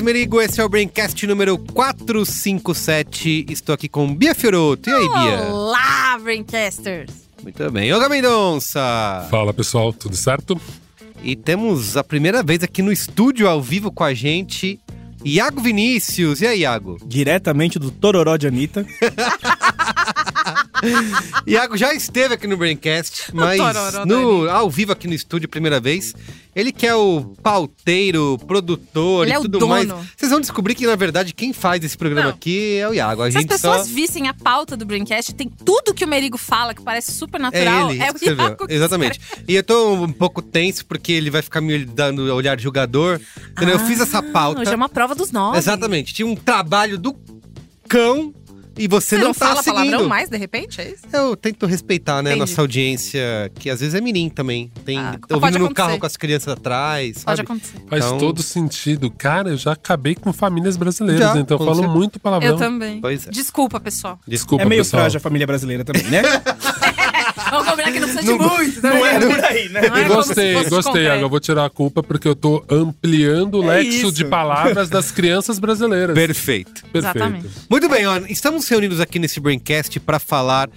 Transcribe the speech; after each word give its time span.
Carlos 0.00 0.14
Merigo, 0.14 0.40
esse 0.40 0.60
é 0.60 0.64
o 0.64 0.68
Braincast 0.68 1.26
número 1.26 1.58
457. 1.58 3.46
Estou 3.50 3.74
aqui 3.74 3.86
com 3.86 4.14
Bia 4.14 4.34
Fioroto. 4.34 4.88
E 4.88 4.92
aí, 4.92 5.08
Bia? 5.08 5.42
Olá, 5.52 6.18
Braincasters! 6.18 7.10
Muito 7.42 7.70
bem. 7.70 7.92
Olga 7.92 8.08
Mendonça. 8.08 8.80
Fala 9.30 9.52
pessoal, 9.52 9.92
tudo 9.92 10.16
certo? 10.16 10.58
E 11.22 11.36
temos 11.36 11.98
a 11.98 12.04
primeira 12.04 12.42
vez 12.42 12.62
aqui 12.62 12.80
no 12.80 12.90
estúdio 12.90 13.46
ao 13.46 13.60
vivo 13.60 13.92
com 13.92 14.02
a 14.02 14.14
gente, 14.14 14.80
Iago 15.22 15.60
Vinícius. 15.60 16.40
E 16.40 16.46
aí, 16.46 16.60
Iago? 16.60 16.96
diretamente 17.04 17.78
do 17.78 17.90
Tororó 17.90 18.38
de 18.38 18.46
Anitta. 18.46 18.86
Iago 21.46 21.76
já 21.76 21.94
esteve 21.94 22.34
aqui 22.34 22.46
no 22.46 22.56
Braincast, 22.56 23.30
mas 23.34 23.58
no, 24.06 24.48
ao 24.48 24.70
vivo 24.70 24.92
aqui 24.92 25.06
no 25.06 25.14
estúdio, 25.14 25.48
primeira 25.48 25.80
vez. 25.80 26.14
Ele 26.54 26.72
que 26.72 26.84
é 26.84 26.94
o 26.94 27.32
pauteiro, 27.42 28.36
produtor 28.44 29.24
Ele 29.24 29.32
e 29.32 29.34
é 29.34 29.38
o 29.38 29.42
tudo 29.42 29.68
mais. 29.68 29.88
Vocês 30.16 30.32
vão 30.32 30.40
descobrir 30.40 30.74
que, 30.74 30.84
na 30.84 30.96
verdade, 30.96 31.32
quem 31.32 31.52
faz 31.52 31.82
esse 31.84 31.96
programa 31.96 32.24
Não. 32.24 32.30
aqui 32.30 32.76
é 32.76 32.88
o 32.88 32.94
Iago. 32.94 33.22
A 33.22 33.30
Se 33.30 33.36
as 33.36 33.42
gente 33.42 33.52
pessoas 33.52 33.86
só... 33.86 33.94
vissem 33.94 34.26
a 34.26 34.34
pauta 34.34 34.76
do 34.76 34.84
Braincast, 34.84 35.32
tem 35.32 35.48
tudo 35.48 35.94
que 35.94 36.04
o 36.04 36.08
Merigo 36.08 36.36
fala, 36.36 36.74
que 36.74 36.82
parece 36.82 37.12
super 37.12 37.40
natural. 37.40 37.90
É 37.90 37.94
ele, 37.94 38.02
o 38.02 38.16
escreveu. 38.16 38.44
Iago 38.46 38.66
que 38.66 38.74
Exatamente. 38.74 39.20
E 39.46 39.54
eu 39.54 39.62
tô 39.62 39.94
um 39.94 40.12
pouco 40.12 40.42
tenso 40.42 40.84
porque 40.86 41.12
ele 41.12 41.30
vai 41.30 41.40
ficar 41.40 41.60
me 41.60 41.84
dando 41.84 42.22
olhar 42.34 42.56
de 42.56 42.64
jogador. 42.64 43.20
Entendeu? 43.52 43.76
eu 43.76 43.78
fiz 43.86 44.00
essa 44.00 44.16
escreve. 44.16 44.32
pauta. 44.32 44.60
Hoje 44.60 44.72
é 44.72 44.76
uma 44.76 44.88
prova 44.88 45.14
dos 45.14 45.30
nove. 45.30 45.56
Exatamente. 45.56 46.12
Tinha 46.12 46.26
um 46.26 46.34
trabalho 46.34 46.98
do 46.98 47.16
cão 47.88 48.34
e 48.84 48.88
você, 48.88 49.16
Você 49.16 49.18
não, 49.18 49.24
não, 49.28 49.34
tá 49.34 49.46
fala 49.48 49.62
seguindo. 49.62 49.76
palavrão 49.84 50.08
mais, 50.08 50.28
de 50.28 50.36
repente? 50.36 50.80
É 50.80 50.88
isso? 50.90 51.02
Eu 51.12 51.36
tento 51.36 51.66
respeitar, 51.66 52.22
né, 52.22 52.30
a 52.30 52.34
Entendi. 52.36 52.50
nossa 52.50 52.60
audiência, 52.60 53.50
que 53.54 53.68
às 53.70 53.80
vezes 53.80 53.94
é 53.94 54.00
menino 54.00 54.30
também. 54.30 54.70
Tem 54.84 54.98
Ah, 54.98 55.18
ouvindo 55.30 55.40
pode 55.40 55.58
no 55.58 55.74
carro 55.74 55.98
com 55.98 56.06
as 56.06 56.16
crianças 56.16 56.52
atrás, 56.52 57.22
Pode 57.24 57.36
sabe? 57.36 57.40
acontecer. 57.42 57.78
Faz 57.88 58.04
Então- 58.04 58.18
todo 58.18 58.42
sentido. 58.42 59.10
Cara, 59.10 59.50
eu 59.50 59.56
já 59.56 59.72
acabei 59.72 60.14
com 60.14 60.32
famílias 60.32 60.76
brasileiras, 60.76 61.20
Já, 61.34 61.38
então 61.38 61.56
eu 61.56 61.64
falo 61.64 61.74
certeza. 61.76 61.94
muito 61.96 62.18
palavrão. 62.20 62.50
Eu 62.50 62.56
também. 62.56 63.00
Pois 63.00 63.26
é. 63.26 63.30
Desculpa, 63.30 63.78
pessoal. 63.80 64.18
Desculpa, 64.26 64.64
é 64.64 64.66
meio 64.66 64.80
pessoal. 64.82 65.02
frágil 65.02 65.18
a 65.18 65.20
família 65.20 65.46
brasileira 65.46 65.84
também, 65.84 66.04
né? 66.04 66.22
Que 67.92 68.00
não 68.00 68.08
precisa 68.08 68.32
de 68.32 68.38
muito. 68.38 68.82
não 68.82 69.06
é 69.06 69.20
por 69.20 69.44
aí, 69.44 69.68
né? 69.68 69.80
Não 69.88 69.96
é 69.96 70.04
gostei, 70.04 70.64
gostei. 70.68 71.06
Eu 71.08 71.28
vou 71.28 71.40
tirar 71.40 71.64
a 71.64 71.70
culpa 71.70 72.02
porque 72.02 72.26
eu 72.28 72.34
tô 72.34 72.64
ampliando 72.68 73.60
o 73.60 73.64
É 73.64 73.76
lexo 73.78 73.98
isso. 74.08 74.12
de 74.12 74.24
palavras 74.24 74.88
das 74.88 75.10
crianças 75.10 75.58
brasileiras. 75.58 76.14
Perfeito. 76.14 76.82
Perfeito. 76.92 76.96
Exatamente. 76.98 77.48
Muito 77.68 77.88
bem, 77.88 78.06
ó, 78.06 78.18
estamos 78.28 78.68
reunidos 78.68 79.00
aqui 79.00 79.18
nesse 79.18 79.40
Braincast 79.40 79.98
para 80.00 80.18
falar 80.18 80.68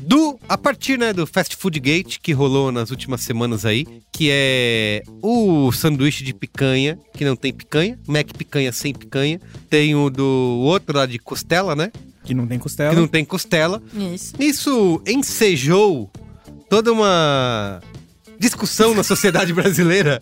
do 0.00 0.38
a 0.48 0.56
partir 0.56 0.98
né, 0.98 1.12
do 1.12 1.26
Fast 1.26 1.54
Food 1.56 1.78
Gate 1.80 2.18
que 2.22 2.32
rolou 2.32 2.72
nas 2.72 2.90
últimas 2.90 3.20
semanas 3.20 3.66
aí, 3.66 3.86
que 4.12 4.28
é 4.32 5.02
o 5.22 5.70
sanduíche 5.72 6.24
de 6.24 6.32
picanha, 6.32 6.98
que 7.14 7.24
não 7.24 7.36
tem 7.36 7.52
picanha, 7.52 7.98
Mac 8.06 8.26
picanha 8.36 8.72
sem 8.72 8.94
picanha, 8.94 9.38
tem 9.68 9.94
o 9.94 10.08
do 10.08 10.24
outro 10.62 10.96
lá 10.96 11.04
de 11.04 11.18
costela, 11.18 11.76
né? 11.76 11.90
Que 12.24 12.32
não 12.34 12.46
tem 12.46 12.58
costela. 12.58 12.90
Que 12.90 12.96
não 12.96 13.08
tem 13.08 13.24
costela. 13.24 13.82
Isso. 14.14 14.34
Isso 14.38 15.02
ensejou 15.06 16.10
toda 16.68 16.92
uma 16.92 17.80
discussão 18.38 18.94
na 18.94 19.02
sociedade 19.02 19.52
brasileira, 19.52 20.20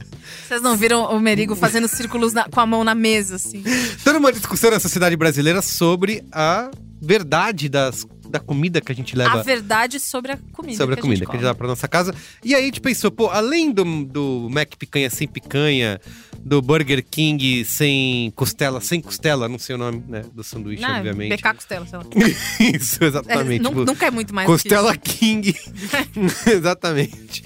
Vocês 0.49 0.62
não 0.62 0.77
viram 0.77 1.05
o 1.15 1.21
Merigo 1.21 1.55
fazendo 1.55 1.87
círculos 1.89 2.33
na- 2.33 2.49
com 2.49 2.61
a 2.61 2.67
mão 2.67 2.83
na 2.83 2.95
mesa, 2.95 3.37
assim? 3.37 3.62
toda 4.03 4.19
uma 4.19 4.33
discussão 4.33 4.71
na 4.71 4.81
sociedade 4.81 5.17
brasileira 5.17 5.61
sobre 5.61 6.25
a 6.33 6.71
verdade 7.01 7.69
das, 7.69 8.06
da 8.39 8.41
comida 8.41 8.81
que 8.81 8.93
a 8.93 8.95
gente 8.95 9.17
leva 9.17 9.41
A 9.41 9.43
verdade 9.43 9.99
sobre 9.99 10.33
a 10.33 10.39
comida. 10.53 10.77
sobre 10.77 10.95
a 10.95 10.97
que 10.97 11.03
comida 11.03 11.19
gente 11.21 11.27
que 11.27 11.33
a 11.33 11.39
gente 11.39 11.45
leva 11.45 11.55
pra 11.55 11.67
nossa 11.67 11.89
casa. 11.89 12.15
E 12.45 12.55
aí 12.55 12.63
a 12.63 12.67
gente 12.67 12.81
pensou, 12.81 13.11
pô, 13.11 13.29
além 13.29 13.73
do, 13.73 13.85
do 14.05 14.49
Mac 14.51 14.75
picanha 14.79 15.09
sem 15.11 15.27
picanha, 15.27 16.01
do 16.39 16.61
Burger 16.63 17.05
King 17.09 17.65
sem 17.65 18.31
costela, 18.37 18.81
sem 18.81 19.01
costela, 19.01 19.49
não 19.49 19.59
sei 19.59 19.75
o 19.75 19.79
nome, 19.79 20.05
né, 20.07 20.23
do 20.33 20.45
sanduíche, 20.45 20.83
Não, 20.83 20.97
obviamente. 20.97 21.37
BK 21.37 21.55
Costela, 21.55 21.87
sei 21.87 21.99
lá. 21.99 22.05
Isso, 22.77 23.03
exatamente. 23.03 23.65
É, 23.65 23.69
tipo, 23.69 23.85
nunca 23.85 24.07
é 24.07 24.11
muito 24.11 24.35
mais 24.35 24.47
Costela 24.47 24.93
do 24.93 24.99
King. 25.01 25.55
exatamente. 26.47 27.45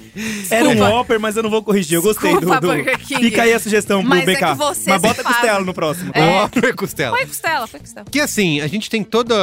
Era 0.50 0.68
um. 0.68 0.80
Whopper, 0.80 1.20
mas 1.20 1.36
eu 1.36 1.42
não 1.42 1.50
vou 1.50 1.62
corrigir. 1.62 1.94
Eu 1.96 2.02
gostei 2.02 2.30
do, 2.32 2.40
Desculpa, 2.40 2.60
do... 2.60 2.66
Burger 2.68 2.98
King. 2.98 3.24
Fica 3.24 3.42
aí 3.42 3.52
a 3.52 3.58
sugestão 3.60 4.00
pro 4.00 4.08
Mas 4.10 4.26
é 4.28 4.34
BK. 4.34 4.46
que 4.46 4.54
você 4.54 4.90
mas 4.90 5.02
bota 5.02 5.22
faz. 5.22 5.36
costela 5.36 5.64
no 5.64 5.72
próximo. 5.74 6.10
É. 6.14 6.20
Ó, 6.22 6.48
costela. 6.76 7.16
Foi 7.16 7.26
costela, 7.26 7.66
foi 7.66 7.80
costela. 7.80 8.06
Que 8.10 8.20
assim, 8.20 8.60
a 8.60 8.66
gente 8.66 8.90
tem 8.90 9.04
toda 9.04 9.34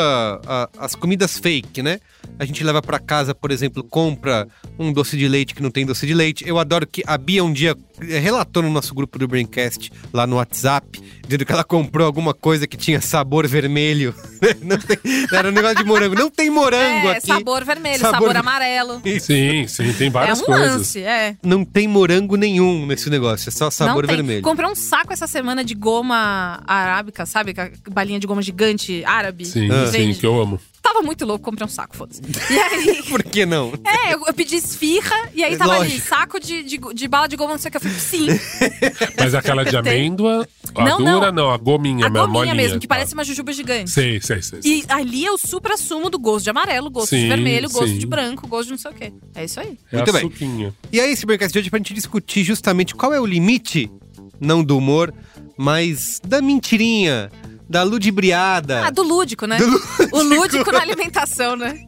a- 0.46 0.70
as 0.78 0.96
comidas 0.96 1.37
fake, 1.38 1.82
né? 1.82 2.00
A 2.40 2.46
gente 2.46 2.64
leva 2.64 2.82
pra 2.82 3.00
casa, 3.00 3.34
por 3.34 3.52
exemplo, 3.52 3.84
compra 3.84 4.48
um 4.78 4.92
doce 4.94 5.18
de 5.18 5.28
leite 5.28 5.56
que 5.56 5.64
não 5.64 5.72
tem 5.72 5.86
doce 5.86 6.06
de 6.06 6.14
leite. 6.14 6.48
Eu 6.48 6.60
adoro 6.60 6.86
que 6.86 7.02
a 7.08 7.18
Bia 7.18 7.44
um 7.44 7.52
dia 7.52 7.76
eh, 8.02 8.20
relatou 8.20 8.62
no 8.62 8.70
nosso 8.70 8.94
grupo 8.94 9.18
do 9.18 9.28
Braincast 9.28 9.92
lá 10.14 10.28
no 10.28 10.36
WhatsApp, 10.36 11.02
dizendo 11.24 11.46
que 11.46 11.52
ela 11.52 11.64
comprou 11.64 12.06
alguma 12.06 12.34
coisa 12.34 12.68
que 12.68 12.76
tinha 12.78 13.00
sabor 13.02 13.48
vermelho. 13.48 14.14
Não 14.62 14.78
tem- 14.78 14.98
era 15.34 15.48
um 15.48 15.52
negócio 15.52 15.78
de 15.78 15.84
morango. 15.86 16.16
Não 16.16 16.30
tem 16.30 16.50
morango 16.50 17.08
É, 17.08 17.18
aqui. 17.18 17.28
sabor 17.28 17.64
vermelho, 17.64 18.00
Sabor 18.00 18.20
sabor, 18.20 18.38
amarelo. 18.38 19.02
Sim, 19.20 19.68
sim, 19.68 19.92
tem 19.94 20.10
várias 20.10 20.40
é 20.40 20.44
um 20.44 20.46
coisas. 20.46 20.72
lance, 20.74 21.02
é. 21.02 21.36
Não 21.42 21.64
tem 21.66 21.88
morango 21.88 22.36
nenhum 22.36 22.86
nesse 22.86 23.10
negócio, 23.10 23.50
é 23.50 23.52
só 23.52 23.72
sabor 23.72 24.04
não 24.04 24.08
tem. 24.08 24.16
vermelho. 24.18 24.42
Comprei 24.44 24.70
um 24.70 24.76
saco 24.76 25.12
essa 25.14 25.28
semana 25.28 25.64
de 25.64 25.74
goma 25.74 26.62
arábica, 26.68 27.26
sabe? 27.26 27.54
Com 27.54 27.62
a 27.62 27.70
balinha 27.92 28.20
de 28.20 28.28
goma 28.28 28.42
gigante 28.42 29.04
árabe. 29.06 29.46
Sim, 29.46 29.70
Ah. 29.72 29.88
sim, 29.88 30.14
que 30.14 30.26
eu 30.26 30.40
amo. 30.40 30.60
Tava 30.88 31.02
muito 31.02 31.26
louco, 31.26 31.44
comprei 31.44 31.66
um 31.66 31.70
saco, 31.70 31.98
foda-se. 31.98 32.22
E 32.50 32.58
aí. 32.58 33.04
Por 33.12 33.22
que 33.22 33.46
não? 33.46 33.74
É, 33.86 34.14
eu, 34.14 34.24
eu 34.26 34.34
pedi 34.34 34.56
esfirra 34.56 35.30
e 35.36 35.44
aí 35.44 35.58
tava 35.58 35.74
ali, 35.74 35.90
Lógico. 35.90 36.08
saco 36.08 36.40
de, 36.40 36.64
de, 36.64 36.78
de 36.94 37.08
bala 37.10 37.28
de 37.28 37.36
goma, 37.36 37.52
não 37.52 37.60
sei 37.60 37.68
o 37.68 37.72
que. 37.72 37.78
Eu 37.78 37.82
falei, 37.82 37.98
sim, 37.98 38.28
Mas 39.20 39.36
aquela 39.36 39.66
de 39.66 39.76
amêndoa, 39.76 40.48
a 40.74 40.84
Não, 40.86 40.98
dura, 40.98 41.30
não. 41.30 41.48
não, 41.48 41.52
a 41.52 41.58
gominha, 41.58 42.06
a 42.06 42.10
gominha 42.10 42.28
molinha, 42.28 42.56
mesmo, 42.56 42.80
que 42.80 42.88
tá. 42.88 42.96
parece 42.96 43.14
uma 43.14 43.26
jujuba 43.26 43.52
gigante. 43.52 43.92
Sei, 43.92 44.22
sei, 44.22 44.42
sei. 44.42 44.62
sei. 44.62 44.72
E 44.80 44.86
ali 44.88 45.26
é 45.26 45.32
o 45.32 45.38
supra-sumo 45.38 46.10
do 46.10 46.18
gosto 46.18 46.46
de 46.46 46.52
amarelo, 46.52 46.90
gosto 46.90 47.16
de 47.16 47.24
Sim, 47.24 47.28
vermelho, 47.28 47.70
gosto 47.70 47.90
sim. 47.90 47.98
de 47.98 48.08
branco, 48.08 48.48
gosto 48.48 48.68
de 48.68 48.72
não 48.72 48.78
sei 48.78 48.92
o 48.92 48.94
quê. 48.94 49.12
É 49.36 49.44
isso 49.44 49.60
aí. 49.60 49.78
É 49.92 49.98
Muito 49.98 50.10
a 50.10 50.14
bem. 50.14 50.22
suquinha. 50.22 50.74
E 50.90 51.02
aí, 51.02 51.12
esse 51.12 51.26
Braincast 51.26 51.52
de 51.52 51.60
hoje 51.60 51.68
é 51.68 51.70
pra 51.70 51.80
gente 51.80 51.94
discutir 51.94 52.46
justamente 52.46 52.96
qual 52.96 53.14
é 53.14 53.20
o 53.20 53.26
limite, 53.26 53.92
não 54.40 54.64
do 54.64 54.78
humor, 54.78 55.14
mas 55.58 56.22
da 56.26 56.42
mentirinha, 56.42 57.30
da 57.70 57.84
ludibriada. 57.84 58.86
Ah, 58.86 58.90
do 58.90 59.04
lúdico, 59.04 59.46
né? 59.46 59.58
Do 59.58 60.18
O 60.18 60.24
lúdico 60.24 60.72
na 60.72 60.82
alimentação, 60.82 61.56
né? 61.56 61.80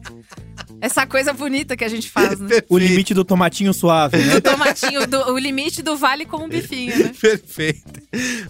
Essa 0.80 1.06
coisa 1.06 1.32
bonita 1.32 1.76
que 1.76 1.84
a 1.84 1.88
gente 1.88 2.08
faz, 2.08 2.38
né? 2.40 2.60
O 2.68 2.78
limite 2.78 3.12
do 3.14 3.24
tomatinho 3.24 3.72
suave, 3.74 4.16
né? 4.18 4.36
O 4.36 4.40
tomatinho, 4.40 5.06
do- 5.06 5.32
o 5.32 5.38
limite 5.38 5.82
do 5.82 5.96
vale 5.96 6.24
com 6.24 6.38
um 6.44 6.48
bifinho, 6.48 6.96
né? 6.98 7.12
Perfeito. 7.20 8.00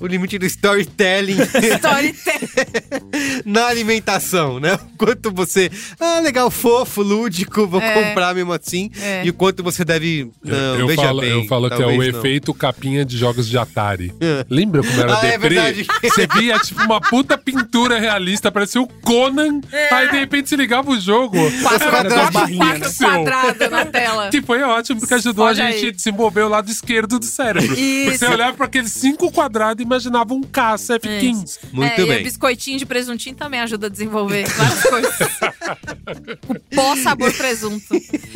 O 0.01 0.07
limite 0.07 0.39
do 0.39 0.47
storytelling 0.47 1.37
Storytelling. 1.77 3.43
na 3.45 3.67
alimentação, 3.67 4.59
né? 4.61 4.75
O 4.75 4.97
quanto 4.97 5.31
você. 5.33 5.71
Ah, 5.99 6.21
legal, 6.21 6.51
fofo, 6.51 7.03
lúdico, 7.03 7.67
vou 7.67 7.81
É. 7.81 7.93
comprar 8.09 8.35
mesmo 8.35 8.53
assim. 8.53 8.91
É. 9.01 9.25
E 9.25 9.31
o 9.31 9.35
quanto 9.35 9.63
você 9.63 9.85
deve. 9.85 10.31
Não, 10.45 10.79
eu, 10.79 10.87
veja 10.87 11.03
falo, 11.03 11.21
bem, 11.21 11.31
eu 11.31 11.45
falo 11.47 11.69
que 11.71 11.83
é 11.83 11.87
o 11.87 11.97
não. 11.97 12.03
efeito 12.03 12.53
capinha 12.55 13.05
de 13.05 13.17
jogos 13.17 13.49
de 13.49 13.57
Atari. 13.59 14.13
É. 14.21 14.45
Lembra 14.49 14.83
como 14.83 15.01
era 15.01 15.19
Ah, 15.19 15.27
é 15.27 15.33
deprê? 15.33 15.49
verdade. 15.55 15.87
Você 16.03 16.27
via 16.27 16.59
tipo 16.59 16.83
uma 16.83 17.01
puta 17.01 17.37
pintura 17.39 17.99
realista, 17.99 18.51
parecia 18.53 18.81
o 18.81 18.87
Conan. 18.87 19.61
Aí 19.91 20.11
de 20.11 20.19
repente 20.19 20.49
se 20.49 20.57
ligava 20.57 20.91
o 20.91 21.01
jogo. 21.01 21.37
Era 21.39 22.20
tudo 22.27 22.33
barrinhas, 22.33 22.99
quadrados 22.99 23.71
na 23.71 23.87
tela. 23.87 24.31
Que 24.31 24.43
foi 24.43 24.63
ótimo, 24.63 25.01
porque 25.01 25.15
ajudou 25.15 25.45
Olha 25.45 25.67
a 25.67 25.71
gente 25.71 25.85
aí. 25.85 25.91
a 25.91 25.93
desenvolver 25.93 26.43
o 26.43 26.49
lado 26.49 26.71
esquerdo 26.71 27.19
do 27.19 27.25
cérebro. 27.25 27.75
Isso. 27.75 28.19
você 28.19 28.27
olhava 28.27 28.57
para 28.57 28.67
aqueles 28.67 28.93
cinco 28.93 29.31
quadrados 29.33 29.83
e 29.83 29.87
imaginava 29.87 30.33
um 30.33 30.43
K, 30.43 30.75
F-15. 30.75 31.59
Muito 31.73 31.93
é, 31.93 31.97
bem. 31.97 32.19
E 32.19 32.21
o 32.21 32.25
biscoitinho 32.25 32.79
de 32.79 32.87
presuntinho 32.87 33.35
também 33.35 33.61
ajuda 33.61 33.87
a 33.87 33.91
desenvolver 33.91 34.47
várias 34.49 34.83
coisas. 34.83 35.15
o 36.49 36.75
pó-sabor 36.75 37.33
presunto. 37.35 37.87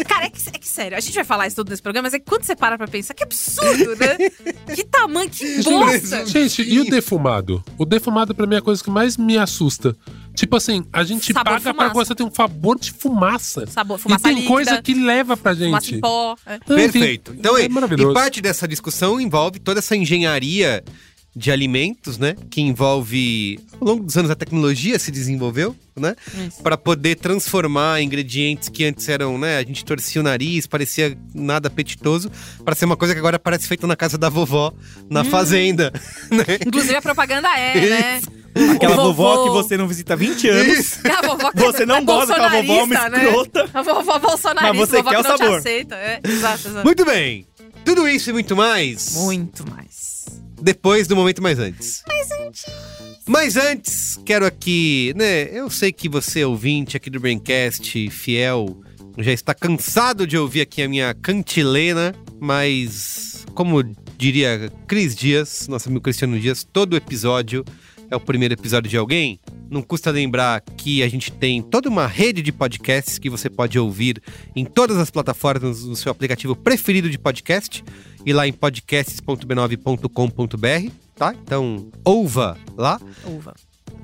Cara, 0.07 0.27
é 0.27 0.31
que, 0.31 0.41
é 0.49 0.59
que 0.59 0.69
sério, 0.69 0.97
a 0.97 1.01
gente 1.01 1.15
vai 1.15 1.25
falar 1.25 1.47
isso 1.47 1.57
tudo 1.57 1.71
nesse 1.71 1.83
programa, 1.83 2.07
mas 2.07 2.15
é 2.15 2.19
que 2.19 2.27
quando 2.27 2.45
você 2.45 2.57
para 2.57 2.77
pra 2.77 2.87
pensar, 2.89 3.15
que 3.15 3.23
absurdo, 3.23 3.97
né? 3.97 4.17
Que 4.75 4.85
tamanho, 4.85 5.31
que 5.31 5.63
bosta. 5.63 6.27
Gente, 6.27 6.63
e 6.63 6.81
o 6.81 6.85
defumado? 6.85 7.63
O 7.79 7.85
defumado 7.85 8.35
pra 8.35 8.47
mim 8.47 8.57
é 8.57 8.59
a 8.59 8.63
coisa 8.63 8.83
que 8.83 8.91
mais 8.91 9.17
me 9.17 9.39
assusta. 9.39 9.97
Tipo 10.35 10.57
assim, 10.57 10.85
a 10.93 11.05
gente 11.05 11.33
Sabor 11.33 11.45
paga 11.45 11.61
pra 11.75 11.89
fumaça. 11.91 11.95
você 11.95 12.15
ter 12.15 12.23
um 12.25 12.35
sabor 12.35 12.79
de 12.79 12.91
fumaça. 12.93 13.67
Sabor, 13.67 13.99
e 13.99 14.03
fumaça 14.03 14.23
tem 14.25 14.33
líquida, 14.35 14.53
coisa 14.53 14.83
que 14.83 14.95
leva 14.95 15.37
pra 15.37 15.55
fumaça 15.55 15.87
gente. 15.87 15.97
em 15.97 16.01
pó. 16.01 16.37
é. 16.47 16.57
Então, 16.57 16.77
Perfeito. 16.77 17.35
Então, 17.39 17.57
é 17.57 17.65
e- 17.65 17.69
maravilhoso. 17.69 18.11
e 18.11 18.15
parte 18.15 18.41
dessa 18.41 18.67
discussão 18.67 19.21
envolve 19.21 19.59
toda 19.61 19.79
essa 19.79 19.95
engenharia 19.97 20.83
de 21.37 21.51
alimentos, 21.51 22.17
né? 22.19 22.37
Que 22.51 22.61
envolve. 22.61 23.59
Ao 23.81 23.87
longo 23.89 24.05
dos 24.05 24.17
anos 24.17 24.31
a 24.31 24.37
tecnologia 24.37 24.99
se 25.01 25.11
desenvolveu, 25.11 25.75
né? 25.97 26.15
Para 26.63 26.77
poder 26.77 27.17
transformar 27.17 28.01
ingredientes 28.03 28.69
que 28.69 28.85
antes 28.85 29.09
eram, 29.09 29.37
né? 29.37 29.59
A 29.59 29.63
gente 29.65 29.85
torcia 29.85 30.21
o 30.21 30.25
nariz, 30.25 30.67
parecia 30.67 31.17
nada 31.35 31.67
apetitoso, 31.69 32.31
para 32.65 32.75
ser 32.77 32.85
uma 32.85 32.97
coisa 32.97 33.15
que 33.15 33.19
agora 33.19 33.37
parece 33.39 33.67
feita 33.67 33.85
na 33.87 33.97
casa 33.97 34.17
da 34.17 34.29
vovó, 34.29 34.73
na 35.11 35.23
Hum. 35.23 35.25
fazenda. 35.25 35.93
né? 36.31 36.45
Inclusive 36.67 36.97
a 36.97 37.03
propaganda 37.03 37.49
é, 37.59 37.89
né? 37.89 38.21
Aquela 38.75 38.97
vovó 38.97 39.45
que 39.45 39.51
você 39.51 39.77
não 39.77 39.89
visita 39.89 40.13
há 40.15 40.17
20 40.17 40.49
anos. 40.49 40.79
Isso. 40.79 40.99
A 41.09 41.23
vovó 41.27 41.51
que 41.51 41.59
Você 41.59 41.85
não 41.87 41.97
é 41.97 42.03
gosta 42.03 42.27
daquela 42.29 42.49
vovó, 42.63 42.85
uma 42.85 42.87
bolsonarista, 42.87 43.11
né? 43.11 43.25
escrota. 43.25 43.71
A 43.75 43.83
vovó 43.83 44.19
bolsonarista, 44.19 44.75
Mas 44.75 44.89
você 44.89 44.97
vovó 44.99 45.11
quer 45.11 45.17
que 45.17 45.21
o 45.21 45.29
não 45.29 45.37
te 45.37 45.39
sabor. 45.39 45.59
aceita. 45.59 45.95
É, 45.97 46.21
exato, 46.25 46.69
exato. 46.69 46.85
Muito 46.85 47.05
bem. 47.05 47.47
Tudo 47.85 48.09
isso 48.09 48.31
e 48.31 48.33
muito 48.33 48.57
mais. 48.57 49.15
Muito 49.15 49.69
mais. 49.71 50.25
depois 50.61 51.07
do 51.09 51.17
momento 51.17 51.43
mais 51.43 51.59
antes. 51.59 52.03
Mas 53.27 53.57
antes, 53.57 54.19
quero 54.25 54.45
aqui, 54.45 55.13
né? 55.17 55.45
Eu 55.51 55.71
sei 55.71 55.93
que 55.93 56.09
você, 56.09 56.45
ouvinte 56.45 56.97
aqui 56.97 57.09
do 57.11 57.19
Braincast, 57.19 58.11
fiel, 58.11 58.67
já 59.19 59.33
está 59.33 59.55
cansado 59.55 60.27
de 60.27 60.37
ouvir 60.37 60.61
aqui 60.61 60.83
a 60.83 60.89
minha 60.89 61.15
cantilena, 61.15 62.15
mas 62.39 63.45
como 63.55 63.83
diria 64.19 64.71
Cris 64.87 65.15
Dias, 65.15 65.67
nosso 65.69 65.89
amigo 65.89 66.03
Cristiano 66.03 66.39
Dias, 66.39 66.65
todo 66.71 66.97
episódio 66.97 67.65
é 68.15 68.17
o 68.17 68.21
primeiro 68.21 68.55
episódio 68.55 68.89
de 68.89 68.97
alguém. 68.97 69.39
Não 69.69 69.83
custa 69.83 70.11
lembrar 70.11 70.61
que 70.61 71.03
a 71.03 71.09
gente 71.09 71.31
tem 71.33 71.61
toda 71.61 71.89
uma 71.89 72.07
rede 72.07 72.41
de 72.43 72.53
podcasts 72.53 73.19
que 73.19 73.29
você 73.29 73.51
pode 73.51 73.77
ouvir 73.79 74.23
em 74.55 74.65
todas 74.65 74.97
as 74.97 75.11
plataformas 75.11 75.85
no 75.85 75.97
seu 75.97 76.13
aplicativo 76.13 76.55
preferido 76.55 77.11
de 77.11 77.19
podcast 77.19 77.85
e 78.25 78.33
lá 78.33 78.47
em 78.47 78.53
podcasts.b9.com.br, 78.53 80.93
tá? 81.17 81.35
Então, 81.35 81.89
ouva 82.05 82.57
lá. 82.77 83.01
Uva. 83.27 83.57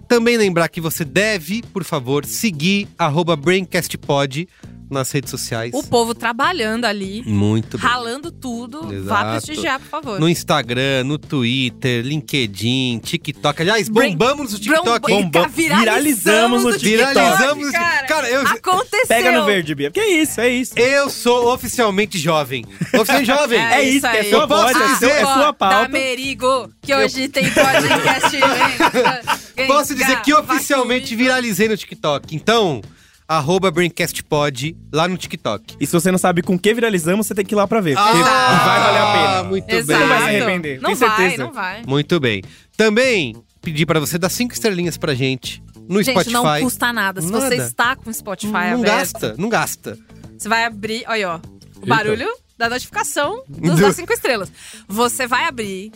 Também 0.08 0.36
lembrar 0.36 0.68
que 0.68 0.80
você 0.80 1.04
deve, 1.04 1.62
por 1.62 1.84
favor, 1.84 2.24
seguir 2.24 2.88
arroba 2.98 3.36
BraincastPod 3.36 4.48
nas 4.90 5.10
redes 5.10 5.30
sociais. 5.30 5.72
O 5.74 5.82
povo 5.82 6.14
trabalhando 6.14 6.84
ali, 6.84 7.22
Muito 7.26 7.78
bem. 7.78 7.86
ralando 7.88 8.30
tudo. 8.30 8.82
Vá 8.82 8.92
Exato. 8.94 9.30
prestigiar, 9.30 9.78
por 9.80 9.88
favor. 9.88 10.20
No 10.20 10.28
Instagram, 10.28 11.04
no 11.04 11.16
Twitter, 11.18 12.04
LinkedIn, 12.04 12.98
TikTok. 13.04 13.62
Aliás, 13.62 13.88
bombamos 13.88 14.52
no 14.52 14.58
TikTok. 14.58 15.00
Brom- 15.00 15.22
Bomba- 15.30 15.48
viralizamos 15.48 16.64
no 16.64 16.72
TikTok. 16.76 16.88
Viralizamos 16.90 17.70
cara. 17.70 18.06
Cara, 18.06 18.28
eu, 18.30 18.40
Aconteceu. 18.42 19.06
Pega 19.08 19.32
no 19.32 19.44
verde, 19.44 19.74
Bia. 19.74 19.90
Que 19.90 20.00
isso, 20.04 20.40
é 20.40 20.48
isso. 20.48 20.78
eu 20.78 21.08
sou 21.08 21.52
oficialmente 21.52 22.18
jovem. 22.18 22.64
Oficialmente 22.94 23.26
jovem. 23.30 23.60
É 23.60 23.82
isso, 23.82 24.08
que 24.10 24.16
é 24.16 24.24
sua 24.24 24.40
Eu 24.42 24.48
posso 24.48 24.62
voz, 24.72 24.76
é, 24.76 24.94
dizer- 24.94 24.98
seu- 24.98 25.10
é 25.10 25.20
sua 25.20 25.36
Da 25.46 25.52
pauta. 25.52 25.88
Merigo, 25.88 26.70
que 26.82 26.94
hoje 26.94 27.28
tem 27.28 27.44
podcast. 27.50 28.36
Posso 29.66 29.94
dizer 29.94 30.20
que 30.22 30.32
oficialmente 30.32 31.14
viralizei 31.14 31.68
no 31.68 31.76
TikTok. 31.76 32.34
Então, 32.34 32.80
arroba 33.30 33.70
BraincastPod 33.70 34.76
lá 34.92 35.06
no 35.06 35.16
TikTok. 35.16 35.76
E 35.80 35.86
se 35.86 35.92
você 35.92 36.10
não 36.10 36.18
sabe 36.18 36.42
com 36.42 36.58
que 36.58 36.74
viralizamos, 36.74 37.26
você 37.28 37.34
tem 37.34 37.44
que 37.44 37.54
ir 37.54 37.56
lá 37.56 37.66
pra 37.68 37.80
ver. 37.80 37.94
Porque 37.96 38.18
Ah, 38.18 38.62
vai 38.64 38.80
valer 38.80 38.98
a 39.00 39.12
pena. 39.36 39.48
Muito 39.48 39.70
Exato. 39.70 39.86
Você 39.86 39.98
não 39.98 40.08
vai 40.08 40.18
se 40.18 40.24
bem. 40.26 40.36
arrepender, 40.42 40.80
Não 40.80 40.84
tenho 40.90 40.96
vai, 40.96 41.16
certeza. 41.20 41.44
não 41.44 41.52
vai. 41.52 41.82
Muito 41.86 42.18
bem. 42.20 42.42
Também 42.76 43.36
pedir 43.62 43.86
pra 43.86 44.00
você 44.00 44.18
dar 44.18 44.28
cinco 44.30 44.52
estrelinhas 44.52 44.96
pra 44.96 45.14
gente 45.14 45.62
no 45.88 46.02
Gente, 46.02 46.14
Spotify. 46.14 46.32
não 46.32 46.60
custa 46.60 46.92
nada. 46.92 47.20
Se 47.22 47.28
você 47.30 47.50
Nada. 47.50 47.56
está 47.56 47.94
com 47.96 48.10
o 48.10 48.14
Spotify 48.14 48.52
não 48.52 48.80
aberto, 48.80 48.82
gasta, 48.84 49.34
não 49.38 49.48
gasta. 49.48 49.98
você 50.36 50.48
vai 50.48 50.64
abrir. 50.64 51.04
Olha, 51.06 51.30
ó. 51.30 51.36
O 51.36 51.38
Eita. 51.38 51.86
barulho 51.86 52.28
da 52.58 52.68
notificação 52.68 53.42
dos 53.48 53.76
Do- 53.76 53.80
das 53.82 53.96
cinco 53.96 54.12
estrelas. 54.12 54.50
Você 54.88 55.26
vai 55.26 55.44
abrir. 55.44 55.92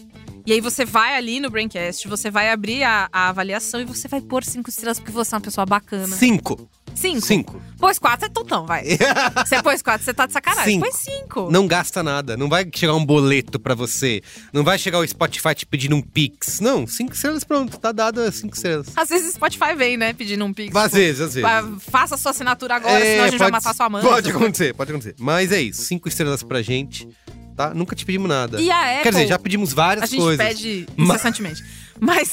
E 0.46 0.52
aí 0.52 0.60
você 0.60 0.84
vai 0.84 1.16
ali 1.16 1.40
no 1.40 1.48
Braincast, 1.48 2.06
você 2.06 2.31
vai 2.31 2.50
abrir 2.50 2.82
a, 2.84 3.08
a 3.10 3.28
avaliação 3.31 3.81
e 3.81 3.84
você 3.84 4.06
vai 4.08 4.20
pôr 4.20 4.44
cinco 4.44 4.69
estrelas 4.69 4.98
porque 5.00 5.10
você 5.12 5.34
é 5.34 5.36
uma 5.36 5.40
pessoa 5.40 5.64
bacana. 5.64 6.06
Cinco. 6.16 6.69
Cinco. 6.94 7.20
Cinco. 7.20 7.62
Pôs 7.79 7.99
quatro, 7.99 8.26
é 8.26 8.29
tontão, 8.29 8.64
vai. 8.67 8.85
Você 9.44 9.62
pôs 9.62 9.82
quatro, 9.82 10.05
você 10.05 10.14
tá 10.14 10.26
de 10.26 10.32
sacanagem. 10.32 10.75
Cinco. 10.75 10.85
Põe 10.88 10.93
cinco. 10.93 11.50
Não 11.50 11.67
gasta 11.67 12.02
nada. 12.02 12.37
Não 12.37 12.49
vai 12.49 12.67
chegar 12.75 12.94
um 12.94 13.05
boleto 13.05 13.58
pra 13.58 13.75
você. 13.75 14.23
Não 14.52 14.62
vai 14.64 14.79
chegar 14.79 14.99
o 15.00 15.06
Spotify 15.06 15.55
te 15.55 15.67
pedindo 15.67 15.94
um 15.96 16.00
Pix. 16.00 16.61
Não, 16.61 16.87
cinco 16.87 17.12
estrelas 17.14 17.44
pronto. 17.44 17.76
Tá 17.79 17.93
dado 17.93 18.31
cinco 18.32 18.55
estrelas. 18.56 18.87
Às 18.96 19.08
vezes 19.08 19.31
o 19.31 19.32
Spotify 19.35 19.75
vem, 19.76 19.96
né, 19.96 20.12
pedindo 20.12 20.44
um 20.44 20.52
pix. 20.55 20.75
Às 20.75 20.85
tipo, 20.85 20.96
vezes, 20.96 21.20
às 21.20 21.35
vezes. 21.35 21.49
"Ah, 21.49 21.64
Faça 21.91 22.17
sua 22.17 22.31
assinatura 22.31 22.76
agora, 22.76 22.99
É, 22.99 23.12
senão 23.12 23.25
a 23.25 23.29
gente 23.29 23.38
vai 23.38 23.50
matar 23.50 23.75
sua 23.75 23.88
mãe. 23.91 24.02
Pode 24.02 24.31
acontecer, 24.31 24.73
pode 24.75 24.91
acontecer. 24.91 25.14
Mas 25.19 25.52
é 25.52 25.61
isso. 25.61 25.82
Cinco 25.82 26.08
estrelas 26.08 26.43
pra 26.43 26.62
gente. 26.62 27.06
Tá? 27.56 27.73
Nunca 27.73 27.94
te 27.94 28.05
pedimos 28.05 28.29
nada. 28.29 28.61
E 28.61 28.69
a 28.69 28.81
Apple, 28.91 29.02
Quer 29.05 29.11
dizer, 29.12 29.26
já 29.29 29.38
pedimos 29.38 29.73
várias 29.73 30.05
A 30.05 30.06
gente 30.06 30.20
coisas. 30.20 30.44
pede 30.44 30.87
incessantemente. 30.99 31.62
Mas 31.62 31.83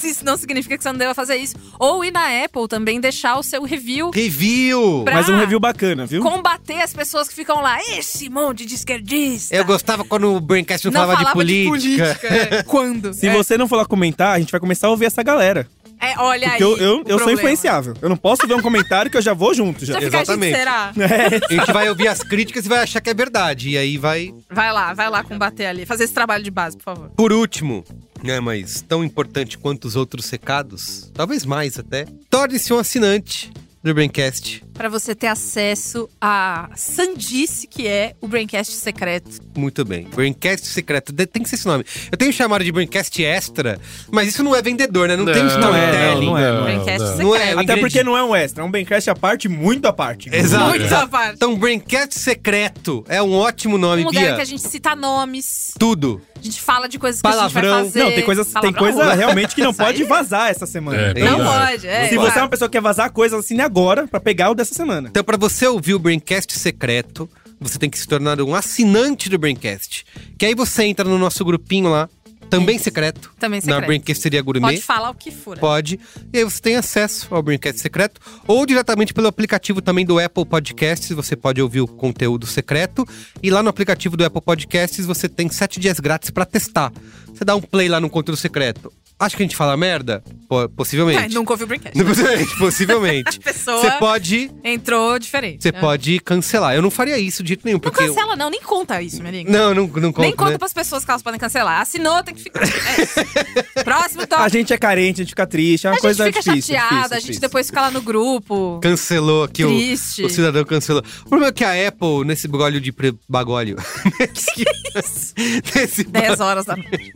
isso 0.03 0.25
não 0.25 0.37
significa 0.37 0.77
que 0.77 0.83
você 0.83 0.91
não 0.91 0.97
deva 0.97 1.13
fazer 1.13 1.35
isso. 1.37 1.55
Ou 1.79 2.03
ir 2.03 2.11
na 2.11 2.43
Apple 2.43 2.67
também 2.67 2.99
deixar 2.99 3.37
o 3.37 3.43
seu 3.43 3.63
review. 3.63 4.09
Review! 4.11 5.01
Pra- 5.03 5.15
Mas 5.15 5.29
um 5.29 5.37
review 5.37 5.59
bacana, 5.59 6.05
viu? 6.05 6.21
Combater 6.21 6.81
as 6.81 6.93
pessoas 6.93 7.27
que 7.27 7.33
ficam 7.35 7.61
lá, 7.61 7.79
esse 7.97 8.29
monte 8.29 8.65
de 8.65 8.75
esquerdista. 8.75 9.55
Eu 9.55 9.65
gostava 9.65 10.03
quando 10.03 10.33
o 10.35 10.39
Braincast 10.39 10.85
não, 10.85 10.93
não 10.93 10.99
falava, 11.01 11.19
falava 11.19 11.45
de 11.45 11.63
política. 11.65 12.17
é. 12.25 12.63
Quando? 12.71 13.13
Se 13.13 13.27
é, 13.27 13.33
você 13.33 13.57
não 13.57 13.67
for 13.67 13.75
lá 13.77 13.85
comentar, 13.85 14.35
a 14.35 14.39
gente 14.39 14.51
vai 14.51 14.59
começar 14.59 14.87
a 14.87 14.89
ouvir 14.91 15.05
essa 15.05 15.21
galera. 15.23 15.67
É, 16.01 16.15
olha 16.17 16.49
Porque 16.49 16.63
aí. 16.63 16.69
eu, 16.69 16.77
eu, 16.77 17.03
o 17.03 17.03
eu 17.07 17.19
sou 17.19 17.31
influenciável. 17.31 17.93
Eu 18.01 18.09
não 18.09 18.17
posso 18.17 18.47
ver 18.47 18.55
um 18.55 18.61
comentário 18.61 19.11
que 19.11 19.17
eu 19.17 19.21
já 19.21 19.33
vou 19.33 19.53
junto 19.53 19.85
já. 19.85 19.93
Já 19.93 20.01
fica, 20.01 20.17
Exatamente. 20.17 20.55
gente, 20.55 20.57
será? 20.57 20.91
É. 21.01 21.55
A 21.55 21.59
gente 21.59 21.73
vai 21.73 21.89
ouvir 21.89 22.07
as 22.07 22.19
críticas 22.19 22.65
e 22.65 22.69
vai 22.69 22.79
achar 22.79 22.99
que 23.01 23.09
é 23.09 23.13
verdade. 23.13 23.69
E 23.69 23.77
aí 23.77 23.97
vai. 23.97 24.33
Vai 24.49 24.71
lá, 24.73 24.93
vai 24.93 25.09
lá 25.09 25.23
combater 25.23 25.65
ali. 25.65 25.85
Fazer 25.85 26.05
esse 26.05 26.13
trabalho 26.13 26.43
de 26.43 26.49
base, 26.51 26.75
por 26.77 26.83
favor. 26.83 27.09
Por 27.09 27.31
último, 27.31 27.83
né, 28.23 28.39
mas 28.39 28.81
tão 28.81 29.03
importante 29.03 29.57
quanto 29.57 29.85
os 29.85 29.95
outros 29.95 30.29
recados, 30.29 31.11
talvez 31.13 31.45
mais 31.45 31.77
até, 31.77 32.05
torne-se 32.29 32.73
um 32.73 32.79
assinante 32.79 33.51
do 33.83 33.93
Braincast. 33.93 34.63
Pra 34.81 34.89
você 34.89 35.13
ter 35.13 35.27
acesso 35.27 36.09
à 36.19 36.67
sandice 36.75 37.67
que 37.67 37.87
é 37.87 38.15
o 38.19 38.27
Braincast 38.27 38.71
secreto. 38.73 39.39
Muito 39.55 39.85
bem. 39.85 40.05
Braincast 40.05 40.65
secreto. 40.65 41.13
Tem 41.13 41.43
que 41.43 41.47
ser 41.49 41.53
esse 41.53 41.67
nome. 41.67 41.85
Eu 42.11 42.17
tenho 42.17 42.33
chamado 42.33 42.63
de 42.63 42.71
Braincast 42.71 43.23
extra, 43.23 43.79
mas 44.09 44.29
isso 44.29 44.43
não 44.43 44.55
é 44.55 44.61
vendedor, 44.63 45.07
né? 45.07 45.15
Não, 45.15 45.25
tem 45.25 45.43
Não, 45.43 45.49
storytelling. 45.49 46.25
não 46.25 46.35
é, 46.37 46.51
não 46.51 46.67
é. 46.67 46.79
Secreto. 46.79 47.17
Não 47.21 47.35
é, 47.35 47.51
Até 47.53 47.75
porque 47.77 48.03
não 48.03 48.17
é 48.17 48.23
um 48.23 48.35
extra, 48.35 48.63
é 48.63 48.65
um 48.65 48.71
Braincast 48.71 49.07
à 49.07 49.13
parte, 49.15 49.47
muito 49.47 49.85
à 49.87 49.93
parte. 49.93 50.29
Exato. 50.33 50.69
Muito 50.69 50.91
à 50.95 51.07
parte. 51.07 51.35
Então, 51.35 51.55
Braincast 51.55 52.17
secreto 52.19 53.05
é 53.07 53.21
um 53.21 53.33
ótimo 53.33 53.77
nome, 53.77 54.01
Um 54.01 54.05
lugar 54.07 54.23
Bia. 54.23 54.35
que 54.37 54.41
a 54.41 54.45
gente 54.45 54.63
cita 54.67 54.95
nomes, 54.95 55.73
Tudo. 55.77 56.19
a 56.39 56.43
gente 56.43 56.59
fala 56.59 56.89
de 56.89 56.97
coisas 56.97 57.21
que 57.21 57.27
a 57.27 57.31
gente 57.31 57.37
Palavrão. 57.39 57.69
vai 57.75 57.83
fazer. 57.85 57.99
Não, 58.03 58.11
tem 58.13 58.23
coisa, 58.25 58.43
tem 58.43 58.53
Palavrão 58.73 58.79
coisa 58.95 59.13
realmente 59.13 59.53
que 59.53 59.61
não 59.61 59.75
pode 59.75 60.03
vazar 60.05 60.49
essa 60.49 60.65
semana. 60.65 60.97
É, 60.99 61.13
Tem- 61.13 61.23
Não 61.23 61.37
pode, 61.37 61.85
é. 61.87 62.07
Se 62.09 62.15
claro. 62.15 62.31
você 62.31 62.39
é 62.39 62.41
uma 62.41 62.49
pessoa 62.49 62.67
que 62.67 62.71
quer 62.77 62.81
vazar 62.81 63.11
coisas, 63.11 63.39
assine 63.39 63.61
agora 63.61 64.07
pra 64.07 64.19
pegar 64.19 64.49
o 64.49 64.55
dessa 64.55 64.70
semana. 64.75 65.09
Então, 65.09 65.23
para 65.23 65.37
você 65.37 65.67
ouvir 65.67 65.93
o 65.93 65.99
Braincast 65.99 66.57
secreto, 66.57 67.29
você 67.59 67.77
tem 67.77 67.89
que 67.89 67.99
se 67.99 68.07
tornar 68.07 68.41
um 68.41 68.55
assinante 68.55 69.29
do 69.29 69.37
Braincast. 69.37 70.05
Que 70.37 70.47
aí 70.47 70.55
você 70.55 70.83
entra 70.83 71.05
no 71.05 71.17
nosso 71.17 71.45
grupinho 71.45 71.89
lá, 71.89 72.09
também 72.51 72.77
secreto. 72.77 73.31
Também 73.39 73.59
Na 73.59 73.61
secreto. 73.61 73.85
Braincasteria 73.85 74.41
Gourmet. 74.41 74.73
Pode 74.73 74.81
falar 74.81 75.09
o 75.09 75.15
que 75.15 75.31
for. 75.31 75.57
Pode. 75.57 75.97
E 76.33 76.39
aí 76.39 76.43
você 76.43 76.61
tem 76.61 76.75
acesso 76.75 77.33
ao 77.33 77.41
Braincast 77.41 77.79
secreto. 77.79 78.19
Ou 78.45 78.65
diretamente 78.65 79.13
pelo 79.13 79.27
aplicativo 79.27 79.81
também 79.81 80.05
do 80.05 80.19
Apple 80.19 80.45
Podcasts. 80.45 81.09
Você 81.11 81.37
pode 81.37 81.61
ouvir 81.61 81.79
o 81.79 81.87
conteúdo 81.87 82.45
secreto. 82.45 83.07
E 83.41 83.49
lá 83.49 83.63
no 83.63 83.69
aplicativo 83.69 84.17
do 84.17 84.25
Apple 84.25 84.41
Podcasts 84.41 85.05
você 85.05 85.29
tem 85.29 85.49
sete 85.49 85.79
dias 85.79 85.97
grátis 86.01 86.29
pra 86.29 86.45
testar. 86.45 86.91
Você 87.27 87.45
dá 87.45 87.55
um 87.55 87.61
play 87.61 87.87
lá 87.87 88.01
no 88.01 88.09
conteúdo 88.09 88.37
secreto. 88.37 88.91
Acha 89.17 89.37
que 89.37 89.43
a 89.43 89.45
gente 89.45 89.55
fala 89.55 89.77
merda? 89.77 90.21
Po- 90.51 90.63
É, 90.63 90.67
possivelmente. 90.67 91.33
nunca 91.33 91.53
ouviu 91.53 91.63
o 91.63 91.67
Braincast. 91.69 91.97
Possivelmente, 92.03 92.57
possivelmente. 92.57 93.39
A 93.39 93.41
pessoa- 93.41 93.77
Você 93.79 93.91
pode. 93.91 94.51
Entrou 94.65 95.17
diferente. 95.17 95.63
Você 95.63 95.71
né? 95.71 95.79
pode 95.79 96.19
cancelar. 96.19 96.75
Eu 96.75 96.81
não 96.81 96.91
faria 96.91 97.17
isso 97.17 97.41
de 97.41 97.47
jeito 97.51 97.61
nenhum, 97.63 97.75
Não 97.75 97.79
porque. 97.79 98.03
eu- 98.03 98.07
cancela, 98.13 98.35
não, 98.35 98.49
nem 98.49 98.59
conta 98.61 99.01
isso, 99.01 99.19
minha 99.21 99.29
amiga. 99.29 99.49
Não, 99.49 99.73
não, 99.73 99.87
não 99.87 100.11
conto, 100.11 100.19
nem 100.19 100.35
conta 100.35 100.51
né? 100.51 100.57
pras 100.57 100.73
pessoas 100.73 101.05
que 101.05 101.09
elas 101.11 101.23
podem 101.23 101.39
cancelar. 101.39 101.79
Assinou, 101.79 102.21
tem 102.21 102.35
que 102.35 102.43
ficar. 102.43 102.63
É 102.63 103.01
isso. 103.01 103.15
Próximo 103.85 104.23
A 104.23 104.27
tópico. 104.27 104.49
gente 104.49 104.73
é 104.73 104.77
carente, 104.77 105.21
a 105.21 105.23
gente 105.23 105.29
fica 105.29 105.47
triste, 105.47 105.87
é 105.87 105.89
uma 105.89 105.93
A 105.93 105.95
gente 105.95 106.01
coisa 106.01 106.25
fica 106.25 106.41
difícil. 106.41 106.75
chateada, 106.75 106.89
difícil, 106.95 107.05
a 107.15 107.19
gente 107.19 107.21
difícil. 107.27 107.41
depois 107.41 107.67
fica 107.67 107.81
lá 107.81 107.91
no 107.91 108.01
grupo. 108.01 108.79
Cancelou 108.83 109.45
aqui 109.45 109.63
o, 109.63 109.69
Triste. 109.69 110.25
o 110.25 110.29
cidadão 110.29 110.65
cancelou. 110.65 111.01
O 111.25 111.29
problema 111.29 111.47
é 111.47 111.53
que 111.53 111.63
a 111.63 111.87
Apple, 111.87 112.25
nesse 112.25 112.49
bagulho 112.49 112.81
de 112.81 112.91
pre- 112.91 113.15
bagulho. 113.29 113.77
nesse, 114.19 115.33
nesse, 115.75 116.03
ba- 116.03 116.19
10 116.19 116.39
horas 116.41 116.65
da 116.65 116.75
noite. 116.75 117.13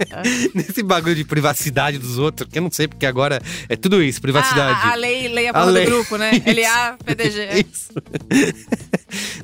nesse 0.54 0.82
bagulho 0.82 1.16
de 1.16 1.26
privacidade 1.26 1.98
dos 1.98 2.18
outros, 2.18 2.50
que 2.50 2.58
eu 2.58 2.64
não 2.64 2.72
sei, 2.72 2.88
porque 2.88 3.06
agora 3.06 3.25
é 3.70 3.76
tudo 3.76 4.02
isso, 4.04 4.22
privacidade. 4.22 4.80
Ah, 4.84 4.90
a, 4.90 4.92
a 4.94 4.96
lei, 4.96 5.28
lei 5.28 5.48
a 5.48 5.52
A 5.52 5.54
porra 5.54 5.66
lei. 5.72 5.86
do 5.86 5.92
grupo, 5.92 6.18
né? 6.18 6.32
Isso. 6.46 6.62
LA, 6.62 6.98
PDG. 7.06 7.66
Isso. 7.72 7.92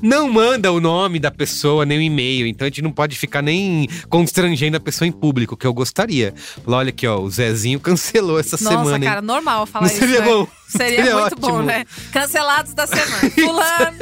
não 0.02 0.30
manda 0.30 0.70
o 0.72 0.80
nome 0.80 1.18
da 1.18 1.30
pessoa, 1.30 1.84
nem 1.86 1.98
o 1.98 2.02
e-mail. 2.02 2.46
Então 2.46 2.66
a 2.66 2.68
gente 2.68 2.82
não 2.82 2.92
pode 2.92 3.16
ficar 3.18 3.42
nem 3.42 3.88
constrangendo 4.08 4.76
a 4.76 4.80
pessoa 4.80 5.06
em 5.06 5.12
público, 5.12 5.56
que 5.56 5.66
eu 5.66 5.72
gostaria. 5.74 6.34
Falar, 6.64 6.78
olha 6.78 6.88
aqui, 6.90 7.06
ó, 7.06 7.18
o 7.20 7.30
Zezinho 7.30 7.80
cancelou 7.80 8.38
essa 8.38 8.56
Nossa, 8.62 8.68
semana. 8.76 8.96
hein? 9.04 9.10
cara, 9.10 9.22
normal 9.22 9.66
falar 9.66 9.86
Não 9.86 9.90
isso. 9.90 10.00
seria 10.00 10.20
né? 10.20 10.26
bom? 10.26 10.46
Seria, 10.76 10.96
Seria 10.96 11.12
muito 11.20 11.26
ótimo. 11.34 11.40
bom, 11.40 11.62
né? 11.62 11.84
Cancelados 12.12 12.72
da 12.74 12.86
semana. 12.86 13.30
Fulano, 13.30 13.98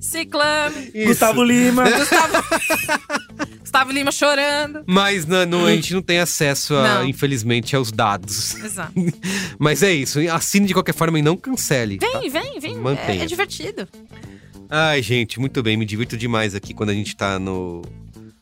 Ciclano, 0.00 0.76
Isso. 0.94 1.06
Gustavo 1.08 1.44
Lima. 1.44 1.84
Gustavo 3.60 3.92
Lima 3.92 4.10
chorando. 4.10 4.82
Mas 4.86 5.26
na- 5.26 5.46
no- 5.46 5.66
a 5.66 5.70
gente 5.74 5.94
não 5.94 6.02
tem 6.02 6.18
acesso, 6.18 6.74
a, 6.74 6.82
Não. 7.00 7.04
infelizmente, 7.08 7.74
aos 7.76 7.90
dados. 7.92 8.54
Exato. 8.56 8.92
Mas 9.58 9.82
é 9.82 9.92
isso. 9.92 10.18
Assine 10.30 10.66
de 10.66 10.74
qualquer 10.74 10.94
forma 10.94 11.18
e 11.18 11.22
não 11.22 11.36
cancele. 11.36 11.98
tá? 11.98 12.06
Vem, 12.20 12.30
vem, 12.30 12.60
vem. 12.60 12.74
Mantenha. 12.76 13.20
É, 13.20 13.24
é 13.24 13.26
divertido. 13.26 13.88
Ai, 14.70 15.00
gente, 15.02 15.38
muito 15.40 15.62
bem. 15.62 15.76
Me 15.76 15.84
divirto 15.86 16.16
demais 16.16 16.54
aqui 16.54 16.74
quando 16.74 16.90
a 16.90 16.94
gente 16.94 17.16
tá 17.16 17.38
no. 17.38 17.82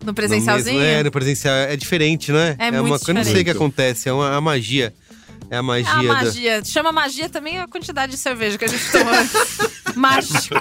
No 0.01 0.07
no 0.07 0.15
presencialzinho. 0.15 0.79
mesmo- 0.79 0.95
é, 1.01 1.03
no 1.03 1.11
presencial. 1.11 1.55
É 1.55 1.77
diferente, 1.77 2.31
não 2.33 2.39
é? 2.39 2.57
É 2.59 2.71
uma 2.71 2.83
muito 2.83 2.91
coisa. 2.91 3.11
Eu 3.11 3.15
não 3.15 3.25
sei 3.25 3.33
o 3.33 3.35
que 3.37 3.43
diferente. 3.45 3.57
acontece. 3.57 4.09
É 4.09 4.13
uma 4.13 4.37
a 4.37 4.41
magia. 4.41 4.95
É 5.51 5.57
a 5.59 5.63
magia. 5.63 5.91
A 5.93 5.97
da- 6.03 6.03
magia. 6.25 6.65
Chama 6.65 6.93
magia 6.93 7.29
também 7.29 7.59
a 7.61 7.67
quantidade 7.69 8.13
de 8.13 8.19
cerveja 8.19 8.59
que 8.59 8.65
a 8.65 8.69
gente 8.69 8.85
tomou. 8.91 9.15
Mágico. 9.97 10.55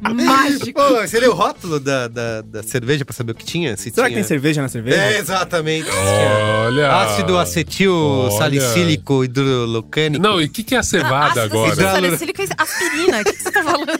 Mágico. 0.00 0.72
Pô, 0.80 1.00
você 1.00 1.20
leu 1.20 1.30
o 1.30 1.34
rótulo 1.34 1.78
da, 1.78 2.08
da, 2.08 2.40
da 2.42 2.62
cerveja 2.62 3.04
pra 3.04 3.14
saber 3.14 3.32
o 3.32 3.34
que 3.34 3.44
tinha? 3.44 3.76
Se 3.76 3.90
Será 3.90 4.08
que 4.08 4.14
tinha... 4.14 4.22
tem 4.22 4.28
cerveja 4.28 4.60
na 4.60 4.68
cerveja? 4.68 4.96
É, 4.96 5.18
exatamente. 5.18 5.88
Olha. 5.88 6.92
Ácido 6.92 7.38
acetil 7.38 7.94
Olha. 7.94 8.36
salicílico 8.38 9.22
hidrolocânico. 9.24 10.22
Não, 10.22 10.40
e 10.40 10.46
o 10.46 10.48
que, 10.48 10.64
que 10.64 10.74
é 10.74 10.78
a 10.78 10.82
cevada 10.82 11.42
Ácido 11.42 11.56
agora? 11.56 11.72
Hidrolor- 11.72 11.92
salicílico 11.92 12.42
e 12.42 12.48
aspirina. 12.58 13.20
O 13.20 13.24
que 13.24 13.32
que 13.32 13.42
você 13.42 13.50
tá 13.52 13.62
falando? 13.62 13.92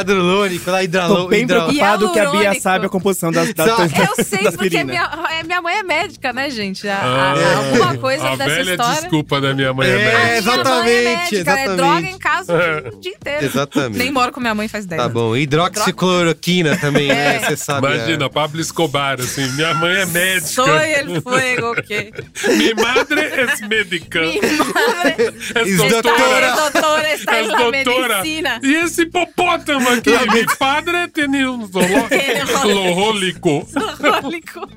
Hidrolônico, 0.00 0.70
lá, 0.70 0.78
Tô 0.78 0.84
hidralo... 0.84 1.28
bem 1.28 1.42
hidral- 1.42 1.62
preocupado 1.66 2.12
que 2.12 2.18
a 2.20 2.30
Bia 2.30 2.60
sabe 2.60 2.86
a 2.86 2.88
composição 2.88 3.30
das, 3.32 3.52
das, 3.54 3.66
das, 3.76 3.92
Eu 4.18 4.24
sei, 4.24 4.42
das 4.42 4.56
porque 4.56 4.84
minha, 4.84 5.08
é, 5.38 5.42
minha 5.42 5.60
mãe 5.62 5.76
é 5.78 5.82
médica, 5.82 6.32
né, 6.32 6.50
gente? 6.50 6.88
A- 6.88 6.96
Ah, 7.02 7.32
a- 7.34 7.56
alguma 7.58 7.96
coisa 7.98 8.28
a 8.28 8.36
dessa 8.36 8.50
velha 8.50 8.70
história. 8.72 9.00
desculpa 9.00 9.40
da 9.40 9.54
minha 9.54 9.72
mãe 9.72 9.88
É, 9.88 9.90
é, 9.90 9.96
médica. 9.96 10.12
minha 10.12 10.18
mãe 10.18 10.30
é 10.32 10.38
exatamente, 10.38 11.04
médica, 11.04 11.36
É 11.36 11.40
exatamente. 11.40 11.76
droga 11.76 12.06
em 12.06 12.18
casa 12.18 12.54
o 12.94 12.96
dia 13.00 13.12
inteiro. 13.12 13.44
Exatamente. 13.46 13.98
Nem 13.98 14.10
moro 14.10 14.32
com 14.32 14.40
minha 14.40 14.54
mãe 14.54 14.68
faz 14.68 14.86
10 14.86 14.98
Tá 14.98 15.04
anos. 15.04 15.14
bom, 15.14 15.36
hidroxicloroquina 15.36 16.76
também, 16.76 17.08
né? 17.08 17.36
É. 17.36 17.38
Você 17.40 17.56
sabe. 17.56 17.86
Imagina, 17.86 18.28
Pablo 18.30 18.60
Escobar, 18.60 19.20
assim, 19.20 19.46
minha 19.52 19.74
mãe 19.74 19.96
é 20.00 20.06
médica. 20.06 20.46
Soy 20.46 20.92
el 20.92 21.22
fuego, 21.22 21.70
ok. 21.72 22.12
Mi 22.56 22.74
madre 22.74 23.20
é 23.20 23.66
médica. 23.66 24.20
Mi 24.20 24.40
madre 24.40 25.34
É 25.54 25.62
Es 25.62 25.76
doutora. 25.76 26.48
es 26.48 26.56
doutora, 26.72 27.12
está 27.14 27.36
É 27.36 27.42
la 27.42 27.58
doutora. 27.58 28.16
medicina. 28.22 28.60
E 28.62 28.74
esse 28.84 29.06
hipopótamo 29.54 29.88
aqui? 29.90 30.10
Mi 30.32 30.46
padre 30.58 31.08
tem 31.08 31.46
um 31.46 31.66
zoológico. 31.70 33.66
Alcoólico. 33.74 34.68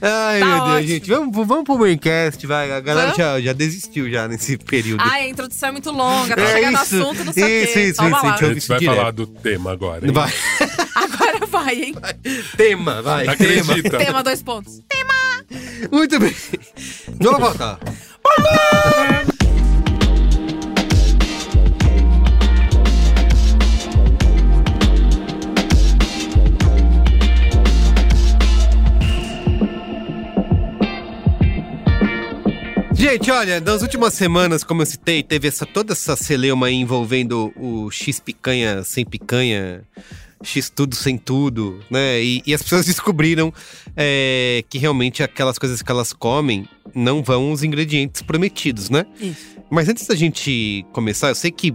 Ai, 0.00 0.40
Tá 0.40 0.46
meu 0.46 0.56
Deus, 0.58 0.68
ótimo. 0.70 0.88
gente. 0.88 1.10
Vamos, 1.10 1.46
vamos 1.46 1.64
pro 1.64 1.78
Braincast, 1.78 2.46
vai. 2.46 2.70
A 2.72 2.80
galera 2.80 3.14
já, 3.16 3.40
já 3.40 3.52
desistiu 3.52 4.10
já 4.10 4.28
nesse 4.28 4.56
período. 4.58 5.02
Ai, 5.02 5.22
a 5.22 5.28
introdução 5.28 5.70
é 5.70 5.72
muito 5.72 5.90
longa, 5.90 6.36
tá 6.36 6.42
É 6.42 6.54
chegando 6.54 6.72
no 6.76 6.82
isso. 6.82 6.96
assunto, 7.02 7.24
não 7.24 7.32
sei 7.32 7.42
o 7.44 7.64
Isso, 7.64 7.72
quê. 7.72 7.82
isso, 7.84 7.96
Calma 7.96 8.16
isso, 8.16 8.26
lá. 8.26 8.34
A 8.34 8.54
gente 8.54 8.68
vai 8.68 8.78
Direto. 8.78 8.96
falar 8.96 9.10
do 9.10 9.26
tema 9.26 9.72
agora, 9.72 10.06
hein? 10.06 10.12
Vai. 10.12 10.32
Agora 10.94 11.46
vai, 11.46 11.74
hein? 11.80 11.94
Tema, 12.56 13.02
vai. 13.02 13.24
Tema. 13.36 13.72
Acredita. 13.72 13.98
Tema 13.98 14.22
dois 14.22 14.42
pontos. 14.42 14.80
Muito 15.90 16.18
bem. 16.18 16.34
Vamos 17.20 17.40
voltar. 17.40 17.78
Gente, 32.98 33.30
olha, 33.30 33.60
nas 33.60 33.80
últimas 33.80 34.12
semanas, 34.12 34.64
como 34.64 34.82
eu 34.82 34.86
citei, 34.86 35.22
teve 35.22 35.46
essa, 35.46 35.64
toda 35.64 35.92
essa 35.92 36.16
celeuma 36.16 36.66
aí 36.66 36.74
envolvendo 36.74 37.52
o 37.54 37.88
X 37.92 38.18
picanha 38.18 38.82
sem 38.82 39.04
picanha, 39.04 39.84
X 40.42 40.68
tudo 40.68 40.96
sem 40.96 41.16
tudo, 41.16 41.78
né? 41.88 42.20
E, 42.20 42.42
e 42.44 42.52
as 42.52 42.60
pessoas 42.60 42.86
descobriram 42.86 43.54
é, 43.96 44.64
que 44.68 44.78
realmente 44.78 45.22
aquelas 45.22 45.60
coisas 45.60 45.80
que 45.80 45.92
elas 45.92 46.12
comem 46.12 46.68
não 46.92 47.22
vão 47.22 47.52
os 47.52 47.62
ingredientes 47.62 48.20
prometidos, 48.20 48.90
né? 48.90 49.06
Isso. 49.20 49.56
Mas 49.70 49.88
antes 49.88 50.04
da 50.04 50.16
gente 50.16 50.84
começar, 50.92 51.28
eu 51.28 51.36
sei 51.36 51.52
que 51.52 51.72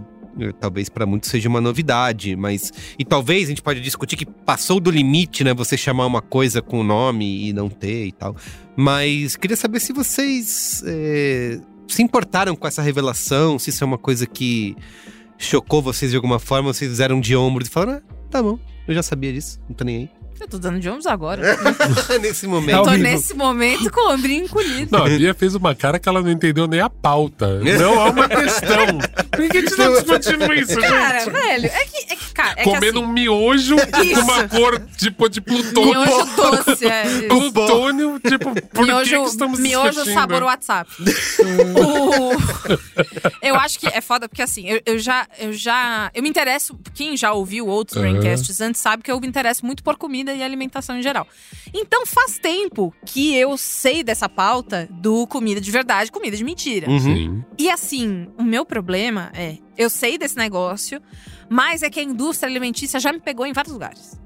talvez 0.58 0.88
pra 0.88 1.06
muitos 1.06 1.30
seja 1.30 1.48
uma 1.48 1.60
novidade, 1.60 2.36
mas 2.36 2.72
e 2.98 3.04
talvez 3.04 3.44
a 3.46 3.48
gente 3.50 3.62
pode 3.62 3.80
discutir 3.80 4.16
que 4.16 4.26
passou 4.26 4.80
do 4.80 4.90
limite, 4.90 5.44
né? 5.44 5.54
Você 5.54 5.76
chamar 5.76 6.06
uma 6.06 6.22
coisa 6.22 6.60
com 6.60 6.82
nome 6.82 7.48
e 7.48 7.52
não 7.52 7.68
ter 7.68 8.06
e 8.06 8.12
tal. 8.12 8.36
Mas 8.76 9.36
queria 9.36 9.56
saber 9.56 9.80
se 9.80 9.92
vocês 9.92 10.82
eh, 10.86 11.60
se 11.86 12.02
importaram 12.02 12.56
com 12.56 12.66
essa 12.66 12.82
revelação, 12.82 13.58
se 13.58 13.70
isso 13.70 13.84
é 13.84 13.86
uma 13.86 13.98
coisa 13.98 14.26
que 14.26 14.76
chocou 15.38 15.82
vocês 15.82 16.10
de 16.10 16.16
alguma 16.16 16.38
forma, 16.38 16.72
vocês 16.72 16.90
fizeram 16.90 17.20
de 17.20 17.36
ombros 17.36 17.68
e 17.68 17.70
falaram, 17.70 17.98
ah, 17.98 18.14
tá 18.30 18.42
bom, 18.42 18.58
eu 18.86 18.94
já 18.94 19.02
sabia 19.02 19.32
disso, 19.32 19.60
não 19.68 19.74
tô 19.74 19.84
nem 19.84 20.10
Eu 20.40 20.48
tô 20.48 20.58
dando 20.58 20.78
de 20.80 20.88
ombros 20.88 21.06
agora. 21.06 21.56
Nesse 22.20 22.44
Eu 22.46 22.50
momento. 22.50 22.76
Ao 22.76 22.84
tô 22.84 22.90
nesse 22.92 23.34
momento 23.34 23.90
com 23.90 24.00
o 24.10 24.14
ombrinho 24.14 24.44
encolhido. 24.44 24.88
Não, 24.90 25.04
a 25.06 25.08
Bia 25.08 25.32
fez 25.34 25.54
uma 25.54 25.74
cara 25.74 25.98
que 25.98 26.08
ela 26.08 26.20
não 26.22 26.30
entendeu 26.30 26.66
nem 26.66 26.80
a 26.80 26.90
pauta. 26.90 27.60
Não 27.60 28.00
há 28.00 28.10
uma 28.10 28.28
questão. 28.28 28.98
Por 29.30 29.48
que 29.48 29.56
a 29.56 29.60
gente 29.60 29.76
tá 29.76 29.88
discutindo 29.88 30.52
isso, 30.54 30.78
Cara, 30.80 31.20
gente? 31.20 31.32
velho, 31.32 31.66
é 31.66 31.84
que, 31.84 32.12
é 32.12 32.16
que 32.16 32.32
cara, 32.34 32.54
é 32.56 32.64
Comendo 32.64 32.80
que 32.80 32.88
assim, 32.98 32.98
um 32.98 33.08
miojo 33.12 33.76
com 33.76 34.20
uma 34.20 34.48
cor 34.48 34.80
tipo 34.96 35.28
de 35.28 35.40
plutônio. 35.40 36.00
miojo 36.00 36.36
doce, 36.36 36.86
é. 36.86 37.06
isso. 37.06 37.28
Plutônio, 37.28 38.20
tipo, 38.20 38.54
por 38.68 38.86
que, 38.86 38.92
miojo, 38.92 39.22
que 39.22 39.28
estamos 39.28 39.58
miojo 39.60 39.88
discutindo? 39.90 40.14
sabor 40.14 40.42
WhatsApp. 40.42 40.90
O- 41.76 42.34
Eu 43.42 43.54
acho 43.56 43.78
que 43.78 43.86
é 43.86 44.00
foda, 44.00 44.28
porque 44.28 44.42
assim, 44.42 44.68
eu, 44.68 44.80
eu 44.86 44.98
já, 44.98 45.26
eu 45.38 45.52
já. 45.52 46.10
Eu 46.14 46.22
me 46.22 46.28
interesso. 46.28 46.78
Quem 46.94 47.16
já 47.16 47.32
ouviu 47.32 47.66
outros 47.66 47.96
Aham. 47.96 48.12
braincasts 48.12 48.60
antes 48.60 48.80
sabe 48.80 49.02
que 49.02 49.10
eu 49.10 49.20
me 49.20 49.26
interesso 49.26 49.64
muito 49.64 49.82
por 49.82 49.96
comida 49.96 50.23
e 50.32 50.42
alimentação 50.42 50.96
em 50.96 51.02
geral. 51.02 51.26
Então 51.72 52.06
faz 52.06 52.38
tempo 52.38 52.94
que 53.04 53.34
eu 53.34 53.56
sei 53.56 54.04
dessa 54.04 54.28
pauta 54.28 54.88
do 54.90 55.26
comida 55.26 55.60
de 55.60 55.70
verdade, 55.70 56.12
comida 56.12 56.36
de 56.36 56.44
mentira. 56.44 56.88
Uhum. 56.88 57.42
E 57.58 57.68
assim, 57.68 58.28
o 58.38 58.44
meu 58.44 58.64
problema 58.64 59.32
é, 59.34 59.58
eu 59.76 59.90
sei 59.90 60.16
desse 60.16 60.36
negócio, 60.36 61.02
mas 61.48 61.82
é 61.82 61.90
que 61.90 62.00
a 62.00 62.02
indústria 62.02 62.48
alimentícia 62.48 63.00
já 63.00 63.12
me 63.12 63.20
pegou 63.20 63.46
em 63.46 63.52
vários 63.52 63.72
lugares. 63.72 64.20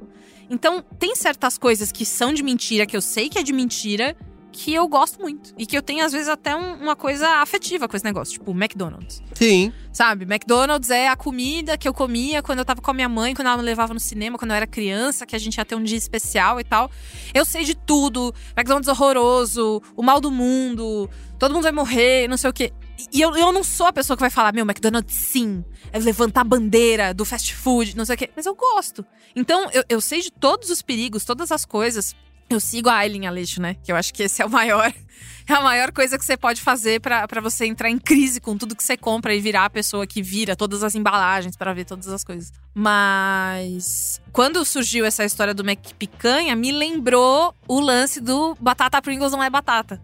Então, 0.51 0.83
tem 0.99 1.15
certas 1.15 1.59
coisas 1.59 1.93
que 1.93 2.07
são 2.07 2.33
de 2.33 2.43
mentira, 2.43 2.87
que 2.87 2.97
eu 2.97 3.03
sei 3.03 3.29
que 3.29 3.39
é 3.39 3.43
de 3.43 3.53
mentira, 3.53 4.17
que 4.53 4.73
eu 4.75 4.89
gosto 4.89 5.21
muito. 5.21 5.53
E 5.59 5.67
que 5.67 5.77
eu 5.77 5.83
tenho, 5.83 6.05
às 6.05 6.13
vezes, 6.13 6.29
até 6.29 6.55
um- 6.57 6.75
uma 6.83 6.97
coisa 6.97 7.29
afetiva 7.43 7.87
com 7.89 7.97
esse 7.97 8.05
negócio, 8.05 8.33
tipo 8.35 8.51
McDonald's. 8.51 9.23
Sim. 9.35 9.73
Sabe? 9.93 10.25
McDonald's 10.25 10.91
é 10.91 11.09
a 11.09 11.17
comida 11.17 11.77
que 11.77 11.87
eu 11.89 11.95
comia 11.95 12.43
quando 12.43 12.59
eu 12.61 12.65
tava 12.65 12.81
com 12.81 12.91
a 12.91 12.95
minha 12.95 13.09
mãe, 13.09 13.35
quando 13.35 13.47
ela 13.49 13.57
me 13.57 13.63
levava 13.63 13.93
no 13.95 14.01
cinema, 14.01 14.39
quando 14.39 14.51
eu 14.53 14.57
era 14.57 14.67
criança, 14.67 15.27
que 15.27 15.35
a 15.37 15.39
gente 15.39 15.57
ia 15.57 15.65
ter 15.65 15.75
um 15.75 15.83
dia 15.83 15.99
especial 15.99 16.59
e 16.61 16.65
tal. 16.65 16.91
Eu 17.35 17.45
sei 17.45 17.65
de 17.65 17.75
tudo. 17.75 18.35
McDonald's 18.57 18.89
horroroso, 18.89 19.83
o 19.97 20.03
mal 20.03 20.21
do 20.21 20.31
mundo, 20.31 21.09
todo 21.39 21.53
mundo 21.53 21.63
vai 21.63 21.73
morrer, 21.73 22.29
não 22.29 22.37
sei 22.37 22.51
o 22.51 22.53
quê. 22.53 22.73
E 23.13 23.21
eu, 23.21 23.37
eu 23.37 23.53
não 23.53 23.63
sou 23.63 23.87
a 23.87 23.93
pessoa 23.93 24.17
que 24.17 24.21
vai 24.21 24.31
falar, 24.31 24.53
meu, 24.53 24.65
McDonald's 24.65 25.15
sim, 25.15 25.65
é 25.93 25.99
levantar 26.01 26.41
a 26.41 26.45
bandeira 26.45 27.15
do 27.15 27.25
fast 27.25 27.55
food, 27.55 27.97
não 27.97 28.05
sei 28.05 28.15
o 28.17 28.19
quê. 28.19 28.31
Mas 28.35 28.45
eu 28.47 28.55
gosto. 28.57 29.05
Então, 29.37 29.71
eu, 29.73 29.85
eu 29.89 30.01
sei 30.01 30.21
de 30.21 30.33
todos 30.33 30.69
os 30.69 30.83
perigos, 30.83 31.25
todas 31.25 31.53
as 31.53 31.65
coisas. 31.65 32.15
Eu 32.51 32.61
sigo 32.61 32.89
a 32.89 32.95
Aileen 32.95 33.27
Aleixo, 33.27 33.61
né? 33.61 33.77
Que 33.83 33.93
eu 33.93 33.97
acho 33.97 34.13
que 34.13 34.23
esse 34.23 34.41
é 34.43 34.47
o 34.47 34.51
maior. 34.51 34.93
É 35.51 35.55
a 35.55 35.63
maior 35.63 35.91
coisa 35.93 36.19
que 36.19 36.25
você 36.27 36.37
pode 36.37 36.61
fazer 36.61 37.01
pra 37.01 37.27
pra 37.27 37.41
você 37.41 37.65
entrar 37.65 37.89
em 37.89 37.99
crise 37.99 38.39
com 38.39 38.55
tudo 38.59 38.77
que 38.77 38.85
você 38.85 38.99
compra 38.99 39.35
e 39.35 39.41
virar 39.41 39.65
a 39.65 39.71
pessoa 39.71 40.07
que 40.07 40.21
vira 40.21 40.55
todas 40.55 40.83
as 40.85 40.95
embalagens 40.95 41.57
pra 41.57 41.73
ver 41.73 41.87
todas 41.87 42.07
as 42.09 42.23
coisas. 42.23 42.53
Mas 42.75 44.21
quando 44.31 44.63
surgiu 44.63 45.07
essa 45.07 45.25
história 45.25 45.55
do 45.55 45.65
Mac 45.65 45.79
Picanha, 45.99 46.55
me 46.55 46.71
lembrou 46.71 47.55
o 47.67 47.81
lance 47.81 48.21
do 48.21 48.55
batata 48.61 49.01
Pringles 49.01 49.33
não 49.33 49.43
é 49.43 49.49
batata. 49.49 49.99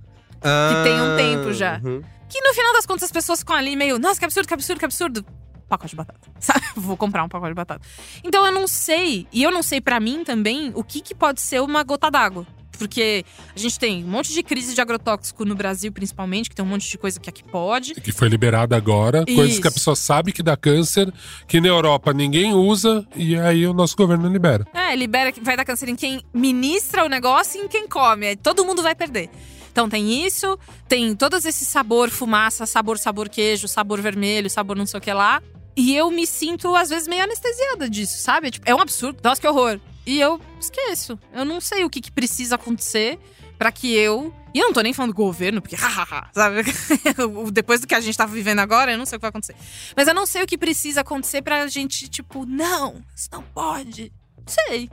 tem 0.83 1.01
um 1.03 1.15
tempo 1.15 1.53
já. 1.53 1.79
uhum. 1.85 2.03
Que 2.27 2.41
no 2.41 2.55
final 2.55 2.73
das 2.73 2.87
contas 2.87 3.03
as 3.05 3.13
pessoas 3.13 3.41
ficam 3.41 3.55
ali 3.55 3.77
meio, 3.77 3.99
nossa, 3.99 4.19
que 4.19 4.25
absurdo, 4.25 4.49
que 4.49 4.55
absurdo, 4.55 4.79
que 4.79 4.85
absurdo. 4.87 5.27
Pacote 5.69 5.91
de 5.91 5.97
batata. 5.97 6.21
Sabe? 6.41 6.65
Vou 6.77 6.97
comprar 6.97 7.25
um 7.25 7.29
pacote 7.29 7.51
de 7.51 7.55
batata. 7.55 7.87
Então 8.23 8.45
eu 8.47 8.53
não 8.53 8.67
sei, 8.67 9.27
e 9.33 9.43
eu 9.43 9.51
não 9.51 9.63
sei 9.63 9.81
pra 9.81 9.99
mim 10.01 10.25
também, 10.25 10.73
o 10.75 10.85
que, 10.85 11.01
que 11.01 11.15
pode 11.15 11.41
ser 11.41 11.61
uma 11.61 11.83
gota 11.83 12.11
d'água. 12.11 12.47
Porque 12.79 13.25
a 13.55 13.59
gente 13.59 13.79
tem 13.79 14.05
um 14.05 14.09
monte 14.09 14.33
de 14.33 14.43
crise 14.43 14.75
de 14.75 14.81
agrotóxico 14.81 15.45
no 15.45 15.55
Brasil, 15.55 15.93
principalmente, 15.93 16.51
que 16.51 16.57
tem 16.57 16.65
um 16.65 16.69
monte 16.69 16.91
de 16.91 16.99
coisa 16.99 17.19
que 17.21 17.29
aqui 17.29 17.45
pode. 17.45 17.95
Que 17.95 18.13
foi 18.13 18.29
liberada 18.29 18.77
agora. 18.77 19.25
Coisas 19.25 19.59
que 19.59 19.67
a 19.67 19.71
Isso. 19.71 19.79
pessoa 19.79 19.97
sabe 19.97 20.33
que 20.33 20.43
dá 20.43 20.57
câncer, 20.57 21.13
que 21.47 21.61
na 21.61 21.69
Europa 21.69 22.13
ninguém 22.13 22.53
usa, 22.53 23.07
e 23.15 23.37
aí 23.39 23.67
o 23.67 23.73
nosso 23.73 23.97
governo 23.97 24.29
libera. 24.29 24.67
É, 24.75 24.95
libera, 24.97 25.33
que 25.33 25.41
vai 25.41 25.57
dar 25.57 25.65
câncer 25.65 25.89
em 25.89 25.97
quem 25.97 26.23
ministra 26.33 27.05
o 27.05 27.09
negócio 27.09 27.61
e 27.61 27.65
em 27.65 27.69
quem 27.69 27.89
come. 27.89 28.27
Aí 28.27 28.37
Todo 28.37 28.65
mundo 28.65 28.83
vai 28.83 28.95
perder. 28.95 29.31
Então 29.75 29.89
tem 29.89 30.25
isso, 30.25 30.57
tem 30.87 31.17
todos 31.17 31.45
esse 31.45 31.65
sabor 31.65 32.09
fumaça, 32.09 32.65
sabor 32.65 32.97
sabor 32.97 33.29
queijo, 33.29 33.67
sabor 33.67 34.01
vermelho, 34.01 34.49
sabor 34.49 34.77
não 34.77 34.87
sei 34.87 34.99
o 34.99 35.01
que 35.01 35.13
lá. 35.13 35.43
E 35.77 35.97
eu 35.97 36.13
me 36.13 36.29
sinto, 36.29 36.77
às 36.77 36.91
vezes, 36.91 37.09
meio 37.09 37.25
anestesiada 37.25 37.91
disso, 37.91 38.23
sabe? 38.23 38.53
Tipo, 38.53 38.71
é 38.71 38.73
um 38.73 38.81
absurdo. 38.81 39.19
Nossa, 39.25 39.41
que 39.41 39.49
horror. 39.49 39.81
E 40.07 40.21
eu 40.21 40.41
esqueço. 40.61 41.19
Eu 41.33 41.45
não 41.45 41.61
sei 41.61 41.85
o 41.85 41.91
que, 41.91 42.01
que 42.01 42.13
precisa 42.13 42.55
acontecer 42.55 43.19
pra 43.59 43.73
que 43.73 43.93
eu. 43.93 44.33
E 44.55 44.61
eu 44.61 44.67
não 44.67 44.73
tô 44.73 44.81
nem 44.81 44.93
falando 44.93 45.11
do 45.11 45.17
governo, 45.17 45.61
porque 45.61 45.77
sabe? 46.33 46.63
Depois 47.51 47.81
do 47.81 47.89
que 47.89 47.97
a 47.97 48.01
gente 48.01 48.17
tá 48.17 48.27
vivendo 48.27 48.61
agora, 48.61 48.93
eu 48.93 48.99
não 48.99 49.05
sei 49.05 49.17
o 49.17 49.19
que 49.19 49.23
vai 49.23 49.31
acontecer. 49.31 49.57
Mas 49.97 50.07
eu 50.07 50.15
não 50.15 50.25
sei 50.25 50.45
o 50.45 50.47
que 50.47 50.57
precisa 50.57 51.01
acontecer 51.01 51.43
pra 51.43 51.67
gente, 51.67 52.09
tipo, 52.09 52.47
não, 52.47 53.03
isso 53.13 53.29
não 53.33 53.43
pode. 53.43 54.13
Sei. 54.47 54.89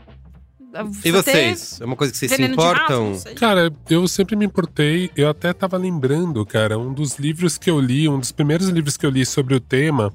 E 1.04 1.12
vocês? 1.12 1.80
É 1.82 1.86
uma 1.86 1.96
coisa 1.96 2.12
que 2.14 2.18
vocês 2.18 2.32
se 2.32 2.42
rato, 2.42 2.54
importam? 2.54 3.16
sei. 3.16 3.36
Cara, 3.36 3.72
eu 3.90 4.08
sempre 4.08 4.36
me 4.36 4.46
importei. 4.46 5.12
Eu 5.16 5.30
até 5.30 5.52
tava 5.54 5.78
lembrando, 5.78 6.46
cara, 6.46 6.78
um 6.78 6.94
dos 6.94 7.18
livros 7.18 7.58
que 7.58 7.70
eu 7.70 7.80
li, 7.80 8.08
um 8.08 8.20
dos 8.20 8.32
primeiros 8.32 8.70
livros 8.70 8.96
que 8.96 9.06
eu 9.06 9.10
li 9.10 9.26
sobre 9.26 9.54
o 9.54 9.60
tema, 9.60 10.14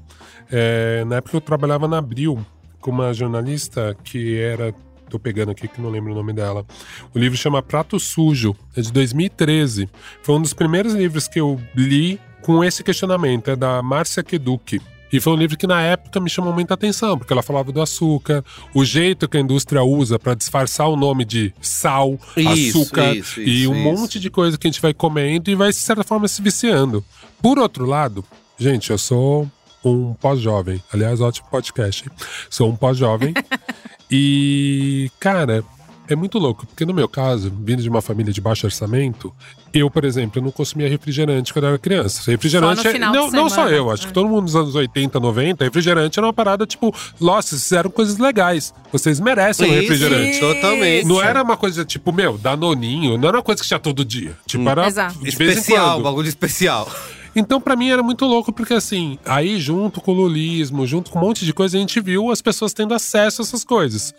é, 0.51 1.03
na 1.05 1.17
época 1.17 1.37
eu 1.37 1.41
trabalhava 1.41 1.87
na 1.87 1.99
Abril 1.99 2.43
com 2.79 2.91
uma 2.91 3.13
jornalista 3.13 3.95
que 4.03 4.37
era. 4.39 4.73
Tô 5.09 5.17
pegando 5.17 5.51
aqui 5.51 5.69
que 5.69 5.79
não 5.79 5.89
lembro 5.89 6.11
o 6.11 6.15
nome 6.15 6.33
dela. 6.33 6.65
O 7.13 7.19
livro 7.19 7.37
chama 7.37 7.61
Prato 7.61 7.97
Sujo, 7.97 8.53
é 8.75 8.81
de 8.81 8.91
2013. 8.91 9.89
Foi 10.21 10.35
um 10.35 10.41
dos 10.41 10.53
primeiros 10.53 10.93
livros 10.93 11.29
que 11.29 11.39
eu 11.39 11.61
li 11.73 12.19
com 12.41 12.61
esse 12.61 12.83
questionamento, 12.83 13.49
é 13.49 13.55
da 13.55 13.81
Márcia 13.81 14.21
Keduc. 14.21 14.81
E 15.11 15.19
foi 15.19 15.33
um 15.33 15.37
livro 15.37 15.57
que 15.57 15.67
na 15.67 15.81
época 15.81 16.19
me 16.19 16.29
chamou 16.29 16.53
muita 16.53 16.73
atenção, 16.73 17.17
porque 17.17 17.31
ela 17.31 17.43
falava 17.43 17.71
do 17.71 17.81
açúcar, 17.81 18.43
o 18.73 18.83
jeito 18.83 19.27
que 19.27 19.37
a 19.37 19.39
indústria 19.39 19.83
usa 19.83 20.19
para 20.19 20.33
disfarçar 20.33 20.87
o 20.89 20.95
nome 20.95 21.23
de 21.23 21.53
sal, 21.61 22.19
Isso, 22.35 22.81
açúcar 22.81 23.15
isso, 23.15 23.39
e 23.39 23.63
isso, 23.63 23.71
um 23.71 23.75
isso. 23.75 23.83
monte 23.83 24.19
de 24.19 24.29
coisa 24.29 24.57
que 24.57 24.67
a 24.67 24.69
gente 24.71 24.81
vai 24.81 24.93
comendo 24.93 25.49
e 25.49 25.55
vai, 25.55 25.69
de 25.69 25.75
certa 25.75 26.03
forma, 26.03 26.27
se 26.27 26.41
viciando. 26.41 27.03
Por 27.41 27.57
outro 27.57 27.85
lado, 27.85 28.23
gente, 28.57 28.89
eu 28.89 28.97
sou 28.97 29.49
um 29.83 30.13
pós-jovem. 30.13 30.81
Aliás, 30.91 31.21
ótimo 31.21 31.47
podcast. 31.49 32.09
Sou 32.49 32.69
um 32.69 32.75
pós-jovem. 32.75 33.33
e, 34.11 35.09
cara, 35.19 35.63
é 36.07 36.15
muito 36.15 36.37
louco, 36.39 36.65
porque 36.65 36.85
no 36.85 36.93
meu 36.93 37.07
caso, 37.07 37.51
vindo 37.63 37.81
de 37.81 37.89
uma 37.89 38.01
família 38.01 38.31
de 38.33 38.39
baixo 38.41 38.65
orçamento, 38.65 39.33
eu, 39.73 39.89
por 39.89 40.05
exemplo, 40.05 40.41
não 40.41 40.51
consumia 40.51 40.87
refrigerante 40.89 41.51
quando 41.53 41.65
eu 41.65 41.69
era 41.69 41.77
criança. 41.77 42.29
Refrigerante. 42.31 42.81
Só 42.81 42.89
no 42.89 42.95
é- 42.95 42.99
não, 42.99 43.31
não 43.31 43.49
só 43.49 43.67
eu, 43.69 43.91
acho 43.91 44.07
que 44.07 44.13
todo 44.13 44.27
mundo 44.27 44.43
nos 44.43 44.55
anos 44.55 44.75
80, 44.75 45.19
90, 45.19 45.63
refrigerante 45.65 46.17
era 46.19 46.25
uma 46.25 46.33
parada 46.33 46.65
tipo, 46.65 46.93
nossa, 47.19 47.49
vocês 47.49 47.63
fizeram 47.63 47.89
coisas 47.89 48.17
legais. 48.17 48.73
Vocês 48.91 49.19
merecem 49.19 49.69
um 49.69 49.73
Isso, 49.73 49.81
refrigerante. 49.81 50.39
Totalmente. 50.39 51.05
Não 51.05 51.21
era 51.21 51.43
uma 51.43 51.57
coisa 51.57 51.83
tipo, 51.85 52.11
meu, 52.11 52.37
danoninho, 52.37 53.17
não 53.17 53.27
era 53.27 53.37
uma 53.37 53.43
coisa 53.43 53.61
que 53.61 53.67
tinha 53.67 53.79
todo 53.79 54.03
dia. 54.05 54.35
Tipo, 54.45 54.67
era 54.69 54.87
Exato. 54.87 55.13
de 55.15 55.19
vez 55.35 55.39
em 55.39 55.59
Especial, 55.59 55.95
quando. 55.95 56.03
bagulho 56.03 56.27
especial. 56.27 56.89
Então, 57.39 57.61
pra 57.61 57.75
mim, 57.75 57.91
era 57.91 58.01
muito 58.01 58.25
louco, 58.25 58.51
porque 58.51 58.73
assim, 58.73 59.19
aí 59.23 59.59
junto 59.59 60.01
com 60.01 60.11
o 60.11 60.15
lulismo, 60.15 60.87
junto 60.87 61.11
com 61.11 61.19
um 61.19 61.21
monte 61.21 61.45
de 61.45 61.53
coisa, 61.53 61.77
a 61.77 61.79
gente 61.79 62.01
viu 62.01 62.31
as 62.31 62.41
pessoas 62.41 62.73
tendo 62.73 62.95
acesso 62.95 63.43
a 63.43 63.45
essas 63.45 63.63
coisas. 63.63 64.11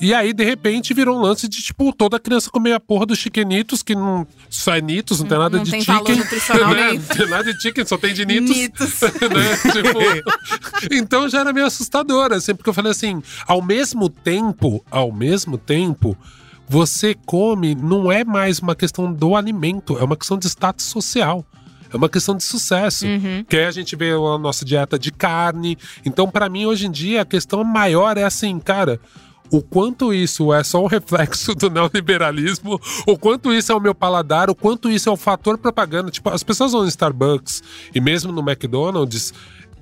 E 0.00 0.12
aí, 0.12 0.32
de 0.32 0.42
repente, 0.42 0.92
virou 0.92 1.16
um 1.16 1.22
lance 1.22 1.46
de, 1.46 1.62
tipo, 1.62 1.92
toda 1.92 2.18
criança 2.18 2.50
comer 2.50 2.72
a 2.72 2.80
porra 2.80 3.06
dos 3.06 3.18
chiquenitos, 3.18 3.84
que 3.84 3.94
não 3.94 4.26
só 4.50 4.74
é 4.74 4.80
nitos, 4.80 5.20
não 5.20 5.28
tem 5.28 5.38
nada 5.38 5.58
Não 5.58 5.64
de 5.64 5.70
tem 5.70 5.80
chicken. 5.80 6.16
né? 6.74 6.92
Não 6.94 7.16
tem 7.16 7.28
nada 7.28 7.54
de 7.54 7.62
chicken, 7.62 7.86
só 7.86 7.96
tem 7.96 8.12
de 8.12 8.26
nitos. 8.26 8.56
Nitos. 8.56 9.00
né? 9.00 9.72
Tipo, 9.72 10.90
então 10.92 11.28
já 11.28 11.42
era 11.42 11.52
meio 11.52 11.66
assustador, 11.66 12.32
assim, 12.32 12.52
porque 12.52 12.68
eu 12.68 12.74
falei 12.74 12.90
assim, 12.90 13.22
ao 13.46 13.62
mesmo 13.62 14.08
tempo, 14.08 14.84
ao 14.90 15.12
mesmo 15.12 15.56
tempo, 15.56 16.18
você 16.68 17.14
come, 17.24 17.76
não 17.76 18.10
é 18.10 18.24
mais 18.24 18.58
uma 18.58 18.74
questão 18.74 19.12
do 19.12 19.36
alimento, 19.36 19.96
é 19.98 20.02
uma 20.02 20.16
questão 20.16 20.36
de 20.36 20.48
status 20.48 20.84
social. 20.84 21.46
É 21.96 21.98
uma 21.98 22.08
questão 22.08 22.36
de 22.36 22.44
sucesso. 22.44 23.06
Que 23.48 23.56
aí 23.56 23.64
a 23.64 23.70
gente 23.70 23.96
vê 23.96 24.12
a 24.12 24.38
nossa 24.38 24.64
dieta 24.64 24.98
de 24.98 25.10
carne. 25.10 25.76
Então, 26.04 26.30
pra 26.30 26.48
mim, 26.48 26.66
hoje 26.66 26.86
em 26.86 26.90
dia, 26.90 27.22
a 27.22 27.24
questão 27.24 27.64
maior 27.64 28.16
é 28.16 28.22
assim, 28.22 28.58
cara. 28.58 29.00
O 29.50 29.62
quanto 29.62 30.12
isso 30.12 30.52
é 30.52 30.62
só 30.64 30.82
um 30.82 30.86
reflexo 30.88 31.54
do 31.54 31.70
neoliberalismo, 31.70 32.80
o 33.06 33.16
quanto 33.16 33.52
isso 33.52 33.70
é 33.70 33.74
o 33.74 33.80
meu 33.80 33.94
paladar, 33.94 34.50
o 34.50 34.54
quanto 34.54 34.90
isso 34.90 35.08
é 35.08 35.12
o 35.12 35.16
fator 35.16 35.56
propaganda. 35.56 36.10
Tipo, 36.10 36.30
as 36.30 36.42
pessoas 36.42 36.72
vão 36.72 36.82
no 36.82 36.88
Starbucks 36.88 37.62
e 37.94 38.00
mesmo 38.00 38.32
no 38.32 38.40
McDonald's, 38.40 39.32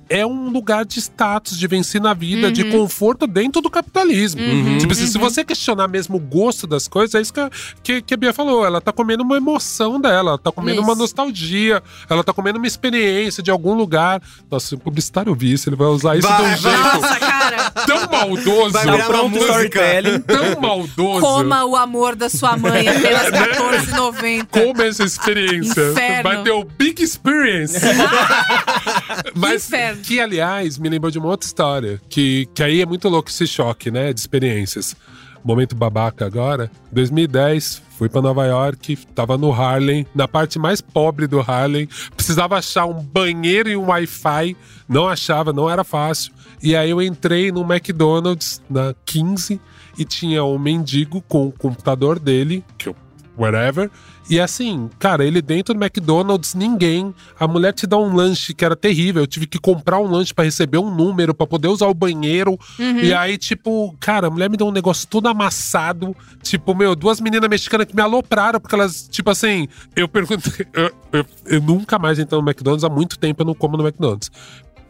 é 0.09 0.25
um 0.25 0.49
lugar 0.49 0.85
de 0.85 0.99
status, 0.99 1.57
de 1.57 1.67
vencer 1.67 1.99
na 2.01 2.13
vida, 2.13 2.51
de 2.51 2.65
conforto 2.65 3.25
dentro 3.27 3.61
do 3.61 3.69
capitalismo. 3.69 4.41
Tipo 4.79 4.93
assim, 4.93 5.07
se 5.07 5.17
você 5.17 5.43
questionar 5.43 5.87
mesmo 5.87 6.17
o 6.17 6.19
gosto 6.19 6.67
das 6.67 6.87
coisas, 6.87 7.15
é 7.15 7.21
isso 7.21 7.33
que 7.33 7.39
a, 7.39 7.49
que, 7.83 8.01
que 8.01 8.13
a 8.13 8.17
Bia 8.17 8.33
falou. 8.33 8.65
Ela 8.65 8.79
tá 8.81 8.91
comendo 8.91 9.23
uma 9.23 9.37
emoção 9.37 9.99
dela, 9.99 10.31
ela 10.31 10.37
tá 10.37 10.51
comendo 10.51 10.81
uma 10.81 10.91
Isso. 10.93 11.01
nostalgia, 11.01 11.81
ela 12.09 12.23
tá 12.23 12.33
comendo 12.33 12.57
uma 12.57 12.67
experiência 12.67 13.41
de 13.41 13.49
algum 13.51 13.73
lugar. 13.73 14.21
Nossa, 14.49 14.67
se 14.67 14.75
o 14.75 14.77
publicitário 14.77 15.29
ouvir 15.31 15.53
isso, 15.53 15.69
ele 15.69 15.75
vai 15.75 15.87
usar 15.87 16.17
isso 16.17 16.27
Vai, 16.27 16.37
de 16.37 16.43
um 16.43 16.45
vai. 16.45 16.57
jeito 16.57 17.01
Nossa, 17.01 17.19
cara. 17.19 17.71
tão 17.71 18.09
maldoso. 18.09 18.71
Vai 18.71 18.83
virar 18.85 19.21
uma 19.21 19.29
música. 19.29 19.81
Tão 20.27 20.61
maldoso. 20.61 21.21
Coma 21.21 21.65
o 21.65 21.75
amor 21.75 22.15
da 22.15 22.29
sua 22.29 22.57
mãe 22.57 22.87
apenas 22.87 23.29
R$14,90. 23.31 24.47
Como 24.51 24.81
essa 24.81 25.03
experiência? 25.03 25.91
Inferno. 25.91 26.23
Vai 26.23 26.43
ter 26.43 26.51
o 26.51 26.63
Big 26.63 27.01
Experience. 27.03 27.79
Mas 29.35 29.67
Inferno. 29.67 29.94
Que, 29.95 30.19
aliás, 30.19 30.77
me 30.77 30.89
lembrou 30.89 31.11
de 31.11 31.19
uma 31.19 31.29
outra 31.29 31.45
história. 31.45 32.01
Que, 32.09 32.47
que 32.53 32.61
aí 32.61 32.81
é 32.81 32.85
muito 32.85 33.09
louco 33.09 33.29
esse 33.29 33.47
choque, 33.47 33.89
né? 33.89 34.13
De 34.13 34.19
experiências. 34.19 34.95
Momento 35.43 35.75
babaca 35.75 36.25
agora. 36.25 36.71
2010, 36.91 37.81
fui 37.97 38.09
pra 38.09 38.21
Nova 38.21 38.45
York, 38.45 38.97
tava 39.13 39.37
no 39.37 39.51
Harlem, 39.51 40.05
na 40.15 40.27
parte 40.27 40.57
mais 40.57 40.81
pobre 40.81 41.27
do 41.27 41.39
Harlem. 41.39 41.87
Precisava 42.15 42.57
achar 42.57 42.85
um 42.85 42.93
banheiro 42.93 43.69
e 43.69 43.77
um 43.77 43.87
Wi-Fi. 43.87 44.57
Não 44.89 45.07
achava, 45.07 45.53
não 45.53 45.69
era 45.69 45.83
fácil. 45.83 46.33
E 46.63 46.75
aí 46.75 46.89
eu 46.89 47.01
entrei 47.01 47.51
no 47.51 47.61
McDonald's 47.61 48.61
na 48.69 48.95
15 49.05 49.61
e 49.97 50.03
tinha 50.03 50.43
um 50.43 50.57
mendigo 50.57 51.21
com 51.21 51.47
o 51.47 51.51
computador 51.51 52.17
dele, 52.17 52.63
que 52.77 52.89
eu 52.89 52.95
whatever. 53.37 53.91
E 54.27 54.39
assim, 54.39 54.89
cara, 54.97 55.23
ele 55.23 55.39
dentro 55.41 55.73
do 55.73 55.83
McDonald's, 55.83 56.55
ninguém. 56.55 57.13
A 57.39 57.47
mulher 57.47 57.73
te 57.73 57.85
dá 57.85 57.95
um 57.97 58.15
lanche 58.15 58.53
que 58.53 58.65
era 58.65 58.75
terrível. 58.75 59.21
Eu 59.21 59.27
tive 59.27 59.45
que 59.45 59.59
comprar 59.59 59.99
um 59.99 60.07
lanche 60.09 60.33
pra 60.33 60.43
receber 60.43 60.79
um 60.79 60.93
número, 60.93 61.33
pra 61.33 61.45
poder 61.45 61.67
usar 61.67 61.87
o 61.87 61.93
banheiro. 61.93 62.57
E 63.03 63.13
aí, 63.13 63.37
tipo, 63.37 63.95
cara, 63.99 64.27
a 64.27 64.29
mulher 64.29 64.49
me 64.49 64.57
deu 64.57 64.65
um 64.67 64.71
negócio 64.71 65.07
todo 65.07 65.27
amassado. 65.27 66.15
Tipo, 66.41 66.73
meu, 66.73 66.95
duas 66.95 67.21
meninas 67.21 67.47
mexicanas 67.49 67.85
que 67.85 67.95
me 67.95 68.01
alopraram, 68.01 68.59
porque 68.59 68.73
elas, 68.75 69.07
tipo 69.07 69.29
assim, 69.29 69.67
eu 69.95 70.07
perguntei. 70.07 70.65
Eu, 70.73 70.91
eu- 71.11 71.25
eu 71.45 71.61
nunca 71.61 71.97
mais 71.99 72.17
entrei 72.19 72.39
no 72.41 72.45
McDonald's, 72.47 72.83
há 72.83 72.89
muito 72.89 73.17
tempo 73.19 73.41
eu 73.41 73.45
não 73.45 73.53
como 73.53 73.77
no 73.77 73.83
McDonald's. 73.87 74.29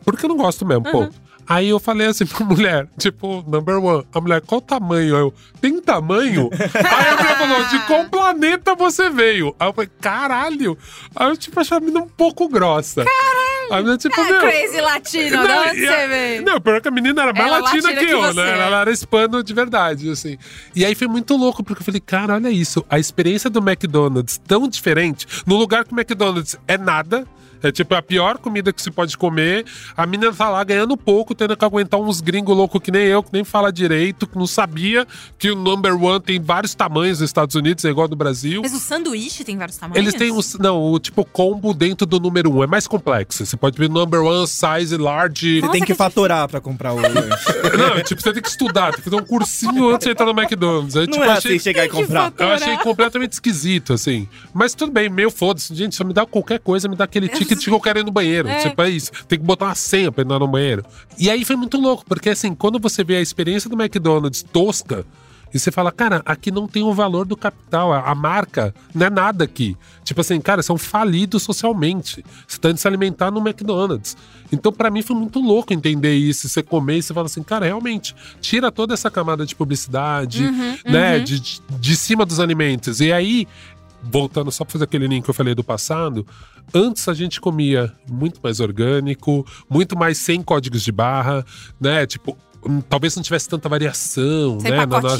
Porque 0.03 0.25
eu 0.25 0.29
não 0.29 0.37
gosto 0.37 0.65
mesmo, 0.65 0.83
ponto. 0.91 1.15
Aí 1.47 1.69
eu 1.69 1.79
falei 1.79 2.07
assim 2.07 2.25
pra 2.25 2.43
mulher, 2.45 2.87
tipo, 2.97 3.43
number 3.47 3.77
one. 3.83 4.05
A 4.13 4.19
mulher, 4.21 4.41
qual 4.41 4.61
tamanho? 4.61 5.15
Aí 5.15 5.21
Eu, 5.21 5.33
tem 5.61 5.79
tamanho? 5.81 6.49
Aí 6.53 7.07
a 7.09 7.17
mulher 7.17 7.37
falou, 7.37 7.65
de 7.65 7.79
qual 7.87 8.05
planeta 8.05 8.75
você 8.75 9.09
veio? 9.09 9.55
Aí 9.59 9.67
eu 9.67 9.73
falei, 9.73 9.89
caralho. 10.01 10.77
Aí 11.15 11.29
eu, 11.29 11.37
tipo, 11.37 11.59
achei 11.59 11.77
a 11.77 11.79
menina 11.79 11.99
um 12.01 12.07
pouco 12.07 12.47
grossa. 12.49 13.03
Caralho. 13.05 13.45
A 13.71 13.77
menina, 13.77 13.97
tipo, 13.97 14.23
meu... 14.23 14.41
Crazy 14.41 14.79
latino, 14.81 15.39
onde 15.41 15.77
e 15.79 15.85
você 15.87 15.93
a- 15.93 16.07
veio? 16.07 16.41
Não, 16.43 16.61
pior 16.61 16.81
que 16.81 16.87
a 16.87 16.91
menina 16.91 17.23
era 17.23 17.33
mais 17.33 17.47
Ela 17.47 17.57
latina, 17.59 17.83
latina 17.83 17.99
que 17.99 18.05
que 18.05 18.11
eu, 18.11 18.21
você 18.21 18.33
né? 18.41 18.49
é. 18.49 18.59
Ela 18.61 18.81
era 18.81 18.91
hispano 18.91 19.43
de 19.43 19.53
verdade, 19.53 20.09
assim. 20.09 20.37
E 20.75 20.85
aí 20.85 20.93
foi 20.93 21.07
muito 21.07 21.35
louco, 21.35 21.63
porque 21.63 21.81
eu 21.81 21.85
falei, 21.85 21.99
cara, 21.99 22.35
olha 22.35 22.49
isso. 22.49 22.85
A 22.89 22.99
experiência 22.99 23.49
do 23.49 23.59
McDonald's 23.59 24.37
tão 24.47 24.67
diferente, 24.67 25.25
no 25.47 25.55
lugar 25.55 25.83
que 25.83 25.93
o 25.93 25.95
McDonald's 25.99 26.57
é 26.67 26.77
nada. 26.77 27.25
É 27.63 27.71
tipo 27.71 27.95
a 27.95 28.01
pior 28.01 28.37
comida 28.37 28.71
que 28.71 28.81
se 28.81 28.91
pode 28.91 29.17
comer. 29.17 29.65
A 29.97 30.05
menina 30.05 30.31
tá 30.31 30.49
lá 30.49 30.63
ganhando 30.63 30.95
pouco, 30.95 31.33
tendo 31.33 31.55
que 31.57 31.65
aguentar 31.65 31.99
uns 31.99 32.21
gringos 32.21 32.55
loucos 32.55 32.81
que 32.81 32.91
nem 32.91 33.03
eu, 33.03 33.23
que 33.23 33.33
nem 33.33 33.43
fala 33.43 33.71
direito, 33.71 34.27
que 34.27 34.37
não 34.37 34.47
sabia 34.47 35.07
que 35.39 35.49
o 35.49 35.55
number 35.55 35.95
one 35.95 36.19
tem 36.19 36.39
vários 36.39 36.75
tamanhos 36.75 37.19
nos 37.19 37.29
Estados 37.29 37.55
Unidos, 37.55 37.83
é 37.85 37.89
igual 37.89 38.05
ao 38.05 38.09
do 38.09 38.15
Brasil. 38.15 38.61
Mas 38.61 38.73
o 38.73 38.79
sanduíche 38.79 39.43
tem 39.43 39.57
vários 39.57 39.77
tamanhos? 39.77 39.97
Eles 39.97 40.13
têm 40.13 40.31
os. 40.31 40.53
Não, 40.59 40.81
o 40.91 40.99
tipo 40.99 41.25
combo 41.25 41.73
dentro 41.73 42.05
do 42.05 42.19
número 42.19 42.51
um. 42.51 42.63
É 42.63 42.67
mais 42.67 42.85
complexo. 42.87 43.45
Você 43.45 43.57
pode 43.57 43.77
ver 43.77 43.89
number 43.89 44.21
one, 44.21 44.47
size, 44.47 44.95
large. 44.95 45.61
Você 45.61 45.69
tem 45.69 45.81
que 45.81 45.95
que 45.95 45.97
fatorar 45.97 46.47
pra 46.47 46.59
comprar 46.59 46.93
o 46.93 46.97
lanche. 46.97 47.15
Não, 47.77 48.03
tipo, 48.03 48.21
você 48.21 48.33
tem 48.33 48.41
que 48.41 48.49
estudar, 48.49 48.91
tem 48.91 49.01
que 49.01 49.09
fazer 49.09 49.15
um 49.15 49.25
cursinho 49.25 49.89
antes 49.89 50.05
de 50.05 50.11
entrar 50.11 50.25
no 50.25 50.39
McDonald's. 50.39 50.95
Aí, 50.95 51.05
Não 51.05 51.13
tipo, 51.13 51.23
é 51.23 51.29
achei, 51.29 51.51
assim 51.55 51.63
chegar 51.63 51.85
e 51.85 51.89
comprar. 51.89 52.33
eu 52.37 52.47
achei 52.49 52.77
completamente 52.77 53.33
esquisito, 53.33 53.93
assim. 53.93 54.27
Mas 54.53 54.73
tudo 54.75 54.91
bem, 54.91 55.09
meio 55.09 55.31
foda-se. 55.31 55.73
Gente, 55.73 55.95
só 55.95 56.03
me 56.03 56.13
dá 56.13 56.25
qualquer 56.25 56.59
coisa, 56.59 56.87
me 56.87 56.95
dá 56.95 57.05
aquele 57.05 57.27
ticket 57.29 57.44
que 57.45 57.69
eu 57.69 57.79
quero 57.79 57.99
ir 57.99 58.05
no 58.05 58.11
banheiro. 58.11 58.47
É. 58.47 58.59
Tipo, 58.59 58.81
é 58.81 58.89
isso. 58.89 59.11
Tem 59.27 59.39
que 59.39 59.45
botar 59.45 59.65
uma 59.65 59.75
senha 59.75 60.11
pra 60.11 60.23
entrar 60.23 60.39
no 60.39 60.47
banheiro. 60.47 60.83
E 61.17 61.29
aí 61.29 61.45
foi 61.45 61.55
muito 61.55 61.79
louco, 61.79 62.03
porque 62.05 62.29
assim, 62.29 62.53
quando 62.53 62.79
você 62.79 63.03
vê 63.03 63.17
a 63.17 63.21
experiência 63.21 63.69
do 63.69 63.81
McDonald's 63.81 64.43
tosca, 64.43 65.05
e 65.55 65.59
você 65.59 65.71
fala, 65.71 65.89
cara, 65.89 66.21
aqui 66.25 66.51
não 66.51 66.67
tem 66.67 66.83
o 66.83 66.93
valor 66.93 67.25
do 67.25 67.37
capital, 67.37 67.93
a, 67.93 68.13
marca 68.13 68.75
não 68.93 69.05
é 69.05 69.09
nada 69.09 69.45
aqui. 69.45 69.77
Tipo 70.03 70.19
assim, 70.19 70.41
cara, 70.41 70.61
são 70.61 70.77
falidos 70.77 71.43
socialmente. 71.43 72.25
Você 72.45 72.57
tá 72.57 72.69
indo 72.71 72.77
se 72.77 72.85
alimentar 72.85 73.31
no 73.31 73.39
McDonald's. 73.39 74.17
Então, 74.51 74.69
pra 74.69 74.91
mim, 74.91 75.01
foi 75.01 75.15
muito 75.15 75.39
louco 75.39 75.73
entender 75.73 76.13
isso. 76.13 76.49
Você 76.49 76.61
comer 76.61 76.97
e 76.97 77.03
você 77.03 77.13
fala 77.13 77.27
assim, 77.27 77.41
cara, 77.41 77.65
realmente, 77.65 78.13
tira 78.41 78.69
toda 78.69 78.93
essa 78.93 79.09
camada 79.09 79.45
de 79.45 79.55
publicidade, 79.55 80.43
né, 80.85 81.19
De, 81.19 81.39
de, 81.39 81.61
de 81.79 81.95
cima 81.95 82.25
dos 82.25 82.41
alimentos. 82.41 82.99
E 82.99 83.13
aí, 83.13 83.47
voltando 84.11 84.51
só 84.51 84.63
pra 84.63 84.73
fazer 84.73 84.83
aquele 84.85 85.07
link 85.07 85.23
que 85.23 85.29
eu 85.29 85.33
falei 85.33 85.55
do 85.55 85.63
passado, 85.63 86.25
antes 86.73 87.07
a 87.07 87.13
gente 87.13 87.41
comia 87.41 87.91
muito 88.09 88.39
mais 88.41 88.59
orgânico, 88.59 89.45
muito 89.69 89.97
mais 89.97 90.17
sem 90.17 90.41
códigos 90.41 90.83
de 90.83 90.91
barra, 90.91 91.45
né? 91.79 92.05
Tipo, 92.05 92.37
talvez 92.89 93.15
não 93.15 93.23
tivesse 93.23 93.47
tanta 93.49 93.67
variação, 93.69 94.59
Sem 94.59 94.71
né? 94.71 94.77
na 94.77 94.85
nossa-. 94.85 95.17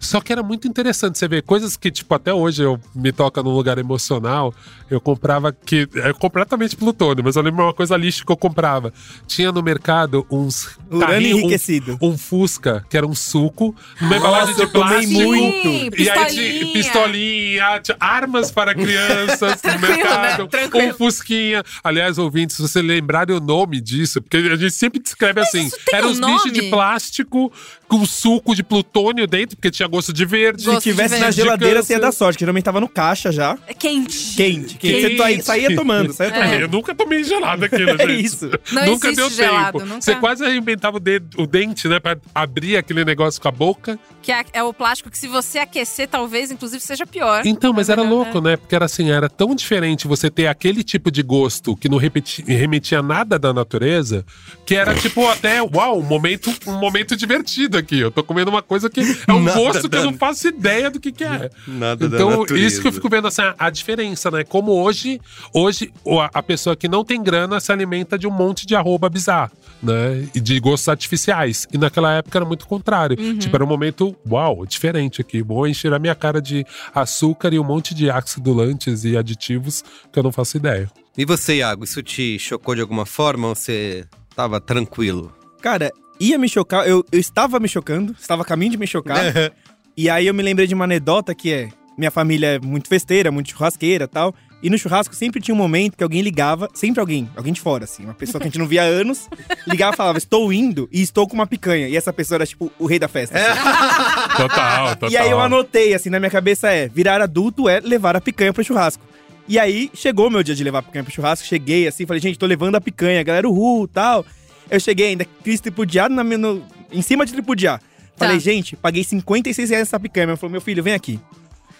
Só 0.00 0.20
que 0.20 0.32
era 0.32 0.42
muito 0.42 0.66
interessante 0.68 1.18
você 1.18 1.28
ver 1.28 1.42
coisas 1.42 1.76
que, 1.76 1.90
tipo, 1.90 2.14
até 2.14 2.32
hoje 2.32 2.62
eu 2.62 2.78
me 2.94 3.12
toca 3.12 3.42
num 3.42 3.50
lugar 3.54 3.78
emocional. 3.78 4.54
Eu 4.90 5.00
comprava 5.00 5.52
que 5.52 5.86
é 5.96 6.12
completamente 6.14 6.74
plutônio, 6.76 7.22
mas 7.22 7.36
eu 7.36 7.42
lembro 7.42 7.62
uma 7.64 7.74
coisa 7.74 7.96
lixo 7.96 8.24
que 8.24 8.32
eu 8.32 8.36
comprava. 8.36 8.92
Tinha 9.26 9.52
no 9.52 9.62
mercado 9.62 10.26
uns 10.30 10.78
Urânio 10.90 11.06
carrinho- 11.06 11.36
um- 11.36 11.40
enriquecido. 11.40 11.98
Um, 12.00 12.16
Fusca, 12.16 12.84
que 12.88 12.96
era 12.96 13.06
um 13.06 13.14
suco, 13.14 13.74
numa 14.00 14.16
embalagem 14.16 14.54
de 14.54 14.66
plástico. 14.66 15.12
muito. 15.12 16.00
E 16.00 16.08
aí 16.08 16.26
tinha 16.26 16.72
Pistolinha. 16.72 17.80
tinha 17.82 17.96
armas 18.00 18.50
para 18.50 18.74
crianças 18.74 19.60
no 19.62 19.70
Tranquilo, 19.78 19.80
mercado, 19.96 20.42
né? 20.44 20.48
Tranquilo. 20.48 20.88
um 20.88 20.94
fusquinha. 20.94 21.62
Aliás, 21.84 22.18
ouvintes, 22.18 22.56
se 22.56 22.62
você 22.62 22.80
lembrarem 22.80 23.36
o 23.36 23.40
nome 23.40 23.80
disso, 23.80 24.20
porque 24.22 24.36
a 24.38 24.56
gente 24.56 24.72
sempre 24.72 25.00
descreve 25.00 25.40
assim, 25.40 25.66
isso 25.66 25.76
tem 25.84 25.98
eram 25.98 26.08
um 26.08 26.12
os 26.12 26.18
bichos 26.20 26.52
de 26.52 26.62
plástico 26.62 26.77
plástico 26.78 27.50
com 27.88 28.04
suco 28.04 28.54
de 28.54 28.62
plutônio 28.62 29.26
dentro, 29.26 29.56
porque 29.56 29.70
tinha 29.70 29.88
gosto 29.88 30.12
de 30.12 30.24
verde. 30.26 30.64
Gosto 30.64 30.82
Se 30.82 30.90
tivesse 30.90 31.14
na 31.14 31.26
verde. 31.26 31.36
geladeira, 31.36 31.82
você 31.82 31.94
ia 31.94 32.00
dar 32.00 32.12
sorte, 32.12 32.36
que 32.36 32.40
geralmente 32.42 32.64
tava 32.64 32.80
no 32.80 32.88
caixa 32.88 33.32
já. 33.32 33.56
É 33.66 33.72
quente. 33.74 34.34
Quente. 34.36 34.74
quente. 34.76 35.00
Você 35.00 35.08
Quente. 35.16 35.38
tá- 35.38 35.42
saía 35.42 35.74
tomando, 35.74 36.12
saía 36.12 36.28
É, 36.30 36.32
tomando. 36.32 36.60
eu 36.60 36.68
nunca 36.68 36.94
tomei 36.94 37.24
gelado 37.24 37.64
aquilo, 37.64 37.90
É 38.00 38.06
gente. 38.06 38.24
isso. 38.24 38.50
Não 38.72 38.84
nunca 38.86 39.08
existe 39.08 39.16
deu 39.16 39.30
gelado, 39.30 39.78
tempo. 39.78 39.86
nunca- 39.90 40.02
Você 40.02 40.14
quase 40.16 40.44
arrebentava 40.44 40.98
o, 40.98 41.00
dedo- 41.00 41.40
o 41.42 41.46
dente, 41.46 41.88
né? 41.88 41.98
Pra 41.98 42.16
abrir 42.34 42.76
aquele 42.76 43.04
negócio 43.04 43.40
com 43.40 43.48
a 43.48 43.52
boca. 43.52 43.98
Que 44.20 44.32
é, 44.32 44.44
é 44.52 44.62
o 44.62 44.74
plástico 44.74 45.10
que 45.10 45.16
se 45.18 45.26
você 45.26 45.58
aquecer, 45.58 46.06
talvez, 46.08 46.50
inclusive, 46.50 46.82
seja 46.82 47.06
pior. 47.06 47.42
Então, 47.46 47.72
mas 47.72 47.88
É 47.88 47.92
era 47.92 48.02
melhor, 48.04 48.16
louco, 48.24 48.40
né? 48.42 48.56
Porque 48.58 48.74
era 48.74 48.84
assim, 48.84 49.10
era 49.10 49.30
tão 49.30 49.54
diferente 49.54 50.06
você 50.06 50.28
ter 50.30 50.46
aquele 50.48 50.82
tipo 50.84 51.10
de 51.10 51.22
gosto 51.22 51.74
que 51.74 51.88
não 51.88 51.96
repeti- 51.96 52.42
remetia 52.46 53.00
nada 53.00 53.38
da 53.38 53.54
natureza, 53.54 54.26
que 54.66 54.74
era 54.74 54.94
tipo 54.94 55.26
até, 55.28 55.62
uau, 55.62 55.98
um 56.00 56.02
momento, 56.02 56.52
um 56.66 56.74
momento 56.78 57.16
divertido 57.16 57.77
aqui. 57.78 57.98
Eu 57.98 58.10
tô 58.10 58.22
comendo 58.22 58.50
uma 58.50 58.62
coisa 58.62 58.88
que 58.90 59.00
é 59.00 59.32
um 59.32 59.44
gosto 59.44 59.88
que 59.88 59.96
eu 59.96 60.04
não 60.04 60.12
faço 60.14 60.48
ideia 60.48 60.90
do 60.90 61.00
que, 61.00 61.12
que 61.12 61.24
é. 61.24 61.50
Nada 61.66 62.08
da 62.08 62.16
Então, 62.16 62.44
isso 62.56 62.80
que 62.82 62.88
eu 62.88 62.92
fico 62.92 63.08
vendo 63.08 63.28
assim, 63.28 63.42
a- 63.58 63.70
diferença, 63.70 64.30
né? 64.30 64.44
Como 64.44 64.72
hoje, 64.72 65.20
hoje 65.52 65.92
a 66.34 66.42
pessoa 66.42 66.74
que 66.76 66.88
não 66.88 67.04
tem 67.04 67.22
grana 67.22 67.60
se 67.60 67.70
alimenta 67.72 68.18
de 68.18 68.26
um 68.26 68.30
monte 68.30 68.66
de 68.66 68.74
arroba 68.74 69.08
bizarro, 69.08 69.52
né? 69.82 70.28
E 70.34 70.40
de 70.40 70.58
gostos 70.60 70.88
artificiais. 70.88 71.66
E 71.72 71.78
naquela 71.78 72.14
época 72.14 72.38
era 72.38 72.44
muito 72.44 72.66
contrário. 72.66 73.16
Tipo, 73.38 73.56
era 73.56 73.64
um 73.64 73.68
momento, 73.68 74.16
uau, 74.28 74.64
diferente 74.66 75.20
aqui. 75.20 75.42
Vou 75.42 75.66
encher 75.66 75.92
a 75.92 75.98
minha 75.98 76.14
cara 76.14 76.40
de 76.42 76.64
açúcar 76.94 77.52
e 77.54 77.58
um 77.58 77.64
monte 77.64 77.94
de 77.94 78.10
acidulantes 78.10 79.04
e 79.04 79.16
aditivos 79.16 79.84
que 80.12 80.18
eu 80.18 80.22
não 80.22 80.32
faço 80.32 80.56
ideia. 80.56 80.90
E 81.16 81.24
você, 81.24 81.56
Iago, 81.56 81.84
isso 81.84 82.02
te 82.02 82.38
chocou 82.38 82.74
de 82.74 82.80
alguma 82.80 83.04
forma 83.04 83.48
ou 83.48 83.54
você 83.54 84.04
tava 84.34 84.60
tranquilo? 84.60 85.32
Cara, 85.60 85.90
ia 86.20 86.38
me 86.38 86.48
chocar, 86.48 86.86
eu, 86.86 87.04
eu 87.10 87.18
estava 87.18 87.58
me 87.60 87.68
chocando, 87.68 88.14
estava 88.18 88.42
a 88.42 88.44
caminho 88.44 88.72
de 88.72 88.78
me 88.78 88.86
chocar. 88.86 89.22
e 89.96 90.10
aí 90.10 90.26
eu 90.26 90.34
me 90.34 90.42
lembrei 90.42 90.66
de 90.66 90.74
uma 90.74 90.84
anedota 90.84 91.34
que 91.34 91.52
é: 91.52 91.68
minha 91.96 92.10
família 92.10 92.54
é 92.54 92.58
muito 92.58 92.88
festeira, 92.88 93.30
muito 93.30 93.50
churrasqueira 93.50 94.04
e 94.04 94.08
tal. 94.08 94.34
E 94.60 94.68
no 94.68 94.76
churrasco 94.76 95.14
sempre 95.14 95.40
tinha 95.40 95.54
um 95.54 95.58
momento 95.58 95.96
que 95.96 96.02
alguém 96.02 96.20
ligava, 96.20 96.68
sempre 96.74 97.00
alguém, 97.00 97.30
alguém 97.36 97.52
de 97.52 97.60
fora, 97.60 97.84
assim, 97.84 98.04
uma 98.04 98.14
pessoa 98.14 98.40
que 98.40 98.48
a 98.48 98.50
gente 98.50 98.58
não 98.58 98.66
via 98.66 98.82
há 98.82 98.86
anos, 98.86 99.28
ligava 99.66 99.94
e 99.94 99.96
falava: 99.96 100.18
Estou 100.18 100.52
indo 100.52 100.88
e 100.92 101.00
estou 101.00 101.28
com 101.28 101.34
uma 101.34 101.46
picanha. 101.46 101.88
E 101.88 101.96
essa 101.96 102.12
pessoa 102.12 102.38
era 102.38 102.46
tipo 102.46 102.72
o 102.78 102.86
rei 102.86 102.98
da 102.98 103.06
festa. 103.06 103.38
assim. 103.38 104.36
Total, 104.36 104.88
total. 104.96 105.10
E 105.10 105.16
aí 105.16 105.30
eu 105.30 105.40
anotei, 105.40 105.94
assim, 105.94 106.10
na 106.10 106.18
minha 106.18 106.30
cabeça 106.30 106.70
é: 106.70 106.88
virar 106.88 107.20
adulto 107.20 107.68
é 107.68 107.78
levar 107.80 108.16
a 108.16 108.20
picanha 108.20 108.52
pro 108.52 108.64
churrasco. 108.64 109.04
E 109.48 109.58
aí 109.58 109.90
chegou 109.94 110.26
o 110.26 110.30
meu 110.30 110.42
dia 110.42 110.54
de 110.54 110.62
levar 110.62 110.80
a 110.80 110.82
picanha 110.82 111.04
pro 111.04 111.12
churrasco, 111.12 111.46
cheguei 111.46 111.88
assim, 111.88 112.04
falei, 112.04 112.20
gente, 112.20 112.38
tô 112.38 112.44
levando 112.44 112.74
a 112.74 112.80
picanha, 112.80 113.22
galera, 113.22 113.48
uhul, 113.48 113.88
tal. 113.88 114.26
Eu 114.70 114.80
cheguei 114.80 115.08
ainda, 115.08 115.26
quis 115.44 115.60
tripudiar 115.60 116.08
na 116.10 116.22
minha, 116.24 116.38
no- 116.38 116.64
em 116.92 117.02
cima 117.02 117.24
de 117.26 117.32
tripudiar. 117.32 117.80
Falei, 118.16 118.34
Tá. 118.36 118.40
gente, 118.40 118.74
paguei 118.76 119.04
56 119.04 119.70
reais 119.70 119.82
nessa 119.86 120.00
picanha. 120.00 120.26
Ele 120.26 120.36
falou, 120.36 120.50
meu 120.52 120.60
filho, 120.60 120.82
vem 120.82 120.94
aqui. 120.94 121.20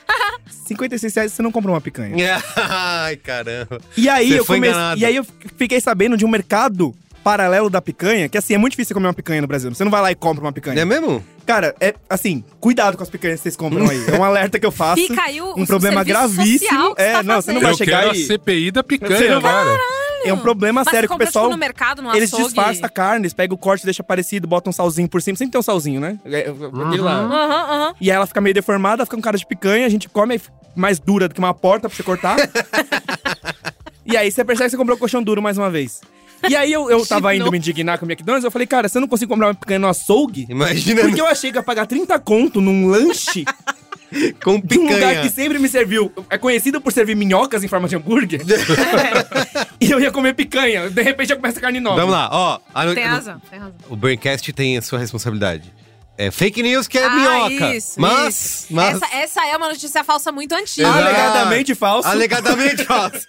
56 0.66 1.14
reais 1.14 1.32
você 1.32 1.42
não 1.42 1.50
compra 1.52 1.70
uma 1.70 1.80
picanha. 1.80 2.14
Ai, 2.56 3.16
caramba. 3.16 3.80
E 3.96 4.08
aí, 4.08 4.28
Você 4.30 4.40
eu 4.40 4.44
comecei, 4.46 4.70
enganado. 4.70 5.00
e 5.00 5.04
aí 5.04 5.16
eu 5.16 5.26
fiquei 5.56 5.80
sabendo 5.80 6.16
de 6.16 6.24
um 6.24 6.28
mercado 6.28 6.94
paralelo 7.24 7.68
da 7.68 7.82
picanha, 7.82 8.28
que 8.28 8.38
assim, 8.38 8.54
é 8.54 8.58
muito 8.58 8.70
difícil 8.72 8.94
comer 8.94 9.08
uma 9.08 9.12
picanha 9.14 9.40
no 9.42 9.46
Brasil. 9.46 9.74
Você 9.74 9.84
não 9.84 9.90
vai 9.90 10.00
lá 10.00 10.10
e 10.10 10.14
compra 10.14 10.42
uma 10.44 10.52
picanha. 10.52 10.80
É 10.80 10.84
mesmo? 10.84 11.22
Cara, 11.44 11.74
é 11.80 11.94
assim, 12.08 12.42
cuidado 12.60 12.96
com 12.96 13.02
as 13.02 13.10
picanhas 13.10 13.40
que 13.40 13.42
vocês 13.42 13.56
compram 13.56 13.88
aí. 13.88 14.02
É 14.08 14.16
um 14.18 14.24
alerta 14.24 14.58
que 14.58 14.64
eu 14.64 14.72
faço. 14.72 15.02
Fica 15.02 15.22
aí 15.22 15.40
o 15.40 15.54
um 15.58 15.62
o 15.62 15.66
problema 15.66 16.02
gravíssimo. 16.04 16.94
você 16.94 17.02
É, 17.02 17.12
tá 17.12 17.22
não, 17.22 17.42
você 17.42 17.52
não 17.52 17.60
vai 17.60 17.72
Eu 17.72 17.76
chegar 17.76 18.04
quero 18.04 18.16
e- 18.16 18.22
a 18.22 18.26
CPI 18.26 18.70
da 18.70 18.80
Você 18.80 18.86
picanha 18.86 19.34
não 19.34 19.40
vai- 19.40 19.52
agora. 19.52 19.78
É 20.28 20.34
um 20.34 20.38
problema 20.38 20.82
Mas 20.84 20.90
sério 20.92 21.08
que 21.08 21.12
o 21.12 21.14
compra, 21.14 21.26
pessoal. 21.26 21.46
tipo, 21.46 21.52
no 21.54 21.58
mercado, 21.58 22.02
no 22.02 22.14
Eles 22.14 22.32
açougue? 22.32 22.46
disfarçam 22.46 22.84
a 22.84 22.88
carne, 22.88 23.22
eles 23.22 23.32
pegam 23.32 23.54
o 23.54 23.58
corte, 23.58 23.84
deixa 23.84 24.02
parecido, 24.02 24.46
botam 24.46 24.70
um 24.70 24.72
salzinho 24.72 25.08
por 25.08 25.22
cima. 25.22 25.36
Sempre 25.36 25.52
tem 25.52 25.58
um 25.58 25.62
salzinho, 25.62 26.00
né? 26.00 26.18
É, 26.24 26.40
é, 26.40 26.48
aquele 26.48 27.02
lá. 27.02 27.20
Aham, 27.20 27.72
aham. 27.72 27.94
E 28.00 28.10
aí 28.10 28.16
ela 28.16 28.26
fica 28.26 28.40
meio 28.40 28.54
deformada, 28.54 29.04
fica 29.04 29.16
com 29.16 29.22
cara 29.22 29.36
de 29.36 29.46
picanha, 29.46 29.86
a 29.86 29.88
gente 29.88 30.08
come 30.08 30.40
mais 30.74 30.98
dura 30.98 31.28
do 31.28 31.34
que 31.34 31.40
uma 31.40 31.54
porta 31.54 31.88
pra 31.88 31.96
você 31.96 32.02
cortar. 32.02 32.36
e 34.06 34.16
aí 34.16 34.30
você 34.30 34.44
percebe 34.44 34.66
que 34.66 34.70
você 34.70 34.76
comprou 34.76 34.96
o 34.96 34.98
colchão 34.98 35.22
duro 35.22 35.42
mais 35.42 35.58
uma 35.58 35.70
vez. 35.70 36.00
E 36.48 36.54
aí 36.54 36.72
eu, 36.72 36.88
eu 36.88 37.04
tava 37.04 37.34
indo 37.34 37.50
me 37.50 37.58
indignar 37.58 37.98
com 37.98 38.06
o 38.06 38.08
McDonald's, 38.08 38.44
eu 38.44 38.50
falei, 38.50 38.66
cara, 38.66 38.88
você 38.88 39.00
não 39.00 39.08
consigo 39.08 39.32
comprar 39.32 39.48
uma 39.48 39.54
picanha 39.54 39.80
no 39.80 39.88
açougue? 39.88 40.46
Imagina 40.48 41.02
Porque 41.02 41.20
eu 41.20 41.26
achei 41.26 41.50
que 41.50 41.58
ia 41.58 41.62
pagar 41.62 41.86
30 41.86 42.16
conto 42.20 42.60
num 42.60 42.86
lanche 42.86 43.44
com 44.42 44.60
de 44.60 44.78
um 44.78 44.82
lugar 44.82 44.96
picanha. 44.98 45.22
que 45.22 45.30
sempre 45.30 45.58
me 45.58 45.68
serviu. 45.68 46.12
É 46.30 46.38
conhecido 46.38 46.80
por 46.80 46.92
servir 46.92 47.14
minhocas 47.14 47.62
em 47.64 47.68
forma 47.68 47.88
de 47.88 47.96
hambúrguer. 47.96 48.40
e 49.80 49.90
eu 49.90 50.00
ia 50.00 50.10
comer 50.10 50.34
picanha. 50.34 50.88
De 50.90 51.02
repente 51.02 51.30
eu 51.32 51.36
começo 51.36 51.58
a 51.58 51.60
carne 51.60 51.80
nova. 51.80 51.96
Vamos 51.96 52.12
lá, 52.14 52.28
ó. 52.32 52.58
a- 52.74 52.94
Tem 52.94 53.04
razão, 53.04 53.40
tem 53.50 53.58
razão. 53.58 53.74
O 53.88 53.96
Braincast 53.96 54.52
tem 54.52 54.76
a 54.78 54.82
sua 54.82 54.98
responsabilidade. 54.98 55.72
É 56.16 56.32
fake 56.32 56.62
news 56.64 56.88
que 56.88 56.98
é 56.98 57.04
Ah, 57.04 57.10
minhoca. 57.10 57.76
isso, 57.76 58.00
mas, 58.00 58.34
isso. 58.34 58.66
mas 58.70 58.96
Essa, 59.00 59.16
essa 59.16 59.46
é 59.46 59.56
uma 59.56 59.68
notícia 59.68 60.02
falsa 60.02 60.32
muito 60.32 60.52
antiga. 60.52 60.88
Exato. 60.88 61.04
Alegadamente 61.04 61.74
falso. 61.76 62.08
alegadamente 62.08 62.84
falso. 62.84 63.26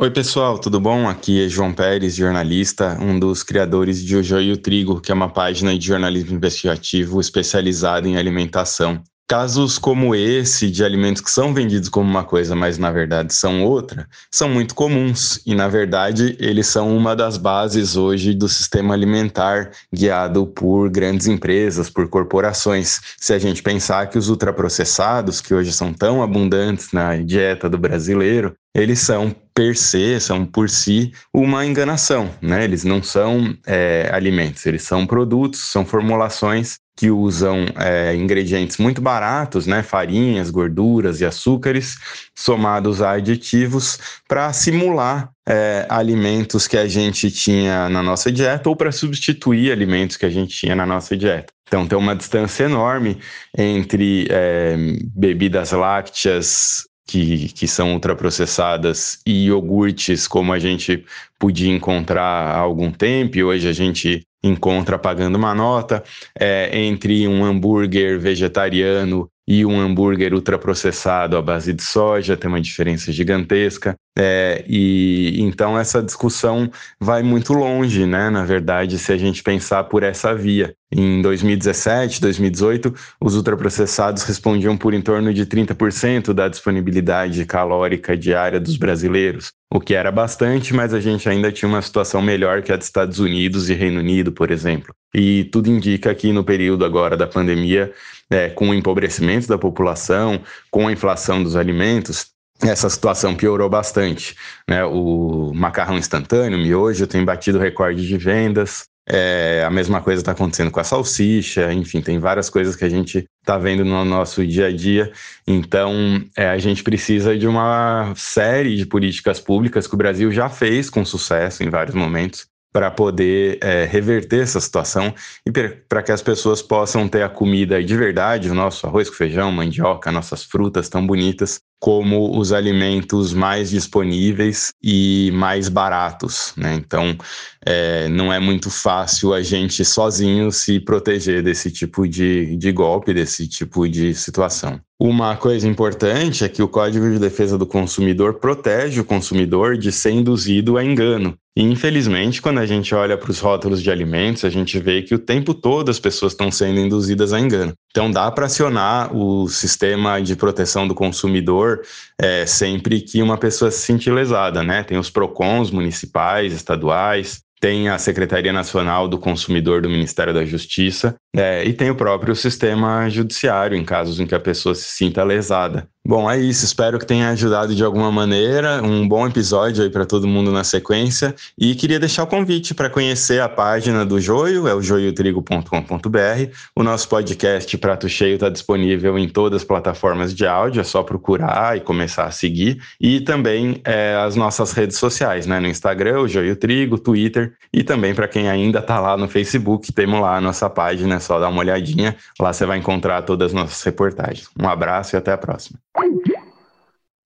Oi, 0.00 0.10
pessoal, 0.10 0.58
tudo 0.58 0.80
bom? 0.80 1.06
Aqui 1.06 1.44
é 1.44 1.46
João 1.46 1.74
Pérez, 1.74 2.16
jornalista, 2.16 2.96
um 2.98 3.18
dos 3.18 3.42
criadores 3.42 4.02
de 4.02 4.16
O 4.16 4.22
Joio 4.22 4.48
e 4.48 4.52
o 4.52 4.56
Trigo, 4.56 4.98
que 4.98 5.12
é 5.12 5.14
uma 5.14 5.28
página 5.28 5.78
de 5.78 5.86
jornalismo 5.86 6.34
investigativo 6.34 7.20
especializada 7.20 8.08
em 8.08 8.16
alimentação. 8.16 9.02
Casos 9.30 9.78
como 9.78 10.12
esse, 10.12 10.68
de 10.68 10.82
alimentos 10.82 11.22
que 11.22 11.30
são 11.30 11.54
vendidos 11.54 11.88
como 11.88 12.10
uma 12.10 12.24
coisa, 12.24 12.56
mas 12.56 12.78
na 12.78 12.90
verdade 12.90 13.32
são 13.32 13.62
outra, 13.64 14.08
são 14.28 14.48
muito 14.48 14.74
comuns 14.74 15.40
e, 15.46 15.54
na 15.54 15.68
verdade, 15.68 16.36
eles 16.40 16.66
são 16.66 16.96
uma 16.96 17.14
das 17.14 17.36
bases 17.36 17.96
hoje 17.96 18.34
do 18.34 18.48
sistema 18.48 18.92
alimentar 18.92 19.70
guiado 19.94 20.48
por 20.48 20.90
grandes 20.90 21.28
empresas, 21.28 21.88
por 21.88 22.08
corporações. 22.08 23.00
Se 23.18 23.32
a 23.32 23.38
gente 23.38 23.62
pensar 23.62 24.10
que 24.10 24.18
os 24.18 24.28
ultraprocessados, 24.28 25.40
que 25.40 25.54
hoje 25.54 25.72
são 25.72 25.94
tão 25.94 26.24
abundantes 26.24 26.88
na 26.92 27.16
dieta 27.16 27.70
do 27.70 27.78
brasileiro, 27.78 28.56
eles 28.74 28.98
são 28.98 29.32
per 29.54 29.76
se, 29.76 30.18
são 30.18 30.44
por 30.44 30.68
si 30.68 31.12
uma 31.32 31.64
enganação, 31.64 32.30
né? 32.42 32.64
Eles 32.64 32.82
não 32.82 33.00
são 33.00 33.56
é, 33.64 34.10
alimentos, 34.12 34.66
eles 34.66 34.82
são 34.82 35.06
produtos, 35.06 35.60
são 35.70 35.84
formulações 35.84 36.80
que 37.00 37.10
usam 37.10 37.64
é, 37.78 38.14
ingredientes 38.14 38.76
muito 38.76 39.00
baratos, 39.00 39.66
né? 39.66 39.82
Farinhas, 39.82 40.50
gorduras 40.50 41.22
e 41.22 41.24
açúcares, 41.24 41.96
somados 42.36 43.00
a 43.00 43.12
aditivos 43.12 43.98
para 44.28 44.52
simular 44.52 45.30
é, 45.48 45.86
alimentos 45.88 46.68
que 46.68 46.76
a 46.76 46.86
gente 46.86 47.30
tinha 47.30 47.88
na 47.88 48.02
nossa 48.02 48.30
dieta 48.30 48.68
ou 48.68 48.76
para 48.76 48.92
substituir 48.92 49.72
alimentos 49.72 50.18
que 50.18 50.26
a 50.26 50.30
gente 50.30 50.54
tinha 50.54 50.76
na 50.76 50.84
nossa 50.84 51.16
dieta. 51.16 51.50
Então 51.66 51.86
tem 51.86 51.96
uma 51.96 52.14
distância 52.14 52.64
enorme 52.64 53.18
entre 53.56 54.26
é, 54.28 54.76
bebidas 55.16 55.72
lácteas 55.72 56.86
que, 57.08 57.48
que 57.54 57.66
são 57.66 57.94
ultraprocessadas 57.94 59.20
e 59.26 59.46
iogurtes 59.46 60.28
como 60.28 60.52
a 60.52 60.58
gente 60.58 61.02
podia 61.38 61.74
encontrar 61.74 62.54
há 62.54 62.58
algum 62.58 62.92
tempo 62.92 63.38
e 63.38 63.42
hoje 63.42 63.66
a 63.66 63.72
gente 63.72 64.22
encontra 64.42 64.98
pagando 64.98 65.36
uma 65.36 65.54
nota, 65.54 66.02
é, 66.38 66.70
entre 66.78 67.26
um 67.28 67.44
hambúrguer 67.44 68.18
vegetariano 68.18 69.30
e 69.46 69.66
um 69.66 69.80
hambúrguer 69.80 70.32
ultraprocessado 70.32 71.36
à 71.36 71.42
base 71.42 71.72
de 71.72 71.82
soja, 71.82 72.36
tem 72.36 72.48
uma 72.48 72.60
diferença 72.60 73.10
gigantesca. 73.10 73.96
É, 74.16 74.64
e 74.68 75.40
então 75.40 75.76
essa 75.76 76.00
discussão 76.00 76.70
vai 77.00 77.22
muito 77.22 77.52
longe, 77.52 78.06
né? 78.06 78.30
Na 78.30 78.44
verdade, 78.44 78.96
se 78.96 79.12
a 79.12 79.16
gente 79.16 79.42
pensar 79.42 79.84
por 79.84 80.04
essa 80.04 80.32
via. 80.34 80.72
Em 80.92 81.20
2017, 81.20 82.20
2018, 82.20 82.94
os 83.20 83.34
ultraprocessados 83.34 84.22
respondiam 84.22 84.76
por 84.76 84.94
em 84.94 85.02
torno 85.02 85.34
de 85.34 85.44
30% 85.44 86.32
da 86.32 86.48
disponibilidade 86.48 87.44
calórica 87.44 88.16
diária 88.16 88.60
dos 88.60 88.76
brasileiros. 88.76 89.52
O 89.72 89.80
que 89.80 89.94
era 89.94 90.10
bastante, 90.10 90.74
mas 90.74 90.92
a 90.92 91.00
gente 91.00 91.28
ainda 91.28 91.52
tinha 91.52 91.68
uma 91.68 91.80
situação 91.80 92.20
melhor 92.20 92.60
que 92.62 92.72
a 92.72 92.76
dos 92.76 92.86
Estados 92.86 93.20
Unidos 93.20 93.70
e 93.70 93.74
Reino 93.74 94.00
Unido, 94.00 94.32
por 94.32 94.50
exemplo. 94.50 94.92
E 95.14 95.44
tudo 95.44 95.70
indica 95.70 96.12
que 96.14 96.32
no 96.32 96.42
período 96.42 96.84
agora 96.84 97.16
da 97.16 97.26
pandemia, 97.26 97.92
é, 98.28 98.48
com 98.48 98.70
o 98.70 98.74
empobrecimento 98.74 99.46
da 99.46 99.56
população, 99.56 100.40
com 100.70 100.88
a 100.88 100.92
inflação 100.92 101.42
dos 101.42 101.54
alimentos, 101.54 102.32
essa 102.60 102.90
situação 102.90 103.34
piorou 103.34 103.70
bastante. 103.70 104.36
Né? 104.68 104.84
O 104.84 105.52
macarrão 105.54 105.96
instantâneo, 105.96 106.58
miojo, 106.58 107.06
tem 107.06 107.24
batido 107.24 107.58
recorde 107.58 108.06
de 108.06 108.18
vendas. 108.18 108.89
É, 109.12 109.64
a 109.66 109.70
mesma 109.70 110.00
coisa 110.00 110.22
está 110.22 110.30
acontecendo 110.30 110.70
com 110.70 110.78
a 110.78 110.84
salsicha, 110.84 111.72
enfim, 111.72 112.00
tem 112.00 112.20
várias 112.20 112.48
coisas 112.48 112.76
que 112.76 112.84
a 112.84 112.88
gente 112.88 113.26
está 113.40 113.58
vendo 113.58 113.84
no 113.84 114.04
nosso 114.04 114.46
dia 114.46 114.66
a 114.66 114.72
dia. 114.72 115.10
Então, 115.44 116.24
é, 116.36 116.48
a 116.48 116.58
gente 116.58 116.84
precisa 116.84 117.36
de 117.36 117.48
uma 117.48 118.12
série 118.14 118.76
de 118.76 118.86
políticas 118.86 119.40
públicas 119.40 119.88
que 119.88 119.94
o 119.94 119.98
Brasil 119.98 120.30
já 120.30 120.48
fez 120.48 120.88
com 120.88 121.04
sucesso 121.04 121.64
em 121.64 121.70
vários 121.70 121.96
momentos 121.96 122.46
para 122.72 122.88
poder 122.88 123.58
é, 123.60 123.84
reverter 123.84 124.42
essa 124.42 124.60
situação 124.60 125.12
e 125.44 125.50
para 125.88 126.04
que 126.04 126.12
as 126.12 126.22
pessoas 126.22 126.62
possam 126.62 127.08
ter 127.08 127.22
a 127.22 127.28
comida 127.28 127.82
de 127.82 127.96
verdade, 127.96 128.48
o 128.48 128.54
nosso 128.54 128.86
arroz 128.86 129.10
com 129.10 129.16
feijão, 129.16 129.50
mandioca, 129.50 130.12
nossas 130.12 130.44
frutas 130.44 130.88
tão 130.88 131.04
bonitas, 131.04 131.60
como 131.80 132.38
os 132.38 132.52
alimentos 132.52 133.32
mais 133.32 133.70
disponíveis 133.70 134.74
e 134.82 135.30
mais 135.32 135.70
baratos. 135.70 136.52
Né? 136.54 136.74
Então, 136.74 137.16
é, 137.64 138.06
não 138.10 138.30
é 138.30 138.38
muito 138.38 138.70
fácil 138.70 139.32
a 139.32 139.42
gente 139.42 139.82
sozinho 139.82 140.52
se 140.52 140.78
proteger 140.78 141.42
desse 141.42 141.70
tipo 141.70 142.06
de, 142.06 142.54
de 142.56 142.70
golpe, 142.70 143.14
desse 143.14 143.48
tipo 143.48 143.88
de 143.88 144.14
situação. 144.14 144.78
Uma 145.02 145.34
coisa 145.34 145.66
importante 145.66 146.44
é 146.44 146.48
que 146.50 146.62
o 146.62 146.68
Código 146.68 147.10
de 147.10 147.18
Defesa 147.18 147.56
do 147.56 147.66
Consumidor 147.66 148.34
protege 148.34 149.00
o 149.00 149.04
consumidor 149.04 149.78
de 149.78 149.90
ser 149.90 150.10
induzido 150.10 150.76
a 150.76 150.84
engano. 150.84 151.34
E, 151.56 151.62
infelizmente, 151.62 152.42
quando 152.42 152.58
a 152.58 152.66
gente 152.66 152.94
olha 152.94 153.16
para 153.16 153.30
os 153.30 153.40
rótulos 153.40 153.82
de 153.82 153.90
alimentos, 153.90 154.44
a 154.44 154.50
gente 154.50 154.78
vê 154.78 155.00
que 155.00 155.14
o 155.14 155.18
tempo 155.18 155.54
todo 155.54 155.90
as 155.90 155.98
pessoas 155.98 156.32
estão 156.32 156.50
sendo 156.50 156.80
induzidas 156.80 157.32
a 157.32 157.40
engano. 157.40 157.72
Então, 157.90 158.10
dá 158.10 158.30
para 158.30 158.46
acionar 158.46 159.14
o 159.14 159.48
sistema 159.48 160.20
de 160.22 160.36
proteção 160.36 160.86
do 160.86 160.94
consumidor 160.94 161.82
é, 162.20 162.46
sempre 162.46 163.00
que 163.00 163.20
uma 163.20 163.36
pessoa 163.36 163.70
se 163.70 163.78
sentir 163.78 164.12
lesada, 164.12 164.62
né? 164.62 164.84
Tem 164.84 164.96
os 164.96 165.10
PROCONs 165.10 165.72
municipais, 165.72 166.52
estaduais, 166.52 167.42
tem 167.60 167.90
a 167.90 167.98
Secretaria 167.98 168.52
Nacional 168.52 169.06
do 169.06 169.18
Consumidor 169.18 169.82
do 169.82 169.90
Ministério 169.90 170.32
da 170.32 170.46
Justiça 170.46 171.14
é, 171.36 171.62
e 171.62 171.74
tem 171.74 171.90
o 171.90 171.94
próprio 171.94 172.34
sistema 172.34 173.08
judiciário 173.10 173.76
em 173.76 173.84
casos 173.84 174.18
em 174.18 174.26
que 174.26 174.34
a 174.34 174.40
pessoa 174.40 174.74
se 174.74 174.88
sinta 174.88 175.22
lesada. 175.22 175.86
Bom, 176.06 176.30
é 176.30 176.38
isso. 176.38 176.64
Espero 176.64 176.98
que 176.98 177.04
tenha 177.04 177.28
ajudado 177.28 177.74
de 177.74 177.84
alguma 177.84 178.10
maneira. 178.10 178.82
Um 178.82 179.06
bom 179.06 179.26
episódio 179.26 179.84
aí 179.84 179.90
para 179.90 180.06
todo 180.06 180.26
mundo 180.26 180.50
na 180.50 180.64
sequência. 180.64 181.34
E 181.58 181.74
queria 181.74 182.00
deixar 182.00 182.22
o 182.22 182.26
convite 182.26 182.74
para 182.74 182.88
conhecer 182.88 183.40
a 183.40 183.48
página 183.48 184.04
do 184.04 184.18
Joio, 184.18 184.66
é 184.66 184.74
o 184.74 184.80
joiotrigo.com.br. 184.80 186.52
O 186.74 186.82
nosso 186.82 187.06
podcast 187.06 187.76
Prato 187.76 188.08
Cheio 188.08 188.34
está 188.34 188.48
disponível 188.48 189.18
em 189.18 189.28
todas 189.28 189.60
as 189.60 189.64
plataformas 189.64 190.34
de 190.34 190.46
áudio, 190.46 190.80
é 190.80 190.84
só 190.84 191.02
procurar 191.02 191.76
e 191.76 191.80
começar 191.80 192.24
a 192.24 192.30
seguir. 192.30 192.80
E 192.98 193.20
também 193.20 193.80
é, 193.84 194.16
as 194.16 194.34
nossas 194.34 194.72
redes 194.72 194.96
sociais, 194.96 195.46
né? 195.46 195.60
No 195.60 195.68
Instagram, 195.68 196.22
o 196.22 196.28
Joio 196.28 196.56
Trigo, 196.56 196.98
Twitter 196.98 197.52
e 197.72 197.84
também 197.84 198.14
para 198.14 198.26
quem 198.26 198.48
ainda 198.48 198.78
está 198.78 198.98
lá 198.98 199.18
no 199.18 199.28
Facebook, 199.28 199.92
temos 199.92 200.20
lá 200.20 200.38
a 200.38 200.40
nossa 200.40 200.68
página, 200.68 201.16
é 201.16 201.20
só 201.20 201.38
dar 201.38 201.50
uma 201.50 201.60
olhadinha. 201.60 202.16
Lá 202.40 202.52
você 202.52 202.64
vai 202.64 202.78
encontrar 202.78 203.22
todas 203.22 203.48
as 203.48 203.52
nossas 203.52 203.82
reportagens. 203.82 204.48
Um 204.58 204.68
abraço 204.68 205.14
e 205.14 205.16
até 205.18 205.30
a 205.30 205.38
próxima. 205.38 205.78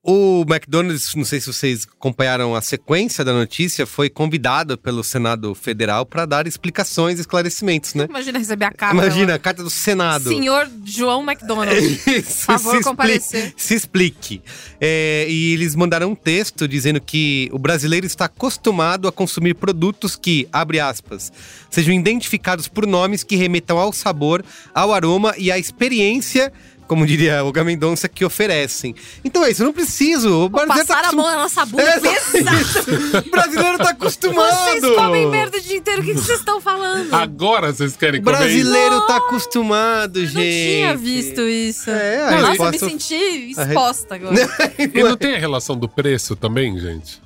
O 0.06 0.44
McDonald's, 0.46 1.14
não 1.14 1.24
sei 1.24 1.40
se 1.40 1.46
vocês 1.46 1.88
acompanharam 1.90 2.54
a 2.54 2.60
sequência 2.60 3.24
da 3.24 3.32
notícia, 3.32 3.86
foi 3.86 4.10
convidado 4.10 4.76
pelo 4.76 5.02
Senado 5.02 5.54
Federal 5.54 6.04
para 6.04 6.26
dar 6.26 6.46
explicações 6.46 7.16
e 7.16 7.22
esclarecimentos, 7.22 7.94
né? 7.94 8.04
Imagina 8.10 8.38
receber 8.38 8.66
a 8.66 8.70
carta. 8.70 8.94
Imagina, 8.94 9.34
a 9.34 9.38
carta 9.38 9.62
do 9.62 9.70
Senado. 9.70 10.28
Senhor 10.28 10.68
João 10.84 11.22
McDonald. 11.22 11.80
Por 12.04 12.22
favor, 12.22 12.76
se 12.76 12.84
comparecer. 12.84 13.44
explique. 13.44 13.62
Se 13.62 13.74
explique. 13.74 14.42
É, 14.78 15.24
e 15.26 15.54
eles 15.54 15.74
mandaram 15.74 16.10
um 16.10 16.14
texto 16.14 16.68
dizendo 16.68 17.00
que 17.00 17.48
o 17.50 17.58
brasileiro 17.58 18.04
está 18.04 18.26
acostumado 18.26 19.08
a 19.08 19.12
consumir 19.12 19.54
produtos 19.54 20.16
que, 20.16 20.46
abre 20.52 20.80
aspas, 20.80 21.32
sejam 21.70 21.94
identificados 21.94 22.68
por 22.68 22.86
nomes 22.86 23.24
que 23.24 23.36
remetam 23.36 23.78
ao 23.78 23.90
sabor, 23.90 24.44
ao 24.74 24.92
aroma 24.92 25.32
e 25.38 25.50
à 25.50 25.58
experiência 25.58 26.52
como 26.94 27.04
diria 27.06 27.42
o 27.44 27.50
Gamendonça, 27.50 28.08
que 28.08 28.24
oferecem. 28.24 28.94
Então 29.24 29.44
é 29.44 29.50
isso, 29.50 29.62
eu 29.62 29.66
não 29.66 29.72
preciso. 29.72 30.44
O 30.44 30.48
brasileiro 30.48 30.86
Passar 30.86 31.02
tá 31.02 31.08
a 31.08 31.12
mão 31.12 31.26
na 31.26 31.36
nossa 31.38 31.66
bunda 31.66 31.82
É, 31.90 31.98
pesado. 32.00 33.26
O 33.26 33.30
brasileiro 33.30 33.78
tá 33.78 33.90
acostumado. 33.90 34.80
Vocês 34.80 34.94
comem 34.94 35.26
merda 35.28 35.58
o 35.58 35.60
dia 35.60 35.76
inteiro, 35.76 36.02
o 36.02 36.04
que 36.04 36.12
vocês 36.14 36.38
estão 36.38 36.60
falando? 36.60 37.12
Agora 37.12 37.72
vocês 37.72 37.96
querem 37.96 38.20
O 38.20 38.24
comer 38.24 38.36
isso? 38.46 38.70
brasileiro 38.70 39.06
tá 39.08 39.16
acostumado, 39.16 40.20
Eu 40.20 40.26
gente. 40.26 40.34
não 40.36 40.42
tinha 40.42 40.96
visto 40.96 41.40
isso. 41.40 41.90
É, 41.90 42.30
Nossa, 42.30 42.36
eu 42.36 42.44
eu 42.46 42.50
me 42.52 42.78
posso- 42.78 42.88
senti 42.90 43.50
exposta 43.50 44.14
agora. 44.14 44.34
E 44.78 45.02
não 45.02 45.16
tem 45.16 45.34
a 45.34 45.38
relação 45.38 45.76
do 45.76 45.88
preço 45.88 46.36
também, 46.36 46.78
gente? 46.78 47.20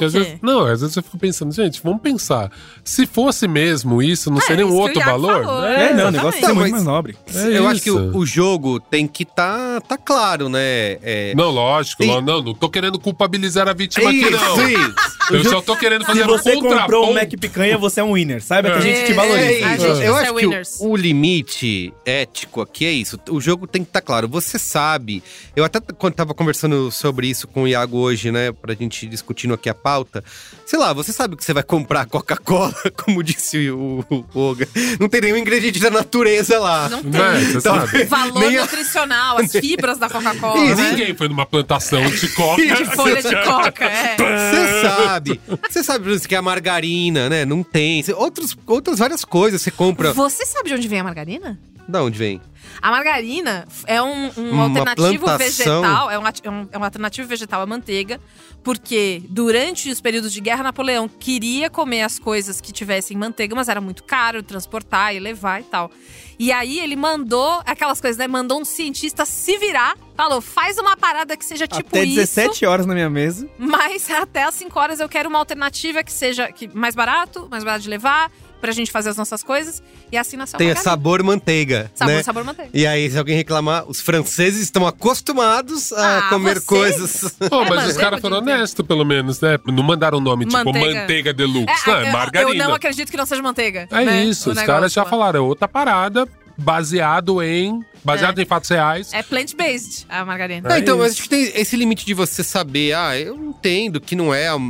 Que 0.00 0.04
às 0.06 0.12
vezes, 0.14 0.34
não, 0.40 0.64
às 0.64 0.80
vezes 0.80 0.96
eu 0.96 1.02
fico 1.02 1.18
pensando, 1.18 1.52
gente, 1.52 1.78
vamos 1.84 2.00
pensar. 2.00 2.50
Se 2.82 3.06
fosse 3.06 3.46
mesmo 3.46 4.02
isso, 4.02 4.30
não 4.30 4.38
É, 4.38 4.40
seria 4.40 4.66
um 4.66 4.70
isso 4.70 4.78
outro 4.78 5.00
valor? 5.00 5.44
falou, 5.44 5.66
É, 5.66 5.90
É, 5.90 5.94
não, 5.94 6.08
o 6.08 6.10
negócio 6.10 6.42
é 6.44 6.52
muito 6.54 6.70
mais 6.72 6.84
nobre. 6.84 7.16
é 7.34 7.58
eu 7.58 7.68
acho 7.68 7.82
que 7.82 7.90
isso. 7.90 7.98
o, 7.98 8.16
o 8.18 8.24
jogo 8.26 8.80
tem 8.80 9.06
que 9.06 9.26
tá, 9.26 9.78
tá 9.86 9.98
claro, 9.98 10.48
né? 10.48 10.60
É, 11.02 11.34
Não, 11.36 11.50
lógico, 11.50 12.02
lo- 12.02 12.22
não, 12.22 12.40
não 12.42 12.54
tô 12.54 12.70
querendo 12.70 12.98
culpabilizar 12.98 13.68
a 13.68 13.74
vítima 13.74 14.08
aqui, 14.08 14.20
isso, 14.22 14.30
não. 14.32 14.68
isso. 14.70 14.94
Eu 15.32 15.44
só 15.44 15.60
tô 15.60 15.76
querendo 15.76 16.00
Se 16.00 16.06
fazer 16.06 16.24
um 16.24 16.26
você 16.28 16.52
comprou 16.54 16.70
um 16.72 16.78
contraponto. 16.78 17.12
Mac 17.14 17.30
Picanha, 17.40 17.76
você 17.78 18.00
é 18.00 18.04
um 18.04 18.14
winner. 18.14 18.42
Saiba 18.42 18.70
que 18.72 18.78
a 18.78 18.80
gente 18.80 19.04
te 19.04 19.12
É, 19.12 19.14
valoriza. 19.14 19.44
É 19.44 19.64
A 19.64 19.76
isso. 19.76 19.86
gente 19.86 20.04
Eu 20.06 20.16
é 20.16 20.22
acho 20.22 20.34
que 20.34 20.46
o, 20.86 20.88
o 20.90 20.96
limite 20.96 21.92
ético 22.04 22.60
aqui 22.62 22.84
é 22.86 22.90
isso. 22.90 23.18
O 23.30 23.40
jogo 23.40 23.66
tem 23.66 23.82
que 23.84 23.90
estar 23.90 24.00
claro. 24.00 24.26
Você 24.28 24.58
sabe. 24.58 25.22
Eu 25.54 25.62
até 25.64 25.78
quando 25.98 26.14
tava 26.14 26.34
conversando 26.34 26.90
sobre 26.90 27.28
isso 27.28 27.46
com 27.46 27.62
o 27.64 27.68
Iago 27.68 27.98
hoje, 27.98 28.32
né? 28.32 28.50
Pra 28.50 28.74
gente 28.74 29.06
discutindo 29.06 29.54
aqui 29.54 29.68
a 29.68 29.74
pauta. 29.90 30.22
Sei 30.64 30.78
lá, 30.78 30.92
você 30.92 31.12
sabe 31.12 31.34
que 31.36 31.44
você 31.44 31.52
vai 31.52 31.64
comprar 31.64 32.06
Coca-Cola, 32.06 32.72
como 33.04 33.22
disse 33.24 33.70
o, 33.70 34.04
o 34.08 34.24
Olga. 34.38 34.68
Não 35.00 35.08
tem 35.08 35.20
nenhum 35.22 35.36
ingrediente 35.36 35.80
da 35.80 35.90
natureza 35.90 36.58
lá. 36.60 36.88
Não 36.88 37.02
tem. 37.02 37.10
Né, 37.10 37.40
você 37.40 37.58
Então, 37.58 37.74
sabe? 37.80 38.04
Valor 38.10 38.38
Nem 38.40 38.56
a- 38.56 38.62
nutricional, 38.62 39.38
as 39.38 39.50
fibras 39.58 39.98
da 39.98 40.08
Coca-Cola, 40.08 40.74
né? 40.76 40.90
Ninguém 40.92 41.14
foi 41.16 41.28
numa 41.28 41.44
plantação 41.44 42.02
de 42.08 42.28
coca. 42.28 42.62
De 42.64 42.84
folha 42.94 43.20
de 43.22 43.42
coca, 43.44 43.84
é. 43.84 44.16
Você 44.16 44.82
sabe. 44.88 45.40
Você 45.68 45.82
sabe 45.82 46.04
por 46.04 46.10
exemplo, 46.10 46.28
que 46.28 46.34
é 46.36 46.38
a 46.38 46.42
margarina, 46.42 47.28
né? 47.28 47.44
Não 47.44 47.62
tem. 47.64 48.04
Outros, 48.14 48.56
outras 48.66 48.98
várias 49.00 49.24
coisas 49.24 49.60
você 49.60 49.70
compra. 49.72 50.12
Você 50.12 50.46
sabe 50.46 50.68
de 50.68 50.74
onde 50.76 50.86
vem 50.86 51.00
a 51.00 51.04
margarina? 51.04 51.58
Da 51.88 52.02
onde 52.04 52.16
vem? 52.16 52.40
A 52.82 52.90
margarina 52.90 53.66
é 53.86 54.00
um, 54.02 54.30
um 54.36 54.50
Uma 54.52 54.62
alternativo 54.64 55.24
plantação. 55.24 55.82
vegetal, 55.82 56.10
é 56.10 56.18
um, 56.18 56.22
é 56.26 56.50
um- 56.50 56.68
é 56.72 56.78
um 56.78 56.84
alternativo 56.84 57.28
vegetal 57.28 57.60
à 57.62 57.66
manteiga, 57.66 58.20
porque 58.62 59.22
durante 59.28 59.90
os 59.90 60.00
períodos 60.00 60.32
de 60.32 60.40
guerra, 60.40 60.62
Napoleão 60.62 61.08
queria 61.08 61.68
comer 61.70 62.02
as 62.02 62.18
coisas 62.18 62.60
que 62.60 62.72
tivessem 62.72 63.16
manteiga, 63.16 63.54
mas 63.54 63.68
era 63.68 63.80
muito 63.80 64.02
caro 64.04 64.42
transportar 64.42 65.14
e 65.14 65.20
levar 65.20 65.60
e 65.60 65.64
tal. 65.64 65.90
E 66.38 66.50
aí 66.52 66.78
ele 66.80 66.96
mandou 66.96 67.60
aquelas 67.66 68.00
coisas, 68.00 68.16
né? 68.16 68.26
Mandou 68.26 68.60
um 68.60 68.64
cientista 68.64 69.26
se 69.26 69.58
virar, 69.58 69.94
falou: 70.16 70.40
faz 70.40 70.78
uma 70.78 70.96
parada 70.96 71.36
que 71.36 71.44
seja 71.44 71.66
tipo 71.66 71.88
Até 71.90 72.04
isso. 72.04 72.16
17 72.16 72.64
horas 72.64 72.86
na 72.86 72.94
minha 72.94 73.10
mesa. 73.10 73.46
Mas 73.58 74.10
até 74.10 74.44
as 74.44 74.54
5 74.54 74.78
horas 74.80 75.00
eu 75.00 75.08
quero 75.08 75.28
uma 75.28 75.38
alternativa 75.38 76.02
que 76.02 76.10
seja 76.12 76.50
que, 76.50 76.66
mais 76.74 76.94
barato, 76.94 77.46
mais 77.50 77.62
barato 77.62 77.82
de 77.82 77.90
levar, 77.90 78.30
pra 78.60 78.72
gente 78.72 78.90
fazer 78.90 79.08
as 79.10 79.16
nossas 79.16 79.42
coisas. 79.42 79.82
E 80.12 80.16
assim 80.16 80.36
nasceu 80.36 80.58
Tem 80.58 80.68
margarina. 80.68 80.90
sabor 80.90 81.22
manteiga. 81.22 81.90
Sabor, 81.94 82.14
né? 82.14 82.22
sabor 82.22 82.44
manteiga. 82.44 82.70
E 82.74 82.86
aí, 82.86 83.10
se 83.10 83.16
alguém 83.18 83.36
reclamar, 83.36 83.84
os 83.88 84.00
franceses 84.00 84.60
estão 84.62 84.86
acostumados 84.86 85.92
a 85.92 86.18
Ah, 86.18 86.22
comer 86.28 86.54
vocês? 86.60 86.64
coisas. 86.66 87.34
Pô, 87.48 87.62
É 87.62 87.68
mas 87.70 87.88
os 87.90 87.96
caras 87.96 88.18
o 88.18 88.22
foram 88.22 88.38
honestos, 88.38 88.86
pelo 88.86 89.04
menos, 89.04 89.40
né? 89.40 89.58
Não 89.66 89.82
mandaram 89.82 90.18
um 90.18 90.20
nome 90.20 90.44
tipo 90.46 90.56
Manteiga. 90.64 91.00
manteiga 91.00 91.32
deluxe. 91.32 91.66
não, 91.86 91.96
é 91.96 92.08
eu- 92.08 92.12
margarina. 92.12 92.64
Eu 92.64 92.68
não 92.68 92.74
acredito 92.74 93.10
que 93.10 93.16
não 93.16 93.26
seja 93.26 93.42
manteiga. 93.42 93.88
É 93.90 94.04
né? 94.04 94.24
isso, 94.24 94.50
O 94.50 94.52
os 94.52 94.62
caras 94.62 94.92
já 94.92 95.04
falaram, 95.04 95.38
é 95.38 95.42
outra 95.42 95.66
parada, 95.66 96.26
baseado 96.56 97.42
em. 97.42 97.84
Baseado 98.02 98.38
em 98.38 98.46
fatos 98.46 98.70
reais. 98.70 99.12
É 99.12 99.22
plant-based 99.22 100.06
a 100.08 100.24
margarina. 100.24 100.72
É, 100.74 100.78
então, 100.78 100.96
mas 100.98 101.12
acho 101.12 101.22
que 101.24 101.28
tem 101.28 101.52
esse 101.54 101.76
limite 101.76 102.06
de 102.06 102.14
você 102.14 102.42
saber, 102.42 102.94
ah, 102.94 103.18
eu 103.18 103.34
entendo 103.36 104.00
que 104.00 104.16
não 104.16 104.32
é 104.32 104.48
a, 104.48 104.56
um- 104.56 104.60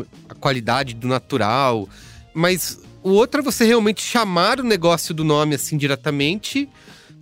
um- 0.00 0.04
a 0.28 0.34
qualidade 0.34 0.92
do 0.94 1.08
natural, 1.08 1.88
mas 2.34 2.78
o 3.08 3.12
outro 3.12 3.40
é 3.40 3.42
você 3.44 3.64
realmente 3.64 4.02
chamar 4.02 4.60
o 4.60 4.64
negócio 4.64 5.14
do 5.14 5.22
nome 5.24 5.54
assim 5.54 5.76
diretamente, 5.76 6.68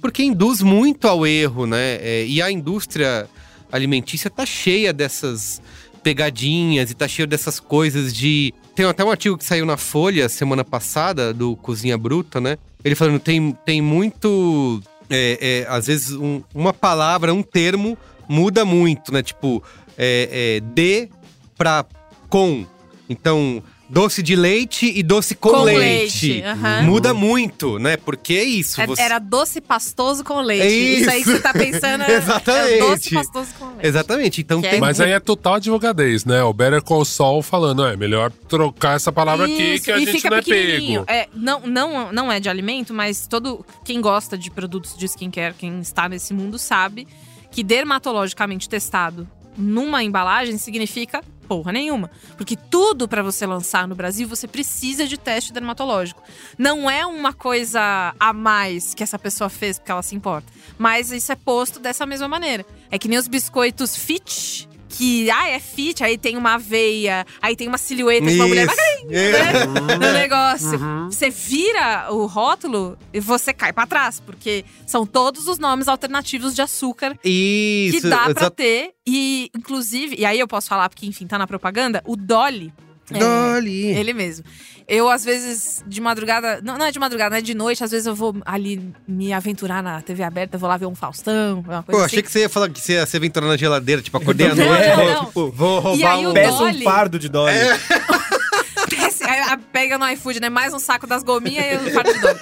porque 0.00 0.22
induz 0.22 0.62
muito 0.62 1.06
ao 1.06 1.26
erro, 1.26 1.66
né? 1.66 1.96
É, 2.00 2.24
e 2.26 2.40
a 2.40 2.50
indústria 2.50 3.28
alimentícia 3.70 4.30
tá 4.30 4.46
cheia 4.46 4.92
dessas 4.92 5.60
pegadinhas 6.02 6.90
e 6.90 6.94
tá 6.94 7.08
cheia 7.08 7.26
dessas 7.26 7.58
coisas 7.58 8.12
de. 8.14 8.52
Tem 8.74 8.84
até 8.86 9.04
um 9.04 9.10
artigo 9.10 9.38
que 9.38 9.44
saiu 9.44 9.64
na 9.64 9.76
Folha 9.76 10.28
semana 10.28 10.64
passada, 10.64 11.32
do 11.32 11.56
Cozinha 11.56 11.96
Bruta, 11.96 12.40
né? 12.40 12.58
Ele 12.84 12.94
falando, 12.94 13.18
tem, 13.20 13.52
tem 13.64 13.80
muito. 13.80 14.82
é, 15.08 15.64
é, 15.66 15.66
às 15.70 15.86
vezes, 15.86 16.12
um- 16.12 16.42
uma 16.54 16.72
palavra, 16.72 17.32
um 17.32 17.42
termo 17.42 17.96
muda 18.28 18.64
muito, 18.64 19.12
né? 19.12 19.22
Tipo, 19.22 19.62
é, 19.96 20.28
é, 20.56 20.60
D 20.60 21.08
pra 21.56 21.84
com. 22.28 22.66
Então, 23.08 23.62
doce 23.94 24.22
de 24.22 24.34
leite 24.34 24.92
e 24.92 25.02
doce 25.02 25.34
com, 25.36 25.50
Com 25.50 25.62
leite. 25.62 26.28
leite, 26.32 26.42
aham. 26.42 26.82
Muda 26.82 27.14
muito, 27.14 27.78
né? 27.78 27.96
Porque 27.96 28.34
é 28.34 28.42
isso. 28.42 28.80
É- 28.80 28.86
você- 28.86 29.00
Era 29.00 29.18
doce 29.20 29.60
pastoso 29.60 30.24
com 30.24 30.40
leite. 30.40 30.64
É 30.64 30.70
isso. 30.70 31.10
aí 31.10 31.22
que 31.22 31.30
isso. 31.30 31.36
você 31.36 31.42
tá 31.42 31.52
pensando 31.52 32.02
é, 32.10 32.16
Exatamente. 32.16 32.72
é 32.74 32.78
doce 32.80 33.14
pastoso 33.14 33.54
com 33.58 33.66
leite. 33.66 33.86
Exatamente. 33.86 34.40
Então 34.40 34.60
Que 34.60 34.66
é 34.66 34.70
tem. 34.72 34.80
Mas 34.80 35.00
aí 35.00 35.12
é 35.12 35.20
total 35.20 35.54
advogadez, 35.54 36.24
né? 36.24 36.42
O 36.42 36.52
Better 36.52 36.82
Call 36.82 37.04
Saul 37.04 37.40
falando, 37.40 37.86
é 37.86 37.96
melhor 37.96 38.32
trocar 38.48 38.96
essa 38.96 39.12
palavra 39.12 39.46
aqui 39.46 39.74
Isso, 39.74 39.84
que 39.84 39.92
a 39.92 39.96
e 39.96 40.00
gente 40.00 40.12
fica 40.12 40.30
não 40.30 40.36
é 40.38 40.42
pego. 40.42 41.04
É, 41.06 41.28
não, 41.32 41.60
não, 41.60 42.12
não 42.12 42.32
é 42.32 42.40
de 42.40 42.48
alimento, 42.48 42.92
mas 42.92 43.28
todo 43.28 43.64
quem 43.84 44.00
gosta 44.00 44.36
de 44.36 44.50
produtos 44.50 44.96
de 44.98 45.04
skincare, 45.06 45.54
quem 45.56 45.78
está 45.80 46.08
nesse 46.08 46.34
mundo 46.34 46.58
sabe 46.58 47.06
que 47.50 47.62
dermatologicamente 47.62 48.68
testado 48.68 49.28
numa 49.56 50.02
embalagem 50.02 50.58
significa 50.58 51.22
porra 51.46 51.72
nenhuma, 51.72 52.10
porque 52.36 52.56
tudo 52.56 53.06
para 53.06 53.22
você 53.22 53.46
lançar 53.46 53.86
no 53.86 53.94
Brasil 53.94 54.26
você 54.26 54.48
precisa 54.48 55.06
de 55.06 55.16
teste 55.16 55.52
dermatológico. 55.52 56.22
Não 56.58 56.90
é 56.90 57.06
uma 57.06 57.32
coisa 57.32 58.14
a 58.18 58.32
mais 58.32 58.94
que 58.94 59.02
essa 59.02 59.18
pessoa 59.18 59.48
fez 59.48 59.78
porque 59.78 59.92
ela 59.92 60.02
se 60.02 60.14
importa, 60.14 60.50
mas 60.78 61.12
isso 61.12 61.30
é 61.30 61.36
posto 61.36 61.78
dessa 61.78 62.06
mesma 62.06 62.28
maneira. 62.28 62.64
É 62.90 62.98
que 62.98 63.08
nem 63.08 63.18
os 63.18 63.28
biscoitos 63.28 63.96
fit 63.96 64.68
que, 64.96 65.30
ah, 65.30 65.48
é 65.48 65.58
fit, 65.58 66.02
aí 66.04 66.16
tem 66.16 66.36
uma 66.36 66.56
veia, 66.56 67.26
aí 67.42 67.56
tem 67.56 67.66
uma 67.66 67.78
silhueta 67.78 68.26
de 68.26 68.36
uma 68.36 68.46
mulher 68.46 68.66
Isso. 68.66 69.06
né? 69.10 69.66
no 69.98 70.12
negócio. 70.12 70.78
Você 71.10 71.30
vira 71.30 72.06
o 72.10 72.26
rótulo 72.26 72.96
e 73.12 73.18
você 73.20 73.52
cai 73.52 73.72
pra 73.72 73.86
trás, 73.86 74.20
porque 74.20 74.64
são 74.86 75.04
todos 75.04 75.48
os 75.48 75.58
nomes 75.58 75.88
alternativos 75.88 76.54
de 76.54 76.62
açúcar 76.62 77.18
Isso. 77.24 78.00
que 78.00 78.08
dá 78.08 78.32
pra 78.32 78.50
ter. 78.50 78.92
E, 79.06 79.50
inclusive, 79.54 80.16
e 80.18 80.24
aí 80.24 80.38
eu 80.38 80.48
posso 80.48 80.68
falar, 80.68 80.88
porque, 80.88 81.06
enfim, 81.06 81.26
tá 81.26 81.36
na 81.38 81.46
propaganda, 81.46 82.02
o 82.06 82.16
Dolly. 82.16 82.72
é, 83.10 83.18
Dolly. 83.18 83.86
ele 83.86 84.12
mesmo. 84.12 84.44
Eu, 84.86 85.08
às 85.08 85.24
vezes, 85.24 85.82
de 85.86 85.98
madrugada. 86.00 86.60
Não, 86.62 86.76
não 86.76 86.84
é 86.84 86.90
de 86.92 86.98
madrugada, 86.98 87.30
não 87.30 87.36
é 87.38 87.40
de 87.40 87.54
noite. 87.54 87.82
Às 87.82 87.90
vezes 87.90 88.06
eu 88.06 88.14
vou 88.14 88.36
ali 88.44 88.92
me 89.08 89.32
aventurar 89.32 89.82
na 89.82 90.02
TV 90.02 90.22
aberta, 90.22 90.58
vou 90.58 90.68
lá 90.68 90.76
ver 90.76 90.84
um 90.86 90.94
Faustão, 90.94 91.60
uma 91.60 91.82
coisa 91.82 91.84
Pô, 91.84 91.96
assim. 91.96 92.04
achei 92.04 92.22
que 92.22 92.30
você 92.30 92.40
ia 92.40 92.48
falar 92.50 92.68
que 92.68 92.78
você 92.80 92.92
ia 92.94 93.06
se 93.06 93.16
aventurar 93.16 93.46
na 93.46 93.56
geladeira, 93.56 94.02
tipo, 94.02 94.16
acordei 94.18 94.48
à 94.48 94.54
noite, 94.54 94.68
não, 94.88 94.96
vou, 94.96 95.06
não. 95.14 95.24
tipo, 95.26 95.50
vou 95.52 95.80
roubar 95.80 96.18
um. 96.18 96.30
o 96.30 96.34
Peça 96.34 96.58
Dolly. 96.58 96.80
um 96.80 96.82
fardo 96.84 97.18
de 97.18 97.28
Dolly. 97.30 97.54
Desce, 98.90 99.24
a- 99.24 99.58
pega 99.72 99.96
no 99.96 100.06
iFood, 100.10 100.40
né? 100.40 100.50
Mais 100.50 100.74
um 100.74 100.78
saco 100.78 101.06
das 101.06 101.22
gominhas 101.22 101.64
e 101.82 101.88
um 101.88 101.92
fardo 101.92 102.12
de 102.12 102.20
Dolly. 102.20 102.40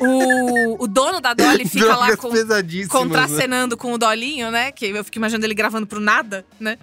O, 0.00 0.84
o 0.84 0.86
dono 0.88 1.20
da 1.20 1.32
Dolly 1.34 1.66
fica 1.68 1.96
lá 1.96 2.16
com, 2.16 2.30
né? 2.32 2.86
contracenando 2.88 3.76
com 3.76 3.92
o 3.92 3.98
Dolinho, 3.98 4.50
né? 4.50 4.72
Que 4.72 4.86
eu 4.86 5.04
fico 5.04 5.18
imaginando 5.18 5.46
ele 5.46 5.54
gravando 5.54 5.86
pro 5.86 6.00
nada, 6.00 6.44
né? 6.58 6.76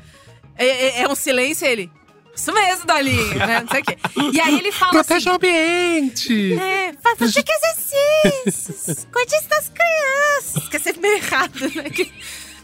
É, 0.58 0.66
é- 0.66 1.02
é 1.02 1.08
um 1.10 1.16
silêncio 1.16 1.66
e 1.68 1.70
ele. 1.70 1.92
Isso 2.36 2.52
mesmo, 2.52 2.86
Dolinho, 2.86 3.36
né? 3.38 3.62
Não 3.62 3.68
sei 3.70 3.82
o 3.82 3.86
quê. 3.86 3.98
E 4.34 4.42
aí 4.42 4.58
ele 4.60 4.72
fala 4.72 4.92
assim. 5.00 5.08
Proteja 5.08 5.32
o 5.32 5.36
ambiente! 5.36 6.54
É, 6.60 6.94
fa- 7.02 7.16
pratique 7.16 7.52
exercícios, 7.52 9.08
cuide 9.12 9.36
das 9.48 9.70
crianças. 9.70 10.68
Que 10.70 10.78
é 10.78 10.80
sempre 10.80 11.02
meio 11.02 11.16
errado, 11.18 11.60
né? 11.76 11.90
Que 11.90 12.12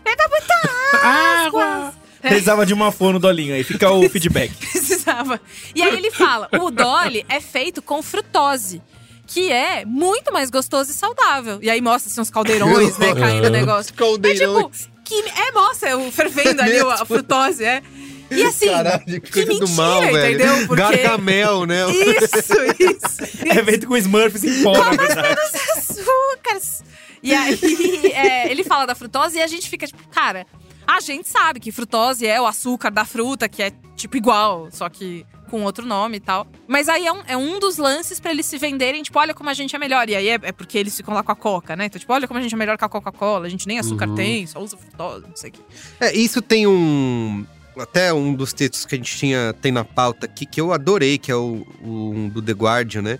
Beba 0.03 0.27
muita 0.29 1.07
água. 1.07 1.93
Precisava 2.21 2.65
de 2.65 2.73
uma 2.73 2.91
fone 2.91 3.13
no 3.13 3.19
Dolinho 3.19 3.53
aí, 3.53 3.63
fica 3.63 3.89
o 3.91 4.09
feedback. 4.09 4.51
Precisava. 4.57 5.39
E 5.75 5.81
aí 5.81 5.95
ele 5.95 6.11
fala: 6.11 6.49
o 6.59 6.69
Dolly 6.71 7.25
é 7.29 7.39
feito 7.39 7.81
com 7.81 8.01
frutose. 8.01 8.81
Que 9.27 9.51
é 9.51 9.85
muito 9.85 10.33
mais 10.33 10.49
gostoso 10.49 10.89
e 10.89 10.93
saudável. 10.93 11.59
E 11.61 11.69
aí 11.69 11.79
mostra 11.81 12.11
assim, 12.11 12.19
uns 12.19 12.31
caldeirões, 12.31 12.97
né? 12.97 13.13
Caindo 13.15 13.45
o 13.45 13.49
negócio. 13.51 13.93
Caldeirões. 13.93 14.41
É 14.41 14.79
tipo, 14.79 14.89
que, 15.05 15.13
é, 15.39 15.51
mostra 15.51 15.95
o 15.97 16.11
fervendo 16.11 16.59
ali, 16.63 16.79
a 16.79 17.05
frutose, 17.05 17.63
é. 17.63 17.83
E 18.31 18.43
assim, 18.43 18.67
Caralho, 18.67 19.03
que 19.05 19.19
que 19.19 19.45
mentira, 19.45 19.65
do 19.65 19.69
mal, 19.69 20.03
entendeu? 20.03 20.67
Porque... 20.67 20.75
Gargamel, 20.75 21.65
né? 21.65 21.83
Isso, 21.89 22.53
isso. 22.79 23.47
É 23.47 23.63
feito 23.63 23.87
com 23.87 23.97
Smurfs 23.97 24.43
em 24.43 24.63
pó, 24.63 24.77
na 24.77 24.91
verdade. 24.91 25.39
açúcares. 25.77 26.83
E 27.21 27.33
aí, 27.33 27.59
é, 28.13 28.51
ele 28.51 28.63
fala 28.63 28.85
da 28.85 28.95
frutose 28.95 29.37
e 29.37 29.41
a 29.41 29.47
gente 29.47 29.69
fica 29.69 29.85
tipo, 29.85 30.07
cara, 30.09 30.45
a 30.87 30.99
gente 31.01 31.27
sabe 31.27 31.59
que 31.59 31.71
frutose 31.71 32.25
é 32.25 32.39
o 32.41 32.45
açúcar 32.45 32.89
da 32.89 33.05
fruta, 33.05 33.49
que 33.49 33.61
é 33.61 33.71
tipo 33.95 34.17
igual, 34.17 34.69
só 34.71 34.87
que 34.89 35.25
com 35.49 35.63
outro 35.63 35.85
nome 35.85 36.17
e 36.17 36.19
tal. 36.19 36.47
Mas 36.67 36.87
aí 36.87 37.05
é 37.05 37.11
um, 37.11 37.21
é 37.27 37.35
um 37.35 37.59
dos 37.59 37.77
lances 37.77 38.19
pra 38.19 38.31
eles 38.31 38.45
se 38.45 38.57
venderem, 38.57 39.01
tipo, 39.01 39.19
olha 39.19 39.33
como 39.33 39.49
a 39.49 39.53
gente 39.53 39.75
é 39.75 39.79
melhor. 39.79 40.07
E 40.07 40.15
aí 40.15 40.29
é, 40.29 40.39
é 40.41 40.51
porque 40.51 40.77
eles 40.77 40.95
ficam 40.95 41.13
lá 41.13 41.23
com 41.23 41.31
a 41.31 41.35
Coca, 41.35 41.75
né? 41.75 41.85
Então, 41.85 41.99
tipo, 41.99 42.13
olha 42.13 42.27
como 42.27 42.39
a 42.39 42.43
gente 42.43 42.53
é 42.53 42.57
melhor 42.57 42.77
que 42.77 42.85
a 42.85 42.89
Coca-Cola, 42.89 43.47
a 43.47 43.49
gente 43.49 43.67
nem 43.67 43.79
açúcar 43.79 44.07
tem, 44.15 44.45
só 44.45 44.59
usa 44.59 44.77
frutose, 44.77 45.27
não 45.27 45.35
sei 45.35 45.49
o 45.49 45.53
quê. 45.53 45.61
É, 45.99 46.15
isso 46.15 46.41
tem 46.41 46.67
um. 46.67 47.45
Até 47.81 48.13
um 48.13 48.33
dos 48.33 48.53
textos 48.53 48.85
que 48.85 48.95
a 48.95 48.97
gente 48.97 49.15
tinha, 49.15 49.53
tem 49.61 49.71
na 49.71 49.83
pauta 49.83 50.25
aqui, 50.25 50.45
que 50.45 50.59
eu 50.59 50.73
adorei, 50.73 51.17
que 51.17 51.31
é 51.31 51.35
o, 51.35 51.65
o 51.81 52.11
um 52.11 52.29
do 52.29 52.41
The 52.41 52.51
Guardian, 52.51 53.01
né? 53.01 53.19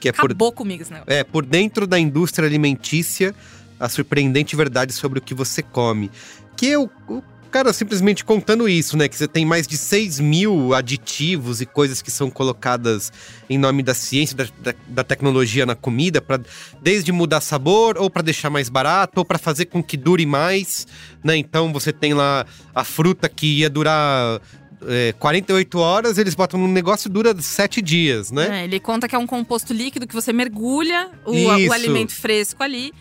Que 0.00 0.08
é 0.08 0.12
por, 0.12 0.26
Acabou 0.26 0.52
comigo 0.52 0.82
esse 0.82 0.92
negócio. 0.92 1.12
é 1.12 1.24
por 1.24 1.44
dentro 1.44 1.86
da 1.86 1.98
indústria 1.98 2.46
alimentícia, 2.46 3.34
a 3.78 3.88
surpreendente 3.88 4.54
verdade 4.56 4.92
sobre 4.92 5.18
o 5.18 5.22
que 5.22 5.34
você 5.34 5.62
come. 5.62 6.10
Que 6.56 6.76
o, 6.76 6.88
o 7.08 7.22
cara 7.48 7.72
simplesmente 7.72 8.24
contando 8.24 8.68
isso, 8.68 8.96
né? 8.96 9.08
Que 9.08 9.16
você 9.16 9.26
tem 9.26 9.44
mais 9.44 9.66
de 9.66 9.76
6 9.76 10.20
mil 10.20 10.74
aditivos 10.74 11.60
e 11.60 11.66
coisas 11.66 12.00
que 12.02 12.10
são 12.10 12.30
colocadas 12.30 13.12
em 13.48 13.58
nome 13.58 13.82
da 13.82 13.94
ciência, 13.94 14.36
da, 14.36 14.46
da, 14.62 14.74
da 14.86 15.04
tecnologia 15.04 15.64
na 15.66 15.74
comida, 15.74 16.20
para 16.20 16.40
desde 16.80 17.10
mudar 17.10 17.40
sabor, 17.40 17.96
ou 17.98 18.08
para 18.10 18.22
deixar 18.22 18.50
mais 18.50 18.68
barato, 18.68 19.18
ou 19.18 19.24
para 19.24 19.38
fazer 19.38 19.66
com 19.66 19.82
que 19.82 19.96
dure 19.96 20.26
mais, 20.26 20.86
né? 21.24 21.36
Então 21.36 21.72
você 21.72 21.92
tem 21.92 22.14
lá 22.14 22.46
a 22.74 22.84
fruta 22.84 23.28
que 23.28 23.60
ia 23.60 23.70
durar. 23.70 24.40
é, 24.86 25.12
48 25.18 25.78
horas, 25.78 26.18
eles 26.18 26.34
botam 26.34 26.60
num 26.60 26.68
negócio 26.68 27.08
e 27.08 27.12
dura 27.12 27.34
7 27.40 27.82
dias, 27.82 28.30
né? 28.30 28.60
É, 28.60 28.64
ele 28.64 28.78
conta 28.78 29.08
que 29.08 29.14
é 29.14 29.18
um 29.18 29.26
composto 29.26 29.72
líquido 29.72 30.06
que 30.06 30.14
você 30.14 30.32
mergulha 30.32 31.10
o, 31.24 31.32
o 31.32 31.72
alimento 31.72 32.12
fresco 32.14 32.62
ali. 32.62 32.92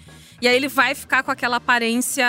E 0.41 0.47
aí 0.47 0.55
ele 0.55 0.67
vai 0.67 0.93
ficar 0.93 1.23
com 1.23 1.31
aquela 1.31 1.57
aparência. 1.57 2.25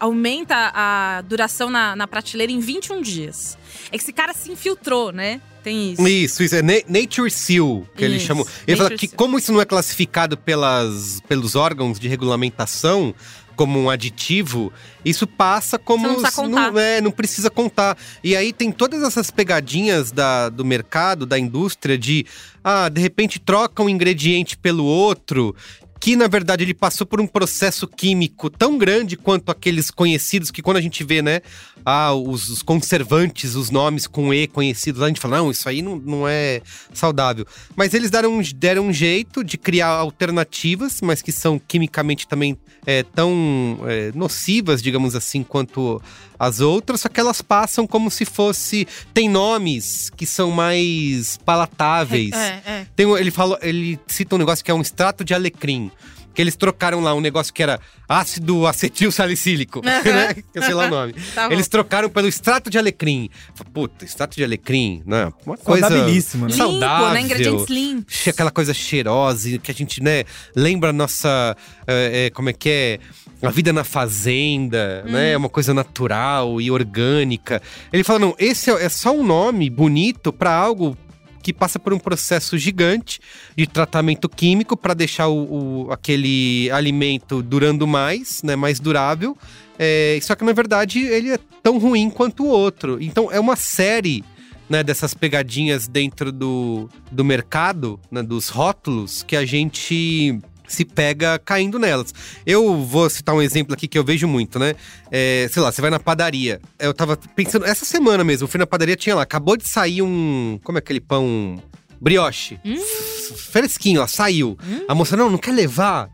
Aumenta 0.00 0.70
a 0.74 1.22
duração 1.22 1.68
na, 1.70 1.94
na 1.94 2.06
prateleira 2.06 2.50
em 2.50 2.58
21 2.60 3.02
dias. 3.02 3.58
É 3.86 3.96
que 3.98 4.02
esse 4.02 4.12
cara 4.12 4.32
se 4.32 4.50
infiltrou, 4.50 5.12
né? 5.12 5.40
Tem 5.62 5.92
isso. 5.92 6.08
Isso, 6.08 6.42
isso 6.42 6.54
é 6.56 6.62
na- 6.62 6.82
Nature 6.88 7.30
Seal, 7.30 7.86
que 7.94 8.04
eles 8.04 8.18
Isso, 8.18 8.26
chamam. 8.26 8.46
Ele 8.66 8.76
fala 8.78 8.88
Nature 8.88 8.98
que 8.98 9.08
Seal. 9.08 9.18
como 9.18 9.38
isso 9.38 9.52
não 9.52 9.60
é 9.60 9.66
classificado 9.66 10.38
pelas, 10.38 11.20
pelos 11.28 11.54
órgãos 11.54 12.00
de 12.00 12.08
regulamentação 12.08 13.14
como 13.56 13.78
um 13.78 13.90
aditivo, 13.90 14.72
isso 15.04 15.26
passa 15.26 15.78
como... 15.78 16.08
Você 16.08 16.14
não 16.14 16.22
precisa 16.22 16.42
contar. 16.42 16.72
Não, 16.72 16.80
é, 16.80 17.00
não 17.02 17.10
precisa 17.10 17.50
contar. 17.50 17.98
E 18.24 18.34
aí 18.34 18.54
tem 18.54 18.72
todas 18.72 19.02
essas 19.02 19.30
pegadinhas 19.30 20.10
da, 20.10 20.48
do 20.48 20.64
mercado, 20.64 21.26
da 21.26 21.38
indústria, 21.38 21.98
de... 21.98 22.24
Ah, 22.64 22.88
de 22.88 23.02
repente 23.02 23.38
troca 23.38 23.82
um 23.82 23.88
ingrediente 23.90 24.56
pelo 24.56 24.84
outro... 24.86 25.54
Que 26.00 26.16
na 26.16 26.26
verdade 26.26 26.64
ele 26.64 26.72
passou 26.72 27.06
por 27.06 27.20
um 27.20 27.26
processo 27.26 27.86
químico 27.86 28.48
tão 28.48 28.78
grande 28.78 29.16
quanto 29.16 29.50
aqueles 29.50 29.90
conhecidos 29.90 30.50
que 30.50 30.62
quando 30.62 30.78
a 30.78 30.80
gente 30.80 31.04
vê, 31.04 31.20
né? 31.20 31.42
Ah, 31.84 32.12
os, 32.14 32.48
os 32.48 32.62
conservantes, 32.62 33.54
os 33.54 33.70
nomes 33.70 34.06
com 34.06 34.32
E 34.34 34.46
conhecidos, 34.46 35.02
a 35.02 35.08
gente 35.08 35.20
fala, 35.20 35.38
não, 35.38 35.50
isso 35.50 35.68
aí 35.68 35.80
não, 35.82 35.96
não 35.96 36.28
é 36.28 36.60
saudável. 36.92 37.46
Mas 37.74 37.94
eles 37.94 38.10
deram, 38.10 38.38
um- 38.38 38.42
deram 38.54 38.86
um 38.88 38.92
jeito 38.92 39.42
de 39.42 39.56
criar 39.56 39.88
alternativas, 39.88 41.00
mas 41.02 41.22
que 41.22 41.32
são 41.32 41.58
quimicamente 41.58 42.26
também 42.28 42.56
é, 42.86 43.02
tão 43.02 43.78
é, 43.86 44.10
nocivas, 44.14 44.82
digamos 44.82 45.14
assim, 45.14 45.42
quanto 45.42 46.00
as 46.38 46.60
outras, 46.60 47.02
só 47.02 47.08
que 47.08 47.20
elas 47.20 47.42
passam 47.42 47.86
como 47.86 48.10
se 48.10 48.24
fosse. 48.24 48.86
Tem 49.12 49.28
nomes 49.28 50.10
que 50.16 50.24
são 50.26 50.50
mais 50.50 51.36
palatáveis. 51.44 52.32
É, 52.32 52.62
é. 52.66 52.86
Tem 52.96 53.06
um- 53.06 53.16
ele, 53.16 53.30
falou, 53.30 53.58
ele 53.62 53.98
cita 54.06 54.34
um 54.34 54.38
negócio 54.38 54.64
que 54.64 54.70
é 54.70 54.74
um 54.74 54.80
extrato 54.80 55.24
de 55.24 55.34
alecrim. 55.34 55.90
Que 56.34 56.40
eles 56.40 56.56
trocaram 56.56 57.00
lá 57.00 57.14
um 57.14 57.20
negócio 57.20 57.52
que 57.52 57.62
era 57.62 57.80
ácido 58.08 58.66
acetil 58.66 59.10
salicílico, 59.10 59.80
né? 59.84 60.34
Que 60.34 60.58
eu 60.58 60.62
sei 60.62 60.74
lá 60.74 60.86
o 60.86 60.90
nome. 60.90 61.14
Tá 61.34 61.48
eles 61.50 61.68
trocaram 61.68 62.08
pelo 62.08 62.26
extrato 62.26 62.68
de 62.68 62.76
alecrim. 62.78 63.30
Puta, 63.72 64.04
extrato 64.04 64.36
de 64.36 64.42
alecrim, 64.42 65.02
né? 65.06 65.32
Uma 65.46 65.56
coisa 65.56 65.88
Saudabilíssimo, 65.88 66.46
né? 66.46 66.52
Limpo, 66.52 66.64
saudável. 66.64 67.10
né? 67.10 67.20
Ingredientes 67.20 67.66
limpos. 67.68 68.28
Aquela 68.28 68.50
coisa 68.50 68.74
cheirosa, 68.74 69.58
que 69.58 69.70
a 69.70 69.74
gente, 69.74 70.02
né, 70.02 70.24
lembra 70.56 70.90
a 70.90 70.92
nossa. 70.92 71.56
é, 71.86 72.26
é, 72.26 72.30
como 72.30 72.48
é 72.48 72.52
que 72.52 72.68
é? 72.68 72.98
A 73.42 73.50
vida 73.50 73.72
na 73.72 73.84
fazenda, 73.84 75.02
né? 75.04 75.32
É 75.32 75.36
uma 75.36 75.48
coisa 75.48 75.72
natural 75.72 76.60
e 76.60 76.70
orgânica. 76.70 77.62
Ele 77.92 78.04
fala: 78.04 78.18
não, 78.18 78.34
esse 78.38 78.70
é, 78.70 78.84
é 78.84 78.88
só 78.88 79.12
um 79.12 79.24
nome 79.24 79.70
bonito 79.70 80.32
para 80.32 80.52
algo 80.52 80.96
que 81.42 81.52
passa 81.52 81.78
por 81.78 81.92
um 81.92 81.98
processo 81.98 82.56
gigante 82.58 83.20
de 83.56 83.66
tratamento 83.66 84.28
químico 84.28 84.76
para 84.76 84.94
deixar 84.94 85.28
o, 85.28 85.86
o- 85.86 85.92
aquele 85.92 86.70
alimento 86.70 87.42
durando 87.42 87.86
mais, 87.86 88.42
né, 88.42 88.56
mais 88.56 88.78
durável. 88.80 89.36
É, 89.78 90.18
só 90.22 90.34
que 90.34 90.44
na 90.44 90.52
verdade 90.52 91.00
ele 91.00 91.30
é 91.30 91.38
tão 91.62 91.78
ruim 91.78 92.10
quanto 92.10 92.44
o 92.44 92.48
outro. 92.48 92.98
Então 93.00 93.30
é 93.32 93.40
uma 93.40 93.56
série 93.56 94.22
né, 94.68 94.82
dessas 94.84 95.14
pegadinhas 95.14 95.88
dentro 95.88 96.30
do, 96.30 96.88
do 97.10 97.24
mercado, 97.24 97.98
né, 98.10 98.22
dos 98.22 98.48
rótulos, 98.48 99.22
que 99.24 99.34
a 99.36 99.44
gente 99.44 100.38
se 100.72 100.84
pega 100.84 101.38
caindo 101.38 101.78
nelas. 101.78 102.14
Eu 102.46 102.76
vou 102.84 103.08
citar 103.10 103.34
um 103.34 103.42
exemplo 103.42 103.74
aqui 103.74 103.86
que 103.88 103.98
eu 103.98 104.04
vejo 104.04 104.26
muito, 104.28 104.58
né? 104.58 104.74
É, 105.10 105.48
sei 105.52 105.62
lá, 105.62 105.70
você 105.72 105.80
vai 105.80 105.90
na 105.90 105.98
padaria. 106.00 106.60
Eu 106.78 106.94
tava 106.94 107.16
pensando, 107.34 107.64
essa 107.66 107.84
semana 107.84 108.22
mesmo, 108.24 108.44
eu 108.44 108.48
fui 108.48 108.58
na 108.58 108.66
padaria, 108.66 108.96
tinha 108.96 109.14
lá, 109.16 109.22
acabou 109.22 109.56
de 109.56 109.68
sair 109.68 110.02
um. 110.02 110.58
Como 110.64 110.78
é 110.78 110.80
aquele 110.80 111.00
pão? 111.00 111.62
Brioche. 112.00 112.58
F- 112.64 113.34
Fresquinho, 113.52 114.00
ó, 114.02 114.06
saiu. 114.06 114.56
A 114.88 114.94
moça, 114.94 115.16
não, 115.16 115.28
não 115.28 115.38
quer 115.38 115.52
levar? 115.52 116.08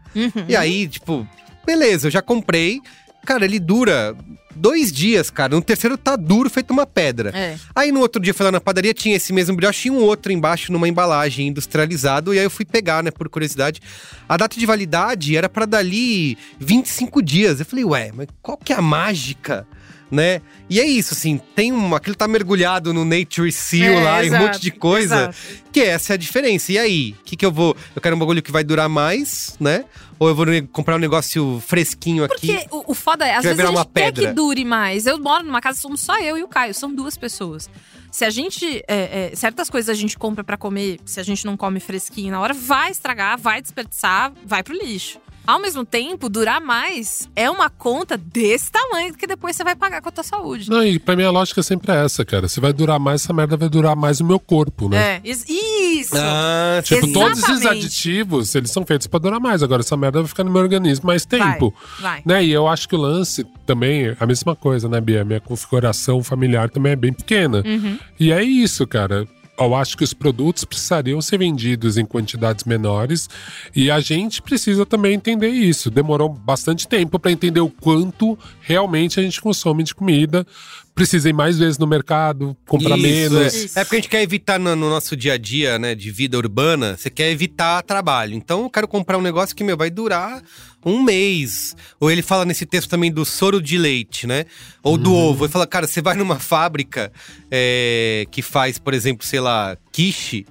E 0.49 0.57
aí, 0.57 0.89
tipo, 0.89 1.27
beleza, 1.65 2.09
eu 2.09 2.11
já 2.11 2.21
comprei. 2.23 2.81
Cara, 3.27 3.45
ele 3.45 3.59
dura 3.59 4.17
dois 4.55 4.91
dias, 4.91 5.29
cara. 5.31 5.55
No 5.55 5.61
terceiro 5.61 5.99
tá 5.99 6.17
duro, 6.17 6.49
feito 6.49 6.71
uma 6.73 6.87
pedra. 6.87 7.31
É. 7.35 7.57
Aí 7.75 7.93
no 7.93 8.01
outro 8.01 8.21
dia 8.21 8.31
eu 8.31 8.35
fui 8.35 8.45
lá 8.45 8.53
na 8.53 8.61
padaria, 8.61 8.95
tinha 8.95 9.17
esse 9.17 9.33
mesmo 9.33 9.55
brioche 9.55 9.89
e 9.89 9.91
um 9.91 9.99
outro 9.99 10.33
embaixo 10.33 10.73
numa 10.73 10.89
embalagem 10.89 11.49
industrializado. 11.49 12.33
E 12.33 12.39
aí 12.39 12.45
eu 12.45 12.51
fui 12.51 12.65
pegar, 12.65 13.03
né, 13.03 13.11
por 13.11 13.29
curiosidade. 13.29 13.81
A 14.29 14.37
data 14.37 14.59
de 14.59 14.65
validade 14.65 15.37
era 15.37 15.49
pra 15.49 15.67
dali 15.67 16.39
25 16.59 17.23
dias. 17.23 17.61
Eu 17.61 17.67
falei, 17.67 17.85
ué, 17.85 18.11
mas 18.15 18.29
qual 18.41 18.57
que 18.57 18.73
é 18.73 18.77
a 18.77 18.83
mágica? 18.83 19.67
Né? 20.09 20.41
E 20.71 20.81
é 20.81 20.85
isso, 20.87 21.15
assim, 21.15 21.41
tem 21.57 21.73
um. 21.73 21.95
Aquilo 21.95 22.15
tá 22.15 22.29
mergulhado 22.29 22.95
no 22.95 23.05
Nature 23.05 23.51
Seal 23.51 23.99
É, 23.99 24.05
lá, 24.05 24.25
em 24.25 24.31
um 24.31 24.39
monte 24.39 24.51
exato, 24.51 24.61
de 24.61 24.71
coisa. 24.71 25.15
exato. 25.17 25.37
Que 25.73 25.81
essa 25.81 26.13
é 26.13 26.15
a 26.15 26.17
diferença. 26.17 26.71
E 26.71 26.79
aí? 26.79 27.17
O 27.21 27.25
que, 27.25 27.37
que 27.37 27.45
eu 27.45 27.51
vou. 27.51 27.77
Eu 27.95 28.01
quero 28.01 28.15
um 28.15 28.19
bagulho 28.19 28.41
que 28.41 28.53
vai 28.53 28.63
durar 28.63 28.89
mais, 28.89 29.57
né? 29.59 29.85
Ou 30.19 30.29
eu 30.29 30.35
vou 30.35 30.47
comprar 30.73 30.95
um 30.95 31.01
negócio 31.01 31.61
fresquinho 31.67 32.23
aqui? 32.23 32.47
Porque 32.55 32.67
o, 32.71 32.93
o 32.93 32.95
foda 32.95 33.27
é, 33.27 33.35
às 33.35 33.43
vezes 33.43 33.59
a 33.59 33.67
gente 33.67 33.89
quer 33.93 34.13
que 34.13 34.27
dure 34.29 34.65
mais. 34.65 35.07
Eu 35.07 35.19
moro 35.19 35.45
numa 35.45 35.61
casa, 35.61 35.81
somos 35.81 36.01
só 36.01 36.17
eu 36.21 36.39
e 36.39 36.43
o 36.43 36.49
Caio, 36.49 36.73
são 36.73 36.95
duas 36.95 37.17
pessoas. 37.17 37.69
Se 38.11 38.25
a 38.25 38.31
gente. 38.31 38.83
é, 38.89 39.31
é, 39.33 39.37
certas 39.37 39.69
coisas 39.69 39.91
a 39.91 39.95
gente 39.95 40.17
compra 40.17 40.43
pra 40.43 40.57
comer, 40.57 41.01
se 41.05 41.21
a 41.21 41.23
gente 41.23 41.45
não 41.45 41.57
come 41.57 41.81
fresquinho 41.81 42.31
na 42.31 42.41
hora, 42.41 42.55
vai 42.55 42.91
estragar, 42.91 43.37
vai 43.39 43.61
desperdiçar, 43.61 44.33
vai 44.45 44.63
pro 44.63 44.75
lixo. 44.75 45.19
Ao 45.47 45.61
mesmo 45.61 45.85
tempo, 45.85 46.29
durar 46.29 46.61
mais 46.61 47.29
é 47.37 47.49
uma 47.51 47.71
conta 47.71 48.17
desse 48.17 48.71
tamanho 48.73 49.15
que 49.15 49.27
depois 49.27 49.55
você 49.57 49.63
vai 49.63 49.77
pagar 49.77 50.03
com 50.03 50.09
a 50.09 50.13
tua 50.13 50.25
saúde. 50.25 50.69
Não, 50.69 50.83
e 50.85 50.99
pra 50.99 51.15
mim 51.15 51.23
a 51.23 51.31
lógica 51.31 51.61
é 51.61 51.63
sempre 51.63 51.93
essa, 51.93 52.25
cara. 52.25 52.49
Se 52.49 52.61
vai 52.61 52.73
durar 52.73 52.99
mais, 52.99 53.23
essa 53.23 53.33
merda 53.33 53.57
vai 53.57 53.69
durar 53.69 53.95
mais 53.95 54.21
o 54.21 54.25
meu 54.25 54.41
corpo, 54.41 54.89
né? 54.89 55.17
É, 55.17 55.21
is- 55.25 55.45
isso! 55.49 56.15
Ah, 56.17 56.81
Tipo, 56.83 57.13
todos 57.13 57.39
esses 57.39 57.51
Exatamente. 57.51 57.87
aditivos, 57.87 58.55
eles 58.55 58.71
são 58.71 58.85
feitos 58.85 59.07
pra 59.07 59.19
durar 59.21 59.41
mais. 59.41 59.63
Agora, 59.63 59.81
essa 59.83 59.97
merda 59.97 60.21
vai 60.21 60.29
ficar 60.29 60.45
no 60.45 60.51
meu 60.51 60.63
organismo 60.63 61.07
mais 61.07 61.25
tempo. 61.25 61.73
vai. 62.01 62.23
Né? 62.25 62.45
E 62.45 62.51
eu 62.53 62.67
acho 62.67 62.89
que 62.89 62.95
o 62.95 62.99
lance 62.99 63.45
também 63.65 64.07
é 64.09 64.17
a 64.19 64.27
mesma 64.27 64.55
coisa, 64.57 64.89
né, 64.89 65.01
Bia? 65.01 65.25
Minha 65.25 65.41
configuração 65.41 66.23
familiar 66.23 66.69
também 66.71 66.93
é 66.93 66.97
bem 66.97 67.13
pequena. 67.13 67.63
Uhum. 67.65 67.99
E 68.19 68.33
é 68.33 68.43
isso, 68.43 68.87
cara. 68.87 69.27
Eu 69.59 69.75
acho 69.75 69.97
que 69.97 70.05
os 70.05 70.13
produtos 70.13 70.65
precisariam 70.65 71.21
ser 71.23 71.39
vendidos 71.39 71.97
em 71.97 72.05
quantidades 72.05 72.65
menores 72.65 73.29
e 73.75 73.91
a 73.91 74.01
gente 74.01 74.43
precisa 74.43 74.85
também 74.85 75.15
entender 75.15 75.49
isso. 75.49 75.91
Demorou 75.91 76.29
bastante 76.29 76.87
tempo 76.87 77.19
para 77.19 77.33
entender 77.33 77.61
o 77.61 77.71
quanto 77.71 78.39
realmente 78.61 79.19
a 79.19 79.23
gente 79.23 79.41
consome 79.41 79.83
de 79.83 79.95
comida. 79.95 80.47
Precisa 80.95 81.29
ir 81.29 81.35
mais 81.35 81.59
vezes 81.59 81.77
no 81.77 81.87
mercado, 81.87 82.57
comprar 82.67 82.97
Isso, 82.97 83.07
menos. 83.07 83.77
É. 83.77 83.81
é 83.81 83.85
porque 83.85 83.97
a 83.97 83.99
gente 83.99 84.09
quer 84.09 84.23
evitar 84.23 84.59
no, 84.59 84.75
no 84.75 84.89
nosso 84.89 85.15
dia 85.15 85.35
a 85.35 85.37
dia, 85.37 85.79
né, 85.79 85.95
de 85.95 86.11
vida 86.11 86.39
urbana, 86.39 86.97
você 86.97 87.11
quer 87.11 87.31
evitar 87.31 87.83
trabalho. 87.83 88.35
Então 88.35 88.63
eu 88.63 88.71
quero 88.71 88.89
comprar 88.89 89.19
um 89.19 89.23
negócio 89.23 89.55
que, 89.55 89.63
meu, 89.63 89.77
vai 89.77 89.91
durar 89.91 90.43
um 90.87 91.03
mês. 91.03 91.75
Ou 91.99 92.11
ele 92.11 92.23
fala 92.23 92.45
nesse 92.45 92.65
texto 92.65 92.89
também 92.89 93.11
do 93.13 93.25
soro 93.25 93.61
de 93.61 93.77
leite, 93.77 94.27
né? 94.27 94.45
Ou 94.83 94.97
do 94.97 95.13
ovo. 95.13 95.45
Ele 95.45 95.53
fala, 95.53 95.67
cara, 95.67 95.87
você 95.87 96.01
vai 96.01 96.15
numa 96.15 96.39
fábrica 96.39 97.13
é, 97.51 98.25
que 98.31 98.41
faz, 98.41 98.79
por 98.79 98.95
exemplo, 98.95 99.27
sei 99.27 99.41
lá, 99.41 99.77
quiche. 99.91 100.47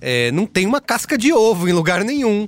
é, 0.00 0.30
não 0.30 0.46
tem 0.46 0.66
uma 0.66 0.80
casca 0.80 1.16
de 1.16 1.32
ovo 1.32 1.68
em 1.68 1.72
lugar 1.72 2.04
nenhum. 2.04 2.46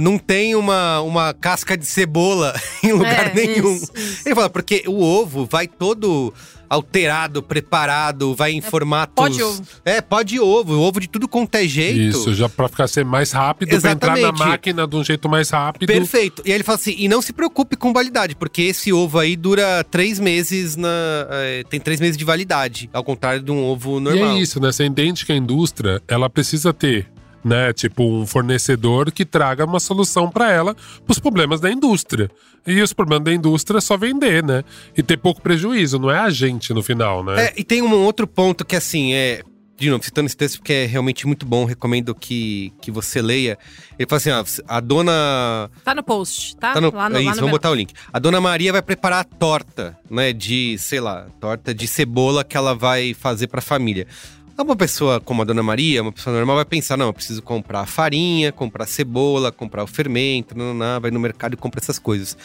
Não 0.00 0.16
tem 0.18 0.54
uma, 0.54 1.00
uma 1.02 1.34
casca 1.34 1.76
de 1.76 1.84
cebola 1.86 2.54
em 2.82 2.92
lugar 2.92 3.28
É, 3.28 3.34
nenhum. 3.34 3.74
isso, 3.76 3.90
isso. 3.94 4.22
Ele 4.28 4.34
fala, 4.34 4.48
porque 4.50 4.84
o 4.86 5.02
ovo 5.02 5.46
vai 5.50 5.66
todo 5.66 6.32
alterado, 6.72 7.42
preparado, 7.42 8.34
vai 8.34 8.52
em 8.52 8.62
formatos. 8.62 9.14
pó 9.14 9.28
de 9.28 9.42
ovo. 9.42 9.62
É, 9.84 10.00
pó 10.00 10.22
de 10.22 10.40
ovo. 10.40 10.80
Ovo 10.80 11.00
de 11.00 11.06
tudo 11.06 11.28
quanto 11.28 11.54
é 11.56 11.66
jeito. 11.68 12.00
Isso, 12.16 12.34
já 12.34 12.48
pra 12.48 12.66
ficar 12.66 12.88
ser 12.88 13.04
mais 13.04 13.30
rápido, 13.30 13.78
pra 13.78 13.92
entrar 13.92 14.12
na 14.12 14.18
Exatamente. 14.20 14.48
máquina 14.48 14.86
de 14.86 14.96
um 14.96 15.04
jeito 15.04 15.28
mais 15.28 15.50
rápido. 15.50 15.86
Perfeito. 15.86 16.42
E 16.46 16.48
aí 16.50 16.54
ele 16.54 16.64
fala 16.64 16.78
assim: 16.78 16.94
e 16.96 17.08
não 17.08 17.20
se 17.20 17.32
preocupe 17.34 17.76
com 17.76 17.92
validade, 17.92 18.34
porque 18.34 18.62
esse 18.62 18.90
ovo 18.90 19.18
aí 19.18 19.36
dura 19.36 19.84
três 19.84 20.18
meses 20.18 20.74
na. 20.74 20.88
é, 21.30 21.62
tem 21.68 21.78
três 21.78 22.00
meses 22.00 22.16
de 22.16 22.24
validade, 22.24 22.88
ao 22.92 23.04
contrário 23.04 23.42
de 23.42 23.50
um 23.50 23.62
ovo 23.62 24.00
normal. 24.00 24.36
E 24.36 24.38
é 24.38 24.40
isso, 24.40 24.58
né? 24.58 24.72
Você 24.72 24.84
entende 24.86 25.26
que 25.26 25.32
a 25.32 25.36
indústria, 25.36 26.00
ela 26.08 26.30
precisa 26.30 26.72
ter, 26.72 27.06
né? 27.44 27.72
Tipo, 27.72 28.04
um 28.04 28.26
fornecedor 28.26 29.10
que 29.10 29.24
traga 29.24 29.64
uma 29.64 29.80
solução 29.80 30.30
para 30.30 30.50
ela, 30.50 30.76
pros 31.04 31.18
problemas 31.18 31.60
da 31.60 31.70
indústria. 31.70 32.30
E 32.66 32.80
os 32.80 32.92
problemas 32.92 33.24
da 33.24 33.32
indústria 33.32 33.78
é 33.78 33.80
só 33.80 33.96
vender, 33.96 34.42
né? 34.42 34.62
E 34.96 35.02
ter 35.02 35.16
pouco 35.16 35.42
prejuízo, 35.42 35.98
não 35.98 36.10
é 36.10 36.18
a 36.18 36.30
gente 36.30 36.72
no 36.72 36.82
final, 36.82 37.24
né? 37.24 37.46
É, 37.46 37.54
e 37.56 37.64
tem 37.64 37.82
um 37.82 37.92
outro 37.94 38.26
ponto 38.26 38.64
que, 38.64 38.76
assim, 38.76 39.12
é. 39.14 39.42
De 39.74 39.90
novo, 39.90 40.04
citando 40.04 40.26
esse 40.26 40.36
texto, 40.36 40.58
porque 40.58 40.72
é 40.72 40.86
realmente 40.86 41.26
muito 41.26 41.44
bom, 41.44 41.64
recomendo 41.64 42.14
que, 42.14 42.72
que 42.80 42.88
você 42.88 43.20
leia. 43.20 43.58
Ele 43.98 44.08
fala 44.08 44.18
assim: 44.18 44.30
ó, 44.30 44.44
a 44.68 44.78
dona. 44.78 45.68
Tá 45.82 45.92
no 45.92 46.04
post, 46.04 46.54
tá? 46.56 46.74
Tá 46.74 46.80
no, 46.80 46.94
lá 46.94 47.08
no, 47.08 47.16
é 47.16 47.20
isso, 47.20 47.28
lá 47.30 47.34
no 47.34 47.40
vamos 47.40 47.52
botar 47.52 47.70
o 47.70 47.74
link. 47.74 47.92
A 48.12 48.18
dona 48.20 48.40
Maria 48.40 48.70
vai 48.70 48.82
preparar 48.82 49.20
a 49.20 49.24
torta, 49.24 49.98
né? 50.08 50.32
De, 50.32 50.76
sei 50.78 51.00
lá, 51.00 51.26
torta 51.40 51.74
de 51.74 51.88
cebola 51.88 52.44
que 52.44 52.56
ela 52.56 52.76
vai 52.76 53.12
fazer 53.12 53.48
pra 53.48 53.60
família. 53.60 54.06
Uma 54.58 54.76
pessoa 54.76 55.20
como 55.20 55.42
a 55.42 55.44
dona 55.44 55.62
Maria, 55.62 56.02
uma 56.02 56.12
pessoa 56.12 56.36
normal, 56.36 56.56
vai 56.56 56.64
pensar: 56.64 56.96
não, 56.96 57.06
eu 57.06 57.12
preciso 57.12 57.42
comprar 57.42 57.86
farinha, 57.86 58.52
comprar 58.52 58.86
cebola, 58.86 59.50
comprar 59.50 59.82
o 59.82 59.86
fermento, 59.86 60.56
não, 60.56 61.00
vai 61.00 61.10
no 61.10 61.18
mercado 61.18 61.54
e 61.54 61.56
compra 61.56 61.80
essas 61.80 61.98
coisas. 61.98 62.36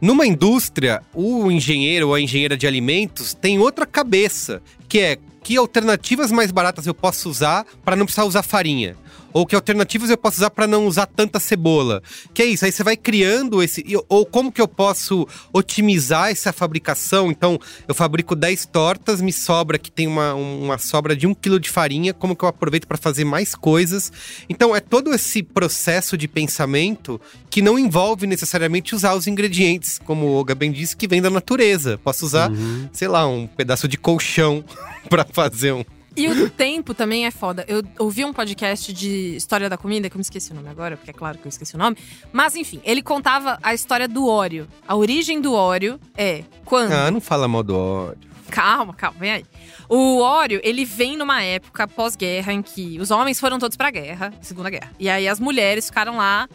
Numa 0.00 0.26
indústria, 0.26 1.00
o 1.14 1.50
engenheiro 1.50 2.08
ou 2.08 2.14
a 2.14 2.20
engenheira 2.20 2.56
de 2.56 2.66
alimentos 2.66 3.32
tem 3.32 3.58
outra 3.58 3.86
cabeça, 3.86 4.60
que 4.88 4.98
é 4.98 5.18
que 5.42 5.56
alternativas 5.56 6.30
mais 6.30 6.50
baratas 6.52 6.86
eu 6.86 6.94
posso 6.94 7.28
usar 7.28 7.64
para 7.84 7.96
não 7.96 8.04
precisar 8.04 8.24
usar 8.24 8.42
farinha? 8.42 8.96
Ou 9.32 9.46
que 9.46 9.54
alternativas 9.54 10.10
eu 10.10 10.16
posso 10.16 10.38
usar 10.38 10.50
para 10.50 10.66
não 10.66 10.86
usar 10.86 11.06
tanta 11.06 11.40
cebola? 11.40 12.02
Que 12.34 12.42
é 12.42 12.46
isso, 12.46 12.64
aí 12.64 12.72
você 12.72 12.82
vai 12.82 12.96
criando 12.96 13.62
esse. 13.62 13.84
Ou 14.08 14.26
como 14.26 14.52
que 14.52 14.60
eu 14.60 14.68
posso 14.68 15.26
otimizar 15.52 16.30
essa 16.30 16.52
fabricação? 16.52 17.30
Então, 17.30 17.58
eu 17.86 17.94
fabrico 17.94 18.34
10 18.34 18.66
tortas, 18.66 19.20
me 19.20 19.32
sobra 19.32 19.78
que 19.78 19.90
tem 19.90 20.06
uma, 20.06 20.34
uma 20.34 20.78
sobra 20.78 21.16
de 21.16 21.26
um 21.26 21.34
quilo 21.34 21.58
de 21.58 21.70
farinha, 21.70 22.12
como 22.12 22.36
que 22.36 22.44
eu 22.44 22.48
aproveito 22.48 22.86
para 22.86 22.98
fazer 22.98 23.24
mais 23.24 23.54
coisas? 23.54 24.12
Então, 24.48 24.74
é 24.74 24.80
todo 24.80 25.14
esse 25.14 25.42
processo 25.42 26.16
de 26.16 26.28
pensamento 26.28 27.20
que 27.50 27.62
não 27.62 27.78
envolve 27.78 28.26
necessariamente 28.26 28.94
usar 28.94 29.14
os 29.14 29.26
ingredientes, 29.26 29.98
como 29.98 30.26
o 30.26 30.32
Olga 30.34 30.54
bem 30.54 30.72
disse, 30.72 30.96
que 30.96 31.08
vem 31.08 31.20
da 31.20 31.30
natureza. 31.30 31.98
Posso 32.02 32.24
usar, 32.24 32.50
sei 32.92 33.08
lá, 33.08 33.26
um 33.26 33.46
pedaço 33.46 33.86
de 33.88 33.96
colchão 33.96 34.64
para 35.08 35.24
fazer 35.24 35.72
um. 35.72 35.84
E 36.16 36.28
o 36.28 36.50
tempo 36.50 36.94
também 36.94 37.26
é 37.26 37.30
foda. 37.30 37.64
Eu 37.66 37.82
ouvi 37.98 38.24
um 38.24 38.32
podcast 38.32 38.92
de 38.92 39.36
história 39.36 39.68
da 39.68 39.76
comida, 39.76 40.10
que 40.10 40.16
eu 40.16 40.18
me 40.18 40.22
esqueci 40.22 40.52
o 40.52 40.54
nome 40.54 40.68
agora, 40.68 40.96
porque 40.96 41.10
é 41.10 41.14
claro 41.14 41.38
que 41.38 41.46
eu 41.46 41.48
esqueci 41.48 41.74
o 41.74 41.78
nome. 41.78 41.96
Mas 42.32 42.54
enfim, 42.54 42.80
ele 42.84 43.02
contava 43.02 43.58
a 43.62 43.72
história 43.72 44.06
do 44.06 44.26
óleo. 44.26 44.68
A 44.86 44.94
origem 44.94 45.40
do 45.40 45.54
óleo 45.54 45.98
é 46.16 46.44
quando. 46.64 46.92
Ah, 46.92 47.10
não 47.10 47.20
fala 47.20 47.48
mal 47.48 47.62
do 47.62 47.76
óleo. 47.76 48.18
Calma, 48.50 48.92
calma, 48.92 49.18
vem 49.18 49.30
aí. 49.30 49.44
O 49.88 50.18
óleo, 50.20 50.60
ele 50.62 50.84
vem 50.84 51.16
numa 51.16 51.42
época 51.42 51.88
pós-guerra 51.88 52.52
em 52.52 52.62
que 52.62 52.98
os 53.00 53.10
homens 53.10 53.40
foram 53.40 53.58
todos 53.58 53.76
pra 53.76 53.90
guerra, 53.90 54.32
Segunda 54.42 54.68
Guerra. 54.68 54.92
E 54.98 55.08
aí 55.08 55.26
as 55.26 55.40
mulheres 55.40 55.86
ficaram 55.86 56.18
lá 56.18 56.46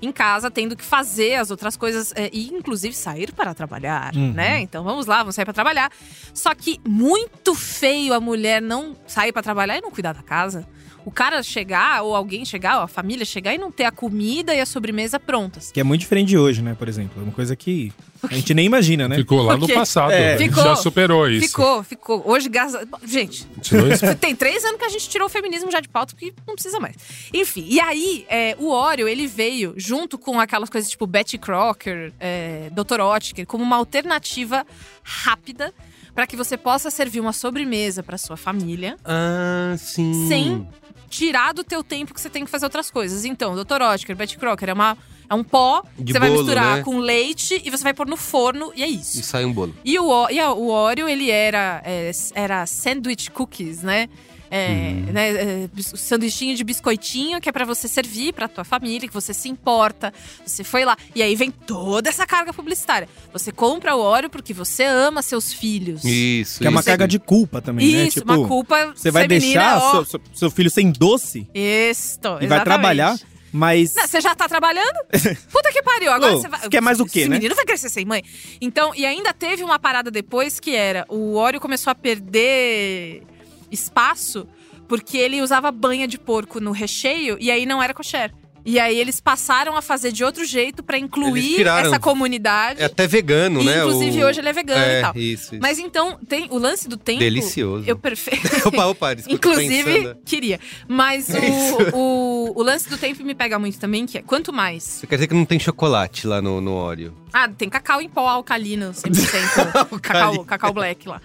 em 0.00 0.12
casa 0.12 0.50
tendo 0.50 0.76
que 0.76 0.84
fazer 0.84 1.34
as 1.34 1.50
outras 1.50 1.76
coisas 1.76 2.12
é, 2.16 2.30
e 2.32 2.48
inclusive 2.48 2.94
sair 2.94 3.32
para 3.32 3.54
trabalhar, 3.54 4.12
né? 4.34 4.60
Então 4.60 4.84
vamos 4.84 5.06
lá, 5.06 5.18
vamos 5.18 5.34
sair 5.34 5.44
para 5.44 5.54
trabalhar. 5.54 5.90
Só 6.34 6.54
que 6.54 6.80
muito 6.86 7.54
feio 7.54 8.12
a 8.14 8.20
mulher 8.20 8.60
não 8.60 8.96
sair 9.06 9.32
para 9.32 9.42
trabalhar 9.42 9.78
e 9.78 9.80
não 9.80 9.90
cuidar 9.90 10.12
da 10.12 10.22
casa. 10.22 10.66
O 11.06 11.10
cara 11.12 11.40
chegar 11.40 12.02
ou 12.02 12.16
alguém 12.16 12.44
chegar, 12.44 12.78
ou 12.78 12.82
a 12.82 12.88
família 12.88 13.24
chegar 13.24 13.54
e 13.54 13.58
não 13.58 13.70
ter 13.70 13.84
a 13.84 13.92
comida 13.92 14.52
e 14.52 14.60
a 14.60 14.66
sobremesa 14.66 15.20
prontas. 15.20 15.70
Que 15.70 15.78
é 15.78 15.84
muito 15.84 16.00
diferente 16.00 16.26
de 16.26 16.36
hoje, 16.36 16.60
né, 16.60 16.74
por 16.76 16.88
exemplo. 16.88 17.22
É 17.22 17.22
uma 17.22 17.30
coisa 17.30 17.54
que 17.54 17.92
a 18.28 18.34
gente 18.34 18.52
nem 18.52 18.66
imagina, 18.66 19.06
né? 19.06 19.14
Ficou 19.14 19.40
lá 19.40 19.56
no 19.56 19.68
passado. 19.68 20.10
É. 20.10 20.36
Ficou. 20.36 20.64
já 20.64 20.74
superou 20.74 21.30
isso. 21.30 21.46
Ficou, 21.46 21.84
ficou. 21.84 22.22
Hoje, 22.26 22.48
graças 22.48 22.74
a... 22.74 23.06
Gente. 23.06 23.46
Tem 24.20 24.34
três 24.34 24.64
anos 24.64 24.78
que 24.78 24.84
a 24.84 24.88
gente 24.88 25.08
tirou 25.08 25.26
o 25.26 25.30
feminismo 25.30 25.70
já 25.70 25.78
de 25.78 25.88
pauta, 25.88 26.12
porque 26.12 26.34
não 26.44 26.54
precisa 26.54 26.80
mais. 26.80 26.96
Enfim, 27.32 27.64
e 27.68 27.78
aí, 27.78 28.26
é, 28.28 28.56
o 28.58 28.68
Oreo, 28.72 29.06
ele 29.06 29.28
veio 29.28 29.74
junto 29.76 30.18
com 30.18 30.40
aquelas 30.40 30.68
coisas 30.68 30.90
tipo 30.90 31.06
Betty 31.06 31.38
Crocker, 31.38 32.12
é, 32.18 32.68
Dr. 32.72 33.00
Oetker, 33.00 33.46
como 33.46 33.62
uma 33.62 33.76
alternativa 33.76 34.66
rápida 35.04 35.72
para 36.16 36.26
que 36.26 36.34
você 36.34 36.56
possa 36.56 36.90
servir 36.90 37.20
uma 37.20 37.32
sobremesa 37.32 38.02
para 38.02 38.18
sua 38.18 38.36
família 38.36 38.96
Ah, 39.04 39.76
sim. 39.78 40.26
sem 40.26 40.66
tirar 41.08 41.52
do 41.52 41.64
teu 41.64 41.82
tempo 41.82 42.12
que 42.14 42.20
você 42.20 42.30
tem 42.30 42.44
que 42.44 42.50
fazer 42.50 42.66
outras 42.66 42.90
coisas. 42.90 43.24
Então, 43.24 43.54
Dr. 43.54 43.82
Oetker, 43.82 44.16
Betty 44.16 44.38
Crocker 44.38 44.68
é 44.68 44.72
uma 44.72 44.96
é 45.28 45.34
um 45.34 45.42
pó 45.42 45.82
que 45.96 46.04
De 46.04 46.12
você 46.12 46.18
vai 46.20 46.28
bolo, 46.28 46.40
misturar 46.42 46.76
né? 46.76 46.82
com 46.84 46.98
leite 46.98 47.60
e 47.64 47.70
você 47.70 47.82
vai 47.82 47.92
pôr 47.92 48.06
no 48.06 48.16
forno 48.16 48.72
e 48.76 48.82
é 48.82 48.88
isso. 48.88 49.18
E 49.18 49.22
sai 49.24 49.44
um 49.44 49.52
bolo. 49.52 49.74
E 49.84 49.98
o, 49.98 50.30
e 50.30 50.40
o 50.40 50.68
Oreo, 50.68 51.08
ele 51.08 51.30
era, 51.30 51.82
é, 51.84 52.10
era 52.34 52.64
sandwich 52.66 53.30
cookies, 53.32 53.82
né? 53.82 54.08
É, 54.50 54.92
né, 55.12 55.30
é, 55.64 55.68
sanduichinho 55.96 56.54
de 56.56 56.62
biscoitinho 56.64 57.40
que 57.40 57.48
é 57.48 57.52
pra 57.52 57.64
você 57.64 57.88
servir 57.88 58.32
pra 58.32 58.46
tua 58.48 58.64
família, 58.64 59.08
que 59.08 59.14
você 59.14 59.34
se 59.34 59.48
importa. 59.48 60.12
Você 60.44 60.62
foi 60.64 60.84
lá. 60.84 60.96
E 61.14 61.22
aí 61.22 61.34
vem 61.34 61.50
toda 61.50 62.08
essa 62.08 62.26
carga 62.26 62.52
publicitária. 62.52 63.08
Você 63.32 63.50
compra 63.52 63.94
o 63.96 64.00
óleo 64.00 64.30
porque 64.30 64.52
você 64.54 64.84
ama 64.84 65.22
seus 65.22 65.52
filhos. 65.52 66.04
Isso. 66.04 66.60
Que 66.60 66.66
é 66.66 66.70
uma 66.70 66.80
isso. 66.80 66.86
carga 66.88 67.08
de 67.08 67.18
culpa 67.18 67.60
também, 67.60 67.90
né? 67.92 68.04
Isso, 68.04 68.20
Tipo, 68.20 68.32
uma 68.32 68.46
culpa 68.48 68.92
Você 68.94 69.10
vai 69.10 69.26
deixar 69.26 69.78
ó. 69.78 70.04
seu, 70.04 70.20
seu- 70.32 70.50
filho 70.50 70.70
sem 70.70 70.90
doce 70.90 71.46
Isso, 71.54 72.18
e 72.40 72.46
vai 72.46 72.62
trabalhar, 72.62 73.18
mas. 73.52 73.94
Não, 73.94 74.06
você 74.06 74.20
já 74.20 74.34
tá 74.34 74.48
trabalhando? 74.48 74.96
Puta 75.52 75.72
que 75.72 75.82
pariu. 75.82 76.12
Agora 76.12 76.34
Ô, 76.34 76.40
você 76.40 76.48
vai. 76.48 76.68
quer 76.68 76.80
mais 76.80 77.00
o 77.00 77.04
quê, 77.06 77.20
Esse 77.20 77.28
né? 77.28 77.36
menino 77.36 77.54
vai 77.54 77.64
crescer 77.64 77.88
sem 77.88 78.04
mãe. 78.04 78.22
Então, 78.60 78.94
e 78.94 79.04
ainda 79.04 79.32
teve 79.34 79.62
uma 79.62 79.78
parada 79.78 80.10
depois 80.10 80.58
que 80.60 80.74
era: 80.74 81.04
o 81.08 81.34
óleo 81.34 81.60
começou 81.60 81.90
a 81.90 81.94
perder 81.94 83.22
espaço 83.70 84.46
porque 84.88 85.16
ele 85.18 85.42
usava 85.42 85.70
banha 85.72 86.06
de 86.06 86.18
porco 86.18 86.60
no 86.60 86.70
recheio 86.70 87.36
e 87.40 87.50
aí 87.50 87.66
não 87.66 87.82
era 87.82 87.92
kosher. 87.92 88.32
E 88.68 88.80
aí 88.80 88.98
eles 88.98 89.20
passaram 89.20 89.76
a 89.76 89.80
fazer 89.80 90.10
de 90.10 90.24
outro 90.24 90.44
jeito 90.44 90.82
Eles 90.88 91.04
incluir 91.04 91.64
essa 91.68 92.00
comunidade. 92.00 92.82
É 92.82 92.86
até 92.86 93.06
vegano, 93.06 93.62
E, 93.62 93.64
né? 93.64 93.78
inclusive, 93.78 94.24
O- 94.24 94.26
hoje 94.26 94.40
ele 94.40 94.48
é 94.48 94.52
vegano 94.52 94.80
é, 94.84 94.98
e 94.98 95.02
tal. 95.02 95.12
Isso, 95.16 95.54
isso. 95.54 95.58
Mas 95.62 95.78
então, 95.78 96.18
tem 96.28 96.48
o 96.50 96.58
lance 96.58 96.88
do 96.88 96.96
tempo. 96.96 97.20
Delicioso. 97.20 97.84
Eu 97.86 97.96
perfeito. 97.96 98.42
Opa, 98.66 98.86
opa, 98.86 99.12
Inclusive, 99.28 100.16
queria. 100.24 100.58
Mas 100.88 101.28
o, 101.28 101.96
o, 101.96 102.52
o 102.58 102.62
lance 102.64 102.88
do 102.90 102.98
tempo 102.98 103.22
me 103.22 103.36
pega 103.36 103.56
muito 103.56 103.78
também, 103.78 104.04
que 104.04 104.18
é 104.18 104.22
quanto 104.22 104.52
mais. 104.52 104.96
Isso 104.96 105.06
quer 105.06 105.14
dizer 105.14 105.28
que 105.28 105.34
não 105.34 105.44
tem 105.44 105.60
chocolate 105.60 106.26
lá 106.26 106.42
no, 106.42 106.60
no 106.60 106.74
óleo. 106.74 107.14
Ah, 107.32 107.48
tem 107.48 107.68
cacau 107.68 108.00
em 108.02 108.08
pó 108.08 108.26
alcalino, 108.28 108.90
100%. 108.90 110.00
cacau, 110.02 110.44
cacau 110.44 110.72
black 110.72 111.06
lá. 111.08 111.20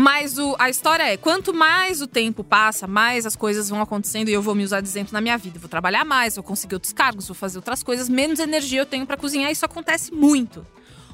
Mas 0.00 0.38
o, 0.38 0.56
a 0.58 0.70
história 0.70 1.02
é, 1.02 1.18
quanto 1.18 1.52
mais 1.52 2.00
o 2.00 2.06
tempo 2.06 2.42
passa, 2.42 2.86
mais 2.86 3.26
as 3.26 3.36
coisas 3.36 3.68
vão 3.68 3.82
acontecendo 3.82 4.30
e 4.30 4.32
eu 4.32 4.40
vou 4.40 4.54
me 4.54 4.64
usar 4.64 4.80
de 4.80 4.88
exemplo 4.88 5.12
na 5.12 5.20
minha 5.20 5.36
vida. 5.36 5.58
Vou 5.58 5.68
trabalhar 5.68 6.06
mais, 6.06 6.36
vou 6.36 6.42
conseguir 6.42 6.76
outros 6.76 6.94
cargos, 6.94 7.28
vou 7.28 7.34
fazer 7.34 7.58
outras 7.58 7.82
coisas, 7.82 8.08
menos 8.08 8.38
energia 8.38 8.80
eu 8.80 8.86
tenho 8.86 9.04
pra 9.04 9.18
cozinhar. 9.18 9.52
Isso 9.52 9.66
acontece 9.66 10.10
muito. 10.10 10.66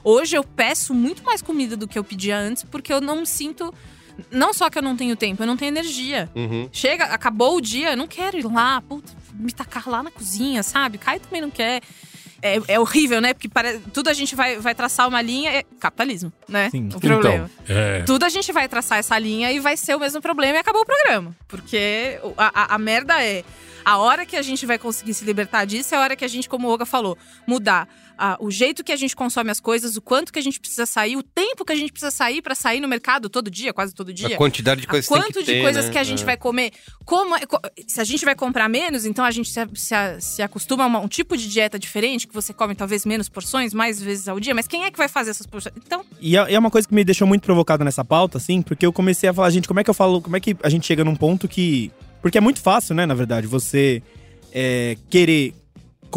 Hoje 0.05 0.37
eu 0.37 0.45
peço 0.45 0.95
muito 0.95 1.25
mais 1.25 1.43
comida 1.43 1.77
do 1.77 1.89
que 1.89 1.99
eu 1.99 2.05
pedia 2.05 2.39
antes, 2.39 2.63
porque 2.63 2.93
eu 2.93 3.01
não 3.01 3.17
me 3.17 3.27
sinto. 3.27 3.75
Não 4.31 4.55
só 4.55 4.71
que 4.71 4.79
eu 4.79 4.83
não 4.83 4.97
tenho 4.97 5.17
tempo, 5.17 5.43
eu 5.43 5.49
não 5.49 5.57
tenho 5.57 5.71
energia. 5.71 6.31
Uhum. 6.37 6.69
Chega, 6.71 7.07
acabou 7.07 7.57
o 7.57 7.61
dia, 7.61 7.91
eu 7.91 7.97
não 7.97 8.07
quero 8.07 8.39
ir 8.39 8.47
lá, 8.47 8.81
puta, 8.83 9.13
me 9.35 9.51
tacar 9.51 9.89
lá 9.89 10.01
na 10.01 10.13
cozinha, 10.13 10.63
sabe? 10.63 10.97
Caio 10.97 11.19
também 11.19 11.41
não 11.41 11.51
quer. 11.51 11.83
É, 12.43 12.61
é 12.69 12.79
horrível, 12.81 13.21
né? 13.21 13.33
Porque 13.35 13.49
para, 13.49 13.79
tudo 13.93 14.09
a 14.09 14.13
gente 14.13 14.35
vai, 14.37 14.59
vai 14.59 14.75
traçar 14.75 15.09
uma 15.09 15.23
linha, 15.23 15.51
é 15.51 15.65
capitalismo, 15.81 16.33
né? 16.49 16.69
Sim. 16.71 16.89
O 16.95 17.01
problema. 17.01 17.51
Então, 17.65 17.77
é. 17.77 18.03
Tudo 18.03 18.25
a 18.25 18.29
gente 18.29 18.53
vai 18.53 18.69
traçar 18.69 18.99
essa 18.99 19.19
linha 19.19 19.51
e 19.53 19.59
vai 19.59 19.77
ser 19.77 19.95
o 19.95 20.01
mesmo 20.01 20.21
problema 20.21 20.57
e 20.57 20.61
acabou 20.61 20.83
o 20.83 20.87
programa. 20.87 21.35
Porque 21.49 22.19
a, 22.37 22.73
a- 22.73 22.75
a 22.75 22.79
merda 22.79 23.23
é. 23.25 23.43
A 23.85 23.99
hora 23.99 24.27
que 24.27 24.35
a 24.37 24.43
gente 24.43 24.67
vai 24.67 24.79
conseguir 24.79 25.15
se 25.15 25.25
libertar 25.25 25.65
disso 25.65 25.95
é 25.95 25.99
a 25.99 26.01
hora 26.01 26.17
que 26.17 26.25
a 26.25 26.29
gente, 26.29 26.49
como 26.49 26.67
o 26.67 26.71
Olga 26.73 26.85
falou, 26.85 27.17
mudar 27.47 27.89
ah, 28.19 28.37
o 28.41 28.51
jeito 28.51 28.83
que 28.85 28.93
a 28.93 28.97
gente 28.97 29.15
consome 29.15 29.51
as 29.51 29.61
coisas, 29.61 29.97
o 29.97 30.01
quanto 30.03 30.33
que 30.33 30.39
a 30.39 30.43
gente 30.43 30.59
precisa 30.61 30.87
sair, 30.87 31.17
o 31.17 31.23
tempo 31.23 31.65
que 31.65 31.73
a 31.73 31.77
gente 31.77 31.93
precisa 31.93 32.11
sair 32.11 32.41
pra 32.43 32.55
sair 32.55 32.81
no 32.81 32.89
mercado 32.89 33.29
todo 33.29 33.51
dia, 33.51 33.73
quase 33.73 33.95
todo 33.95 34.13
dia. 34.13 34.29
A 34.29 34.37
quantidade 34.37 34.81
de 34.81 34.87
A 34.87 34.91
coisas 34.91 35.07
que 35.09 35.13
tem 35.15 35.23
quanto 35.23 35.33
que 35.35 35.41
de 35.41 35.47
ter, 35.53 35.63
coisas 35.63 35.85
né? 35.87 35.91
que 35.93 35.99
a 35.99 36.05
gente 36.05 36.23
É. 36.23 36.25
vai 36.27 36.37
comer. 36.37 36.73
Como 37.05 37.37
é- 37.37 37.43
se 37.87 38.01
a 38.01 38.05
gente 38.05 38.25
vai 38.25 38.35
comprar 38.35 38.69
menos, 38.69 39.05
então 39.07 39.25
a 39.25 39.31
gente 39.31 39.51
se, 39.51 39.61
se, 39.75 39.95
se 40.21 40.43
acostuma 40.43 40.85
a 40.85 40.87
uma- 40.87 41.01
um 41.01 41.09
tipo 41.09 41.37
de 41.37 41.49
dieta 41.49 41.79
diferente, 41.79 42.27
que 42.27 42.35
você 42.35 42.53
come 42.53 42.75
talvez 42.75 43.05
menos 43.05 43.29
porções, 43.29 43.73
mais 43.75 44.01
vezes 44.01 44.29
ao 44.29 44.39
dia. 44.41 44.55
Mas 44.55 44.67
quem 44.67 44.85
é 44.85 44.91
que 44.91 44.99
vai 44.99 45.09
fazer 45.09 45.31
essas 45.31 45.47
porções? 45.47 45.75
Então, 45.77 46.05
E 46.21 46.37
é, 46.37 46.55
é 46.55 46.59
uma 46.59 46.71
coisa 46.71 46.87
que 46.89 46.95
me 46.95 47.05
deixou 47.05 47.27
muito 47.27 47.43
provocado 47.43 47.85
nessa 47.85 48.05
pauta, 48.05 48.39
assim, 48.39 48.63
porque 48.63 48.85
eu 48.87 48.93
comecei 48.93 49.29
a 49.29 49.35
falar, 49.35 49.51
gente, 49.51 49.69
como 49.69 49.81
é 49.81 49.85
que 49.85 49.91
eu 49.91 49.95
falo, 49.95 50.21
como 50.23 50.37
é 50.37 50.41
que 50.41 50.57
a 50.63 50.69
gente 50.69 50.87
chega 50.87 51.05
num 51.05 51.15
ponto 51.17 51.47
que. 51.49 51.91
Porque 52.23 52.39
é 52.39 52.41
muito 52.41 52.61
fácil, 52.61 52.95
né, 52.95 53.07
na 53.07 53.15
verdade, 53.15 53.47
você 53.47 54.03
é, 54.53 54.97
querer 55.11 55.55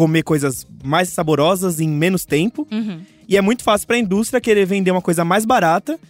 comer 0.00 0.22
coisas 0.22 0.66
mais 0.82 1.10
saborosas 1.10 1.78
em 1.78 1.86
menos 1.86 2.24
tempo. 2.24 2.66
uhum. 2.70 3.02
E 3.28 3.36
é 3.36 3.42
muito 3.42 3.62
fácil 3.62 3.86
pra 3.86 3.98
indústria 3.98 4.40
querer 4.40 4.64
vender 4.64 4.90
uma 4.90 5.02
coisa 5.02 5.24
mais 5.26 5.44
barata 5.44 6.00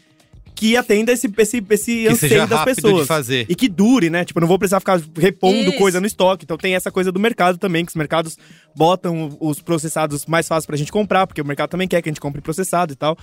que 0.54 0.76
atenda 0.76 1.10
esse, 1.10 1.26
esse, 1.26 1.56
esse 1.58 2.04
Que 2.06 2.14
seja 2.14 2.44
anseio 2.44 2.46
das 2.46 2.64
pessoas. 2.64 3.02
de 3.02 3.08
fazer. 3.08 3.46
E 3.48 3.54
que 3.56 3.68
dure, 3.68 4.08
né? 4.08 4.24
Tipo, 4.24 4.38
eu 4.38 4.42
não 4.42 4.48
vou 4.48 4.58
precisar 4.60 4.78
ficar 4.78 5.00
repondo 5.18 5.70
Isso. 5.70 5.76
coisa 5.76 6.00
no 6.00 6.06
estoque. 6.06 6.44
Então 6.44 6.56
tem 6.56 6.74
essa 6.74 6.90
coisa 6.90 7.10
do 7.10 7.18
mercado 7.18 7.58
também, 7.58 7.84
que 7.84 7.90
os 7.90 7.96
mercados 7.96 8.38
botam 8.76 9.36
os 9.40 9.60
processados 9.60 10.24
mais 10.24 10.46
fáceis 10.46 10.66
pra 10.66 10.76
gente 10.76 10.92
comprar, 10.92 11.26
porque 11.26 11.42
o 11.42 11.44
mercado 11.44 11.70
também 11.70 11.88
quer 11.88 12.00
que 12.00 12.08
a 12.08 12.12
gente 12.12 12.20
compre 12.20 12.40
processado 12.40 12.92
e 12.92 12.96
tal. 12.96 13.18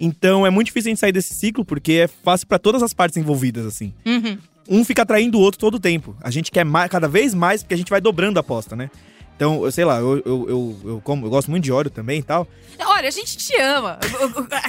Então 0.00 0.46
é 0.46 0.50
muito 0.50 0.68
difícil 0.68 0.90
a 0.90 0.92
gente 0.92 1.00
sair 1.00 1.12
desse 1.12 1.34
ciclo, 1.34 1.64
porque 1.64 1.92
é 2.04 2.08
fácil 2.08 2.46
pra 2.46 2.58
todas 2.58 2.84
as 2.84 2.94
partes 2.94 3.16
envolvidas, 3.16 3.66
assim. 3.66 3.92
Uhum. 4.06 4.38
Um 4.68 4.84
fica 4.84 5.02
atraindo 5.02 5.38
o 5.38 5.40
outro 5.40 5.58
todo 5.58 5.74
o 5.74 5.80
tempo. 5.80 6.16
A 6.22 6.30
gente 6.30 6.50
quer 6.52 6.64
mais, 6.64 6.88
cada 6.90 7.08
vez 7.08 7.34
mais, 7.34 7.62
porque 7.62 7.74
a 7.74 7.76
gente 7.76 7.90
vai 7.90 8.00
dobrando 8.00 8.38
a 8.38 8.40
aposta, 8.40 8.74
né? 8.76 8.90
Então, 9.36 9.64
eu 9.64 9.72
sei 9.72 9.84
lá, 9.84 9.98
eu, 9.98 10.22
eu, 10.24 10.46
eu, 10.48 10.76
eu 10.84 11.00
como, 11.02 11.26
eu 11.26 11.30
gosto 11.30 11.50
muito 11.50 11.64
de 11.64 11.72
óleo 11.72 11.90
também 11.90 12.20
e 12.20 12.22
tal. 12.22 12.46
Olha, 12.86 13.08
a 13.08 13.10
gente 13.10 13.36
te 13.36 13.54
ama. 13.60 13.98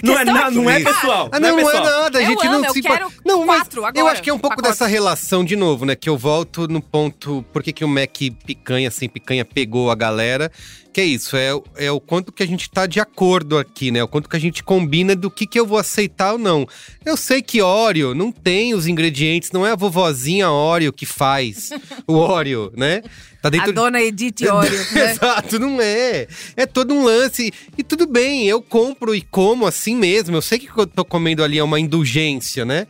Não 0.03 0.17
é, 0.19 0.25
na- 0.25 0.49
que- 0.49 0.55
não 0.55 0.69
é 0.69 0.79
Isso. 0.81 0.93
pessoal. 0.93 1.29
Ah, 1.31 1.39
não, 1.39 1.49
é 1.49 1.51
é 1.61 1.65
pessoal. 1.65 1.83
nada, 1.83 2.17
a 2.17 2.21
Eu 2.21 2.27
gente 2.27 2.47
amo, 2.47 2.57
não 2.59 2.65
eu 2.65 2.73
se 2.73 2.81
quero 2.81 3.11
Não, 3.23 3.45
mas 3.45 3.59
quatro 3.61 3.81
eu 3.81 3.85
agora, 3.85 4.11
acho 4.13 4.23
que 4.23 4.29
é 4.29 4.33
um 4.33 4.39
pouco 4.39 4.55
pacote. 4.57 4.69
dessa 4.73 4.87
relação 4.87 5.45
de 5.45 5.55
novo, 5.55 5.85
né? 5.85 5.95
Que 5.95 6.09
eu 6.09 6.17
volto 6.17 6.67
no 6.67 6.81
ponto 6.81 7.43
por 7.53 7.61
que, 7.63 7.71
que 7.73 7.85
o 7.85 7.87
Mac 7.87 8.09
picanha 8.45 8.89
sem 8.89 9.07
picanha 9.07 9.45
pegou 9.45 9.91
a 9.91 9.95
galera. 9.95 10.51
Que 10.95 11.01
é 11.01 11.05
isso, 11.05 11.35
é, 11.35 11.53
o- 11.53 11.61
é 11.75 11.91
o 11.91 11.99
quanto 11.99 12.31
que 12.31 12.41
a 12.41 12.47
gente 12.47 12.69
tá 12.69 12.85
de 12.85 13.01
acordo 13.01 13.57
aqui, 13.57 13.91
né? 13.91 14.01
O 14.01 14.07
quanto 14.07 14.29
que 14.29 14.35
a 14.37 14.39
gente 14.39 14.63
combina 14.63 15.13
do 15.13 15.29
que, 15.29 15.45
que 15.45 15.59
eu 15.59 15.65
vou 15.65 15.77
aceitar 15.77 16.31
ou 16.31 16.37
não. 16.39 16.65
Eu 17.05 17.17
sei 17.17 17.41
que 17.41 17.61
Oreo 17.61 18.15
não 18.15 18.31
tem 18.31 18.73
os 18.73 18.87
ingredientes, 18.87 19.51
não 19.51 19.67
é 19.67 19.71
a 19.71 19.75
vovozinha 19.75 20.49
Oreo 20.49 20.93
que 20.93 21.05
faz 21.05 21.71
o 22.07 22.13
Oreo, 22.13 22.71
né? 22.77 23.01
Tá 23.41 23.49
A 23.49 23.51
dentro 23.51 23.73
dona 23.73 24.01
Edith 24.01 24.43
Óleo, 24.47 24.71
né? 24.93 25.11
Exato, 25.11 25.59
não 25.59 25.81
é. 25.81 26.27
É 26.55 26.65
todo 26.65 26.93
um 26.93 27.03
lance. 27.03 27.51
E 27.77 27.83
tudo 27.83 28.07
bem, 28.07 28.47
eu 28.47 28.61
compro 28.61 29.13
e 29.13 29.21
como 29.21 29.67
assim 29.67 29.97
mesmo. 29.97 30.33
Eu 30.37 30.41
sei 30.41 30.57
que 30.59 30.69
o 30.71 30.73
que 30.73 30.79
eu 30.79 30.87
tô 30.87 31.03
comendo 31.03 31.43
ali 31.43 31.57
é 31.57 31.63
uma 31.63 31.77
indulgência, 31.77 32.63
né? 32.63 32.87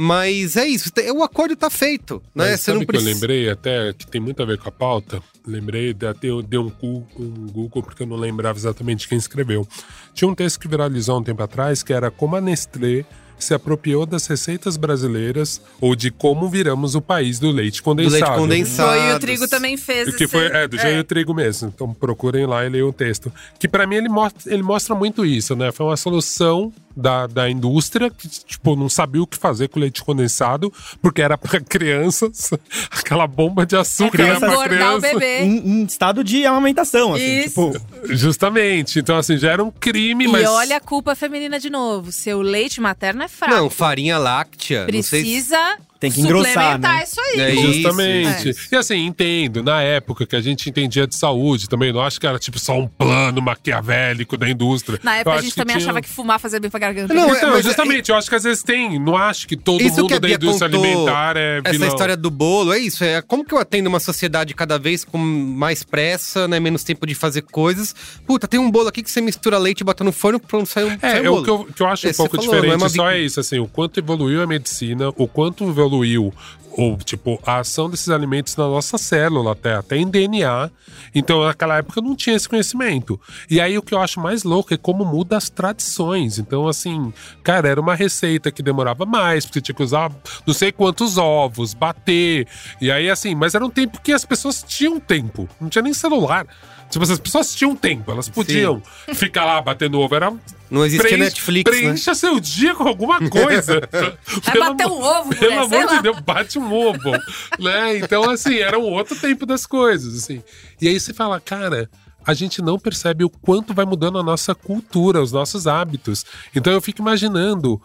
Mas 0.00 0.56
é 0.56 0.64
isso, 0.64 0.90
o 1.12 1.24
acordo 1.24 1.56
tá 1.56 1.68
feito, 1.68 2.22
né? 2.32 2.50
Mas 2.50 2.60
Você 2.60 2.66
sabe 2.66 2.78
não 2.78 2.86
que 2.86 2.90
eu 2.90 3.00
precisa. 3.00 3.10
lembrei 3.14 3.50
até, 3.50 3.92
que 3.92 4.06
tem 4.06 4.20
muito 4.20 4.40
a 4.40 4.46
ver 4.46 4.56
com 4.56 4.68
a 4.68 4.72
pauta? 4.72 5.20
Lembrei, 5.44 5.92
de- 5.92 6.06
até 6.06 6.28
eu 6.28 6.40
dei 6.40 6.58
um, 6.60 6.70
cu- 6.70 7.04
um 7.18 7.46
Google, 7.48 7.82
porque 7.82 8.04
eu 8.04 8.06
não 8.06 8.16
lembrava 8.16 8.56
exatamente 8.56 9.08
quem 9.08 9.18
escreveu. 9.18 9.66
Tinha 10.14 10.28
um 10.30 10.34
texto 10.36 10.60
que 10.60 10.68
viralizou 10.68 11.18
um 11.18 11.22
tempo 11.24 11.42
atrás, 11.42 11.82
que 11.82 11.92
era 11.92 12.10
como 12.12 12.36
a 12.36 12.40
Nestlé 12.40 13.04
se 13.40 13.54
apropriou 13.54 14.04
das 14.04 14.26
receitas 14.26 14.76
brasileiras 14.76 15.60
ou 15.80 15.94
de 15.94 16.10
como 16.10 16.48
viramos 16.48 16.94
o 16.96 17.00
país 17.00 17.38
do 17.38 17.50
leite 17.52 17.80
Do 17.80 17.84
condensado. 17.84 18.20
leite 18.20 18.38
condensado. 18.40 19.00
Foi 19.00 19.14
o 19.14 19.18
trigo 19.20 19.48
também 19.48 19.76
fez. 19.76 20.14
Que 20.14 20.26
foi, 20.26 20.46
é, 20.46 20.66
do 20.66 20.76
Jair 20.76 21.04
Trigo 21.04 21.32
mesmo. 21.32 21.72
Então 21.74 21.94
procurem 21.94 22.46
lá 22.46 22.64
e 22.66 22.68
leiam 22.68 22.88
o 22.88 22.92
texto. 22.92 23.32
Que 23.58 23.68
pra 23.68 23.86
mim 23.86 23.94
ele 23.96 24.08
mostra, 24.08 24.52
ele 24.52 24.62
mostra 24.62 24.92
muito 24.94 25.24
isso, 25.24 25.54
né? 25.54 25.70
Foi 25.70 25.86
uma 25.86 25.96
solução 25.96 26.72
da, 26.98 27.26
da 27.26 27.48
indústria 27.48 28.10
que, 28.10 28.28
tipo, 28.28 28.74
não 28.76 28.88
sabia 28.88 29.22
o 29.22 29.26
que 29.26 29.36
fazer 29.38 29.68
com 29.68 29.78
leite 29.80 30.02
condensado, 30.02 30.72
porque 31.00 31.22
era 31.22 31.38
pra 31.38 31.60
crianças. 31.60 32.50
Aquela 32.90 33.26
bomba 33.26 33.64
de 33.64 33.76
É 33.76 33.78
açúcar 33.78 34.18
pra 34.18 34.26
era 34.26 34.38
pra 34.40 34.48
engordar 34.52 34.96
o 34.96 35.00
criança. 35.00 35.14
bebê. 35.18 35.40
Em, 35.42 35.56
em 35.80 35.84
estado 35.84 36.24
de 36.24 36.44
amamentação, 36.44 37.14
assim. 37.14 37.38
Isso. 37.40 37.72
Tipo, 37.72 38.06
Justamente. 38.14 38.98
Então, 38.98 39.16
assim, 39.16 39.38
já 39.38 39.52
era 39.52 39.62
um 39.64 39.70
crime, 39.70 40.24
E 40.24 40.28
mas. 40.28 40.46
olha 40.48 40.76
a 40.76 40.80
culpa 40.80 41.14
feminina 41.14 41.58
de 41.60 41.70
novo. 41.70 42.10
Seu 42.12 42.40
leite 42.42 42.80
materno 42.80 43.22
é 43.22 43.28
fraco. 43.28 43.54
Não, 43.54 43.70
farinha 43.70 44.18
láctea. 44.18 44.86
não 44.92 45.02
sei 45.02 45.02
se- 45.02 45.08
Precisa 45.08 45.78
Tem 46.00 46.12
que 46.12 46.20
engrossar, 46.20 46.78
né? 46.78 47.02
isso 47.02 47.20
aí. 47.20 47.40
É 47.40 47.54
isso. 47.54 47.72
Justamente. 47.72 48.54
E 48.70 48.76
assim, 48.76 49.04
entendo, 49.06 49.62
na 49.64 49.82
época 49.82 50.24
que 50.26 50.36
a 50.36 50.40
gente 50.40 50.68
entendia 50.70 51.06
de 51.08 51.16
saúde 51.16 51.68
também, 51.68 51.92
não 51.92 52.00
acho 52.00 52.20
que 52.20 52.26
era 52.26 52.38
tipo 52.38 52.56
só 52.58 52.78
um 52.78 52.86
plano 52.86 53.42
maquiavélico 53.42 54.36
da 54.36 54.48
indústria. 54.48 55.00
Na 55.02 55.16
Eu 55.16 55.20
época 55.20 55.30
a 55.30 55.34
acho 55.34 55.42
gente 55.44 55.52
que 55.54 55.60
também 55.60 55.76
tinha- 55.76 55.84
achava 55.86 56.00
que 56.00 56.08
fumar 56.08 56.38
fazia 56.38 56.60
bem 56.60 56.70
pra 56.70 56.78
garganta. 56.78 57.12
Não, 57.12 57.34
Então, 57.34 57.50
mas- 57.50 57.64
justamente, 57.64 58.10
eu 58.10 58.16
acho 58.16 58.28
que 58.28 58.34
às 58.36 58.44
vezes 58.44 58.62
tem. 58.62 58.98
Não 58.98 59.16
acho 59.16 59.48
que 59.48 59.56
todo 59.56 59.80
Isso 59.82 59.96
que 59.96 60.00
mundo 60.02 60.14
a 60.14 60.18
da 60.20 60.30
indústria 60.30 60.68
alimentar 60.68 61.36
é 61.36 61.58
essa 61.64 61.72
vilão. 61.72 61.88
história 61.88 62.16
do 62.16 62.30
bolo, 62.30 62.72
é 62.72 62.78
isso. 62.78 63.02
É 63.02 63.20
como 63.20 63.44
que 63.44 63.52
eu 63.52 63.58
atendo 63.58 63.88
uma 63.88 64.00
sociedade 64.00 64.54
cada 64.54 64.78
vez 64.78 65.04
com 65.04 65.18
mais 65.18 65.82
pressa, 65.82 66.46
né? 66.46 66.60
Menos 66.60 66.84
tempo 66.84 67.06
de 67.06 67.14
fazer 67.14 67.42
coisas. 67.42 67.94
Puta, 68.26 68.46
tem 68.46 68.60
um 68.60 68.70
bolo 68.70 68.88
aqui 68.88 69.02
que 69.02 69.10
você 69.10 69.20
mistura 69.20 69.58
leite 69.58 69.80
e 69.80 69.84
bota 69.84 70.04
no 70.04 70.12
forno, 70.12 70.38
pronto, 70.38 70.66
sai 70.68 70.84
um, 70.84 70.98
sai 70.98 71.18
É, 71.18 71.22
um 71.22 71.24
é 71.24 71.28
bolo. 71.28 71.40
o 71.40 71.44
que 71.44 71.50
eu, 71.50 71.64
que 71.74 71.82
eu 71.82 71.86
acho 71.88 72.06
um 72.06 72.10
Esse 72.10 72.16
você 72.16 72.28
pouco 72.28 72.36
falou, 72.36 72.46
não 72.52 72.58
é 72.58 72.60
diferente, 72.76 72.82
uma 72.82 72.88
só 72.88 73.10
é 73.10 73.18
isso, 73.20 73.40
assim, 73.40 73.58
o 73.58 73.66
quanto 73.66 73.98
evoluiu 73.98 74.42
a 74.42 74.46
medicina, 74.46 75.08
o 75.16 75.26
quanto 75.26 75.64
evoluiu 75.88 76.32
ou, 76.78 76.96
tipo, 76.96 77.40
a 77.44 77.58
ação 77.58 77.90
desses 77.90 78.08
alimentos 78.08 78.54
na 78.54 78.62
nossa 78.62 78.96
célula 78.96 79.50
até, 79.50 79.74
até 79.74 79.96
em 79.96 80.08
DNA. 80.08 80.70
Então, 81.12 81.42
naquela 81.44 81.78
época, 81.78 82.00
não 82.00 82.14
tinha 82.14 82.36
esse 82.36 82.48
conhecimento. 82.48 83.20
E 83.50 83.60
aí, 83.60 83.76
o 83.76 83.82
que 83.82 83.92
eu 83.92 84.00
acho 84.00 84.20
mais 84.20 84.44
louco 84.44 84.72
é 84.72 84.76
como 84.76 85.04
muda 85.04 85.36
as 85.36 85.48
tradições. 85.48 86.38
Então, 86.38 86.68
assim, 86.68 87.12
cara, 87.42 87.68
era 87.68 87.80
uma 87.80 87.96
receita 87.96 88.52
que 88.52 88.62
demorava 88.62 89.04
mais, 89.04 89.44
porque 89.44 89.60
tinha 89.60 89.74
que 89.74 89.82
usar 89.82 90.12
não 90.46 90.54
sei 90.54 90.70
quantos 90.70 91.18
ovos, 91.18 91.74
bater. 91.74 92.46
E 92.80 92.92
aí, 92.92 93.10
assim, 93.10 93.34
mas 93.34 93.56
era 93.56 93.66
um 93.66 93.70
tempo 93.70 94.00
que 94.00 94.12
as 94.12 94.24
pessoas 94.24 94.62
tinham 94.62 95.00
tempo. 95.00 95.48
Não 95.60 95.68
tinha 95.68 95.82
nem 95.82 95.92
celular. 95.92 96.46
Tipo, 96.90 97.04
as 97.04 97.18
pessoas 97.18 97.54
tinham 97.54 97.76
tempo, 97.76 98.10
elas 98.10 98.28
podiam 98.28 98.82
ficar 99.14 99.44
lá 99.44 99.60
batendo 99.60 100.00
ovo. 100.00 100.14
Era 100.14 100.32
Não 100.70 100.84
existia 100.86 101.08
Preenche- 101.08 101.24
Netflix, 101.24 101.70
né? 101.70 101.78
Preencha 101.82 102.14
seu 102.14 102.40
dia 102.40 102.74
com 102.74 102.88
alguma 102.88 103.18
coisa. 103.28 103.80
Vai 104.44 104.58
bater 104.58 104.86
um 104.86 105.02
ovo, 105.02 105.30
Pelo 105.36 105.52
mulher, 105.52 105.68
sei 105.68 105.78
amor 105.78 105.88
de 105.88 105.94
lá. 105.96 106.00
Deus, 106.02 106.20
bate 106.20 106.58
um 106.58 106.72
ovo. 106.72 107.10
né? 107.58 107.98
Então, 107.98 108.28
assim, 108.30 108.56
era 108.58 108.78
um 108.78 108.84
outro 108.90 109.14
tempo 109.16 109.44
das 109.44 109.66
coisas, 109.66 110.16
assim. 110.16 110.42
E 110.80 110.88
aí 110.88 110.98
você 110.98 111.12
fala, 111.12 111.38
cara, 111.40 111.90
a 112.26 112.34
gente 112.34 112.60
não 112.62 112.78
percebe 112.78 113.24
o 113.24 113.30
quanto 113.30 113.72
vai 113.74 113.84
mudando 113.84 114.18
a 114.18 114.22
nossa 114.22 114.54
cultura, 114.54 115.22
os 115.22 115.32
nossos 115.32 115.66
hábitos. 115.66 116.24
Então 116.54 116.72
eu 116.72 116.80
fico 116.80 117.00
imaginando. 117.02 117.80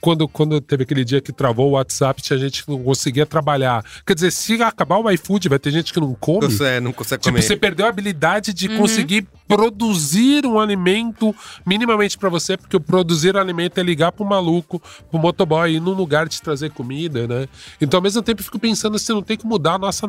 Quando, 0.00 0.28
quando 0.28 0.60
teve 0.60 0.84
aquele 0.84 1.04
dia 1.04 1.20
que 1.20 1.32
travou 1.32 1.68
o 1.68 1.72
WhatsApp, 1.72 2.22
tinha 2.22 2.38
gente 2.38 2.64
que 2.64 2.70
não 2.70 2.82
conseguia 2.82 3.26
trabalhar. 3.26 3.84
Quer 4.06 4.14
dizer, 4.14 4.30
se 4.30 4.62
acabar 4.62 4.98
o 4.98 5.10
iFood, 5.10 5.48
vai 5.48 5.58
ter 5.58 5.70
gente 5.72 5.92
que 5.92 5.98
não 6.00 6.14
come. 6.14 6.46
Você 6.46 6.78
não 6.78 6.92
consegue 6.92 7.22
Tipo, 7.22 7.32
comer. 7.34 7.42
você 7.42 7.56
perdeu 7.56 7.84
a 7.86 7.88
habilidade 7.88 8.52
de 8.54 8.68
Uhum. 8.68 8.78
conseguir 8.78 9.26
produzir 9.48 10.44
um 10.44 10.60
alimento 10.60 11.34
minimamente 11.64 12.18
pra 12.18 12.28
você, 12.28 12.56
porque 12.56 12.76
o 12.76 12.80
produzir 12.80 13.36
alimento 13.36 13.78
é 13.78 13.82
ligar 13.82 14.12
pro 14.12 14.24
maluco, 14.24 14.80
pro 15.10 15.18
motoboy, 15.18 15.74
ir 15.74 15.80
num 15.80 15.94
lugar 15.94 16.28
te 16.28 16.40
trazer 16.42 16.70
comida, 16.70 17.26
né? 17.26 17.48
Então, 17.80 17.98
ao 17.98 18.02
mesmo 18.02 18.22
tempo, 18.22 18.40
eu 18.40 18.44
fico 18.44 18.58
pensando 18.58 18.98
se 18.98 19.10
não 19.10 19.22
tem 19.22 19.38
que 19.38 19.46
mudar 19.46 19.74
a 19.74 19.78
nossa, 19.78 20.06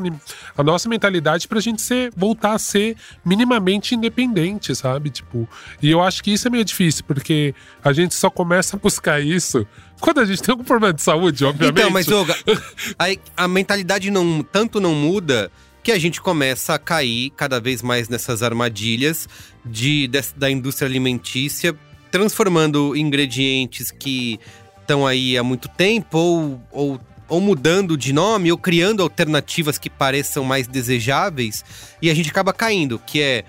a 0.58 0.64
nossa 0.64 0.90
mentalidade 0.90 1.48
pra 1.48 1.62
gente 1.62 1.82
ser, 1.82 2.12
voltar 2.16 2.54
a 2.54 2.60
ser 2.60 2.98
minimamente 3.24 3.96
independente, 3.96 4.76
sabe? 4.76 5.10
Tipo, 5.10 5.48
e 5.82 5.90
eu 5.90 6.04
acho 6.04 6.22
que 6.22 6.32
isso 6.32 6.48
é 6.48 6.52
meio 6.52 6.66
difícil, 6.66 7.06
porque 7.08 7.56
a 7.82 7.94
gente 7.94 8.14
só 8.14 8.30
começa 8.30 8.76
a 8.76 8.80
buscar 8.80 9.22
isso 9.22 9.66
quando 10.02 10.20
a 10.20 10.26
gente 10.26 10.42
tem 10.42 10.52
algum 10.52 10.64
problema 10.64 10.94
de 10.94 11.02
saúde, 11.02 11.46
obviamente. 11.46 11.80
Então, 11.80 11.92
mas, 11.92 12.08
Olga, 12.10 12.36
aí 12.98 13.20
a 13.36 13.48
mentalidade 13.48 14.10
não, 14.10 14.44
tanto 14.44 14.80
não 14.80 14.94
muda 14.94 15.52
que 15.90 15.94
a 15.94 15.98
gente 15.98 16.22
começa 16.22 16.76
a 16.76 16.78
cair 16.78 17.32
cada 17.32 17.60
vez 17.60 17.82
mais 17.82 18.08
nessas 18.08 18.44
armadilhas 18.44 19.28
de, 19.66 20.08
des- 20.08 20.32
da 20.38 20.48
indústria 20.52 20.88
alimentícia, 20.88 21.76
transformando 22.12 22.96
ingredientes 22.96 23.90
que 23.90 24.40
estão 24.82 25.08
aí 25.08 25.36
há 25.36 25.42
muito 25.42 25.68
tempo 25.68 26.16
ou, 26.20 26.62
ou, 26.72 27.02
ou 27.28 27.42
mudando 27.42 27.98
de 27.98 28.14
nome 28.14 28.52
ou 28.52 28.58
criando 28.58 29.02
alternativas 29.02 29.80
que 29.80 29.90
pareçam 29.90 30.44
mais 30.44 30.68
desejáveis 30.68 31.66
e 32.00 32.08
a 32.12 32.14
gente 32.14 32.30
acaba 32.30 32.54
caindo, 32.54 33.00
que 33.00 33.20
é 33.20 33.44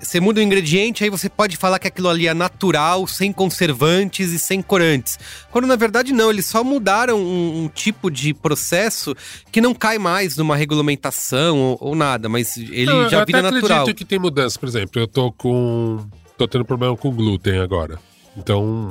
você 0.00 0.18
muda 0.18 0.40
o 0.40 0.42
ingrediente, 0.42 1.04
aí 1.04 1.10
você 1.10 1.28
pode 1.28 1.56
falar 1.56 1.78
que 1.78 1.86
aquilo 1.86 2.08
ali 2.08 2.26
é 2.26 2.34
natural, 2.34 3.06
sem 3.06 3.32
conservantes 3.32 4.32
e 4.32 4.38
sem 4.38 4.60
corantes. 4.60 5.18
Quando 5.50 5.66
na 5.68 5.76
verdade 5.76 6.12
não, 6.12 6.28
eles 6.30 6.44
só 6.46 6.64
mudaram 6.64 7.18
um, 7.18 7.64
um 7.64 7.68
tipo 7.68 8.10
de 8.10 8.34
processo 8.34 9.14
que 9.52 9.60
não 9.60 9.72
cai 9.72 9.96
mais 9.98 10.36
numa 10.36 10.56
regulamentação 10.56 11.56
ou, 11.58 11.78
ou 11.80 11.94
nada, 11.94 12.28
mas 12.28 12.56
ele 12.56 12.86
Não, 12.86 13.08
já 13.08 13.20
eu 13.20 13.26
vira 13.26 13.38
até 13.40 13.50
natural. 13.52 13.78
acredito 13.82 13.96
que 13.96 14.04
tem 14.04 14.18
mudança. 14.18 14.58
Por 14.58 14.68
exemplo, 14.68 15.00
eu 15.00 15.06
tô 15.06 15.30
com. 15.30 16.04
tô 16.36 16.48
tendo 16.48 16.64
problema 16.64 16.96
com 16.96 17.10
glúten 17.12 17.58
agora. 17.60 17.98
Então, 18.36 18.88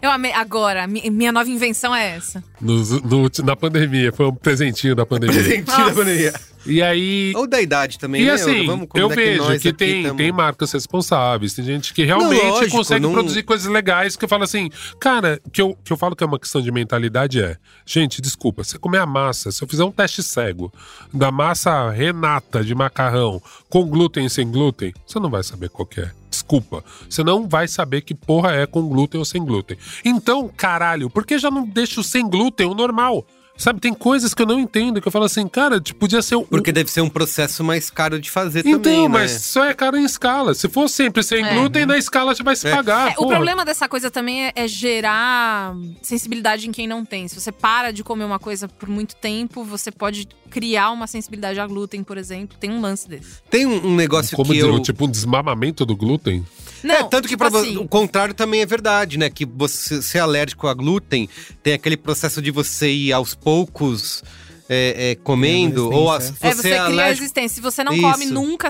Eu 0.00 0.10
amei. 0.10 0.32
Agora, 0.32 0.84
mi- 0.88 1.08
minha 1.10 1.30
nova 1.30 1.48
invenção 1.48 1.94
é 1.94 2.16
essa. 2.16 2.42
no- 2.60 2.82
no- 3.02 3.30
na 3.44 3.54
pandemia, 3.54 4.10
foi 4.12 4.26
um 4.26 4.34
presentinho 4.34 4.96
da 4.96 5.06
pandemia. 5.06 5.36
Presentinho 5.36 5.64
da 5.76 5.82
Nossa. 5.84 5.94
pandemia. 5.94 6.32
E 6.64 6.80
aí. 6.82 7.32
Ou 7.34 7.46
da 7.46 7.60
idade 7.60 7.98
também, 7.98 8.22
E 8.22 8.26
né? 8.26 8.32
assim? 8.32 8.64
Vamos 8.66 8.88
eu 8.94 9.08
vejo 9.08 9.46
que, 9.46 9.52
aqui 9.52 9.72
tem, 9.72 10.02
tamo- 10.04 10.16
tem 10.16 10.30
marcas 10.32 10.70
responsáveis, 10.72 11.54
tem 11.54 11.64
gente 11.64 11.92
que 11.92 12.04
realmente 12.04 12.42
Não, 12.42 12.50
lógico, 12.50 12.76
consegue 12.76 13.00
não- 13.00 13.12
produzir 13.12 13.42
coisas 13.42 13.66
legais 13.66 14.14
que 14.16 14.24
eu 14.24 14.28
falo 14.28 14.44
assim, 14.44 14.70
cara, 15.00 15.40
que 15.52 15.60
eu, 15.60 15.76
que 15.84 15.92
eu 15.92 15.96
falo 15.96 16.14
que 16.14 16.22
é 16.22 16.26
uma 16.26 16.38
questão 16.38 16.60
de 16.62 16.70
mentalidade 16.70 17.40
é, 17.42 17.56
gente, 17.84 18.20
desculpa, 18.22 18.62
você 18.64 18.78
comer 18.78 18.98
a 18.98 19.06
massa, 19.06 19.50
se 19.50 19.62
eu 19.62 19.68
fizer 19.68 19.84
um 19.84 19.90
teste 19.90 20.22
cego 20.22 20.72
da 21.12 21.30
massa 21.32 21.90
renata 21.90 22.62
de 22.62 22.74
macarrão 22.74 23.42
com 23.68 23.84
glúten 23.84 24.26
e 24.26 24.30
sem 24.30 24.50
glúten, 24.50 24.92
você 25.06 25.18
não 25.18 25.30
vai 25.30 25.42
saber 25.42 25.68
qual 25.68 25.86
que 25.86 26.00
é. 26.00 26.10
Desculpa, 26.30 26.82
você 27.08 27.22
não 27.22 27.46
vai 27.48 27.68
saber 27.68 28.00
que 28.02 28.14
porra 28.14 28.52
é 28.52 28.66
com 28.66 28.88
glúten 28.88 29.18
ou 29.18 29.24
sem 29.24 29.44
glúten. 29.44 29.76
Então, 30.04 30.48
caralho, 30.48 31.10
por 31.10 31.26
que 31.26 31.38
já 31.38 31.50
não 31.50 31.66
deixa 31.66 32.00
o 32.00 32.04
sem 32.04 32.26
glúten 32.28 32.66
o 32.66 32.74
normal? 32.74 33.26
Sabe, 33.56 33.80
tem 33.80 33.92
coisas 33.94 34.32
que 34.34 34.42
eu 34.42 34.46
não 34.46 34.58
entendo, 34.58 35.00
que 35.00 35.06
eu 35.06 35.12
falo 35.12 35.26
assim, 35.26 35.46
cara, 35.46 35.80
tipo, 35.80 36.00
podia 36.00 36.22
ser 36.22 36.36
um, 36.36 36.44
Porque 36.44 36.72
deve 36.72 36.90
ser 36.90 37.00
um 37.00 37.08
processo 37.08 37.62
mais 37.62 37.90
caro 37.90 38.18
de 38.18 38.30
fazer 38.30 38.60
então, 38.60 38.80
também, 38.80 39.02
né? 39.02 39.08
mas 39.08 39.30
só 39.44 39.64
é 39.64 39.74
caro 39.74 39.96
em 39.96 40.04
escala. 40.04 40.54
Se 40.54 40.68
for 40.68 40.88
sempre 40.88 41.22
sem 41.22 41.44
É. 41.44 41.54
glúten, 41.54 41.86
na 41.86 41.96
escala 41.98 42.34
já 42.34 42.42
vai 42.42 42.56
se 42.56 42.66
É. 42.66 42.74
pagar. 42.74 43.12
É, 43.12 43.14
o 43.18 43.26
problema 43.26 43.64
dessa 43.64 43.88
coisa 43.88 44.10
também 44.10 44.46
é, 44.46 44.52
é 44.56 44.66
gerar 44.66 45.76
sensibilidade 46.02 46.68
em 46.68 46.72
quem 46.72 46.86
não 46.86 47.04
tem. 47.04 47.28
Se 47.28 47.38
você 47.38 47.52
para 47.52 47.92
de 47.92 48.02
comer 48.02 48.24
uma 48.24 48.38
coisa 48.38 48.66
por 48.68 48.88
muito 48.88 49.14
tempo, 49.16 49.62
você 49.64 49.90
pode 49.92 50.26
criar 50.50 50.90
uma 50.90 51.06
sensibilidade 51.06 51.60
a 51.60 51.66
glúten, 51.66 52.02
por 52.02 52.18
exemplo. 52.18 52.56
Tem 52.58 52.70
um 52.70 52.80
lance 52.80 53.08
desse. 53.08 53.42
Tem 53.50 53.66
um, 53.66 53.86
um 53.86 53.94
negócio 53.94 54.36
Como 54.36 54.48
que 54.50 54.54
dizer, 54.56 54.68
eu... 54.68 54.80
tipo 54.80 55.04
um 55.06 55.10
desmamamento 55.10 55.84
do 55.86 55.94
glúten? 55.96 56.44
Não, 56.82 56.94
é, 56.94 57.02
tanto 57.04 57.22
que 57.22 57.34
tipo 57.36 57.48
pra 57.48 57.60
assim, 57.60 57.76
o 57.76 57.86
contrário 57.86 58.34
também 58.34 58.60
é 58.60 58.66
verdade, 58.66 59.18
né? 59.18 59.30
Que 59.30 59.44
você 59.46 60.02
ser 60.02 60.18
alérgico 60.18 60.66
a 60.66 60.74
glúten 60.74 61.28
tem 61.62 61.74
aquele 61.74 61.96
processo 61.96 62.42
de 62.42 62.50
você 62.50 62.90
ir 62.90 63.12
aos 63.12 63.34
poucos 63.34 64.22
é, 64.68 65.10
é, 65.10 65.14
comendo, 65.16 65.90
ou 65.90 66.10
a, 66.10 66.18
resistência. 66.18 66.48
É, 66.48 66.54
você 66.54 66.62
cria 66.62 66.82
alérgico. 66.84 67.20
resistência. 67.20 67.54
Se 67.56 67.60
você 67.60 67.84
não 67.84 67.92
Isso. 67.92 68.02
come 68.02 68.26
nunca, 68.26 68.68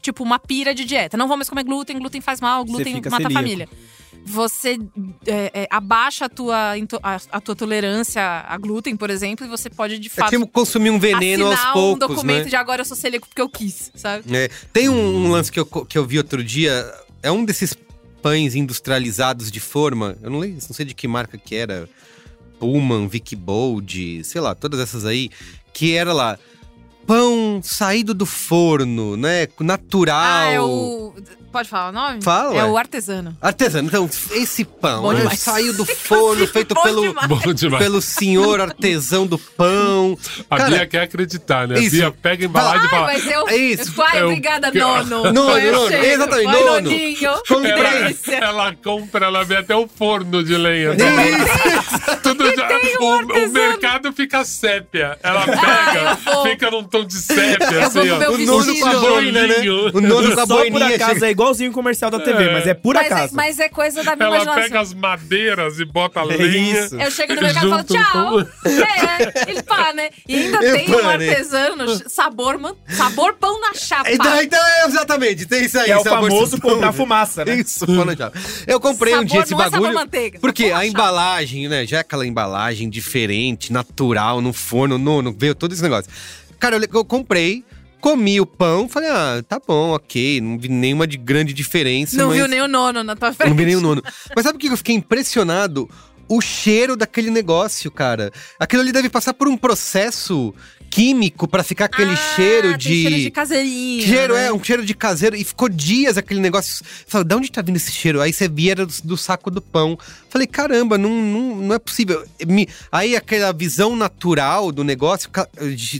tipo, 0.00 0.22
uma 0.22 0.38
pira 0.38 0.74
de 0.74 0.84
dieta. 0.84 1.16
Não 1.16 1.26
vou 1.26 1.36
mais 1.36 1.48
comer 1.48 1.64
glúten, 1.64 1.98
glúten 1.98 2.20
faz 2.20 2.40
mal, 2.40 2.64
glúten 2.64 2.94
mata 2.94 3.08
a 3.08 3.10
celíaco. 3.10 3.32
família. 3.32 3.68
Você 4.24 4.78
é, 5.26 5.62
é, 5.62 5.68
abaixa 5.70 6.26
a 6.26 6.28
tua, 6.28 6.74
a, 7.02 7.20
a 7.32 7.40
tua 7.40 7.56
tolerância 7.56 8.22
a 8.22 8.58
glúten, 8.58 8.94
por 8.94 9.08
exemplo, 9.08 9.46
e 9.46 9.48
você 9.48 9.70
pode, 9.70 9.98
de 9.98 10.08
É 10.08 10.10
fato, 10.10 10.30
tipo 10.30 10.46
consumir 10.46 10.90
um 10.90 10.98
veneno 10.98 11.46
aos 11.46 11.64
poucos, 11.72 11.94
um 11.94 11.98
documento 11.98 12.44
né? 12.44 12.50
de 12.50 12.56
agora 12.56 12.82
eu 12.82 12.84
sou 12.84 12.96
celíaco 12.96 13.26
porque 13.26 13.40
eu 13.40 13.48
quis, 13.48 13.90
sabe? 13.94 14.24
É, 14.36 14.50
tem 14.72 14.88
um, 14.88 15.26
um 15.26 15.30
lance 15.30 15.50
que 15.50 15.58
eu, 15.58 15.64
que 15.64 15.96
eu 15.96 16.04
vi 16.04 16.18
outro 16.18 16.44
dia, 16.44 16.92
é 17.22 17.30
um 17.30 17.44
desses 17.44 17.74
pães 18.22 18.54
industrializados 18.54 19.50
de 19.50 19.60
forma, 19.60 20.16
eu 20.22 20.30
não, 20.30 20.40
não 20.40 20.60
sei 20.60 20.84
de 20.84 20.94
que 20.94 21.06
marca 21.06 21.38
que 21.38 21.54
era, 21.54 21.88
Pullman, 22.58 23.06
Vicky 23.06 23.36
Bold, 23.36 24.24
sei 24.24 24.40
lá, 24.40 24.54
todas 24.54 24.80
essas 24.80 25.04
aí, 25.04 25.30
que 25.72 25.94
era 25.94 26.12
lá, 26.12 26.38
pão 27.08 27.60
saído 27.64 28.12
do 28.12 28.26
forno, 28.26 29.16
né, 29.16 29.48
natural. 29.58 30.20
Ah, 30.22 30.44
é 30.52 30.60
o. 30.60 31.14
Pode 31.50 31.66
falar 31.70 31.88
o 31.88 31.92
nome? 31.92 32.22
Fala, 32.22 32.54
É 32.54 32.64
o 32.66 32.76
artesano. 32.76 33.34
Artesano, 33.40 33.88
então, 33.88 34.08
esse 34.32 34.66
pão 34.66 35.10
né, 35.14 35.30
saiu 35.34 35.72
do 35.72 35.84
forno, 35.88 36.46
feito 36.46 36.74
Bom 36.74 36.82
pelo, 36.82 37.54
demais. 37.54 37.82
Pelo 37.82 38.02
senhor 38.02 38.60
artesão 38.60 39.26
do 39.26 39.38
pão. 39.38 40.16
A 40.50 40.58
Cara, 40.58 40.70
Bia 40.70 40.86
quer 40.86 41.00
acreditar, 41.02 41.66
né? 41.66 41.80
isso. 41.80 41.96
A 41.96 42.10
Bia 42.10 42.10
pega 42.22 42.44
a 42.44 42.48
embalagem 42.48 42.82
e 42.82 42.84
Ai, 42.84 42.90
fala. 42.90 43.06
mas 43.06 43.26
eu. 43.26 43.48
É 43.48 43.56
isso. 43.56 43.92
Vai, 43.92 44.18
É 44.18 44.24
obrigada, 44.24 44.70
que- 44.70 44.78
nono. 44.78 45.32
Nono, 45.32 45.58
Eu 45.58 45.72
nono, 45.72 45.94
exatamente, 45.96 46.44
Vai, 46.52 46.64
nono. 46.64 46.90
Que 46.90 47.24
Ela, 47.24 47.90
delícia. 47.90 48.36
ela 48.36 48.74
compra, 48.74 49.26
ela 49.26 49.42
vê 49.42 49.56
até 49.56 49.74
o 49.74 49.88
forno 49.88 50.44
de 50.44 50.54
lenha. 50.54 50.94
também. 50.96 51.32
Tudo 52.22 52.44
já, 52.54 52.68
o, 53.00 53.46
o 53.46 53.48
mercado 53.50 54.12
fica 54.12 54.44
sépia. 54.44 55.18
Ela 55.22 55.46
pega, 55.46 56.16
fica 56.50 56.70
num 56.70 56.84
tom 56.84 56.97
de 57.04 57.14
sépia, 57.14 57.66
Eu 57.72 57.82
assim, 57.86 58.10
ó. 58.10 58.30
O 58.32 58.38
nono 58.38 58.78
com 58.78 58.86
a 58.86 58.94
boina, 58.98 59.46
né? 59.46 59.56
O 59.94 60.00
nono 60.00 60.34
com 60.34 60.40
a 60.40 60.46
Só 60.46 60.56
por 60.56 60.70
boininha. 60.70 60.96
acaso 60.96 61.14
chega- 61.14 61.26
é 61.26 61.30
igualzinho 61.30 61.70
o 61.70 61.74
comercial 61.74 62.10
da 62.10 62.20
TV, 62.20 62.44
É. 62.44 62.52
mas 62.52 62.66
é 62.66 62.74
por 62.74 62.94
Mas 62.94 63.04
é, 63.10 63.14
acaso. 63.14 63.34
mas 63.36 63.58
é 63.58 63.68
coisa 63.68 64.02
da 64.04 64.14
minha 64.16 64.26
Ela 64.26 64.36
imaginação. 64.36 64.62
pega 64.62 64.80
as 64.80 64.94
madeiras 64.94 65.78
e 65.80 65.84
bota 65.84 66.20
a 66.20 66.24
É 66.24 66.26
lenha. 66.26 66.84
isso. 66.84 66.96
Eu 66.96 67.10
chego 67.10 67.34
no 67.34 67.42
mercado 67.42 67.66
e 67.66 67.70
falo, 67.70 67.84
tchau. 67.84 68.40
É, 68.66 69.50
ele 69.50 69.62
pá, 69.62 69.92
né? 69.92 70.10
E 70.26 70.34
ainda 70.36 70.58
Eu 70.64 70.74
tem 70.76 70.90
um 70.94 70.98
pá, 71.02 71.16
né? 71.18 71.28
artesano, 71.28 72.08
sabor, 72.08 72.58
man- 72.58 72.76
sabor 72.88 73.34
pão 73.34 73.60
na 73.60 73.74
chapa. 73.74 74.10
Então, 74.10 74.42
então 74.42 74.58
é 74.60 74.86
exatamente, 74.86 75.46
tem 75.46 75.64
isso 75.64 75.78
aí. 75.78 75.86
Que 75.86 75.92
é 75.92 75.98
o 75.98 76.04
famoso 76.04 76.60
pão. 76.60 76.80
da 76.80 76.92
fumaça, 76.92 77.44
né? 77.44 77.56
Isso, 77.56 77.86
pão 77.86 78.04
na 78.04 78.16
chapa. 78.16 78.38
Eu 78.66 78.80
comprei 78.80 79.14
um 79.14 79.18
Sabor 79.18 79.30
dia 79.30 79.40
esse 79.42 79.54
é 79.54 79.56
bagulho. 79.56 79.94
manteiga, 79.94 80.38
porque 80.40 80.66
a 80.66 80.78
na 80.78 80.86
embalagem, 80.86 81.68
né? 81.68 81.86
Já 81.86 81.98
é 81.98 82.00
aquela 82.00 82.26
embalagem 82.26 82.88
diferente, 82.88 83.72
natural, 83.72 84.40
no 84.40 84.52
forno, 84.52 84.98
no, 84.98 85.22
no, 85.22 85.32
veio 85.32 85.54
todo 85.54 85.72
esse 85.72 85.82
negócio. 85.82 86.10
Cara, 86.58 86.76
eu, 86.76 86.88
eu 86.92 87.04
comprei, 87.04 87.64
comi 88.00 88.40
o 88.40 88.46
pão, 88.46 88.88
falei, 88.88 89.08
ah, 89.10 89.42
tá 89.46 89.60
bom, 89.64 89.90
ok, 89.90 90.40
não 90.40 90.58
vi 90.58 90.68
nenhuma 90.68 91.06
de 91.06 91.16
grande 91.16 91.52
diferença. 91.52 92.16
Não 92.16 92.28
mas... 92.28 92.36
viu 92.36 92.48
nem 92.48 92.60
o 92.60 92.68
nono 92.68 93.02
na 93.02 93.16
tua 93.16 93.32
frente. 93.32 93.50
Não 93.50 93.56
vi 93.56 93.64
nem 93.64 93.76
o 93.76 93.80
nono. 93.80 94.02
Mas 94.34 94.44
sabe 94.44 94.56
o 94.56 94.58
que 94.58 94.68
eu 94.68 94.76
fiquei 94.76 94.94
impressionado? 94.94 95.88
O 96.28 96.40
cheiro 96.40 96.96
daquele 96.96 97.30
negócio, 97.30 97.90
cara. 97.90 98.30
Aquilo 98.58 98.82
ali 98.82 98.92
deve 98.92 99.08
passar 99.08 99.32
por 99.34 99.48
um 99.48 99.56
processo 99.56 100.54
químico 100.90 101.46
pra 101.46 101.62
ficar 101.62 101.84
aquele 101.84 102.12
Ah, 102.12 102.34
cheiro 102.34 102.76
de. 102.78 103.02
cheiro 103.02 103.16
de 103.16 103.30
caseirinho. 103.30 104.06
Cheiro, 104.06 104.34
né? 104.34 104.46
é, 104.46 104.52
um 104.52 104.62
cheiro 104.62 104.84
de 104.84 104.94
caseiro. 104.94 105.36
E 105.36 105.44
ficou 105.44 105.68
dias 105.68 106.16
aquele 106.16 106.40
negócio. 106.40 106.84
Fala, 107.06 107.24
de 107.24 107.34
onde 107.34 107.50
tá 107.52 107.60
vindo 107.60 107.76
esse 107.76 107.92
cheiro? 107.92 108.20
Aí 108.22 108.32
você 108.32 108.48
via 108.48 108.74
do, 108.74 108.86
do 109.04 109.16
saco 109.16 109.50
do 109.50 109.60
pão. 109.60 109.98
Falei, 110.30 110.46
caramba, 110.46 110.96
não, 110.96 111.10
não, 111.10 111.56
não 111.56 111.74
é 111.74 111.78
possível. 111.78 112.24
Me- 112.46 112.68
aí 112.92 113.14
aquela 113.16 113.52
visão 113.52 113.94
natural 113.96 114.72
do 114.72 114.82
negócio 114.84 115.30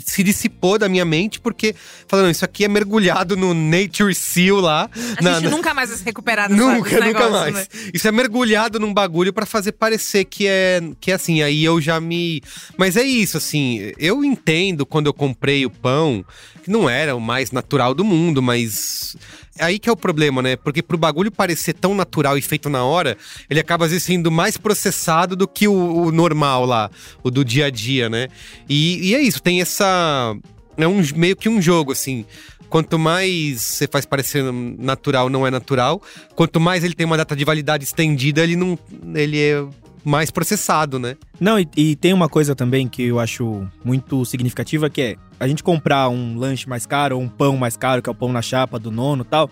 se 0.06 0.22
dissipou 0.22 0.78
da 0.78 0.88
minha 0.88 1.04
mente, 1.04 1.38
porque, 1.40 1.74
falando, 2.06 2.30
isso 2.30 2.44
aqui 2.44 2.64
é 2.64 2.68
mergulhado 2.68 3.36
no 3.36 3.52
Nature 3.54 4.14
Seal 4.14 4.56
lá. 4.60 4.88
A 5.18 5.22
na- 5.22 5.34
gente 5.34 5.44
na- 5.44 5.50
nunca 5.50 5.74
mais 5.74 5.88
vai 5.90 5.98
se 5.98 6.04
recuperar 6.04 6.50
Nunca, 6.50 6.82
desse 6.90 6.94
nunca 6.96 7.04
negócio, 7.06 7.30
mais. 7.30 7.54
né? 7.54 7.66
Isso 7.92 8.08
é 8.08 8.12
mergulhado 8.12 8.78
num 8.80 8.92
bagulho 8.92 9.32
pra 9.32 9.44
fazer 9.46 9.72
parecer 9.72 10.17
ser 10.18 10.24
que 10.24 10.46
é, 10.46 10.80
que 11.00 11.10
é 11.10 11.14
assim. 11.14 11.42
Aí 11.42 11.64
eu 11.64 11.80
já 11.80 12.00
me. 12.00 12.42
Mas 12.76 12.96
é 12.96 13.02
isso, 13.02 13.36
assim. 13.36 13.92
Eu 13.98 14.24
entendo 14.24 14.84
quando 14.84 15.06
eu 15.06 15.14
comprei 15.14 15.64
o 15.64 15.70
pão, 15.70 16.24
que 16.62 16.70
não 16.70 16.88
era 16.88 17.14
o 17.14 17.20
mais 17.20 17.50
natural 17.50 17.94
do 17.94 18.04
mundo, 18.04 18.42
mas. 18.42 19.16
Aí 19.58 19.78
que 19.78 19.88
é 19.88 19.92
o 19.92 19.96
problema, 19.96 20.40
né? 20.40 20.56
Porque 20.56 20.82
pro 20.82 20.96
bagulho 20.96 21.32
parecer 21.32 21.72
tão 21.72 21.94
natural 21.94 22.38
e 22.38 22.42
feito 22.42 22.68
na 22.68 22.84
hora, 22.84 23.16
ele 23.50 23.58
acaba 23.58 23.84
às 23.84 23.90
vezes 23.90 24.04
sendo 24.04 24.30
mais 24.30 24.56
processado 24.56 25.34
do 25.34 25.48
que 25.48 25.66
o, 25.66 25.72
o 25.72 26.12
normal 26.12 26.64
lá, 26.64 26.90
o 27.24 27.30
do 27.30 27.44
dia 27.44 27.66
a 27.66 27.70
dia, 27.70 28.08
né? 28.08 28.28
E, 28.68 29.08
e 29.08 29.14
é 29.14 29.20
isso, 29.20 29.42
tem 29.42 29.60
essa. 29.60 30.36
É 30.76 30.86
um, 30.86 31.02
meio 31.16 31.36
que 31.36 31.48
um 31.48 31.60
jogo, 31.60 31.92
assim. 31.92 32.24
Quanto 32.68 32.98
mais 32.98 33.62
você 33.62 33.88
faz 33.88 34.04
parecer 34.04 34.44
natural, 34.52 35.30
não 35.30 35.46
é 35.46 35.50
natural. 35.50 36.02
Quanto 36.34 36.60
mais 36.60 36.84
ele 36.84 36.94
tem 36.94 37.06
uma 37.06 37.16
data 37.16 37.34
de 37.34 37.44
validade 37.44 37.82
estendida, 37.84 38.42
ele 38.42 38.56
não. 38.56 38.78
ele 39.14 39.40
é 39.40 39.64
mais 40.05 40.30
processado, 40.30 40.99
né? 40.99 41.16
Não, 41.40 41.59
e, 41.59 41.68
e 41.76 41.96
tem 41.96 42.12
uma 42.12 42.28
coisa 42.28 42.55
também 42.55 42.88
que 42.88 43.03
eu 43.03 43.18
acho 43.20 43.66
muito 43.84 44.24
significativa, 44.24 44.88
que 44.88 45.01
é 45.03 45.16
a 45.38 45.46
gente 45.46 45.62
comprar 45.62 46.09
um 46.09 46.36
lanche 46.36 46.68
mais 46.68 46.86
caro 46.86 47.16
ou 47.16 47.22
um 47.22 47.28
pão 47.28 47.57
mais 47.57 47.76
caro, 47.76 48.03
que 48.03 48.09
é 48.09 48.12
o 48.12 48.14
pão 48.14 48.32
na 48.32 48.42
chapa 48.42 48.78
do 48.78 48.90
nono 48.90 49.22
e 49.22 49.26
tal, 49.26 49.51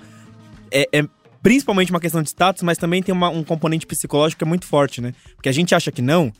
é, 0.70 0.88
é 0.92 1.04
principalmente 1.42 1.90
uma 1.90 2.00
questão 2.00 2.22
de 2.22 2.28
status, 2.28 2.62
mas 2.62 2.76
também 2.78 3.02
tem 3.02 3.12
uma- 3.14 3.28
um 3.28 3.44
componente 3.44 3.86
psicológico 3.86 4.38
que 4.38 4.44
é 4.44 4.48
muito 4.48 4.66
forte, 4.66 5.00
né? 5.00 5.12
Porque 5.36 5.48
a 5.48 5.52
gente 5.52 5.74
acha 5.74 5.92
que 5.92 6.02
não, 6.02 6.32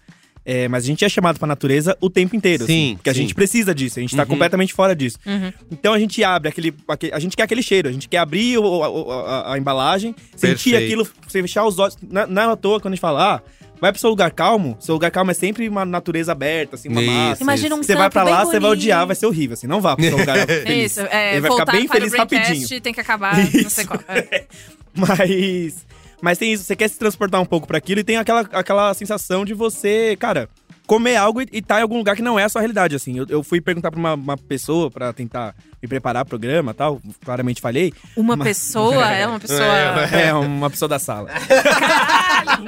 é, 0.44 0.66
mas 0.68 0.82
a 0.84 0.86
gente 0.86 1.04
é 1.04 1.08
chamado 1.08 1.38
pra 1.38 1.46
natureza 1.46 1.96
o 2.00 2.08
tempo 2.10 2.34
inteiro. 2.34 2.66
Sim, 2.66 2.72
assim, 2.88 2.94
porque 2.96 3.10
a 3.10 3.14
sim. 3.14 3.20
gente 3.20 3.34
precisa 3.34 3.72
disso, 3.74 3.98
a 3.98 4.02
gente 4.02 4.16
tá 4.16 4.22
Uhum. 4.22 4.28
completamente 4.28 4.72
fora 4.74 4.96
disso. 4.96 5.18
Uhum. 5.24 5.52
Então 5.70 5.92
a 5.92 5.98
gente 5.98 6.22
abre 6.24 6.48
aquele, 6.48 6.74
aque- 6.88 7.10
A 7.12 7.18
gente 7.20 7.36
quer 7.36 7.44
aquele 7.44 7.62
cheiro, 7.62 7.88
a 7.88 7.92
gente 7.92 8.08
quer 8.08 8.18
abrir 8.18 8.58
o- 8.58 8.64
o- 8.64 9.10
a, 9.12 9.52
a 9.54 9.58
embalagem, 9.58 10.14
sentir 10.34 10.70
Perfeito. 10.72 10.76
aquilo, 10.84 11.08
você 11.26 11.40
fechar 11.42 11.64
os 11.66 11.78
olhos. 11.78 11.96
Não, 12.02 12.26
não 12.26 12.42
é 12.42 12.52
à 12.52 12.56
toa 12.56 12.80
quando 12.80 12.92
a 12.92 12.96
gente 12.96 13.00
fala, 13.00 13.36
ah, 13.36 13.42
vai 13.80 13.92
pro 13.92 14.00
seu 14.00 14.10
lugar 14.10 14.30
calmo, 14.30 14.76
seu 14.80 14.94
lugar 14.94 15.10
calmo 15.10 15.30
é 15.30 15.34
sempre 15.34 15.68
uma 15.68 15.84
natureza 15.84 16.32
aberta, 16.32 16.76
assim, 16.76 16.88
uma 16.88 17.02
Isso, 17.02 17.10
massa. 17.12 17.42
Imagina 17.42 17.74
um 17.74 17.82
Você 17.82 17.94
vai 17.96 18.10
pra 18.10 18.22
lá, 18.22 18.44
você 18.44 18.58
vai 18.60 18.70
odiar, 18.70 19.06
vai 19.06 19.16
ser 19.16 19.26
horrível, 19.26 19.54
assim, 19.54 19.66
não 19.66 19.80
vá 19.80 19.94
pro 19.96 20.04
seu 20.04 20.16
lugar 20.16 20.36
feliz. 20.46 20.92
Isso, 20.92 21.00
é, 21.10 21.32
Ele 21.32 21.40
vai 21.42 21.50
ficar 21.50 21.72
bem 21.72 21.86
para 21.86 21.96
feliz 22.00 22.14
rapidinho. 22.14 22.80
tem 22.80 22.92
que 22.94 23.00
acabar, 23.00 23.36
não 23.36 23.46
sei 23.50 23.60
Isso. 23.62 23.86
qual. 23.86 24.00
É. 24.08 24.44
Mas. 24.96 25.86
Mas 26.20 26.38
tem 26.38 26.50
isso, 26.52 26.64
você 26.64 26.74
quer 26.74 26.88
se 26.88 26.98
transportar 26.98 27.40
um 27.42 27.44
pouco 27.44 27.66
pra 27.66 27.76
aquilo 27.76 28.00
e 28.00 28.04
tem 28.04 28.16
aquela, 28.16 28.40
aquela 28.40 28.94
sensação 28.94 29.44
de 29.44 29.52
você, 29.52 30.16
cara, 30.18 30.48
comer 30.86 31.16
algo 31.16 31.42
e, 31.42 31.48
e 31.52 31.60
tá 31.60 31.78
em 31.78 31.82
algum 31.82 31.98
lugar 31.98 32.16
que 32.16 32.22
não 32.22 32.38
é 32.38 32.44
a 32.44 32.48
sua 32.48 32.62
realidade, 32.62 32.96
assim. 32.96 33.18
Eu, 33.18 33.26
eu 33.28 33.42
fui 33.44 33.60
perguntar 33.60 33.90
pra 33.90 34.00
uma, 34.00 34.14
uma 34.14 34.36
pessoa 34.38 34.90
pra 34.90 35.12
tentar 35.12 35.54
me 35.82 35.86
preparar 35.86 36.24
pro 36.24 36.30
programa 36.38 36.70
e 36.70 36.74
tal, 36.74 37.00
claramente 37.22 37.60
falhei. 37.60 37.92
Uma 38.16 38.34
Mas- 38.34 38.48
pessoa 38.48 39.06
é 39.12 39.26
uma 39.26 39.38
pessoa. 39.38 39.60
É, 40.10 40.32
uma 40.32 40.70
pessoa 40.70 40.88
da 40.88 40.98
sala. 40.98 41.28
Caralho! 41.28 42.64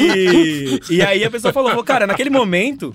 E, 0.00 0.80
e 0.90 1.02
aí 1.02 1.24
a 1.24 1.30
pessoa 1.30 1.52
falou, 1.52 1.74
"Pô, 1.74 1.84
cara, 1.84 2.06
naquele 2.06 2.30
momento, 2.30 2.94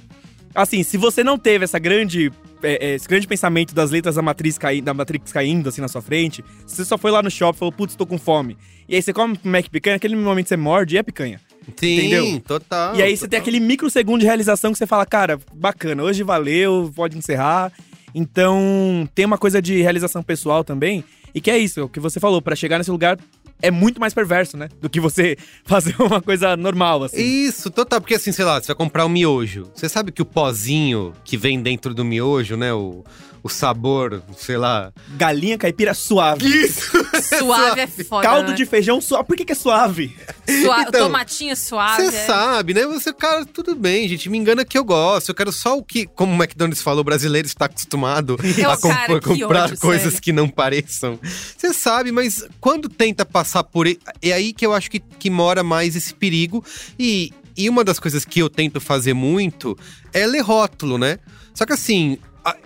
assim, 0.53 0.83
se 0.83 0.97
você 0.97 1.23
não 1.23 1.37
teve 1.37 1.63
essa 1.65 1.79
grande. 1.79 2.31
é, 2.61 2.91
é, 2.91 2.95
esse 2.95 3.07
grande 3.07 3.25
pensamento 3.27 3.73
das 3.73 3.89
letras 3.91 4.15
da 4.15 4.21
matriz, 4.21 4.57
cai, 4.57 4.81
da 4.81 4.93
matrix 4.93 5.31
caindo 5.31 5.69
assim 5.69 5.79
na 5.81 5.87
sua 5.87 6.01
frente, 6.01 6.43
se 6.67 6.75
você 6.75 6.85
só 6.85 6.97
foi 6.97 7.09
lá 7.11 7.23
no 7.23 7.31
shopping 7.31 7.55
e 7.55 7.59
falou, 7.59 7.71
putz, 7.71 7.95
tô 7.95 8.05
com 8.05 8.17
fome. 8.17 8.57
E 8.87 8.95
aí 8.95 9.01
você 9.01 9.13
come 9.13 9.39
Mac 9.43 9.69
picanha, 9.69 9.95
naquele 9.95 10.15
momento 10.15 10.49
você 10.49 10.57
morde 10.57 10.95
e 10.95 10.97
é 10.97 11.03
picanha. 11.03 11.39
Sim, 11.77 11.97
Entendeu? 11.99 12.41
total. 12.41 12.95
e 12.95 13.03
aí 13.03 13.15
você 13.15 13.27
tem 13.27 13.39
aquele 13.39 13.59
microsegundo 13.59 14.19
de 14.19 14.25
realização 14.25 14.71
que 14.71 14.77
você 14.77 14.87
fala, 14.87 15.05
cara, 15.05 15.39
bacana, 15.53 16.03
hoje 16.03 16.23
valeu, 16.23 16.91
pode 16.95 17.17
encerrar. 17.17 17.71
Então, 18.13 19.07
tem 19.13 19.23
uma 19.23 19.37
coisa 19.37 19.61
de 19.61 19.81
realização 19.81 20.23
pessoal 20.23 20.63
também, 20.63 21.03
e 21.33 21.39
que 21.39 21.51
é 21.51 21.57
isso, 21.59 21.79
é 21.79 21.83
o 21.83 21.87
que 21.89 21.99
você 21.99 22.19
falou, 22.19 22.41
pra 22.41 22.55
chegar 22.55 22.79
nesse 22.79 22.89
lugar 22.89 23.17
é 23.61 23.71
muito 23.71 23.99
mais 23.99 24.13
perverso, 24.13 24.57
né? 24.57 24.69
Do 24.81 24.89
que 24.89 24.99
você 24.99 25.37
fazer 25.65 25.95
uma 25.99 26.21
coisa 26.21 26.55
normal, 26.55 27.03
assim. 27.03 27.21
Isso, 27.21 27.69
total. 27.69 28.01
Porque 28.01 28.15
assim, 28.15 28.31
sei 28.31 28.45
lá, 28.45 28.59
você 28.59 28.67
vai 28.67 28.75
comprar 28.75 29.05
um 29.05 29.09
miojo. 29.09 29.69
Você 29.73 29.89
sabe 29.89 30.11
que 30.11 30.21
o 30.21 30.25
pozinho 30.25 31.13
que 31.23 31.37
vem 31.37 31.61
dentro 31.61 31.93
do 31.93 32.05
miojo, 32.05 32.55
né? 32.55 32.73
O, 32.73 33.03
o 33.43 33.49
sabor, 33.49 34.21
sei 34.37 34.57
lá. 34.57 34.91
Galinha 35.17 35.57
caipira 35.57 35.93
suave. 35.93 36.45
Isso! 36.47 36.89
Suave 37.39 37.81
é 37.81 37.87
foda. 37.87 38.27
Caldo 38.27 38.49
né? 38.51 38.55
de 38.55 38.65
feijão 38.65 38.99
suave. 38.99 39.25
Por 39.27 39.35
que, 39.37 39.45
que 39.45 39.51
é 39.51 39.55
suave? 39.55 40.15
Sua- 40.63 40.81
Então, 40.81 41.03
tomatinho 41.07 41.55
suave. 41.55 42.05
Você 42.05 42.15
é. 42.17 42.25
sabe, 42.25 42.73
né? 42.73 42.85
Você, 42.87 43.13
cara, 43.13 43.45
tudo 43.45 43.75
bem, 43.75 44.07
gente. 44.09 44.29
Me 44.29 44.37
engana 44.37 44.65
que 44.65 44.77
eu 44.77 44.83
gosto. 44.83 45.29
Eu 45.29 45.35
quero 45.35 45.51
só 45.51 45.77
o 45.77 45.83
que, 45.83 46.05
como 46.07 46.33
o 46.33 46.35
McDonald's 46.35 46.81
falou, 46.81 47.01
o 47.01 47.03
brasileiro 47.03 47.45
está 47.45 47.65
acostumado 47.65 48.35
Eu, 48.57 48.71
a 48.71 48.77
comp- 48.77 48.93
cara, 48.95 49.21
comprar 49.21 49.63
ódio, 49.65 49.77
coisas 49.79 50.05
sério. 50.13 50.21
que 50.21 50.33
não 50.33 50.49
pareçam. 50.49 51.19
Você 51.55 51.71
sabe, 51.73 52.11
mas 52.11 52.43
quando 52.59 52.89
tenta 52.89 53.25
passar 53.25 53.63
por. 53.63 53.85
e- 53.87 53.99
É 54.21 54.31
aí 54.33 54.51
que 54.51 54.65
eu 54.65 54.73
acho 54.73 54.89
que, 54.89 54.99
que 54.99 55.29
mora 55.29 55.61
mais 55.63 55.95
esse 55.95 56.13
perigo. 56.13 56.63
E, 56.97 57.31
e 57.55 57.69
uma 57.69 57.83
das 57.83 57.99
coisas 57.99 58.25
que 58.25 58.39
eu 58.39 58.49
tento 58.49 58.81
fazer 58.81 59.13
muito 59.13 59.77
é 60.13 60.25
ler 60.25 60.41
rótulo, 60.41 60.97
né? 60.97 61.19
Só 61.53 61.65
que 61.65 61.73
assim, 61.73 62.17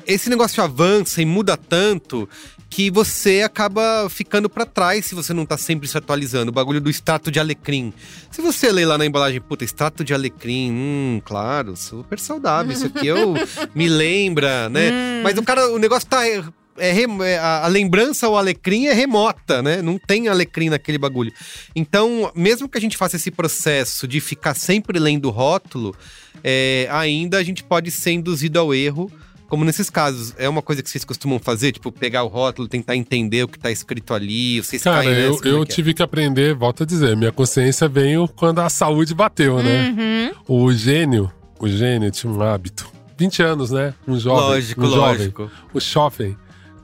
esse 0.05 0.29
negócio 0.29 0.63
avança 0.63 1.21
e 1.21 1.25
muda 1.25 1.57
tanto 1.57 2.27
que 2.73 2.89
você 2.89 3.43
acaba 3.43 4.09
ficando 4.09 4.49
pra 4.49 4.65
trás 4.65 5.05
se 5.05 5.13
você 5.13 5.31
não 5.31 5.45
tá 5.45 5.57
sempre 5.57 5.87
se 5.87 5.95
atualizando. 5.95 6.49
O 6.49 6.53
bagulho 6.53 6.81
do 6.81 6.89
extrato 6.89 7.29
de 7.29 7.39
alecrim. 7.39 7.93
Se 8.31 8.41
você 8.41 8.71
lê 8.71 8.83
lá 8.83 8.97
na 8.97 9.05
embalagem, 9.05 9.39
puta, 9.39 9.63
extrato 9.63 10.03
de 10.03 10.11
alecrim, 10.11 10.71
hum, 10.71 11.21
claro, 11.23 11.77
super 11.77 12.17
saudável. 12.17 12.71
Isso 12.73 12.87
aqui 12.87 13.05
eu 13.05 13.35
me 13.75 13.87
lembra, 13.87 14.69
né? 14.69 15.21
Mas 15.23 15.37
o 15.37 15.43
cara, 15.43 15.71
o 15.71 15.77
negócio 15.77 16.09
tá. 16.09 16.27
É, 16.27 16.43
é 16.77 17.03
é, 17.23 17.37
a, 17.37 17.65
a 17.65 17.67
lembrança 17.67 18.25
ao 18.25 18.35
alecrim 18.35 18.87
é 18.87 18.93
remota, 18.93 19.61
né? 19.61 19.79
Não 19.79 19.99
tem 19.99 20.27
alecrim 20.27 20.69
naquele 20.69 20.97
bagulho. 20.97 21.31
Então, 21.75 22.31
mesmo 22.33 22.67
que 22.67 22.79
a 22.79 22.81
gente 22.81 22.97
faça 22.97 23.17
esse 23.17 23.29
processo 23.29 24.07
de 24.07 24.19
ficar 24.19 24.55
sempre 24.55 24.97
lendo 24.97 25.25
o 25.25 25.31
rótulo, 25.31 25.95
é, 26.43 26.87
ainda 26.89 27.37
a 27.37 27.43
gente 27.43 27.63
pode 27.63 27.91
ser 27.91 28.13
induzido 28.13 28.57
ao 28.59 28.73
erro. 28.73 29.11
Como 29.53 29.63
nesses 29.63 29.87
casos, 29.87 30.33
é 30.39 30.49
uma 30.49 30.63
coisa 30.63 30.81
que 30.81 30.89
vocês 30.89 31.05
costumam 31.05 31.37
fazer, 31.37 31.73
tipo, 31.73 31.91
pegar 31.91 32.23
o 32.23 32.27
rótulo, 32.27 32.67
tentar 32.67 32.95
entender 32.95 33.43
o 33.43 33.47
que 33.47 33.59
tá 33.59 33.69
escrito 33.69 34.11
ali, 34.11 34.59
vocês 34.59 34.81
Cara, 34.81 35.03
caem 35.03 35.11
eu, 35.11 35.39
eu 35.43 35.61
é 35.61 35.65
que 35.67 35.71
é? 35.71 35.75
tive 35.75 35.93
que 35.93 36.01
aprender, 36.01 36.55
volto 36.55 36.81
a 36.81 36.85
dizer, 36.87 37.15
minha 37.15 37.31
consciência 37.31 37.87
veio 37.87 38.27
quando 38.27 38.61
a 38.61 38.67
saúde 38.67 39.13
bateu, 39.13 39.61
né? 39.61 40.33
Uhum. 40.47 40.65
O 40.65 40.73
gênio, 40.73 41.31
o 41.59 41.67
gênio 41.67 42.09
tinha 42.09 42.33
um 42.33 42.41
hábito. 42.41 42.91
20 43.15 43.43
anos, 43.43 43.69
né? 43.69 43.93
Um 44.07 44.17
jovem. 44.17 44.41
Lógico, 44.43 44.81
um 44.81 44.89
jovem. 44.89 45.17
lógico. 45.17 45.51
O 45.71 45.79
Schoffen 45.79 46.35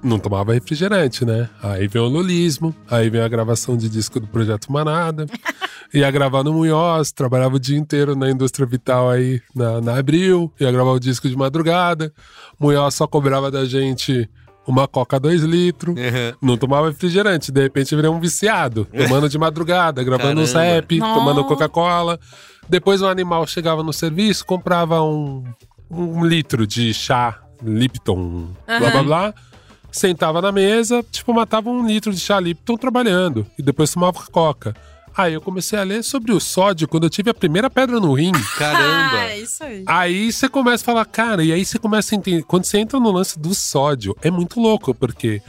não 0.04 0.20
tomava 0.20 0.54
refrigerante, 0.54 1.26
né? 1.26 1.50
Aí 1.62 1.88
vem 1.88 2.02
o 2.02 2.08
lulismo, 2.08 2.76
aí 2.89 3.10
vem 3.10 3.22
a 3.22 3.28
gravação 3.28 3.76
de 3.78 3.89
disco 3.89 4.20
do 4.20 4.28
Projeto 4.28 4.72
Manada. 4.72 5.26
ia 5.93 6.10
gravar 6.12 6.43
no 6.43 6.54
Munhoz, 6.54 7.12
trabalhava 7.12 7.56
o 7.56 7.60
dia 7.60 7.78
inteiro 7.78 8.16
na 8.16 8.30
indústria 8.30 8.66
vital 8.66 9.10
aí 9.10 9.41
na, 9.56 9.82
na 9.82 9.97
Abril, 9.97 10.52
ia 10.60 10.72
gravar 10.72 10.91
o 10.91 11.00
disco 11.00 11.28
de 11.28 11.36
madrugada. 11.36 12.14
Munhoz 12.60 12.93
só 12.93 13.08
cobrava 13.08 13.50
da 13.50 13.66
gente 13.66 14.30
uma 14.68 14.88
coca 14.88 15.20
2 15.20 15.41
litros. 15.43 15.95
Uhum. 15.95 16.34
Não 16.41 16.58
tomava 16.58 16.88
refrigerante, 16.89 17.52
de 17.52 17.62
repente 17.62 17.95
virei 17.95 18.10
um 18.10 18.20
viciado, 18.20 18.86
tomando 18.95 19.28
de 19.28 19.38
madrugada, 19.38 20.04
gravando 20.04 20.41
um 20.41 20.45
Caramba. 20.45 20.74
rap, 20.74 21.00
Nossa. 21.00 21.20
tomando 21.20 21.45
Coca-Cola. 21.45 22.20
Depois 22.68 23.02
o 23.02 23.08
animal 23.08 23.47
chegava 23.47 23.82
no 23.82 23.91
serviço, 23.91 24.45
comprava 24.45 25.02
um, 25.02 25.43
um 25.89 26.24
litro 26.24 26.68
de 26.68 26.93
chá 26.93 27.41
Lipton, 27.64 28.50
blá 28.66 28.80
blá 28.80 28.89
Aham. 28.89 29.04
blá. 29.04 29.34
Sentava 29.92 30.42
na 30.42 30.52
mesa, 30.52 31.04
tipo, 31.12 31.34
matava 31.34 31.70
um 31.70 31.86
litro 31.86 32.14
de 32.14 32.20
chá 32.20 32.40
Lipton 32.40 32.78
trabalhando. 32.78 33.46
E 33.58 33.64
depois 33.64 33.92
tomava 33.92 34.20
Coca. 34.32 34.76
Aí 35.16 35.34
eu 35.34 35.42
comecei 35.42 35.78
a 35.78 35.84
ler 35.84 36.04
sobre 36.04 36.32
o 36.32 36.40
sódio 36.40 36.88
quando 36.88 37.04
eu 37.04 37.10
tive 37.10 37.30
a 37.30 37.34
primeira 37.34 37.70
pedra 37.70 38.00
no 38.00 38.14
rim. 38.14 38.32
Caramba! 38.58 39.18
Ah, 39.18 39.30
é 39.30 39.40
isso 39.40 39.64
aí. 39.64 39.84
Aí 39.86 40.32
você 40.32 40.48
começa 40.48 40.84
a 40.84 40.86
falar, 40.86 41.06
cara, 41.06 41.44
e 41.44 41.52
aí 41.52 41.66
você 41.66 41.78
começa 41.78 42.16
a 42.16 42.18
entender. 42.18 42.44
Quando 42.44 42.64
você 42.64 42.78
entra 42.78 43.00
no 43.00 43.12
lance 43.12 43.38
do 43.38 43.54
sódio, 43.54 44.16
é 44.22 44.32
muito 44.32 44.60
louco, 44.60 44.94
porque 44.94 45.42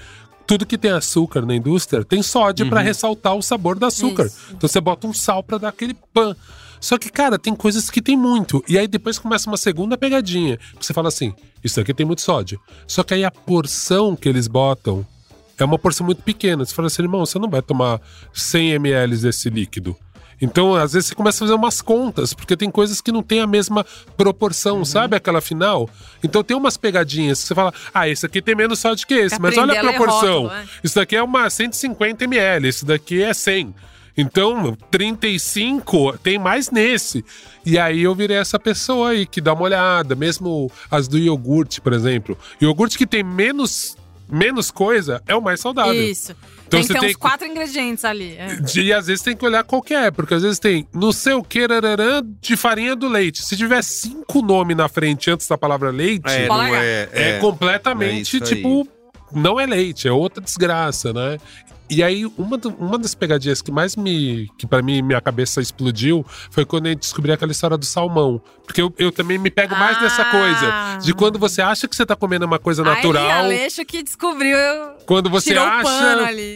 tudo 0.47 0.67
que 0.67 0.77
tem 0.77 0.91
açúcar 0.91 1.47
na 1.47 1.55
indústria 1.55 2.05
tem 2.05 2.23
sódio 2.23 2.69
pra 2.69 2.81
ressaltar 2.81 3.37
o 3.37 3.43
sabor 3.43 3.79
do 3.79 3.87
açúcar. 3.87 4.27
Isso. 4.27 4.41
Então 4.51 4.69
você 4.69 4.81
bota 4.81 5.07
um 5.07 5.15
sal 5.15 5.43
pra 5.43 5.59
dar 5.59 5.69
aquele 5.69 5.95
pan. 6.13 6.35
Só 6.81 6.97
que, 6.99 7.11
cara, 7.11 7.39
tem 7.39 7.55
coisas 7.55 7.91
que 7.91 8.01
tem 8.01 8.17
muito. 8.17 8.65
E 8.69 8.79
aí 8.79 8.89
depois 8.89 9.19
começa 9.19 9.49
uma 9.51 9.57
segunda 9.57 9.97
pegadinha. 9.99 10.57
Que 10.79 10.87
você 10.87 10.95
fala 10.95 11.09
assim: 11.09 11.35
isso 11.63 11.79
aqui 11.81 11.93
tem 11.93 12.07
muito 12.07 12.23
sódio. 12.23 12.61
Só 12.87 13.03
que 13.03 13.15
aí 13.15 13.25
a 13.25 13.31
porção 13.31 14.17
que 14.17 14.29
eles 14.29 14.49
botam 14.49 15.07
é 15.59 15.65
uma 15.65 15.79
porção 15.79 16.07
muito 16.07 16.23
pequena. 16.23 16.65
Você 16.65 16.75
fala 16.75 16.87
assim, 16.89 17.03
irmão, 17.03 17.25
você 17.27 17.39
não 17.39 17.51
vai 17.51 17.61
tomar 17.61 18.01
100 18.33 18.71
ml 18.73 19.17
desse 19.19 19.51
líquido. 19.51 19.95
Então, 20.43 20.75
às 20.75 20.95
vezes, 20.95 21.09
você 21.09 21.15
começa 21.15 21.37
a 21.37 21.47
fazer 21.47 21.53
umas 21.55 21.83
contas, 21.83 22.33
porque 22.33 22.57
tem 22.57 22.71
coisas 22.71 23.03
que 23.03 23.13
não 23.13 23.23
tem 23.23 23.41
a 23.41 23.47
mesma 23.47 23.85
proporção, 24.17 24.79
Uhum. 24.79 24.85
sabe? 24.87 25.15
Aquela 25.15 25.43
final. 25.43 25.87
Então, 26.25 26.43
tem 26.43 26.57
umas 26.57 26.79
pegadinhas 26.79 27.43
que 27.43 27.49
você 27.49 27.55
fala, 27.55 27.75
ah, 27.93 28.09
esse 28.09 28.25
aqui 28.25 28.41
tem 28.41 28.55
menos 28.55 28.79
sódio 28.79 29.07
que 29.07 29.13
esse, 29.13 29.39
mas 29.39 29.59
olha 29.59 29.79
a 29.79 29.85
proporção. 29.85 30.45
rótulo, 30.45 30.61
é. 30.61 30.65
Isso 30.83 30.95
daqui 30.95 31.15
é 31.15 31.23
uma 31.23 31.51
150 31.51 32.25
ml, 32.25 32.69
esse 32.69 32.87
daqui 32.87 33.23
é 33.23 33.35
100. 33.35 33.75
Então, 34.17 34.77
35 34.91 36.19
tem 36.23 36.39
mais 36.39 36.71
nesse. 36.71 37.25
E 37.65 37.79
aí 37.79 38.03
eu 38.03 38.15
virei 38.15 38.37
essa 38.37 38.59
pessoa 38.59 39.11
aí 39.11 39.27
que 39.27 39.41
dá 39.41 39.53
uma 39.53 39.63
olhada, 39.63 40.15
mesmo 40.15 40.71
as 40.91 41.07
do 41.09 41.19
iogurte, 41.19 41.81
por 41.81 41.93
exemplo. 41.93 42.37
Iogurte 42.61 42.97
que 42.99 43.07
tem 43.07 43.23
menos 43.23 43.97
menos 44.33 44.71
coisa 44.71 45.21
é 45.27 45.35
o 45.35 45.43
mais 45.43 45.59
saudável. 45.59 45.93
Isso. 45.93 46.37
Então 46.69 46.79
tem 46.79 46.83
você 46.85 46.87
que 46.87 46.95
ter 46.95 47.01
tem 47.01 47.09
uns 47.09 47.15
que- 47.15 47.19
quatro 47.21 47.47
ingredientes 47.49 48.05
ali. 48.05 48.37
é. 48.39 48.59
E 48.77 48.93
às 48.93 49.09
vezes 49.09 49.23
tem 49.25 49.37
que 49.37 49.45
olhar 49.45 49.65
qual 49.65 49.83
que 49.83 49.93
é, 49.93 50.09
porque 50.13 50.33
às 50.35 50.43
vezes 50.43 50.61
tem 50.61 50.87
não 50.95 51.11
sei 51.11 51.33
o 51.33 51.43
que 51.43 51.67
rararã, 51.67 52.23
de 52.41 52.57
farinha 52.57 52.95
do 52.95 53.09
leite. 53.09 53.43
Se 53.45 53.57
tiver 53.57 53.83
cinco 53.83 54.41
nomes 54.41 54.77
na 54.77 54.89
frente 54.89 55.29
antes 55.33 55.49
da 55.49 55.59
palavra 55.59 55.91
leite, 55.91 56.29
É, 56.31 56.47
é, 56.47 57.09
é, 57.13 57.31
é. 57.31 57.39
completamente, 57.41 58.37
é 58.37 58.39
isso 58.39 58.45
aí. 58.45 58.57
tipo, 58.57 58.87
não 59.33 59.59
é 59.59 59.67
leite, 59.67 60.07
é 60.07 60.13
outra 60.13 60.41
desgraça, 60.41 61.13
né? 61.13 61.37
E 61.91 62.03
aí, 62.05 62.25
uma, 62.39 62.57
do- 62.57 62.69
uma 62.79 62.97
das 62.97 63.15
pegadinhas 63.15 63.61
que 63.61 63.73
mais 63.73 63.97
me. 63.97 64.49
que 64.57 64.67
pra 64.67 64.81
mim 64.81 65.03
minha 65.03 65.21
cabeça 65.21 65.61
explodiu 65.61 66.25
foi 66.51 66.65
quando 66.65 66.87
eu 66.87 66.95
descobri 66.95 67.33
aquela 67.33 67.51
história 67.53 67.77
do 67.77 67.85
salmão. 67.85 68.41
Porque 68.65 68.81
eu, 68.81 68.95
eu 68.97 69.11
também 69.11 69.37
me 69.39 69.51
pego 69.51 69.75
mais 69.75 70.01
nessa 70.01 70.23
Ah. 70.23 70.31
coisa. 70.31 71.05
De 71.05 71.13
quando 71.13 71.39
você 71.39 71.61
acha 71.61 71.89
que 71.89 71.97
você 71.97 72.07
tá 72.07 72.15
comendo 72.15 72.47
uma 72.47 72.59
coisa 72.61 72.85
natural. 72.85 73.25
Aí, 73.25 73.31
Aleixo 73.33 73.85
que 73.85 74.03
descobriu. 74.03 74.57
eu- 74.57 74.91
Quando 75.05 75.29
você 75.29 75.57
acha. 75.57 75.91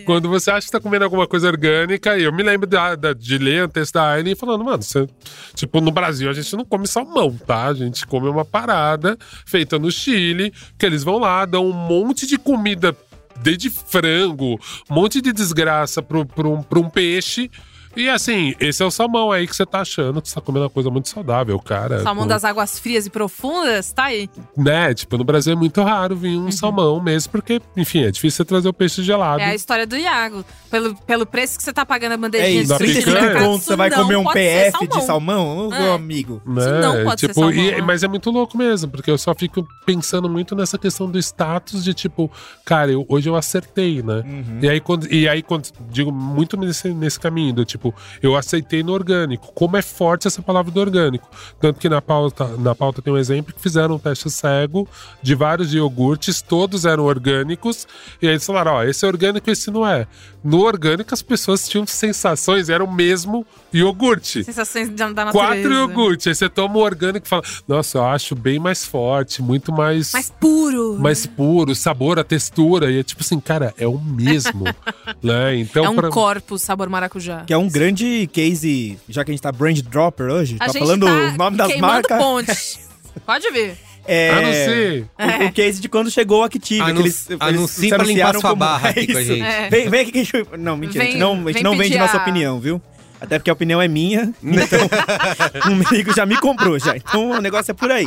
Quando 0.07 0.28
você 0.28 0.51
acha 0.53 0.66
que 0.66 0.72
tá 0.72 0.78
comendo 0.80 1.05
alguma 1.05 1.26
coisa 1.26 1.49
orgânica, 1.49 2.16
e 2.16 2.22
eu 2.22 2.32
me 2.32 2.43
lembro 2.45 2.68
da, 2.68 2.95
da- 2.95 3.12
de 3.12 3.37
ler 3.39 3.64
antes 3.64 3.91
da 3.91 4.11
Aine 4.12 4.37
falando, 4.37 4.64
mano, 4.64 4.82
você, 4.82 5.09
tipo, 5.55 5.80
no 5.80 5.91
Brasil 5.91 6.30
a 6.30 6.32
gente 6.32 6.55
não 6.57 6.64
come 6.64 6.87
salmão, 6.87 7.37
tá? 7.45 7.66
A 7.66 7.74
gente 7.74 8.07
come 8.07 8.28
uma 8.28 8.45
parada 8.45 9.18
feita 9.45 9.76
no 9.78 9.91
Chile, 9.91 10.53
que 10.78 10.87
eles 10.87 11.03
vão 11.03 11.18
lá, 11.18 11.45
dão 11.45 11.66
um 11.66 11.72
monte 11.72 12.26
de 12.26 12.39
comida, 12.39 12.97
desde 13.41 13.70
frango, 13.70 14.59
um 14.91 14.95
monte 14.95 15.20
de 15.20 15.32
desgraça 15.32 16.03
pro 16.03 16.80
um 16.80 16.91
peixe. 16.91 17.51
E 17.97 18.09
assim, 18.09 18.55
esse 18.61 18.82
é 18.82 18.86
o 18.86 18.90
salmão 18.90 19.30
aí 19.30 19.47
que 19.47 19.55
você 19.55 19.64
tá 19.66 19.80
achando 19.80 20.20
que 20.20 20.28
você 20.28 20.34
tá 20.34 20.40
comendo 20.40 20.64
uma 20.64 20.70
coisa 20.70 20.90
muito 20.90 21.09
saudável, 21.09 21.59
cara. 21.61 22.03
Salmão 22.03 22.24
Com- 22.24 22.28
das 22.28 22.45
águas 22.45 22.78
frias 22.78 23.07
e 23.07 23.11
profundas, 23.11 23.92
tá 23.92 24.05
aí. 24.05 24.28
Né? 24.57 24.92
Tipo, 24.95 25.16
no 25.18 25.24
Brasil 25.24 25.53
é 25.53 25.57
muito 25.57 25.82
raro 25.82 26.16
vir 26.16 26.36
um 26.36 26.51
salmão 26.51 27.01
mesmo, 27.01 27.30
porque, 27.32 27.61
enfim, 27.76 28.05
é 28.05 28.11
difícil 28.11 28.38
você 28.38 28.45
trazer 28.45 28.68
o 28.68 28.72
peixe 28.72 29.03
gelado. 29.03 29.40
É 29.40 29.47
a 29.47 29.55
história 29.55 29.86
do 29.86 29.97
Iago. 29.97 30.45
Pelo, 30.70 30.95
pelo 30.97 31.24
preço 31.24 31.57
que 31.57 31.62
você 31.62 31.72
tá 31.72 31.86
pagando 31.86 32.12
a 32.12 32.14
É 32.14 32.18
bandejinha 32.18 32.61
isso, 32.62 32.68
Da 32.70 32.78
de 32.78 32.84
35 32.84 33.11
picanha. 33.16 33.40
conto, 33.47 33.62
você 33.64 33.76
vai 33.76 33.88
Isso 33.88 34.01
comer 34.01 34.16
um 34.16 34.24
ser 34.32 34.72
PF 34.72 34.86
de 34.88 35.05
salmão? 35.05 35.68
Ô, 35.68 35.72
É. 35.74 35.78
meu 35.80 35.92
amigo. 35.92 36.42
né? 36.45 36.62
Isso 36.62 36.70
não 36.80 37.05
pode 37.05 37.20
ser 37.20 37.28
tipo, 37.28 37.40
salmão, 37.40 37.53
e-? 37.55 37.80
Mas 37.82 38.03
é 38.03 38.09
muito 38.09 38.30
louco 38.30 38.59
mesmo, 38.59 38.90
porque 38.90 39.11
eu 39.11 39.16
só 39.18 39.34
fico 39.34 39.64
pensando 39.86 40.28
muito 40.28 40.57
nessa 40.57 40.76
questão 40.76 41.09
do 41.09 41.18
status 41.18 41.84
de 41.84 41.95
tipo, 41.95 42.30
cara, 42.64 42.90
eu- 42.90 43.07
hoje 43.09 43.28
eu 43.28 43.36
acertei, 43.36 44.03
né? 44.03 44.22
Uhum. 44.26 44.59
E 44.62 44.68
aí, 44.68 44.80
quando, 44.80 45.12
e 45.12 45.28
aí, 45.28 45.42
quando 45.42 45.68
digo 45.90 46.11
muito 46.11 46.57
nesse, 46.57 46.88
nesse 46.92 47.20
caminho, 47.20 47.53
do 47.55 47.64
tipo, 47.64 47.84
eu 48.22 48.37
aceitei 48.37 48.82
no 48.82 48.93
orgânico. 48.93 49.53
Como 49.53 49.76
é 49.76 49.82
forte 49.82 50.28
essa 50.28 50.41
palavra 50.41 50.70
do 50.70 50.80
orgânico. 50.80 51.28
Tanto 51.61 51.80
que 51.80 51.89
na 51.89 52.01
pauta, 52.01 52.47
na 52.59 52.74
pauta 52.74 53.03
tem 53.03 53.12
um 53.12 53.18
exemplo 53.18 53.53
que 53.53 53.61
fizeram 53.61 53.97
um 53.97 53.99
teste 53.99 54.30
cego 54.30 54.89
de 55.20 55.35
vários 55.35 55.74
iogurtes, 55.74 56.41
todos 56.41 56.85
eram 56.85 57.05
orgânicos, 57.05 57.87
e 58.22 58.26
aí 58.26 58.35
eles 58.35 58.47
falaram: 58.47 58.72
ó, 58.72 58.85
esse 58.85 59.05
é 59.05 59.09
orgânico, 59.09 59.51
esse 59.51 59.70
não 59.70 59.87
é. 59.87 60.07
No 60.45 60.61
orgânico, 60.61 61.14
as 61.14 61.22
pessoas 61.22 61.66
tinham 61.66 61.87
sensações, 61.87 62.68
era 62.68 62.85
o 62.85 62.93
mesmo 62.93 63.47
iogurte. 63.72 64.45
Sensações 64.45 64.91
da 64.91 65.09
natureza. 65.09 65.32
Quatro 65.32 65.72
iogurtes. 65.72 66.26
Aí 66.26 66.35
você 66.35 66.49
toma 66.51 66.76
o 66.76 66.80
orgânico 66.82 67.26
e 67.26 67.28
fala: 67.28 67.43
Nossa, 67.66 67.99
eu 67.99 68.05
acho 68.05 68.35
bem 68.35 68.59
mais 68.59 68.85
forte, 68.85 69.41
muito 69.41 69.72
mais. 69.72 70.12
Mais 70.12 70.30
puro. 70.30 70.99
mais 71.01 71.24
puro, 71.24 71.74
sabor, 71.74 72.18
a 72.18 72.24
textura. 72.24 72.91
E 72.91 72.99
é 72.99 73.03
tipo 73.03 73.22
assim, 73.22 73.41
cara, 73.41 73.72
é 73.78 73.87
o 73.87 73.99
mesmo. 73.99 74.64
né? 75.22 75.57
Então, 75.57 75.85
é 75.85 75.89
um 75.89 75.97
pra- 75.97 76.11
corpo 76.11 76.59
sabor 76.59 76.89
maracujá. 76.91 77.45
Que 77.47 77.53
é 77.55 77.59
um 77.59 77.68
grande 77.74 78.28
case, 78.32 78.98
já 79.08 79.24
que 79.24 79.30
a 79.30 79.34
gente 79.34 79.42
tá 79.42 79.50
brand 79.52 79.78
dropper 79.80 80.26
hoje, 80.30 80.56
A 80.60 80.66
tá 80.66 80.72
gente 80.72 80.78
falando 80.78 81.06
tá 81.06 81.12
o 81.12 81.36
nome 81.36 81.56
das 81.56 81.76
marcas. 81.78 82.18
ponte. 82.18 82.78
Pode 83.26 83.50
vir. 83.50 83.76
É. 84.06 85.02
O, 85.18 85.46
o 85.46 85.52
case 85.52 85.80
de 85.80 85.88
quando 85.88 86.10
chegou 86.10 86.40
o 86.40 86.44
Active. 86.44 86.80
Anun- 86.80 86.94
que 86.94 87.00
eles, 87.02 87.30
eles 87.30 87.40
anuncie 87.40 87.80
se 87.80 87.88
pra 87.88 87.98
limpar 87.98 88.04
anunciaram 88.04 88.40
sua 88.40 88.50
como- 88.50 88.60
barra 88.60 88.88
É 88.88 88.90
aqui 88.90 89.06
com 89.12 89.18
a 89.18 89.22
isso. 89.22 89.32
gente. 89.34 89.42
É. 89.46 89.68
Vem, 89.70 89.88
vem 89.88 90.00
aqui 90.00 90.12
que 90.12 90.18
a 90.18 90.24
gente... 90.24 90.46
Não, 90.58 90.76
mentira. 90.76 91.02
a 91.02 91.06
gente 91.06 91.12
Vem- 91.12 91.20
não, 91.20 91.32
a 91.32 91.36
gente 91.36 91.52
vem 91.54 91.62
não 91.62 91.70
vende 91.72 91.82
pedir 91.84 91.98
nossa 91.98 92.16
a- 92.18 92.20
opinião, 92.20 92.60
viu? 92.60 92.82
Até 93.20 93.38
porque 93.38 93.48
a 93.48 93.52
opinião 93.54 93.80
é 93.80 93.88
minha. 93.88 94.32
Então, 94.42 95.70
um 95.72 95.88
amigo 95.88 96.12
já 96.14 96.26
me 96.26 96.36
comprou 96.38 96.78
já. 96.78 96.96
Então, 96.96 97.30
o 97.30 97.40
negócio 97.40 97.70
é 97.70 97.74
por 97.74 97.90
aí. 97.90 98.06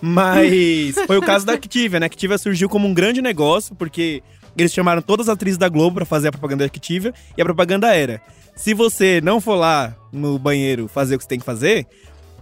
Mas 0.00 0.94
foi 1.06 1.18
o 1.18 1.22
caso 1.22 1.44
da 1.44 1.52
Activia, 1.52 2.00
né? 2.00 2.06
A 2.06 2.08
Activia 2.08 2.38
surgiu 2.38 2.68
como 2.68 2.86
um 2.88 2.94
grande 2.94 3.20
negócio, 3.20 3.74
porque 3.74 4.22
eles 4.56 4.72
chamaram 4.72 5.02
todas 5.02 5.28
as 5.28 5.34
atrizes 5.34 5.58
da 5.58 5.68
Globo 5.68 5.96
pra 5.96 6.04
fazer 6.04 6.28
a 6.28 6.32
propaganda 6.32 6.64
da 6.64 6.66
Activia. 6.66 7.12
E 7.36 7.42
a 7.42 7.44
propaganda 7.44 7.94
era, 7.94 8.20
se 8.54 8.74
você 8.74 9.20
não 9.20 9.40
for 9.40 9.54
lá 9.54 9.94
no 10.12 10.38
banheiro 10.38 10.88
fazer 10.88 11.14
o 11.14 11.18
que 11.18 11.24
você 11.24 11.28
tem 11.28 11.38
que 11.38 11.44
fazer... 11.44 11.86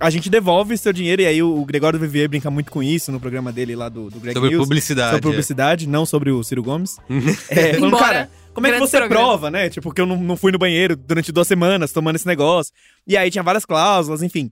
A 0.00 0.10
gente 0.10 0.28
devolve 0.28 0.76
seu 0.76 0.92
dinheiro, 0.92 1.22
e 1.22 1.26
aí 1.26 1.40
o 1.40 1.64
Gregório 1.64 1.98
do 1.98 2.02
Vivier 2.02 2.28
brinca 2.28 2.50
muito 2.50 2.70
com 2.70 2.82
isso 2.82 3.12
no 3.12 3.20
programa 3.20 3.52
dele 3.52 3.76
lá 3.76 3.88
do, 3.88 4.10
do 4.10 4.18
Greg 4.18 4.34
Sobre 4.34 4.50
News. 4.50 4.64
publicidade. 4.64 5.10
Sobre 5.12 5.22
publicidade, 5.22 5.88
não 5.88 6.04
sobre 6.04 6.32
o 6.32 6.42
Ciro 6.42 6.64
Gomes. 6.64 6.98
É, 7.48 7.74
falando, 7.74 7.86
Embora, 7.86 8.04
cara, 8.04 8.30
como 8.52 8.66
é 8.66 8.72
que 8.72 8.80
você 8.80 8.98
programa. 8.98 9.24
prova, 9.24 9.50
né? 9.52 9.70
Tipo, 9.70 9.94
que 9.94 10.00
eu 10.00 10.04
não, 10.04 10.16
não 10.16 10.36
fui 10.36 10.50
no 10.50 10.58
banheiro 10.58 10.96
durante 10.96 11.30
duas 11.30 11.46
semanas 11.46 11.92
tomando 11.92 12.16
esse 12.16 12.26
negócio. 12.26 12.72
E 13.06 13.16
aí 13.16 13.30
tinha 13.30 13.42
várias 13.42 13.64
cláusulas, 13.64 14.20
enfim. 14.20 14.50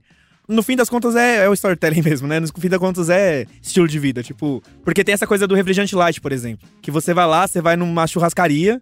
No 0.52 0.62
fim 0.62 0.76
das 0.76 0.88
contas 0.88 1.16
é, 1.16 1.44
é 1.44 1.48
o 1.48 1.52
storytelling 1.54 2.02
mesmo, 2.04 2.28
né? 2.28 2.38
No 2.40 2.46
fim 2.48 2.68
das 2.68 2.78
contas 2.78 3.08
é 3.10 3.46
estilo 3.62 3.88
de 3.88 3.98
vida. 3.98 4.22
Tipo, 4.22 4.62
porque 4.84 5.02
tem 5.02 5.12
essa 5.12 5.26
coisa 5.26 5.46
do 5.46 5.54
refrigerante 5.54 5.94
light, 5.96 6.20
por 6.20 6.32
exemplo. 6.32 6.68
Que 6.80 6.90
você 6.90 7.12
vai 7.14 7.26
lá, 7.26 7.46
você 7.46 7.60
vai 7.60 7.76
numa 7.76 8.06
churrascaria. 8.06 8.80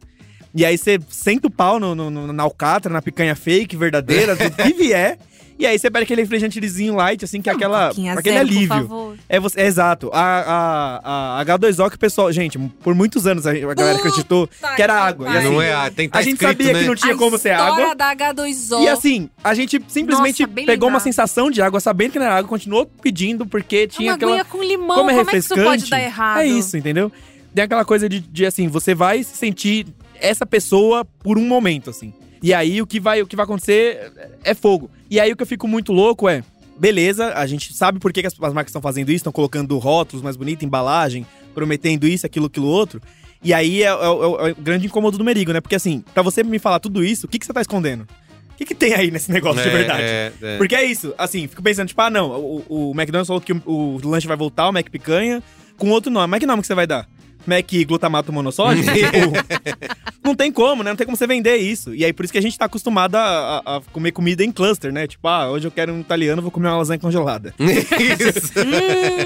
E 0.54 0.64
aí 0.66 0.76
você 0.76 0.98
senta 1.08 1.46
o 1.46 1.50
pau 1.50 1.78
no, 1.78 1.94
no- 1.94 2.32
na 2.32 2.42
alcatra, 2.42 2.92
na 2.92 3.00
picanha 3.00 3.36
fake, 3.36 3.76
verdadeira, 3.76 4.34
tudo 4.36 4.50
que 4.56 4.72
vier. 4.74 5.16
E 5.61 5.66
aí 5.66 5.78
você 5.78 5.90
pede 5.90 6.04
aquele 6.04 6.22
refrigerantezinho 6.22 6.94
light, 6.94 7.22
assim, 7.22 7.42
que 7.42 7.50
é 7.50 7.52
aquela, 7.52 7.88
Coquinha 7.88 8.14
aquele 8.14 8.34
zero, 8.36 8.46
por 8.48 8.54
alívio. 8.54 8.68
favor. 8.68 9.16
É, 9.28 9.38
você, 9.38 9.61
é 9.61 9.66
exato. 9.66 10.08
A, 10.11 11.00
a, 11.04 11.40
a 11.40 11.44
H2O 11.44 11.90
que 11.90 11.96
o 11.96 11.98
pessoal. 11.98 12.32
Gente, 12.32 12.58
por 12.58 12.94
muitos 12.94 13.26
anos 13.26 13.46
a, 13.46 13.50
a 13.50 13.74
galera 13.74 13.98
acreditou 13.98 14.46
Puta 14.48 14.74
que 14.74 14.82
era 14.82 14.94
que 14.94 15.00
água. 15.00 15.28
E 15.28 15.36
assim, 15.36 15.50
Não 15.50 15.61
é, 15.61 15.90
tem 15.90 16.08
que 16.08 16.12
tá 16.14 16.18
a 16.18 16.22
gente 16.22 16.32
escrito, 16.32 16.50
sabia 16.50 16.72
né? 16.72 16.80
que 16.80 16.88
não 16.88 16.94
tinha 16.94 17.14
como 17.14 17.36
ser 17.36 17.50
A 17.50 17.62
água. 17.66 17.94
da 17.94 18.16
H2O. 18.16 18.80
E 18.82 18.88
assim, 18.88 19.28
a 19.44 19.52
gente 19.52 19.78
simplesmente 19.86 20.42
Nossa, 20.46 20.66
pegou 20.66 20.88
uma 20.88 20.98
sensação 21.00 21.50
de 21.50 21.61
água, 21.61 21.78
sabendo 21.78 22.12
que 22.12 22.18
não 22.18 22.24
era 22.24 22.36
água, 22.36 22.48
continuou 22.48 22.86
pedindo, 22.86 23.44
porque 23.44 23.86
tinha 23.86 24.12
uma 24.12 24.16
aquela. 24.16 24.44
com 24.46 24.62
limão, 24.62 24.96
como 24.96 25.11
é 25.11 25.14
como 25.14 25.28
é 25.28 25.30
que 25.30 25.36
isso 25.36 25.54
refrescante. 25.54 25.80
pode 25.80 25.90
dar 25.90 26.00
errado? 26.02 26.38
É 26.40 26.46
isso, 26.46 26.76
entendeu? 26.76 27.12
Tem 27.54 27.64
aquela 27.64 27.84
coisa 27.84 28.08
de, 28.08 28.20
de, 28.20 28.46
assim, 28.46 28.66
você 28.66 28.94
vai 28.94 29.22
se 29.22 29.36
sentir 29.36 29.86
essa 30.20 30.46
pessoa 30.46 31.04
por 31.04 31.36
um 31.36 31.46
momento, 31.46 31.90
assim. 31.90 32.14
E 32.43 32.55
aí 32.55 32.80
o 32.80 32.86
que 32.86 32.99
vai, 33.01 33.20
o 33.22 33.26
que 33.26 33.36
vai 33.36 33.45
acontecer 33.45 34.12
é 34.45 34.55
fogo. 34.55 34.91
E 35.11 35.20
aí 35.20 35.30
o 35.32 35.36
que 35.36 35.43
eu 35.43 35.47
fico 35.47 35.68
muito 35.68 35.93
louco 35.93 36.28
é. 36.28 36.43
Beleza, 36.78 37.34
a 37.34 37.47
gente 37.47 37.74
sabe 37.74 37.99
por 37.99 38.11
que, 38.11 38.22
que 38.22 38.26
as, 38.26 38.32
as 38.41 38.55
marcas 38.55 38.70
estão 38.70 38.80
fazendo 38.80 39.11
isso, 39.11 39.16
estão 39.16 39.32
colocando 39.32 39.76
rótulos 39.76 40.22
mais 40.22 40.34
bonitos, 40.34 40.64
embalagem, 40.64 41.26
prometendo 41.55 42.07
isso, 42.07 42.24
aquilo, 42.24 42.47
aquilo 42.47 42.66
outro. 42.66 43.03
E 43.45 43.53
aí 43.53 43.82
é, 43.82 43.86
é 43.86 43.93
o- 43.95 44.49
é 44.49 44.53
o 44.53 44.57
grande 44.57 44.86
incômodo 44.86 45.18
do 45.18 45.24
Merigo, 45.24 45.53
né? 45.53 45.61
Porque 45.61 45.74
assim, 45.74 46.03
pra 46.14 46.22
você 46.22 46.43
me 46.43 46.59
falar 46.59 46.80
tudo 46.80 47.05
isso, 47.05 47.26
o 47.26 47.28
que, 47.28 47.38
que 47.38 47.45
você 47.45 47.53
tá 47.53 47.61
escondendo? 47.61 48.07
O 48.53 48.55
que, 48.57 48.64
que 48.64 48.74
tem 48.74 48.95
aí 48.95 49.11
nesse 49.11 49.30
negócio 49.30 49.62
de 49.62 49.68
É, 49.68 49.72
verdade? 49.72 50.03
é, 50.03 50.32
é. 50.43 50.57
Porque 50.59 50.74
é 50.74 50.84
isso, 50.84 51.12
assim, 51.18 51.47
fico 51.49 51.62
pensando, 51.62 51.88
tipo, 51.88 52.01
ah, 52.01 52.09
não, 52.11 52.30
o, 52.38 52.64
o 52.68 52.91
McDonald's 52.93 53.26
falou 53.26 53.41
que 53.43 53.53
o, 53.53 53.62
o 53.66 54.01
lanche 54.09 54.26
vai 54.26 54.36
voltar, 54.36 54.68
o 54.68 54.72
Mac 54.72 54.88
Picanha, 54.88 55.43
com 55.76 55.91
outro 55.91 56.11
nome. 56.11 56.26
Mas 56.30 56.41
que 56.41 56.47
nome 56.47 56.62
que 56.62 56.66
você 56.66 56.74
vai 56.74 56.86
dar? 56.86 57.07
Mac 57.47 57.70
glutamato 57.86 58.32
monossódico? 58.32 58.91
Tipo, 58.93 59.32
não 60.24 60.34
tem 60.34 60.53
como, 60.53 60.82
né? 60.82 60.91
Não 60.91 60.97
tem 60.97 61.05
como 61.07 61.16
você 61.16 61.26
vender 61.26 61.57
isso. 61.57 61.95
E 61.95 62.05
aí, 62.05 62.12
por 62.12 62.24
isso 62.24 62.32
que 62.32 62.38
a 62.38 62.43
gente 62.43 62.57
tá 62.59 62.66
acostumado 62.66 63.16
a, 63.16 63.62
a- 63.64 63.76
a 63.76 63.80
comer 63.93 64.12
comida 64.12 64.45
em 64.45 64.53
cluster, 64.53 64.93
né? 64.93 65.07
Tipo, 65.07 65.26
ah, 65.28 65.51
hoje 65.51 65.66
eu 65.66 65.70
quero 65.70 65.93
um 65.93 66.01
italiano, 66.01 66.41
vou 66.43 66.51
comer 66.51 66.68
uma 66.68 66.76
lasanha 66.78 66.99
congelada. 66.99 67.55
Isso. 67.61 68.53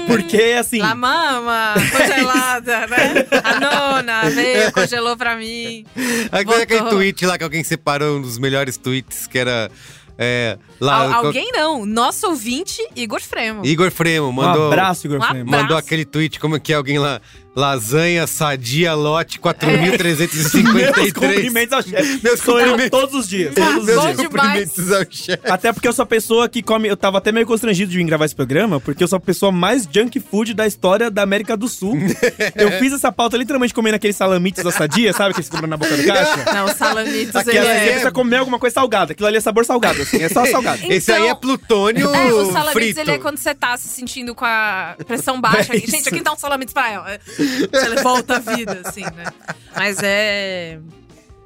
Porque, 0.07 0.55
assim... 0.59 0.79
La 0.79 0.95
mama, 0.95 1.73
congelada, 1.91 2.87
né? 2.87 3.25
A 3.43 3.59
nona 3.59 4.29
veio, 4.29 4.71
congelou 4.71 5.15
pra 5.17 5.35
mim. 5.35 5.85
Aquele, 6.31 6.61
aquele 6.63 6.79
Voltou. 6.79 6.97
tweet 6.99 7.25
lá 7.25 7.37
que 7.37 7.43
alguém 7.43 7.63
separou 7.63 8.17
um 8.17 8.21
dos 8.21 8.37
melhores 8.37 8.77
tweets, 8.77 9.27
que 9.27 9.37
era. 9.37 9.69
É, 10.17 10.57
lá, 10.79 11.13
Al- 11.13 11.25
alguém 11.25 11.51
não, 11.51 11.85
nosso 11.85 12.25
ouvinte, 12.27 12.81
Igor 12.95 13.19
Fremo. 13.21 13.65
Igor 13.65 13.91
Fremo 13.91 14.29
Um 14.29 14.31
mandou. 14.31 14.67
abraço, 14.67 15.05
Igor 15.07 15.19
Um 15.19 15.21
Fremo. 15.23 15.51
Mandou 15.51 15.75
aquele 15.75 16.05
tweet, 16.05 16.39
como 16.39 16.57
que 16.57 16.71
é 16.71 16.75
alguém 16.77 16.97
lá? 16.97 17.19
Lasanha, 17.55 18.27
sadia, 18.27 18.93
lote 18.93 19.39
Meus 19.41 19.55
4.353. 19.55 21.13
cumprimentos 21.13 21.73
ao 21.73 21.81
chefe. 21.83 22.19
Meus 22.23 22.39
Sou 22.41 22.59
eu 22.59 22.71
cumprimentos. 22.71 22.99
todos 22.99 23.15
os 23.15 23.27
dias. 23.29 23.53
Todos 23.55 23.87
os 23.87 23.95
Bom 23.95 24.01
dias. 24.01 24.17
demais. 24.17 24.17
cumprimentos 24.69 24.91
ao 24.91 25.05
chefe. 25.09 25.49
Até 25.49 25.71
porque 25.73 25.87
eu 25.87 25.93
sou 25.93 26.03
a 26.03 26.05
pessoa 26.05 26.49
que 26.49 26.61
come. 26.61 26.87
Eu 26.89 26.97
tava 26.97 27.17
até 27.19 27.31
meio 27.31 27.45
constrangido 27.45 27.89
de 27.91 27.97
vir 27.97 28.03
gravar 28.05 28.25
esse 28.25 28.35
programa, 28.35 28.79
porque 28.79 29.03
eu 29.03 29.07
sou 29.07 29.17
a 29.17 29.19
pessoa 29.19 29.51
mais 29.51 29.87
junk 29.91 30.19
food 30.19 30.53
da 30.53 30.67
história 30.67 31.09
da 31.09 31.21
América 31.21 31.55
do 31.55 31.67
Sul. 31.67 31.97
eu 32.55 32.71
fiz 32.79 32.91
essa 32.93 33.11
pauta 33.11 33.37
literalmente 33.37 33.73
comendo 33.73 33.95
aqueles 33.95 34.15
salamitos 34.15 34.63
da 34.63 34.71
sadia, 34.71 35.13
sabe? 35.13 35.33
Que 35.33 35.39
eles 35.39 35.49
compram 35.49 35.67
na 35.69 35.77
boca 35.77 35.95
do 35.95 36.03
caixa. 36.05 36.45
Não, 36.53 36.65
o 36.65 36.73
salamitos, 36.73 37.35
ele 37.35 37.49
Aquela, 37.57 37.65
você 37.65 37.71
é... 37.71 37.85
precisa 37.87 38.11
comer 38.11 38.37
alguma 38.37 38.59
coisa 38.59 38.73
salgada. 38.73 39.13
Aquilo 39.13 39.27
ali 39.27 39.37
é 39.37 39.41
sabor 39.41 39.63
salgado, 39.65 40.01
assim. 40.01 40.21
É 40.21 40.29
só 40.29 40.45
salgado. 40.51 40.79
Esse 40.91 41.11
Então- 41.11 41.23
aí 41.23 41.29
é 41.29 41.35
plutônio 41.35 42.13
É, 42.13 42.33
o 42.33 42.51
salamitos, 42.51 42.73
frito. 42.73 42.99
ele 42.99 43.11
é 43.11 43.17
quando 43.17 43.37
você 43.37 43.55
tá 43.55 43.77
se 43.77 43.87
sentindo 43.87 44.35
com 44.35 44.43
a 44.45 44.95
pressão 45.07 45.39
baixa. 45.39 45.73
É 45.75 45.79
Gente, 45.79 45.99
isso. 45.99 46.09
aqui 46.09 46.21
dá 46.21 46.33
um 46.33 46.37
salamitos 46.37 46.73
pra 46.73 46.91
ela. 46.91 47.19
Você 47.71 48.03
volta 48.03 48.35
a 48.37 48.39
vida, 48.39 48.81
assim, 48.85 49.01
né? 49.03 49.25
Mas 49.75 49.97
é... 50.03 50.79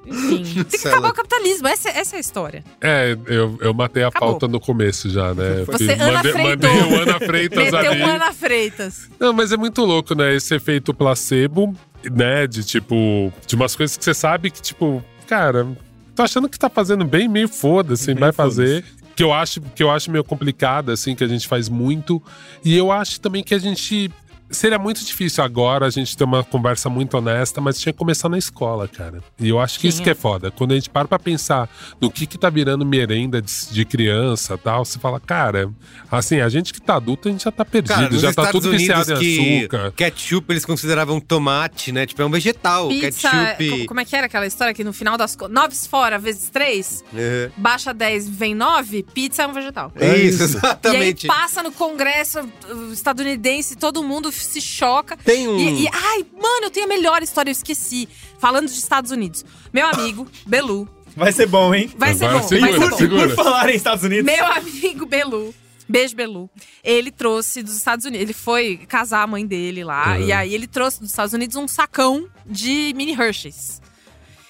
Enfim, 0.05 0.43
tem 0.63 0.79
que 0.79 0.87
acabar 0.87 1.09
o 1.09 1.13
capitalismo. 1.13 1.67
Essa, 1.67 1.89
essa 1.89 2.15
é 2.15 2.17
a 2.17 2.19
história. 2.19 2.63
É, 2.81 3.15
eu, 3.27 3.57
eu 3.61 3.73
matei 3.73 4.01
a 4.03 4.07
Acabou. 4.07 4.29
pauta 4.31 4.47
no 4.47 4.59
começo 4.59 5.09
já, 5.09 5.33
né? 5.33 5.63
Você, 5.67 5.87
Fiz- 5.89 6.01
Ana 6.01 6.13
mandei, 6.13 6.31
Freitou. 6.31 6.49
mandei 6.73 6.81
o 6.97 7.01
Ana 7.01 7.19
Freitas 7.19 7.71
Meteu 7.71 7.91
ali. 7.91 8.01
Ana 8.01 8.33
Freitas. 8.33 9.09
Não, 9.19 9.33
mas 9.33 9.51
é 9.51 9.57
muito 9.57 9.83
louco, 9.85 10.15
né? 10.15 10.33
Esse 10.33 10.55
efeito 10.55 10.93
placebo. 10.93 11.75
né? 12.11 12.47
De 12.47 12.63
tipo, 12.63 13.31
de 13.45 13.55
umas 13.55 13.75
coisas 13.75 13.97
que 13.97 14.03
você 14.03 14.13
sabe 14.13 14.49
que, 14.49 14.61
tipo, 14.61 15.03
cara, 15.27 15.67
tô 16.15 16.23
achando 16.23 16.49
que 16.49 16.57
tá 16.57 16.69
fazendo 16.69 17.03
bem, 17.05 17.27
meio 17.27 17.47
foda-se, 17.49 18.07
Bem 18.07 18.15
vai 18.15 18.31
fazer. 18.31 18.83
Que 19.15 19.21
eu, 19.23 19.33
acho, 19.33 19.59
que 19.75 19.83
eu 19.83 19.91
acho 19.91 20.09
meio 20.09 20.23
complicado, 20.23 20.91
assim, 20.93 21.13
que 21.13 21.23
a 21.25 21.27
gente 21.27 21.45
faz 21.45 21.67
muito. 21.67 22.23
E 22.63 22.75
eu 22.75 22.89
acho 22.89 23.19
também 23.19 23.43
que 23.43 23.53
a 23.53 23.59
gente. 23.59 24.09
Seria 24.51 24.79
muito 24.79 25.03
difícil 25.03 25.43
agora 25.43 25.85
a 25.85 25.89
gente 25.89 26.15
ter 26.17 26.23
uma 26.23 26.43
conversa 26.43 26.89
muito 26.89 27.15
honesta, 27.17 27.61
mas 27.61 27.79
tinha 27.79 27.93
que 27.93 27.99
começar 27.99 28.29
na 28.29 28.37
escola, 28.37 28.87
cara. 28.87 29.21
E 29.39 29.49
eu 29.49 29.59
acho 29.59 29.79
que 29.79 29.87
isso 29.87 29.97
Tinha. 29.97 30.05
que 30.05 30.09
é 30.11 30.15
foda. 30.15 30.49
Quando 30.51 30.71
a 30.71 30.75
gente 30.75 30.89
para 30.89 31.07
pra 31.07 31.19
pensar 31.19 31.69
no 32.01 32.09
que 32.09 32.25
que 32.25 32.37
tá 32.37 32.49
virando 32.49 32.85
merenda 32.85 33.41
de, 33.41 33.51
de 33.71 33.85
criança 33.85 34.57
tal, 34.57 34.83
você 34.85 34.97
fala, 34.99 35.19
cara, 35.19 35.69
assim, 36.11 36.39
a 36.41 36.49
gente 36.49 36.73
que 36.73 36.81
tá 36.81 36.95
adulto, 36.95 37.27
a 37.27 37.31
gente 37.31 37.43
já 37.43 37.51
tá 37.51 37.63
perdido, 37.63 37.93
Cara, 37.93 38.11
já 38.17 38.21
tá 38.33 38.41
Estados 38.41 38.51
tudo 38.51 38.69
Unidos 38.69 38.81
viciado 38.97 39.13
em 39.13 39.19
que 39.19 39.59
açúcar. 39.59 39.91
ketchup 39.95 40.51
eles 40.51 40.65
consideravam 40.65 41.19
tomate, 41.19 41.91
né? 41.91 42.05
Tipo, 42.05 42.21
é 42.21 42.25
um 42.25 42.31
vegetal. 42.31 42.87
Pizza, 42.89 43.29
ketchup. 43.29 43.79
co- 43.81 43.85
como 43.87 43.99
é 43.99 44.05
que 44.05 44.15
era 44.15 44.25
aquela 44.25 44.47
história 44.47 44.73
que 44.73 44.83
no 44.83 44.93
final 44.93 45.17
das 45.17 45.35
contas, 45.35 45.53
9 45.53 45.75
fora 45.87 46.17
vezes 46.17 46.49
3, 46.49 47.03
É. 47.15 47.49
baixa 47.55 47.93
10, 47.93 48.27
vem 48.29 48.55
9, 48.55 49.03
pizza 49.03 49.43
é 49.43 49.47
um 49.47 49.53
vegetal. 49.53 49.91
É 49.95 50.17
Isso, 50.17 50.43
isso. 50.43 50.57
exatamente. 50.57 51.27
E 51.27 51.31
aí 51.31 51.37
passa 51.37 51.61
no 51.61 51.71
congresso 51.71 52.39
uh, 52.39 52.91
estadunidense, 52.93 53.75
todo 53.75 54.03
mundo 54.03 54.31
se 54.43 54.61
choca. 54.61 55.17
Tem 55.17 55.47
um. 55.47 55.57
E, 55.57 55.83
e- 55.85 55.89
ai, 55.91 56.25
mano, 56.33 56.65
eu 56.65 56.69
tenho 56.69 56.85
a 56.85 56.89
melhor 56.89 57.21
história, 57.23 57.49
eu 57.49 57.53
esqueci. 57.53 58.07
Falando 58.39 58.67
de 58.67 58.73
Estados 58.73 59.11
Unidos. 59.11 59.43
Meu 59.73 59.87
amigo, 59.87 60.27
Belu, 60.45 60.87
Vai 61.15 61.31
ser 61.33 61.47
bom, 61.47 61.73
hein? 61.75 61.91
vai 61.97 62.13
ser 62.13 62.25
Agora 62.25 62.41
bom, 62.41 62.47
segura, 62.47 62.71
vai 62.71 62.79
ser 62.81 62.89
bom. 62.91 62.97
segura. 62.97 63.27
Por 63.27 63.35
falar 63.43 63.69
em 63.69 63.75
Estados 63.75 64.03
Unidos. 64.03 64.25
Meu 64.25 64.45
amigo 64.45 65.05
Belu. 65.05 65.53
Beijo, 65.87 66.15
Belu. 66.15 66.49
Ele 66.83 67.11
trouxe 67.11 67.63
dos 67.63 67.75
Estados 67.75 68.05
Unidos. 68.05 68.21
Ele 68.23 68.33
foi 68.33 68.77
casar 68.87 69.23
a 69.23 69.27
mãe 69.27 69.45
dele 69.45 69.83
lá. 69.83 70.15
Uhum. 70.15 70.21
E 70.27 70.31
aí 70.31 70.53
ele 70.53 70.67
trouxe 70.67 70.99
dos 70.99 71.09
Estados 71.09 71.33
Unidos 71.33 71.55
um 71.57 71.67
sacão 71.67 72.29
de 72.45 72.93
mini 72.95 73.11
Hershey's. 73.13 73.81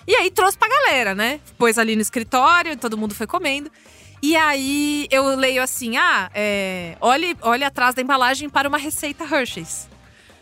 E 0.06 0.14
aí 0.16 0.30
trouxe 0.30 0.58
pra 0.58 0.68
galera, 0.68 1.16
né? 1.16 1.40
Pôs 1.58 1.78
ali 1.78 1.96
no 1.96 2.02
escritório, 2.02 2.76
todo 2.76 2.98
mundo 2.98 3.16
foi 3.16 3.26
comendo. 3.26 3.72
E 4.22 4.36
aí 4.36 5.08
eu 5.12 5.36
leio 5.36 5.62
assim: 5.62 5.98
ah, 5.98 6.30
é, 6.34 6.98
olhe, 7.00 7.38
olhe 7.42 7.64
atrás 7.64 7.96
da 7.96 8.02
embalagem 8.02 8.50
para 8.50 8.68
uma 8.68 8.78
receita 8.78 9.24
Hershey's. 9.24 9.88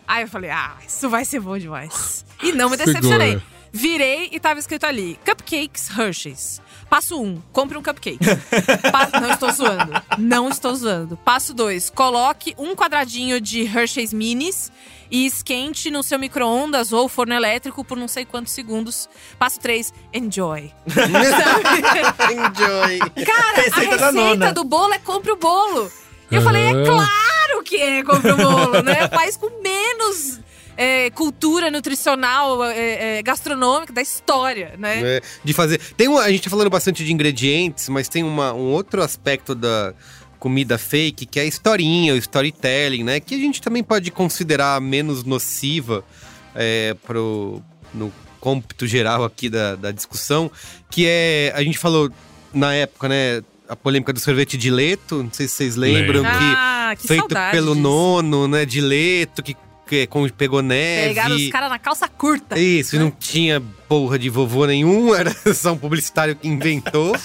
Aí 0.07 0.23
eu 0.23 0.27
falei: 0.27 0.49
ah, 0.49 0.75
isso 0.87 1.09
vai 1.09 1.25
ser 1.25 1.39
bom 1.39 1.57
demais. 1.57 2.25
E 2.41 2.51
não 2.51 2.69
me 2.69 2.77
decepcionei. 2.77 3.33
Segura. 3.33 3.57
Virei 3.71 4.29
e 4.31 4.39
tava 4.39 4.59
escrito 4.59 4.85
ali: 4.85 5.19
Cupcakes 5.25 5.89
Hershey's. 5.97 6.61
Passo 6.89 7.21
1, 7.21 7.25
um, 7.25 7.41
compre 7.51 7.77
um 7.77 7.83
cupcake. 7.83 8.17
Pa- 8.91 9.19
não 9.19 9.31
estou 9.31 9.51
zoando. 9.51 9.91
Não 10.17 10.49
estou 10.49 10.73
zoando. 10.73 11.17
Passo 11.17 11.53
2, 11.53 11.89
coloque 11.89 12.55
um 12.57 12.73
quadradinho 12.75 13.41
de 13.41 13.63
Hershey's 13.63 14.13
Minis 14.13 14.71
e 15.09 15.25
esquente 15.25 15.89
no 15.89 16.03
seu 16.03 16.19
micro-ondas 16.19 16.91
ou 16.91 17.07
forno 17.07 17.33
elétrico 17.33 17.83
por 17.83 17.97
não 17.97 18.07
sei 18.07 18.25
quantos 18.25 18.53
segundos. 18.53 19.09
Passo 19.37 19.59
3, 19.59 19.93
enjoy. 20.13 20.71
Enjoy. 22.27 23.25
Cara, 23.25 23.61
Receita 23.61 23.79
a 23.79 23.81
receita 23.81 24.11
nona. 24.11 24.53
do 24.53 24.63
bolo 24.63 24.93
é 24.93 24.99
compre 24.99 25.31
o 25.31 25.35
bolo. 25.37 25.91
E 26.29 26.35
eu 26.35 26.41
falei, 26.41 26.63
é 26.67 26.85
claro 26.85 27.63
que 27.63 27.77
é 27.77 28.03
compre 28.03 28.31
o 28.31 28.37
bolo, 28.37 28.81
né? 28.81 29.07
Faz 29.09 29.37
com 29.37 29.61
menos 29.61 30.39
é, 30.77 31.09
cultura 31.09 31.71
nutricional, 31.71 32.63
é, 32.65 33.17
é, 33.17 33.23
gastronômica 33.23 33.91
da 33.91 34.01
história, 34.01 34.75
né? 34.77 35.17
É, 35.17 35.21
de 35.43 35.53
fazer. 35.53 35.79
Tem 35.97 36.07
uma, 36.07 36.21
a 36.21 36.29
gente 36.29 36.43
tá 36.43 36.49
falando 36.49 36.69
bastante 36.69 37.03
de 37.03 37.11
ingredientes, 37.11 37.89
mas 37.89 38.07
tem 38.07 38.23
uma, 38.23 38.53
um 38.53 38.71
outro 38.71 39.01
aspecto 39.01 39.55
da 39.55 39.93
comida 40.47 40.77
fake 40.77 41.25
que 41.25 41.39
é 41.39 41.43
a 41.43 41.45
historinha, 41.45 42.13
o 42.13 42.17
storytelling, 42.17 43.03
né? 43.03 43.19
Que 43.19 43.35
a 43.35 43.37
gente 43.37 43.61
também 43.61 43.83
pode 43.83 44.09
considerar 44.11 44.79
menos 44.79 45.25
nociva 45.25 46.05
é, 46.55 46.95
pro, 47.05 47.61
no 47.93 48.13
cômpito 48.39 48.87
geral 48.87 49.25
aqui 49.25 49.49
da, 49.49 49.75
da 49.75 49.91
discussão, 49.91 50.49
que 50.89 51.05
é. 51.05 51.51
A 51.53 51.61
gente 51.61 51.77
falou 51.77 52.09
na 52.53 52.73
época, 52.73 53.09
né? 53.09 53.43
A 53.67 53.75
polêmica 53.75 54.13
do 54.13 54.19
sorvete 54.21 54.55
de 54.57 54.71
leto, 54.71 55.21
não 55.21 55.33
sei 55.33 55.45
se 55.45 55.55
vocês 55.55 55.75
lembram, 55.75 56.21
Lembro. 56.21 56.39
que 56.39 56.45
Ah, 56.55 56.95
que 56.97 57.05
feito 57.05 57.35
pelo 57.51 57.73
disso. 57.75 57.81
nono, 57.81 58.47
né? 58.47 58.65
De 58.65 58.79
leto, 58.79 59.43
que 59.43 59.53
com- 60.09 60.27
pegou 60.29 60.61
neve. 60.61 61.07
Pegaram 61.09 61.35
os 61.35 61.49
caras 61.49 61.69
na 61.69 61.79
calça 61.79 62.07
curta. 62.07 62.59
Isso, 62.59 62.95
e 62.95 62.99
não 62.99 63.11
tinha 63.11 63.61
porra 63.87 64.19
de 64.19 64.29
vovô 64.29 64.65
nenhum, 64.65 65.13
era 65.15 65.33
só 65.53 65.71
um 65.73 65.77
publicitário 65.77 66.35
que 66.35 66.47
inventou. 66.47 67.15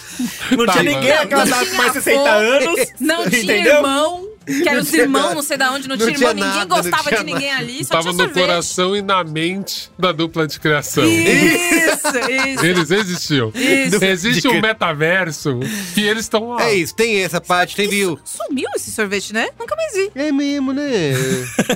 Não 0.50 0.66
Tá, 0.66 0.72
tinha 0.72 0.84
ninguém 0.84 1.14
Não, 1.14 1.22
aquela 1.22 1.44
não 1.44 1.50
data 1.50 1.66
com 1.70 1.76
mais 1.76 1.92
60 1.92 2.20
avô, 2.20 2.28
anos. 2.28 2.88
Não 3.00 3.28
tinha 3.28 3.42
entendeu? 3.42 3.74
irmão, 3.76 4.28
que 4.46 4.68
eram 4.68 4.80
os 4.80 4.92
irmãos, 4.92 5.22
nada. 5.22 5.34
não 5.36 5.42
sei 5.42 5.56
de 5.56 5.64
onde, 5.64 5.88
não, 5.88 5.96
Não 5.96 6.06
tinha 6.06 6.16
irmão, 6.16 6.34
ninguém 6.34 6.48
nada, 6.50 6.64
não 6.66 6.76
gostava 6.76 7.16
de 7.16 7.24
ninguém 7.24 7.52
ali, 7.52 7.84
só 7.84 7.90
Tava 7.94 8.02
tinha 8.02 8.12
no 8.12 8.18
sorvete. 8.18 8.40
coração 8.46 8.96
e 8.96 9.02
na 9.02 9.22
mente 9.24 9.90
da 9.98 10.12
dupla 10.12 10.46
de 10.46 10.58
criação. 10.60 11.04
Isso, 11.04 12.08
isso. 12.54 12.64
Eles 12.66 12.90
existiam. 12.90 13.52
Isso. 13.54 14.04
Existe 14.04 14.42
De 14.42 14.48
um 14.48 14.60
metaverso 14.60 15.58
que 15.94 16.00
eles 16.02 16.24
estão 16.24 16.48
lá. 16.50 16.64
É 16.64 16.74
isso, 16.74 16.94
tem 16.94 17.22
essa 17.22 17.40
parte, 17.40 17.74
teve 17.76 18.04
o. 18.06 18.18
Sumiu 18.24 18.68
esse 18.76 18.90
sorvete, 18.92 19.32
né? 19.32 19.48
Nunca 19.58 19.74
mais 19.76 19.81
É 20.14 20.32
mesmo, 20.32 20.72
né? 20.72 20.88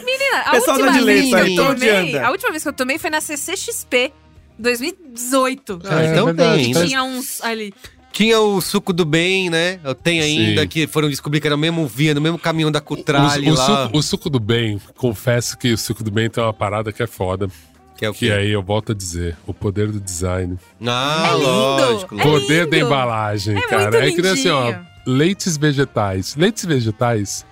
Menina, 0.05 0.41
a 0.45 0.51
Pessoal 0.53 0.77
última 0.79 0.93
da 0.99 1.05
vez 1.05 1.25
que 1.27 1.35
eu 1.35 1.47
então, 1.47 1.75
tomei, 1.75 2.19
a 2.19 2.31
última 2.31 2.51
vez 2.51 2.63
que 2.63 2.69
eu 2.69 2.73
tomei 2.73 2.99
foi 2.99 3.11
na 3.11 3.21
CCXP 3.21 4.13
2018. 4.59 5.81
Ah, 5.85 6.03
É, 6.03 6.07
então 6.13 6.35
tem 6.35 6.73
tinha 6.73 7.03
uns 7.03 7.41
ali. 7.43 7.73
Tinha 8.13 8.41
o 8.41 8.61
suco 8.63 8.95
do 8.95 9.05
bem, 9.05 9.51
né? 9.51 9.79
Eu 9.85 9.95
tenho 9.95 10.23
ainda, 10.23 10.63
Sim. 10.63 10.69
que 10.69 10.87
foram 10.87 11.11
descobrir 11.11 11.39
que 11.41 11.47
era 11.47 11.55
o 11.55 11.59
mesmo 11.59 11.87
via, 11.87 12.15
no 12.15 12.21
mesmo 12.21 12.39
caminhão 12.39 12.73
da 12.73 12.81
Cutrale 12.81 13.47
o, 13.51 13.53
o 13.53 13.55
lá. 13.57 13.67
suco, 13.85 13.99
o 13.99 14.03
suco 14.03 14.31
do 14.31 14.41
bem, 14.41 14.81
confesso 14.97 15.59
que 15.59 15.71
o 15.73 15.77
suco 15.77 16.03
do 16.03 16.11
bem 16.11 16.31
tem 16.31 16.43
uma 16.43 16.53
parada 16.55 16.91
que 16.93 17.03
é 17.03 17.07
foda. 17.07 17.49
Que 17.95 18.05
é 18.07 18.11
o 18.11 18.15
Que 18.15 18.31
aí 18.33 18.51
eu 18.51 18.63
volto 18.63 18.93
a 18.93 18.95
dizer, 18.95 19.37
o 19.47 19.53
poder 19.53 19.91
do 19.93 20.01
design. 20.01 20.57
Ah, 20.87 21.29
É 21.31 21.33
lindo. 21.35 21.47
lógico. 21.47 22.19
É 22.19 22.23
poder 22.23 22.67
da 22.67 22.77
lindo. 22.77 22.87
embalagem, 22.87 23.57
É 23.59 23.61
cara. 23.63 23.83
muito 23.91 23.97
é 23.97 24.11
que 24.13 24.23
nem 24.23 24.33
assim, 24.33 24.49
ó, 24.49 24.75
leites 25.07 25.57
vegetais. 25.59 26.35
Leites 26.37 26.65
vegetais, 26.65 27.45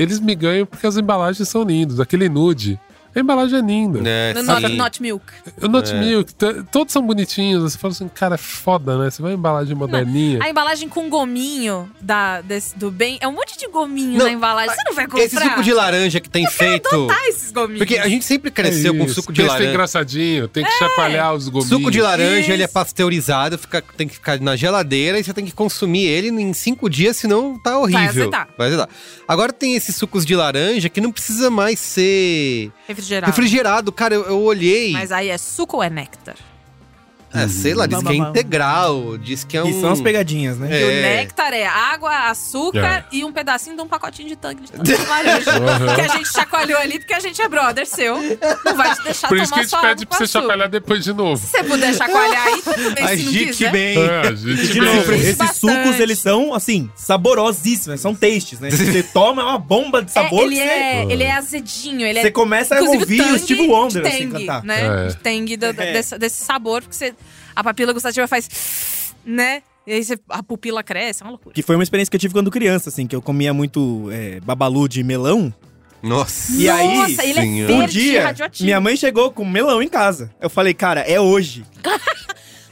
eles 0.00 0.18
me 0.18 0.34
ganham 0.34 0.64
porque 0.64 0.86
as 0.86 0.96
embalagens 0.96 1.46
são 1.46 1.62
lindas. 1.62 2.00
Aquele 2.00 2.26
nude, 2.26 2.80
a 3.14 3.20
embalagem 3.20 3.58
é 3.58 3.62
linda. 3.62 4.00
É, 4.08 4.34
not, 4.42 4.68
not 4.76 5.02
Milk. 5.02 5.24
O 5.62 5.68
Not 5.68 5.90
É. 5.92 5.98
Milk, 6.00 6.32
todos 6.70 6.92
são 6.92 7.02
bonitinhos. 7.06 7.62
Você 7.62 7.78
fala 7.78 7.92
assim, 7.92 8.08
cara, 8.08 8.34
é 8.36 8.38
foda, 8.38 8.96
né? 8.98 9.10
Você 9.10 9.20
vai 9.22 9.32
em 9.32 9.34
embalagem 9.34 9.74
moderninha. 9.74 10.38
A 10.42 10.48
embalagem 10.48 10.88
com 10.88 11.08
gominho 11.08 11.90
da, 12.00 12.40
desse- 12.40 12.76
do 12.78 12.90
bem. 12.90 13.18
É 13.20 13.28
um 13.28 13.32
monte 13.32 13.58
de 13.58 13.66
gominho 13.68 14.18
Não, 14.18 14.26
na 14.26 14.32
embalagem. 14.32 14.74
Você 14.74 14.82
não 14.86 14.94
vai 14.94 15.06
comprar? 15.06 15.24
Esse 15.24 15.36
suco 15.40 15.62
de 15.62 15.72
laranja 15.72 16.20
que 16.20 16.28
tem 16.30 16.46
feito. 16.46 17.08
Ah, 17.10 17.28
esses 17.28 17.50
gominhos. 17.50 17.78
Porque 17.78 17.96
a 17.98 18.08
gente 18.08 18.24
sempre 18.24 18.50
cresceu 18.50 18.94
com 18.94 19.02
É 19.02 19.06
Isso. 19.06 19.14
suco 19.14 19.32
de 19.32 19.40
Porque 19.40 19.42
esse 19.42 19.48
tem 19.48 19.66
laranja. 19.66 19.70
engraçadinho, 19.74 20.48
tem 20.48 20.64
que 20.64 20.70
chacoalhar 20.72 21.34
os 21.34 21.48
gominhos. 21.48 21.68
Suco 21.68 21.90
de 21.90 22.00
laranja, 22.00 22.40
Isso. 22.40 22.50
ele 22.52 22.62
é 22.62 22.68
pasteurizado, 22.68 23.58
fica, 23.58 23.82
tem 23.96 24.06
que 24.08 24.14
ficar 24.14 24.40
na 24.40 24.56
geladeira 24.56 25.18
e 25.18 25.24
você 25.24 25.32
tem 25.32 25.44
que 25.44 25.52
consumir 25.52 26.04
ele 26.06 26.28
em 26.28 26.52
cinco 26.52 26.88
dias, 26.88 27.16
senão 27.16 27.58
tá 27.58 27.78
horrível. 27.78 28.00
azedar. 28.08 28.48
Vai 28.56 28.68
azedar. 28.68 28.88
Agora 29.26 29.52
tem 29.52 29.74
esses 29.74 29.96
sucos 29.96 30.24
de 30.24 30.34
laranja 30.34 30.88
que 30.88 31.00
não 31.00 31.12
precisa 31.12 31.50
mais 31.50 31.78
ser 31.80 32.70
Refrigerado. 33.00 33.26
refrigerado. 33.30 33.92
Cara, 33.92 34.14
eu, 34.14 34.24
eu 34.24 34.40
olhei. 34.40 34.92
Mas 34.92 35.10
aí 35.12 35.28
é 35.28 35.38
suco 35.38 35.78
ou 35.78 35.82
é 35.82 35.90
néctar? 35.90 36.36
Ah, 37.32 37.46
sei 37.48 37.74
lá, 37.74 37.86
diz 37.86 38.02
que 38.02 38.08
é 38.12 38.16
integral, 38.16 39.16
diz 39.18 39.44
que 39.44 39.56
é 39.56 39.62
um. 39.62 39.68
E 39.68 39.80
são 39.80 39.92
as 39.92 40.00
pegadinhas, 40.00 40.58
né? 40.58 40.68
É. 40.70 40.80
E 40.80 40.84
o 40.84 41.02
néctar 41.02 41.52
é 41.52 41.64
água, 41.64 42.28
açúcar 42.28 43.04
É. 43.10 43.16
e 43.16 43.24
um 43.24 43.32
pedacinho 43.32 43.76
de 43.76 43.82
um 43.82 43.86
pacotinho 43.86 44.28
de 44.28 44.34
tangue 44.36 44.62
de 44.64 44.72
tangue 44.72 44.84
de 44.96 45.06
laranja. 45.06 45.50
Uhum. 45.60 45.94
que 45.94 46.00
a 46.00 46.08
gente 46.08 46.32
chacoalhou 46.32 46.78
ali 46.78 46.98
porque 46.98 47.14
a 47.14 47.20
gente 47.20 47.40
é 47.40 47.48
brother 47.48 47.86
seu. 47.86 48.16
Não 48.64 48.76
vai 48.76 48.94
te 48.94 49.02
deixar 49.04 49.28
Por 49.28 49.36
tomar 49.36 49.42
isso 49.44 49.52
que 49.52 49.58
a 49.60 49.62
gente 49.62 49.80
pede 49.80 50.06
pra 50.06 50.18
você 50.18 50.24
açúcar. 50.24 50.40
chacoalhar 50.40 50.68
depois 50.68 51.04
de 51.04 51.12
novo. 51.12 51.36
Se 51.36 51.46
você 51.46 51.62
puder 51.64 51.94
chacoalhar 51.94 52.46
aí, 52.46 52.62
tudo 52.62 52.76
bem. 52.94 52.94
Se 52.96 53.00
não 53.22 53.30
Agite 53.30 53.46
quiser. 53.46 53.72
bem. 53.72 53.98
É, 53.98 54.20
a 54.20 54.32
gente 54.32 54.48
E 54.50 54.66
de 54.66 54.80
vê. 54.80 54.80
novo, 54.80 55.12
esses 55.12 55.36
Bastante. 55.36 55.82
sucos, 55.84 56.00
eles 56.00 56.18
são, 56.18 56.52
assim, 56.54 56.90
saborosíssimos, 56.96 58.00
são 58.00 58.14
tastes, 58.14 58.58
né? 58.60 58.70
Você 58.70 59.02
toma, 59.02 59.42
é 59.42 59.44
uma 59.44 59.58
bomba 59.58 60.02
de 60.02 60.10
sabor 60.10 60.40
É, 60.42 60.46
ele, 60.46 60.54
que 60.56 60.60
você... 60.62 60.68
é, 60.68 61.06
ele 61.12 61.24
é 61.24 61.32
azedinho, 61.32 62.06
ele 62.06 62.18
é 62.18 62.22
Você 62.22 62.30
começa 62.30 62.74
a 62.74 62.80
Inclusive, 62.82 63.20
ouvir 63.22 63.34
o 63.34 63.38
Steve 63.38 63.68
Wonder, 63.68 64.02
de 64.02 64.08
assim, 64.08 64.28
tangue, 64.30 64.46
cantar. 64.46 64.64
né? 64.64 65.04
É. 65.04 65.08
De 65.08 65.16
tangue 65.18 65.56
do- 65.56 65.72
do- 65.72 65.80
É. 65.82 65.92
desse, 65.92 66.18
desse 66.18 66.42
sabor, 66.44 66.82
porque 66.82 66.96
você, 66.96 67.14
a 67.60 67.64
papila 67.64 67.92
gustativa 67.92 68.26
faz, 68.26 69.14
né? 69.24 69.62
E 69.86 69.92
aí 69.92 70.04
você- 70.04 70.18
a 70.28 70.42
pupila 70.42 70.82
cresce, 70.82 71.22
é 71.22 71.24
uma 71.24 71.30
loucura. 71.32 71.54
Que 71.54 71.62
foi 71.62 71.74
uma 71.76 71.82
experiência 71.82 72.10
que 72.10 72.16
eu 72.16 72.20
tive 72.20 72.34
quando 72.34 72.50
criança, 72.50 72.88
assim, 72.90 73.06
que 73.06 73.14
eu 73.16 73.22
comia 73.22 73.52
muito 73.54 74.08
é, 74.12 74.40
babalu 74.40 74.88
de 74.88 75.02
melão. 75.02 75.52
Nossa. 76.02 76.52
E 76.52 76.68
aí, 76.68 76.96
Nossa, 76.96 77.24
ele 77.26 77.38
é 77.38 77.42
senhora. 77.42 77.74
Um 77.74 77.78
verde, 77.80 78.00
dia, 78.00 78.24
radioativo. 78.24 78.64
minha 78.64 78.80
mãe 78.80 78.96
chegou 78.96 79.30
com 79.30 79.44
melão 79.44 79.82
em 79.82 79.88
casa. 79.88 80.30
Eu 80.40 80.48
falei, 80.48 80.72
cara, 80.72 81.00
é 81.00 81.20
hoje. 81.20 81.64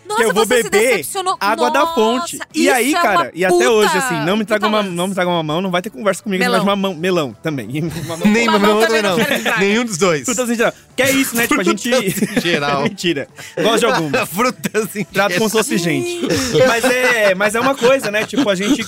Nossa, 0.08 0.22
que 0.22 0.28
eu 0.28 0.34
vou 0.34 0.46
beber 0.46 1.04
água 1.40 1.70
da 1.70 1.80
Nossa, 1.80 1.94
fonte. 1.94 2.38
E 2.54 2.68
aí, 2.70 2.94
é 2.94 3.00
cara, 3.00 3.30
e 3.34 3.44
até 3.44 3.54
puta- 3.54 3.70
hoje, 3.70 3.96
assim, 3.98 4.14
não 4.24 4.36
me 4.36 4.44
traga 4.44 4.66
uma, 4.66 4.82
não 4.82 5.08
me 5.08 5.14
traga 5.14 5.30
uma 5.30 5.42
mão, 5.42 5.60
não 5.60 5.70
vai 5.70 5.82
ter 5.82 5.90
conversa 5.90 6.22
comigo, 6.22 6.42
Melão. 6.42 6.58
não 6.58 6.64
uma 6.64 6.76
mão. 6.76 6.94
Melão 6.94 7.36
também. 7.42 7.68
Uma 8.08 8.16
mão- 8.16 8.26
Nem 8.28 8.46
Mamão 8.46 8.60
mamão 8.60 8.80
também 8.86 9.02
não. 9.02 9.16
Nenhum 9.58 9.84
dos 9.84 9.98
dois. 9.98 10.24
Frutas 10.24 10.48
em 10.50 10.54
geral. 10.54 10.72
Que 10.96 11.02
é 11.02 11.10
isso, 11.12 11.36
né? 11.36 11.46
Tipo, 11.46 11.60
a 11.60 11.64
gente. 11.64 11.88
em 11.90 12.10
geral. 12.40 12.82
Mentira. 12.82 13.28
Gosto 13.62 13.78
de 13.80 13.84
algumas. 13.86 14.28
Frutas 14.30 14.96
em 14.96 15.04
Trato 15.04 15.36
como 15.36 15.48
se 15.48 15.56
fosse 15.56 15.76
gente. 15.78 16.20
Mas 16.66 16.84
é, 16.84 17.34
mas 17.34 17.54
é 17.54 17.60
uma 17.60 17.74
coisa, 17.74 18.10
né? 18.10 18.24
Tipo, 18.24 18.48
a 18.50 18.54
gente 18.54 18.82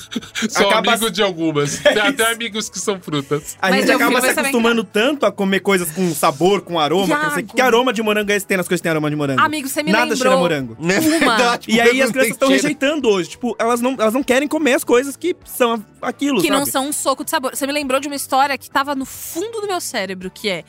Sou 0.48 0.68
acaba, 0.68 0.92
amigo 0.92 1.10
de 1.10 1.22
algumas. 1.22 1.78
Tem 1.78 1.98
até 1.98 2.32
amigos 2.32 2.68
que 2.68 2.78
são 2.78 2.98
frutas. 3.00 3.56
a 3.60 3.68
Mas 3.70 3.80
gente 3.86 3.92
acaba 3.92 4.20
se 4.20 4.28
acostumando 4.30 4.82
tanto 4.84 5.26
a 5.26 5.32
comer 5.32 5.60
coisas 5.60 5.90
com 5.90 6.12
sabor, 6.14 6.62
com 6.62 6.78
aroma. 6.80 7.16
que 7.54 7.60
aroma 7.60 7.92
de 7.92 8.02
morango 8.02 8.30
é 8.32 8.36
esse 8.36 8.44
que 8.44 8.48
tem 8.48 8.56
nas 8.56 8.66
coisas 8.66 8.80
que 8.80 8.84
tem 8.84 8.90
aroma 8.90 9.10
de 9.10 9.16
morango? 9.16 9.40
Amigo, 9.40 9.68
você 9.68 9.82
me 9.82 9.92
Nada 9.92 10.04
lembrou 10.12 10.18
cheira 10.18 10.36
morango. 10.36 10.76
Uma. 11.16 11.36
Verdade, 11.36 11.70
E 11.70 11.80
aí 11.80 12.02
as 12.02 12.10
crianças 12.10 12.32
estão 12.32 12.48
rejeitando 12.48 13.08
hoje. 13.08 13.30
Tipo, 13.30 13.56
elas 13.58 13.80
não, 13.80 13.92
elas 13.92 14.14
não 14.14 14.22
querem 14.22 14.48
comer 14.48 14.74
as 14.74 14.84
coisas 14.84 15.16
que 15.16 15.36
são 15.44 15.84
aquilo, 16.00 16.40
que 16.40 16.48
sabe? 16.48 16.58
não 16.58 16.66
são 16.66 16.88
um 16.88 16.92
soco 16.92 17.24
de 17.24 17.30
sabor. 17.30 17.54
Você 17.54 17.66
me 17.66 17.72
lembrou 17.72 18.00
de 18.00 18.08
uma 18.08 18.16
história 18.16 18.56
que 18.56 18.70
tava 18.70 18.94
no 18.94 19.04
fundo 19.04 19.60
do 19.60 19.66
meu 19.66 19.80
cérebro, 19.80 20.30
que 20.30 20.48
é 20.48 20.64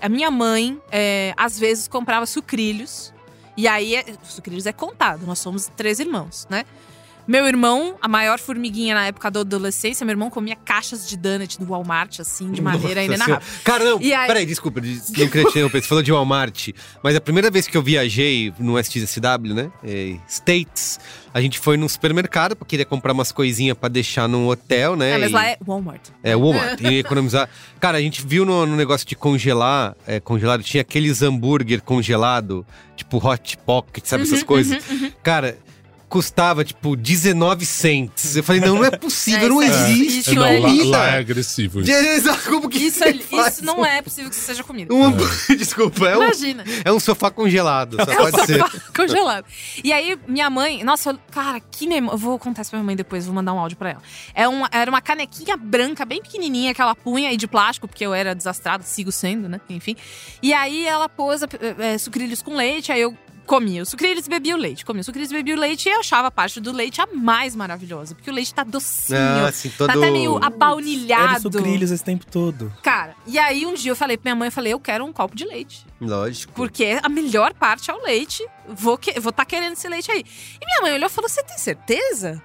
a 0.00 0.08
minha 0.08 0.30
mãe, 0.30 0.80
é, 0.90 1.32
às 1.36 1.58
vezes, 1.58 1.88
comprava 1.88 2.26
sucrilhos. 2.26 3.12
E 3.56 3.66
aí, 3.66 3.94
é, 3.96 4.04
sucrilhos 4.22 4.66
é 4.66 4.72
contado, 4.72 5.26
nós 5.26 5.38
somos 5.38 5.70
três 5.76 5.98
irmãos, 5.98 6.46
né? 6.50 6.64
Meu 7.26 7.46
irmão, 7.46 7.96
a 8.00 8.06
maior 8.06 8.38
formiguinha 8.38 8.94
na 8.94 9.06
época 9.06 9.30
da 9.30 9.40
adolescência, 9.40 10.04
meu 10.04 10.12
irmão 10.12 10.30
comia 10.30 10.54
caixas 10.56 11.08
de 11.08 11.16
donut 11.16 11.58
do 11.58 11.66
Walmart, 11.66 12.20
assim, 12.20 12.50
de 12.52 12.60
maneira 12.62 13.00
Nossa 13.00 13.04
inenarrável. 13.04 13.40
Senhora. 13.48 13.62
Cara, 13.64 13.84
não, 13.84 14.00
E 14.00 14.14
aí- 14.14 14.26
peraí, 14.28 14.46
desculpa, 14.46 14.80
des- 14.80 15.08
não 15.10 15.26
queria 15.28 15.44
te 15.44 15.50
interromper. 15.50 15.82
Você 15.82 15.88
falou 15.88 16.02
de 16.04 16.12
Walmart, 16.12 16.68
mas 17.02 17.16
a 17.16 17.20
primeira 17.20 17.50
vez 17.50 17.66
que 17.66 17.76
eu 17.76 17.82
viajei 17.82 18.52
no 18.58 18.78
SXSW, 18.78 19.54
né, 19.54 19.70
é, 19.82 20.16
States, 20.28 21.00
a 21.34 21.40
gente 21.40 21.58
foi 21.58 21.76
num 21.76 21.88
supermercado, 21.88 22.54
porque 22.54 22.70
queria 22.76 22.86
comprar 22.86 23.12
umas 23.12 23.32
coisinhas 23.32 23.76
pra 23.76 23.88
deixar 23.88 24.28
num 24.28 24.46
hotel, 24.48 24.94
né? 24.96 25.12
É, 25.12 25.18
mas 25.18 25.30
e- 25.30 25.34
lá 25.34 25.46
é 25.46 25.56
Walmart. 25.66 26.00
É, 26.22 26.36
Walmart, 26.36 26.80
e 26.80 26.98
economizar. 26.98 27.48
Cara, 27.80 27.98
a 27.98 28.00
gente 28.00 28.24
viu 28.26 28.44
no, 28.44 28.64
no 28.66 28.76
negócio 28.76 29.06
de 29.06 29.16
congelar, 29.16 29.96
é, 30.06 30.20
congelado, 30.20 30.62
tinha 30.62 30.80
aqueles 30.80 31.22
hambúrguer 31.22 31.82
congelado, 31.82 32.64
tipo 32.96 33.18
Hot 33.26 33.56
Pocket, 33.58 34.04
sabe 34.04 34.22
Uhum, 34.22 34.28
essas 34.28 34.42
coisas? 34.42 34.82
Cara, 35.22 35.58
custava, 36.08 36.64
tipo, 36.64 36.94
19 36.96 37.66
cents. 37.66 38.36
Eu 38.36 38.44
falei, 38.44 38.60
não, 38.60 38.76
não 38.76 38.84
é 38.84 38.90
possível, 38.90 39.46
É, 39.46 39.48
não 39.48 39.62
é- 39.62 39.66
existe 39.66 40.18
isso 40.20 40.34
não, 40.34 40.44
é 40.46 40.58
lá, 40.60 40.68
lá 40.98 41.06
é 41.08 41.18
agressivo. 41.18 41.80
isso. 41.80 41.90
Exato, 41.90 42.42
Como 42.48 42.68
que 42.68 42.78
Isso, 42.78 43.02
é- 43.02 43.10
isso 43.10 43.64
não 43.64 43.84
é 43.84 44.00
possível 44.00 44.30
que 44.30 44.36
isso 44.36 44.44
seja 44.44 44.62
comida. 44.62 44.94
um 44.94 45.02
hambúrguer, 45.02 45.56
desculpa, 45.58 46.08
é 46.08 46.16
um, 46.16 46.22
Imagina. 46.22 46.64
é 46.84 46.92
um 46.92 47.00
sofá 47.00 47.30
congelado, 47.30 47.96
só 47.96 48.06
pode 48.30 48.46
ser. 48.46 48.64
Congelado. 48.94 49.44
E 49.82 49.92
aí, 49.92 50.16
minha 50.28 50.48
mãe, 50.48 50.84
nossa, 50.84 51.10
eu- 51.10 51.18
cara, 51.30 51.58
que 51.60 51.86
memória. 51.88 52.14
Eu 52.14 52.18
vou 52.18 52.38
contar 52.38 52.62
isso 52.62 52.70
pra 52.70 52.78
minha 52.78 52.86
mãe 52.86 52.96
depois, 52.96 53.26
vou 53.26 53.34
mandar 53.34 53.52
um 53.52 53.58
áudio 53.58 53.76
pra 53.76 53.90
ela. 53.90 54.02
É 54.34 54.46
uma, 54.46 54.68
era 54.72 54.90
uma 54.90 55.00
canequinha 55.02 55.56
branca, 55.56 56.04
bem 56.04 56.22
pequenininha, 56.22 56.72
que 56.72 56.80
ela 56.80 56.94
punha 56.94 57.30
aí 57.30 57.36
de 57.36 57.46
plástico, 57.48 57.88
porque 57.88 58.06
eu 58.06 58.14
era 58.14 58.34
desastrada, 58.34 58.84
sigo 58.84 59.10
sendo, 59.10 59.48
né? 59.48 59.60
Enfim. 59.68 59.96
E 60.42 60.52
aí 60.54 60.86
ela 60.86 61.08
pôs 61.08 61.42
é, 61.42 61.46
é, 61.94 61.98
sucrilhos 61.98 62.42
com 62.42 62.54
leite, 62.54 62.92
aí 62.92 63.00
eu 63.00 63.16
comia 63.46 63.82
os 63.82 63.88
sucrilhos 63.88 64.26
e 64.26 64.28
bebia 64.28 64.54
o 64.54 64.58
leite. 64.58 64.84
Comia 64.84 65.00
os 65.00 65.06
sucrilhos 65.06 65.30
e 65.30 65.34
bebia 65.34 65.54
o 65.54 65.58
leite 65.58 65.88
e 65.88 65.92
eu 65.92 66.00
achava 66.00 66.28
a 66.28 66.30
parte 66.30 66.60
do 66.60 66.72
leite 66.72 67.00
a 67.00 67.06
mais 67.06 67.54
maravilhosa, 67.56 68.14
porque 68.14 68.30
o 68.30 68.34
leite 68.34 68.52
tá 68.52 68.64
docinho. 68.64 69.18
Ah, 69.18 69.48
assim, 69.48 69.70
todo... 69.70 69.86
Tá 69.86 69.94
até 69.94 70.10
meio 70.10 70.36
Era 70.36 70.46
abaunilhado. 70.46 71.42
sucrilhos 71.42 71.90
esse 71.90 72.04
tempo 72.04 72.26
todo. 72.26 72.72
Cara, 72.82 73.14
e 73.26 73.38
aí 73.38 73.64
um 73.64 73.74
dia 73.74 73.92
eu 73.92 73.96
falei 73.96 74.16
pra 74.16 74.30
minha 74.30 74.38
mãe, 74.38 74.48
eu 74.48 74.52
falei, 74.52 74.72
eu 74.72 74.80
quero 74.80 75.04
um 75.04 75.12
copo 75.12 75.36
de 75.36 75.44
leite. 75.44 75.86
Lógico. 76.00 76.52
Porque 76.52 76.98
a 77.02 77.08
melhor 77.08 77.54
parte 77.54 77.90
é 77.90 77.94
o 77.94 78.02
leite. 78.02 78.46
Vou 78.68 78.98
que, 78.98 79.18
vou 79.20 79.32
tá 79.32 79.44
querendo 79.44 79.72
esse 79.72 79.88
leite 79.88 80.10
aí. 80.10 80.24
E 80.60 80.66
minha 80.66 80.80
mãe 80.82 80.94
olhou 80.94 81.06
e 81.06 81.12
falou: 81.12 81.28
Você 81.28 81.42
tem 81.42 81.56
certeza? 81.56 82.42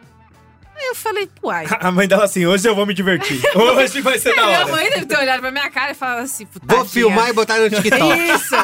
Aí 0.76 0.88
eu 0.88 0.96
falei, 0.96 1.30
uai. 1.44 1.66
A 1.80 1.92
mãe 1.92 2.08
dela 2.08 2.24
assim, 2.24 2.46
hoje 2.46 2.68
eu 2.68 2.76
vou 2.76 2.86
me 2.86 2.94
divertir. 2.94 3.40
Hoje 3.56 4.02
vai 4.02 4.18
ser 4.18 4.36
da 4.36 4.46
minha 4.46 4.60
hora. 4.62 4.72
mãe 4.72 4.90
deve 4.90 5.06
ter 5.06 5.18
olhado 5.18 5.40
pra 5.40 5.52
minha 5.52 5.70
cara 5.70 5.92
e 5.92 5.94
falado 5.94 6.20
assim, 6.20 6.48
Vou 6.64 6.86
filmar 6.86 7.30
e 7.30 7.34
botar 7.34 7.60
no 7.60 7.70
TikTok. 7.70 8.20
Isso, 8.20 8.56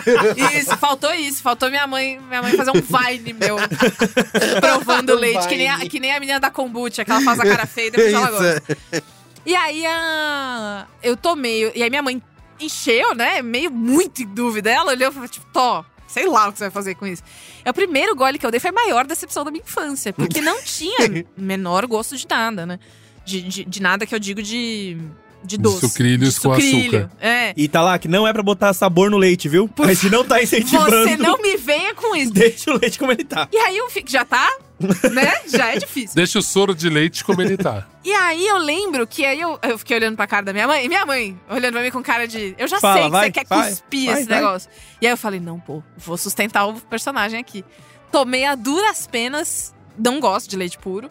isso, 0.57 0.77
faltou 0.77 1.13
isso. 1.13 1.41
Faltou 1.41 1.69
minha 1.69 1.85
mãe, 1.85 2.19
minha 2.19 2.41
mãe 2.41 2.53
fazer 2.53 2.71
um 2.71 2.81
vine 2.81 3.33
meu 3.33 3.57
provando 4.59 5.13
Um 5.13 5.19
leite, 5.19 5.47
que 5.47 5.55
nem, 5.55 5.69
a, 5.69 5.77
que 5.79 5.99
nem 5.99 6.13
a 6.13 6.19
menina 6.19 6.39
da 6.39 6.49
kombucha, 6.49 7.05
que 7.05 7.11
ela 7.11 7.21
faz 7.21 7.39
a 7.39 7.43
cara 7.43 7.65
feia 7.65 7.87
e 7.87 7.91
depois 7.91 8.13
ela 8.13 8.31
gosta. 8.31 8.63
Isso. 8.91 9.03
E 9.45 9.55
aí 9.55 9.85
a... 9.85 10.87
eu 11.03 11.15
tomei. 11.15 11.71
E 11.75 11.83
aí 11.83 11.89
minha 11.89 12.01
mãe 12.01 12.21
encheu, 12.59 13.15
né? 13.15 13.41
Meio 13.41 13.71
muito 13.71 14.23
em 14.23 14.25
dúvida. 14.25 14.69
Ela 14.69 14.91
olhou 14.91 15.09
e 15.09 15.13
falou, 15.13 15.29
tipo, 15.29 15.45
Tó, 15.53 15.85
sei 16.07 16.27
lá 16.27 16.47
o 16.47 16.51
que 16.51 16.57
você 16.57 16.65
vai 16.65 16.71
fazer 16.71 16.95
com 16.95 17.05
isso. 17.05 17.21
É 17.63 17.69
o 17.69 17.73
primeiro 17.73 18.15
gole 18.15 18.39
que 18.39 18.45
eu 18.45 18.51
dei 18.51 18.59
foi 18.59 18.69
a 18.69 18.73
maior 18.73 19.05
decepção 19.05 19.43
da 19.43 19.51
minha 19.51 19.63
infância. 19.63 20.13
Porque 20.13 20.41
não 20.41 20.61
tinha 20.63 21.25
menor 21.37 21.85
gosto 21.85 22.15
de 22.15 22.25
nada, 22.29 22.65
né? 22.65 22.79
De, 23.25 23.41
de, 23.41 23.65
de 23.65 23.81
nada 23.81 24.05
que 24.05 24.15
eu 24.15 24.19
digo 24.19 24.41
de. 24.41 24.97
De 25.43 25.55
doce. 25.57 25.87
Sucrilhos 25.87 26.33
de 26.33 26.39
com 26.41 26.49
sucrilho. 26.55 26.97
açúcar. 27.05 27.11
É. 27.21 27.53
E 27.55 27.67
tá 27.67 27.81
lá 27.81 27.97
que 27.99 28.07
não 28.07 28.27
é 28.27 28.33
pra 28.33 28.41
botar 28.41 28.73
sabor 28.73 29.09
no 29.11 29.17
leite, 29.17 29.47
viu? 29.47 29.69
A 29.77 29.93
gente 29.93 30.09
não 30.09 30.25
tá 30.25 30.41
incentivando. 30.43 31.03
Você 31.07 31.15
não 31.15 31.37
me 31.41 31.55
venha 31.55 31.93
com 31.93 32.15
isso. 32.15 32.33
Deixa 32.33 32.71
o 32.71 32.77
leite 32.77 32.97
como 32.97 33.11
ele 33.11 33.23
tá. 33.23 33.47
E 33.53 33.57
aí 33.57 33.77
eu 33.77 33.89
fico, 33.89 34.09
já 34.09 34.25
tá, 34.25 34.51
né? 35.11 35.41
Já 35.47 35.73
é 35.73 35.77
difícil. 35.77 36.15
Deixa 36.15 36.39
o 36.39 36.41
soro 36.41 36.75
de 36.75 36.89
leite 36.89 37.23
como 37.23 37.41
ele 37.41 37.57
tá. 37.57 37.87
E 38.03 38.11
aí 38.13 38.47
eu 38.47 38.57
lembro 38.57 39.05
que 39.07 39.25
aí 39.25 39.41
eu, 39.41 39.59
eu 39.63 39.77
fiquei 39.77 39.97
olhando 39.97 40.15
pra 40.15 40.27
cara 40.27 40.45
da 40.45 40.53
minha 40.53 40.67
mãe, 40.67 40.85
e 40.85 40.87
minha 40.87 41.05
mãe 41.05 41.39
olhando 41.49 41.73
pra 41.73 41.81
mim 41.81 41.91
com 41.91 42.01
cara 42.03 42.27
de. 42.27 42.55
Eu 42.57 42.67
já 42.67 42.79
Fala, 42.79 42.95
sei 42.95 43.03
que 43.03 43.09
vai, 43.09 43.25
você 43.25 43.31
quer 43.31 43.45
vai, 43.47 43.69
cuspir 43.69 44.11
vai, 44.11 44.19
esse 44.21 44.29
vai. 44.29 44.39
negócio. 44.39 44.69
E 45.01 45.07
aí 45.07 45.13
eu 45.13 45.17
falei, 45.17 45.39
não, 45.39 45.59
pô, 45.59 45.83
vou 45.97 46.17
sustentar 46.17 46.65
o 46.67 46.79
personagem 46.81 47.39
aqui. 47.39 47.65
Tomei 48.11 48.45
a 48.45 48.55
duras 48.55 49.07
penas, 49.07 49.73
não 49.97 50.19
gosto 50.19 50.49
de 50.49 50.55
leite 50.55 50.77
puro. 50.77 51.09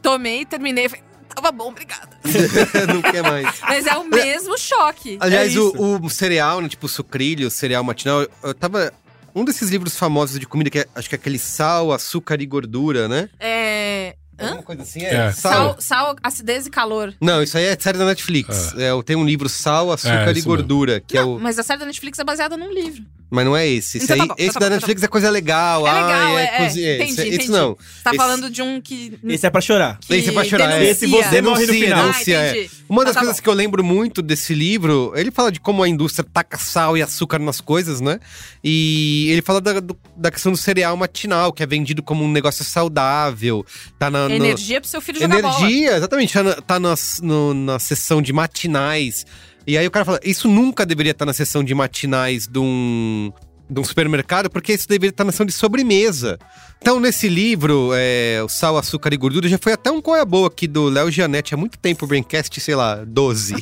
Tomei, 0.00 0.44
terminei, 0.44 0.88
falei, 0.88 1.04
tava 1.34 1.50
bom, 1.50 1.68
obrigada. 1.68 2.10
não 2.92 3.02
quer 3.02 3.22
mais. 3.22 3.60
Mas 3.62 3.86
é 3.86 3.96
o 3.96 4.04
mesmo 4.04 4.56
choque. 4.58 5.16
Aliás, 5.20 5.56
É 5.56 5.58
o, 5.58 6.00
o 6.00 6.10
cereal, 6.10 6.60
né, 6.60 6.68
tipo 6.68 6.86
sucrilho, 6.86 7.50
cereal 7.50 7.82
matinal, 7.82 8.26
eu 8.42 8.54
tava. 8.54 8.92
Um 9.34 9.44
desses 9.44 9.70
livros 9.70 9.96
famosos 9.96 10.38
de 10.38 10.46
comida, 10.46 10.70
que 10.70 10.78
é, 10.80 10.86
acho 10.94 11.08
que 11.08 11.14
é 11.14 11.18
aquele 11.18 11.38
sal, 11.38 11.92
açúcar 11.92 12.40
e 12.40 12.46
gordura, 12.46 13.08
né? 13.08 13.28
É. 13.38 14.14
Alguma 14.38 14.62
coisa 14.62 14.82
assim? 14.82 15.04
É. 15.04 15.30
Sal, 15.32 15.76
sal, 15.78 16.16
acidez 16.22 16.66
e 16.66 16.70
calor. 16.70 17.14
Não, 17.20 17.42
isso 17.42 17.58
aí 17.58 17.64
é 17.64 17.76
série 17.78 17.98
da 17.98 18.06
Netflix. 18.06 18.74
É, 18.76 18.90
eu 18.90 19.02
tenho 19.02 19.18
um 19.18 19.24
livro 19.26 19.48
Sal, 19.48 19.92
Açúcar 19.92 20.30
É, 20.34 20.38
e 20.38 20.40
Gordura, 20.40 20.98
que 21.00 21.18
é 21.18 21.20
Não, 21.20 21.36
o. 21.36 21.40
mas 21.40 21.58
a 21.58 21.62
série 21.62 21.80
da 21.80 21.86
Netflix 21.86 22.18
é 22.18 22.24
baseada 22.24 22.56
num 22.56 22.72
livro. 22.72 23.02
Mas 23.30 23.44
não 23.44 23.56
é 23.56 23.66
esse. 23.68 23.98
Esse, 23.98 24.04
Então 24.06 24.16
tá 24.16 24.22
aí, 24.24 24.28
bom, 24.28 24.34
esse 24.38 24.52
tá 24.54 24.58
da 24.60 24.66
bom, 24.66 24.70
tá 24.70 24.74
Netflix 24.76 25.02
é 25.04 25.06
coisa 25.06 25.30
legal. 25.30 25.86
É 25.86 25.90
ai, 25.90 26.02
legal, 26.02 26.38
é, 26.38 26.42
é. 26.42 26.46
é, 26.46 26.64
Entendi, 26.64 26.80
esse, 26.80 27.12
entendi. 27.12 27.36
esse 27.36 27.48
não. 27.50 27.76
Você 27.78 28.02
tá 28.02 28.10
Esse- 28.10 28.16
falando 28.16 28.50
de 28.50 28.60
um 28.62 28.80
que. 28.80 29.18
Esse 29.24 29.46
é 29.46 29.50
pra 29.50 29.60
chorar. 29.60 29.98
que 30.00 30.12
Esse 30.14 30.30
é 30.30 30.32
pra 30.32 30.44
chorar, 30.44 30.64
é. 30.64 30.68
denuncia. 30.80 30.90
Esse 30.90 31.06
você 31.06 31.40
morre 31.42 31.66
no 31.66 31.72
final. 31.72 32.02
denuncia, 32.02 32.40
Ah, 32.40 32.56
é. 32.56 32.66
Uma 32.88 33.04
das 33.04 33.14
Tá, 33.14 33.20
tá 33.20 33.26
coisas 33.26 33.36
bom. 33.40 33.42
que 33.44 33.48
eu 33.48 33.54
lembro 33.54 33.84
muito 33.84 34.20
desse 34.20 34.52
livro, 34.52 35.12
ele 35.14 35.30
fala 35.30 35.52
de 35.52 35.60
como 35.60 35.80
a 35.82 35.88
indústria 35.88 36.26
taca 36.32 36.58
sal 36.58 36.96
e 36.98 37.02
açúcar 37.02 37.38
nas 37.38 37.60
coisas, 37.60 38.00
né? 38.00 38.18
E 38.64 39.28
ele 39.30 39.42
fala 39.42 39.60
da, 39.60 39.78
do- 39.78 39.96
da 40.16 40.30
questão 40.32 40.50
do 40.50 40.58
cereal 40.58 40.96
matinal, 40.96 41.52
que 41.52 41.62
é 41.62 41.66
vendido 41.66 42.02
como 42.02 42.24
um 42.24 42.30
negócio 42.32 42.64
saudável. 42.64 43.64
Tá 43.98 44.10
na, 44.10 44.28
no- 44.28 44.34
Energia 44.34 44.80
pro 44.80 44.90
seu 44.90 45.00
filho 45.00 45.20
jogar 45.20 45.40
bola. 45.40 45.60
Energia, 45.60 45.96
exatamente. 45.96 46.32
Tá, 46.32 46.42
na, 46.42 46.54
tá 46.54 46.80
nas- 46.80 47.20
no- 47.22 47.54
na 47.54 47.78
sessão 47.78 48.20
de 48.20 48.32
matinais. 48.32 49.24
E 49.70 49.78
aí 49.78 49.86
o 49.86 49.90
cara 49.90 50.04
fala, 50.04 50.20
isso 50.24 50.48
nunca 50.48 50.84
deveria 50.84 51.12
estar 51.12 51.24
na 51.24 51.32
sessão 51.32 51.62
de 51.62 51.72
matinais 51.74 52.46
de 52.48 52.58
um, 52.58 53.32
de 53.68 53.78
um 53.78 53.84
supermercado, 53.84 54.50
porque 54.50 54.72
isso 54.72 54.88
deveria 54.88 55.10
estar 55.10 55.22
na 55.22 55.30
sessão 55.30 55.46
de 55.46 55.52
sobremesa. 55.52 56.38
Então, 56.82 56.98
nesse 56.98 57.28
livro, 57.28 57.90
é, 57.94 58.40
o 58.44 58.48
Sal, 58.48 58.76
Açúcar 58.76 59.12
e 59.14 59.16
Gordura, 59.16 59.48
já 59.48 59.58
foi 59.58 59.72
até 59.74 59.90
um 59.90 60.00
coia 60.00 60.24
boa 60.24 60.48
aqui 60.48 60.66
do 60.66 60.86
Léo 60.88 61.10
Gianetti 61.10 61.54
há 61.54 61.56
muito 61.56 61.78
tempo, 61.78 62.04
o 62.04 62.08
Braincast, 62.08 62.58
sei 62.60 62.74
lá, 62.74 63.04
12. 63.04 63.54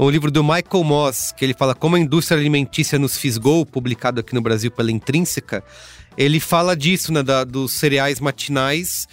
um 0.00 0.10
livro 0.10 0.30
do 0.30 0.42
Michael 0.42 0.82
Moss, 0.82 1.30
que 1.36 1.44
ele 1.44 1.54
fala 1.54 1.74
como 1.74 1.94
a 1.94 2.00
indústria 2.00 2.36
alimentícia 2.40 2.98
nos 2.98 3.16
fisgou, 3.16 3.64
publicado 3.64 4.18
aqui 4.20 4.34
no 4.34 4.40
Brasil 4.40 4.70
pela 4.72 4.90
Intrínseca. 4.90 5.62
Ele 6.16 6.40
fala 6.40 6.74
disso, 6.76 7.12
né, 7.12 7.22
da- 7.22 7.44
dos 7.44 7.72
cereais 7.74 8.18
matinais 8.18 9.06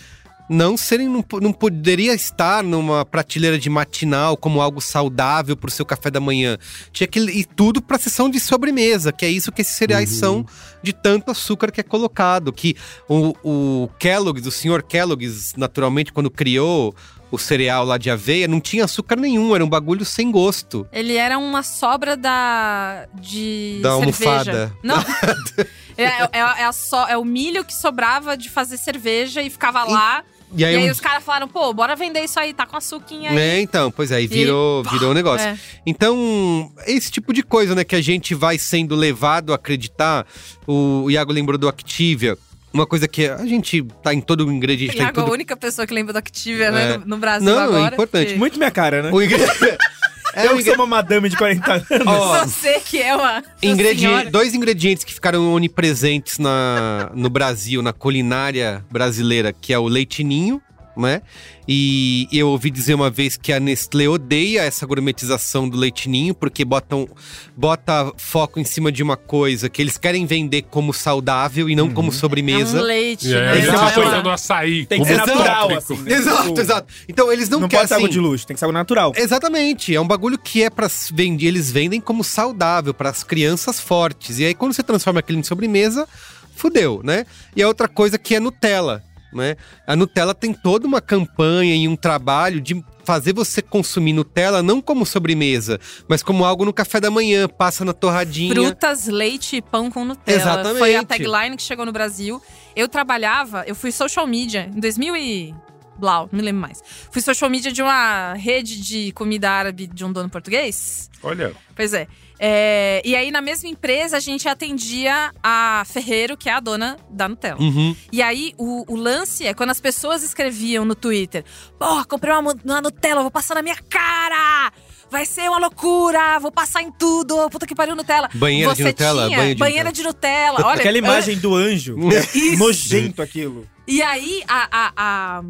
não 0.50 0.76
serem 0.76 1.08
não, 1.08 1.24
não 1.42 1.54
poderia 1.54 2.14
estar 2.14 2.64
numa 2.64 3.06
prateleira 3.06 3.58
de 3.58 3.70
matinal 3.70 4.36
como 4.36 4.62
algo 4.62 4.82
saudável 4.82 5.56
para 5.56 5.68
o 5.68 5.72
seu 5.72 5.86
café 5.86 6.10
da 6.10 6.20
manhã. 6.20 6.58
Tinha 6.92 7.08
que 7.08 7.20
ir 7.20 7.46
tudo 7.46 7.82
para 7.82 7.98
a 7.98 8.00
sessão 8.00 8.30
de 8.30 8.40
sobremesa, 8.40 9.12
que 9.12 9.24
é 9.26 9.30
isso 9.30 9.52
que 9.52 9.62
esses 9.62 9.76
cereais 9.76 10.10
são 10.10 10.46
de 10.82 10.92
tanto 10.92 11.32
açúcar 11.32 11.72
que 11.72 11.80
é 11.80 11.84
colocado, 11.84 12.52
que 12.52 12.76
o, 13.08 13.34
o 13.44 13.90
Kellogg's, 14.00 14.48
o 14.48 14.52
senhor 14.52 14.82
Kellogg's, 14.82 15.54
naturalmente 15.56 16.12
quando 16.12 16.32
criou 16.32 16.96
o 17.32 17.38
cereal 17.38 17.86
lá 17.86 17.98
de 17.98 18.10
aveia, 18.10 18.48
não 18.48 18.60
tinha 18.60 18.86
açúcar 18.86 19.16
nenhum, 19.16 19.54
era 19.54 19.64
um 19.64 19.70
bagulho 19.70 20.04
sem 20.04 20.32
gosto. 20.32 20.88
Ele 20.92 21.16
era 21.16 21.38
uma 21.38 21.62
sobra 21.62 22.18
da. 22.18 23.08
de. 23.14 23.80
Da 23.84 23.98
cerveja. 23.98 24.30
almofada. 24.30 24.74
Não. 24.82 24.98
é, 25.96 26.04
é, 26.06 26.30
é 26.32 26.66
a 26.66 26.72
só- 26.72 27.08
é 27.08 27.18
o 27.18 27.24
milho 27.24 27.64
que 27.64 27.74
sobrava 27.74 28.36
de 28.36 28.50
fazer 28.50 28.78
cerveja 28.78 29.42
e 29.44 29.50
ficava 29.50 29.84
lá. 29.84 30.24
E 30.56 30.62
E 30.62 30.66
aí, 30.66 30.76
aí, 30.76 30.88
um- 30.88 30.92
os 30.92 31.00
caras 31.00 31.24
falaram, 31.24 31.48
pô, 31.48 31.72
bora 31.74 31.96
vender 31.96 32.22
isso 32.24 32.40
aí, 32.40 32.54
tá 32.54 32.66
com 32.66 32.76
açuquinha 32.76 33.30
aí. 33.30 33.36
né, 33.36 33.62
então, 33.62 33.92
pois 33.92 34.12
é, 34.12 34.22
e 34.22 34.28
virou, 34.28 34.84
virou 34.84 35.12
um 35.12 35.14
negócio. 35.14 35.46
É. 35.48 35.58
Então, 35.86 36.72
esse 36.88 37.12
tipo 37.12 37.32
de 37.34 37.44
coisa, 37.44 37.76
né, 37.76 37.84
que 37.84 37.96
a 37.96 38.02
gente 38.02 38.34
vai 38.34 38.58
sendo 38.58 38.96
levado 38.96 39.52
a 39.52 39.56
acreditar. 39.56 40.26
O, 40.66 41.04
o 41.06 41.12
Iago 41.12 41.32
lembrou 41.32 41.58
do 41.58 41.68
Activia. 41.68 42.38
Uma 42.72 42.86
coisa 42.86 43.08
que 43.08 43.26
a 43.28 43.46
gente 43.46 43.84
tá 44.04 44.14
em 44.14 44.22
todo 44.22 44.46
o 44.46 44.52
ingrediente, 44.52 44.92
tá 44.96 45.02
em 45.04 45.06
Iago 45.06 45.20
é 45.20 45.22
a 45.22 45.26
tudo. 45.26 45.34
única 45.34 45.58
pessoa 45.58 45.88
que 45.88 45.94
lembra 45.94 46.14
do 46.14 46.18
Activia, 46.20 46.70
né, 46.72 46.94
É. 46.94 46.98
no, 47.00 47.06
no 47.06 47.18
Brasil 47.18 47.50
Não, 47.50 47.60
é 47.60 47.64
agora. 47.66 47.94
importante. 47.96 48.26
porque- 48.28 48.40
Muito 48.40 48.58
minha 48.60 48.70
cara, 48.72 49.02
né? 49.04 49.10
O 49.12 49.22
ingre- 49.22 49.42
É 49.44 49.78
eu 50.36 50.54
um 50.54 50.58
que 50.58 50.64
sou 50.64 50.76
uma 50.76 50.86
madame 50.86 51.30
de 51.30 51.36
40 51.38 51.74
anos. 51.74 51.88
Ó, 52.08 52.46
Você 52.46 52.80
que 52.80 53.02
é 53.02 53.16
uma. 53.16 53.44
Ingredi- 53.62 54.02
senhora. 54.02 54.30
dois 54.30 54.54
ingredientes 54.54 55.04
que 55.04 55.14
ficaram 55.14 55.54
onipresentes 55.54 56.38
na, 56.40 57.12
no 57.14 57.30
Brasil, 57.30 57.82
na 57.82 57.94
culinária 57.94 58.84
brasileira, 58.92 59.52
que 59.54 59.74
é 59.74 59.80
o 59.80 59.88
leitinho, 59.88 60.62
né? 61.00 61.22
E 61.68 62.28
eu 62.32 62.50
ouvi 62.50 62.70
dizer 62.72 62.96
uma 62.96 63.10
vez 63.12 63.38
que 63.38 63.54
a 63.54 63.60
Nestlé 63.60 64.08
odeia 64.10 64.62
essa 64.64 64.86
gourmetização 64.88 65.70
do 65.70 65.78
leitinho, 65.78 66.34
porque 66.34 66.66
botam, 66.66 67.08
bota 67.56 68.12
foco 68.18 68.60
em 68.60 68.64
cima 68.64 68.92
de 68.92 69.04
uma 69.04 69.16
coisa 69.16 69.70
que 69.70 69.82
eles 69.82 69.98
querem 69.98 70.26
vender 70.26 70.64
como 70.64 70.92
saudável 70.94 71.70
e 71.70 71.76
não 71.76 71.90
como 71.92 72.10
É 72.10 72.12
sobremesa. 72.12 72.80
um 72.80 72.84
leite, 72.84 73.28
E 73.28 73.36
aí 73.36 73.62
né? 73.62 73.68
É 73.68 73.72
uma- 73.72 73.92
coisa 73.92 74.22
do 74.22 74.30
açaí. 74.30 74.86
Tem 74.86 75.02
que 75.04 75.08
como 75.08 75.20
ser 75.26 75.28
natural, 75.28 75.72
assim. 75.78 75.98
né? 75.98 76.12
Exato, 76.14 76.60
exato. 76.60 76.94
Então 77.08 77.32
eles 77.32 77.50
não, 77.50 77.60
Não, 77.60 77.68
querem 77.68 77.82
pode 77.82 77.88
ser 77.90 77.94
algo 77.96 78.06
assim, 78.08 78.14
de 78.14 78.20
luxo, 78.20 78.48
tem 78.48 78.56
que 78.56 78.60
ser 78.60 78.66
algo 78.66 78.74
natural. 78.78 79.14
Exatamente, 79.16 79.94
é 79.96 80.02
um 80.02 80.08
bagulho 80.08 80.38
que 80.38 80.64
é 80.64 80.70
para 80.70 80.90
vender, 81.12 81.48
eles 81.48 81.72
vendem 81.72 82.02
como 82.02 82.24
saudável 82.24 82.94
para 82.94 83.10
as 83.10 83.24
crianças 83.24 83.80
fortes. 83.80 84.40
E 84.40 84.46
aí 84.46 84.54
quando 84.56 84.74
você 84.74 84.82
transforma 84.84 85.20
aquilo 85.20 85.38
em 85.40 85.44
sobremesa, 85.44 86.08
fudeu, 86.56 87.02
né? 87.04 87.26
E 87.56 87.62
a 87.64 87.68
outra 87.68 87.88
coisa 87.88 88.18
que 88.18 88.36
é 88.36 88.40
Nutella, 88.40 89.04
né? 89.34 89.56
A 89.86 89.96
Nutella 89.96 90.34
tem 90.34 90.54
toda 90.54 90.88
uma 90.88 91.02
campanha 91.02 91.76
e 91.76 91.88
um 91.88 91.96
trabalho 91.96 92.60
de 92.60 92.84
fazer 93.04 93.34
você 93.34 93.62
consumir 93.62 94.14
Nutella 94.14 94.62
não 94.62 94.82
como 94.82 95.06
sobremesa, 95.06 95.80
mas 96.08 96.22
como 96.22 96.46
algo 96.46 96.64
no 96.66 96.72
café 96.72 97.00
da 97.00 97.10
manhã, 97.10 97.48
passa 97.48 97.84
na 97.84 97.94
torradinha. 97.94 98.54
Frutas, 98.54 99.08
leite 99.08 99.58
e 99.58 99.62
pão 99.62 99.90
com 99.90 100.06
Nutella. 100.06 100.40
Exatamente. 100.40 100.78
Foi 100.78 100.96
a 100.96 101.04
tagline 101.04 101.58
que 101.58 101.64
chegou 101.64 101.86
no 101.86 101.92
Brasil. 101.92 102.42
Eu 102.76 102.88
trabalhava, 102.88 103.64
eu 103.66 103.76
fui 103.76 103.92
social 103.92 104.28
media 104.28 104.70
em 104.76 104.80
2000 104.80 105.16
e... 105.18 105.56
Blau, 105.98 106.30
não 106.32 106.40
me 106.40 106.46
lembro 106.46 106.62
mais. 106.62 106.82
Fui 107.12 107.22
social 107.22 107.50
media 107.50 107.74
de 107.74 107.82
uma 107.82 108.34
rede 108.34 108.80
de 108.80 109.12
comida 109.12 109.52
árabe 109.52 109.86
de 109.86 110.06
um 110.06 110.14
dono 110.14 110.30
português. 110.30 111.10
Olha, 111.22 111.54
Pois 111.76 111.94
é. 111.94 112.08
É, 112.40 113.02
E 113.04 113.16
aí, 113.16 113.32
na 113.32 113.42
mesma 113.42 113.68
empresa, 113.68 114.18
a 114.18 114.20
gente 114.20 114.48
atendia 114.48 115.32
a 115.44 115.84
Ferreiro, 115.86 116.38
que 116.38 116.48
é 116.50 116.54
a 116.54 116.60
dona 116.60 116.98
da 117.10 117.28
Nutella. 117.28 117.60
Uhum. 117.62 117.96
E 118.12 118.22
aí, 118.22 118.54
o, 118.58 118.86
o 118.92 118.96
lance 118.96 119.46
é 119.46 119.54
quando 119.54 119.72
as 119.72 119.80
pessoas 119.82 120.24
escreviam 120.24 120.86
no 120.86 120.96
Twitter: 120.96 121.44
Porra, 121.78 122.06
comprei 122.06 122.34
uma, 122.34 122.56
uma 122.64 122.82
Nutella, 122.82 123.22
vou 123.22 123.32
passar 123.32 123.56
na 123.56 123.62
minha 123.62 123.78
cara! 123.90 124.72
Vai 125.12 125.26
ser 125.26 125.50
uma 125.50 125.58
loucura! 125.60 126.40
Vou 126.40 126.52
passar 126.52 126.82
em 126.84 126.92
tudo! 126.92 127.50
Puta 127.50 127.66
que 127.68 127.76
pariu, 127.76 127.96
Nutella! 127.96 128.30
Banheira 128.36 128.72
de 128.74 128.78
Você 128.78 128.84
Nutella? 128.90 129.26
Tinha 129.28 129.38
Banho 129.40 129.56
de 129.56 129.60
banheira 129.60 129.92
de 129.92 130.04
Nutella. 130.04 130.60
Olha, 130.64 130.80
Aquela 130.80 130.98
imagem 130.98 131.38
do 131.40 131.56
anjo. 131.56 131.98
é 132.14 132.56
nojento 132.58 133.22
aquilo. 133.22 133.68
E 133.88 134.02
aí, 134.02 134.44
a, 134.48 134.68
a- 134.72 134.94
a- 134.96 135.44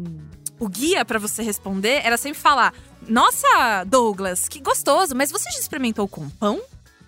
o 0.58 0.68
guia 0.68 1.04
pra 1.04 1.18
você 1.18 1.42
responder 1.42 2.00
era 2.04 2.16
sempre 2.16 2.40
falar: 2.40 2.72
Nossa, 3.06 3.84
Douglas, 3.86 4.48
que 4.48 4.60
gostoso, 4.60 5.14
mas 5.14 5.30
você 5.30 5.50
já 5.50 5.58
experimentou 5.60 6.08
com 6.08 6.28
pão? 6.30 6.60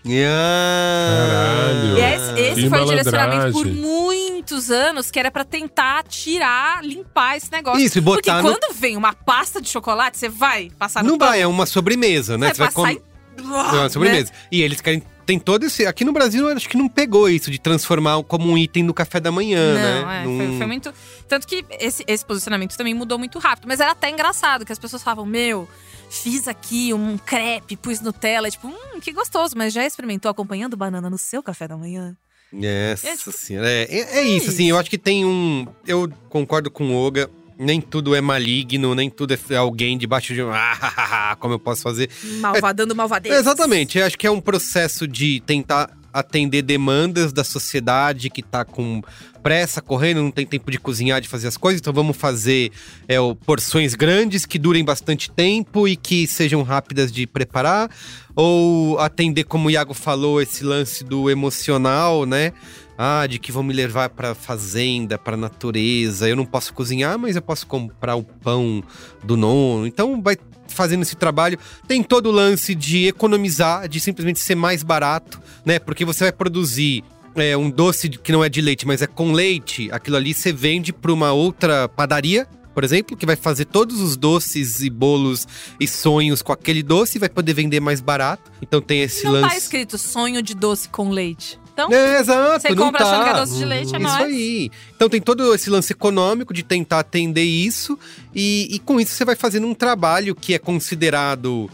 Caralho. 0.04 1.98
E 1.98 2.00
esse, 2.00 2.40
esse 2.60 2.68
foi 2.68 2.80
o 2.80 2.84
direcionamento 2.86 3.52
por 3.52 3.66
muitos 3.66 4.70
anos, 4.70 5.10
que 5.10 5.18
era 5.18 5.30
pra 5.30 5.44
tentar 5.44 6.02
tirar, 6.04 6.84
limpar 6.84 7.36
esse 7.36 7.50
negócio. 7.50 7.80
Isso, 7.84 7.98
e 7.98 8.00
botar 8.00 8.36
Porque 8.42 8.48
no- 8.48 8.58
quando 8.58 8.74
vem 8.74 8.96
uma 8.96 9.12
pasta 9.12 9.60
de 9.60 9.68
chocolate, 9.68 10.18
você 10.18 10.28
vai 10.28 10.70
passar 10.78 11.02
no 11.04 11.10
Não 11.10 11.18
pão, 11.18 11.28
vai, 11.28 11.40
é 11.40 11.46
uma 11.46 11.66
sobremesa, 11.66 12.36
né? 12.38 12.46
vai 12.48 12.54
Você 12.54 12.58
vai 12.58 12.72
passar 12.72 12.94
com- 12.94 13.00
e... 13.00 13.12
É 13.38 13.78
uma 13.80 13.88
sobremesa. 13.88 14.32
E 14.50 14.62
eles 14.62 14.80
querem. 14.80 15.02
Tem 15.24 15.38
todo 15.38 15.64
esse. 15.64 15.86
Aqui 15.86 16.04
no 16.04 16.12
Brasil, 16.12 16.48
eu 16.50 16.56
acho 16.56 16.68
que 16.68 16.76
não 16.76 16.88
pegou 16.88 17.28
isso 17.30 17.48
de 17.50 17.58
transformar 17.58 18.20
como 18.24 18.50
um 18.50 18.58
item 18.58 18.84
do 18.84 18.92
café 18.92 19.20
da 19.20 19.30
manhã, 19.30 19.72
Não, 19.74 19.80
né? 19.80 20.20
é, 20.20 20.24
Não- 20.26 20.36
foi, 20.36 20.58
foi 20.58 20.66
muito. 20.66 20.92
Tanto 21.28 21.46
que 21.46 21.64
esse, 21.78 22.04
esse 22.08 22.26
posicionamento 22.26 22.76
também 22.76 22.92
mudou 22.92 23.16
muito 23.18 23.38
rápido. 23.38 23.66
Mas 23.68 23.78
era 23.78 23.92
até 23.92 24.10
engraçado, 24.10 24.66
que 24.66 24.72
as 24.72 24.78
pessoas 24.80 25.00
falavam: 25.02 25.24
Meu, 25.24 25.68
fiz 26.12 26.46
aqui 26.46 26.92
um 26.92 27.16
crepe, 27.18 27.76
pus 27.76 28.00
Nutella. 28.00 28.50
Tipo, 28.50 28.68
hum, 28.68 29.00
que 29.00 29.12
gostoso, 29.12 29.54
mas 29.56 29.72
já 29.72 29.84
experimentou 29.84 30.30
acompanhando 30.30 30.76
banana 30.76 31.08
no 31.08 31.18
seu 31.18 31.42
café 31.42 31.66
da 31.66 31.76
manhã? 31.76 32.16
É, 32.62 32.94
tipo- 33.16 33.32
senhora. 33.32 33.68
É, 33.68 33.84
é, 33.90 34.18
é 34.18 34.22
isso, 34.22 34.50
assim. 34.50 34.68
Eu 34.68 34.78
acho 34.78 34.90
que 34.90 34.98
tem 34.98 35.24
um. 35.24 35.66
Eu 35.86 36.10
concordo 36.28 36.70
com 36.70 36.90
o 36.90 37.06
Oga. 37.06 37.30
Nem 37.58 37.80
tudo 37.80 38.14
é 38.14 38.20
maligno, 38.20 38.92
nem 38.94 39.08
tudo 39.08 39.34
é 39.50 39.56
alguém 39.56 39.96
debaixo 39.96 40.34
de 40.34 40.42
um. 40.42 40.50
Ah, 40.50 41.36
como 41.38 41.54
eu 41.54 41.58
posso 41.60 41.82
fazer? 41.82 42.10
Malvadando 42.40 42.94
malvadez. 42.94 43.34
Exatamente, 43.36 43.98
eu 43.98 44.06
acho 44.06 44.18
que 44.18 44.26
é 44.26 44.30
um 44.30 44.40
processo 44.40 45.06
de 45.06 45.40
tentar 45.46 45.96
atender 46.12 46.62
demandas 46.62 47.32
da 47.32 47.44
sociedade 47.44 48.30
que 48.30 48.42
tá 48.42 48.64
com 48.64 49.02
pressa, 49.42 49.82
correndo, 49.82 50.22
não 50.22 50.30
tem 50.30 50.46
tempo 50.46 50.70
de 50.70 50.78
cozinhar, 50.78 51.20
de 51.20 51.28
fazer 51.28 51.48
as 51.48 51.56
coisas, 51.56 51.80
então 51.80 51.92
vamos 51.92 52.16
fazer 52.16 52.70
é, 53.08 53.16
porções 53.44 53.94
grandes 53.94 54.46
que 54.46 54.58
durem 54.58 54.84
bastante 54.84 55.30
tempo 55.30 55.88
e 55.88 55.96
que 55.96 56.26
sejam 56.26 56.62
rápidas 56.62 57.10
de 57.10 57.26
preparar, 57.26 57.90
ou 58.34 58.98
atender, 58.98 59.44
como 59.44 59.68
o 59.68 59.70
Iago 59.70 59.94
falou, 59.94 60.40
esse 60.40 60.62
lance 60.64 61.02
do 61.04 61.28
emocional, 61.28 62.24
né? 62.24 62.52
Ah, 62.96 63.26
de 63.26 63.38
que 63.38 63.50
vão 63.50 63.62
me 63.62 63.72
levar 63.72 64.10
pra 64.10 64.34
fazenda, 64.34 65.18
pra 65.18 65.36
natureza. 65.36 66.28
Eu 66.28 66.36
não 66.36 66.44
posso 66.44 66.72
cozinhar, 66.74 67.18
mas 67.18 67.36
eu 67.36 67.42
posso 67.42 67.66
comprar 67.66 68.16
o 68.16 68.22
pão 68.22 68.82
do 69.24 69.36
nono. 69.36 69.86
Então 69.86 70.20
vai 70.22 70.36
fazendo 70.68 71.02
esse 71.02 71.16
trabalho. 71.16 71.58
Tem 71.86 72.02
todo 72.02 72.26
o 72.26 72.32
lance 72.32 72.74
de 72.74 73.06
economizar, 73.06 73.88
de 73.88 73.98
simplesmente 74.00 74.38
ser 74.38 74.54
mais 74.54 74.82
barato, 74.82 75.40
né? 75.64 75.78
Porque 75.78 76.04
você 76.04 76.24
vai 76.24 76.32
produzir 76.32 77.02
é, 77.34 77.56
um 77.56 77.70
doce 77.70 78.08
que 78.08 78.30
não 78.32 78.44
é 78.44 78.48
de 78.48 78.60
leite, 78.60 78.86
mas 78.86 79.02
é 79.02 79.06
com 79.06 79.32
leite. 79.32 79.88
Aquilo 79.90 80.16
ali 80.16 80.34
você 80.34 80.52
vende 80.52 80.92
para 80.92 81.12
uma 81.12 81.32
outra 81.32 81.88
padaria. 81.88 82.46
Por 82.74 82.84
exemplo, 82.84 83.14
que 83.16 83.26
vai 83.26 83.36
fazer 83.36 83.66
todos 83.66 84.00
os 84.00 84.16
doces 84.16 84.80
e 84.80 84.88
bolos 84.88 85.46
e 85.78 85.86
sonhos 85.86 86.40
com 86.40 86.52
aquele 86.52 86.82
doce 86.82 87.18
e 87.18 87.20
vai 87.20 87.28
poder 87.28 87.52
vender 87.52 87.80
mais 87.80 88.00
barato. 88.00 88.50
Então 88.62 88.80
tem 88.80 89.02
esse 89.02 89.24
Não 89.24 89.32
lance. 89.32 89.48
tá 89.50 89.56
escrito 89.56 89.98
sonho 89.98 90.40
de 90.42 90.54
doce 90.54 90.88
com 90.88 91.10
leite. 91.10 91.60
Então, 91.72 91.90
É, 91.92 92.20
exato, 92.20 92.60
Você 92.62 92.74
compra 92.76 93.00
tá. 93.04 93.10
achando 93.10 93.24
que 93.24 93.30
é 93.30 93.40
doce 93.40 93.56
de 93.56 93.64
leite, 93.64 93.94
é 93.94 93.98
Isso 93.98 94.06
nóis. 94.06 94.24
aí. 94.26 94.70
Então 94.94 95.08
tem 95.08 95.20
todo 95.20 95.54
esse 95.54 95.70
lance 95.70 95.92
econômico 95.92 96.52
de 96.52 96.62
tentar 96.62 96.98
atender 97.00 97.42
isso, 97.44 97.98
e, 98.34 98.68
e 98.70 98.78
com 98.78 99.00
isso 99.00 99.12
você 99.12 99.24
vai 99.24 99.34
fazendo 99.36 99.66
um 99.66 99.74
trabalho 99.74 100.34
que 100.34 100.52
é 100.54 100.58
considerado 100.58 101.70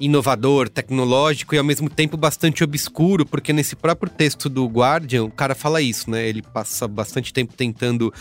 inovador, 0.00 0.68
tecnológico 0.68 1.54
e 1.54 1.58
ao 1.58 1.64
mesmo 1.64 1.88
tempo 1.88 2.16
bastante 2.16 2.64
obscuro, 2.64 3.24
porque 3.24 3.52
nesse 3.52 3.76
próprio 3.76 4.10
texto 4.10 4.48
do 4.48 4.66
Guardian, 4.66 5.24
o 5.24 5.30
cara 5.30 5.54
fala 5.54 5.80
isso, 5.80 6.10
né? 6.10 6.26
Ele 6.28 6.42
passa 6.42 6.88
bastante 6.88 7.32
tempo 7.32 7.54
tentando 7.54 8.12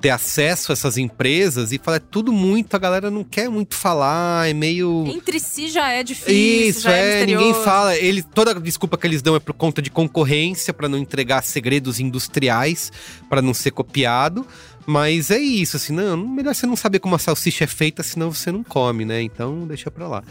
ter 0.00 0.10
acesso 0.10 0.70
a 0.70 0.74
essas 0.74 0.96
empresas 0.96 1.72
e 1.72 1.78
fala 1.78 1.96
é 1.96 2.00
tudo 2.00 2.32
muito, 2.32 2.74
a 2.74 2.78
galera 2.78 3.10
não 3.10 3.24
quer 3.24 3.48
muito 3.48 3.74
falar, 3.74 4.48
é 4.48 4.54
meio 4.54 5.04
entre 5.08 5.40
si 5.40 5.68
já 5.68 5.90
é 5.90 6.02
difícil, 6.02 6.68
isso, 6.68 6.88
é, 6.88 7.22
é, 7.22 7.26
ninguém 7.26 7.52
fala. 7.52 7.96
Ele, 7.96 8.22
toda 8.22 8.54
desculpa 8.54 8.96
que 8.96 9.06
eles 9.06 9.22
dão 9.22 9.34
é 9.34 9.40
por 9.40 9.54
conta 9.54 9.82
de 9.82 9.90
concorrência, 9.90 10.72
pra 10.72 10.88
não 10.88 10.98
entregar 10.98 11.42
segredos 11.42 11.98
industriais, 11.98 12.92
pra 13.28 13.42
não 13.42 13.52
ser 13.52 13.72
copiado. 13.72 14.46
Mas 14.86 15.30
é 15.30 15.38
isso, 15.38 15.76
assim, 15.76 15.92
não, 15.92 16.16
melhor 16.16 16.54
você 16.54 16.66
não 16.66 16.76
saber 16.76 16.98
como 16.98 17.14
a 17.14 17.18
salsicha 17.18 17.64
é 17.64 17.66
feita, 17.66 18.02
senão 18.02 18.32
você 18.32 18.50
não 18.50 18.64
come, 18.64 19.04
né? 19.04 19.20
Então 19.20 19.66
deixa 19.66 19.90
pra 19.90 20.08
lá. 20.08 20.22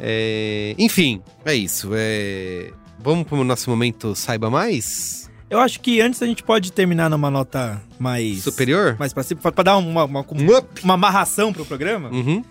É, 0.00 0.74
enfim, 0.76 1.22
é 1.44 1.54
isso. 1.54 1.90
é, 1.94 2.72
Vamos 2.98 3.26
pro 3.26 3.42
nosso 3.44 3.68
momento 3.68 4.14
Saiba 4.14 4.48
Mais? 4.48 5.21
Eu 5.52 5.60
acho 5.60 5.80
que 5.80 6.00
antes 6.00 6.22
a 6.22 6.26
gente 6.26 6.42
pode 6.42 6.72
terminar 6.72 7.10
numa 7.10 7.30
nota 7.30 7.80
mais. 7.98 8.42
Superior? 8.42 8.96
Mais 8.98 9.12
pra 9.12 9.22
cima, 9.22 9.40
pra, 9.40 9.62
dar 9.62 9.76
uma, 9.76 10.04
uma, 10.04 10.20
Um 10.32 10.56
up! 10.56 10.66
uma 10.82 10.94
amarração 10.94 11.52
pro 11.52 11.64
programa. 11.66 12.08
Uhum. 12.10 12.42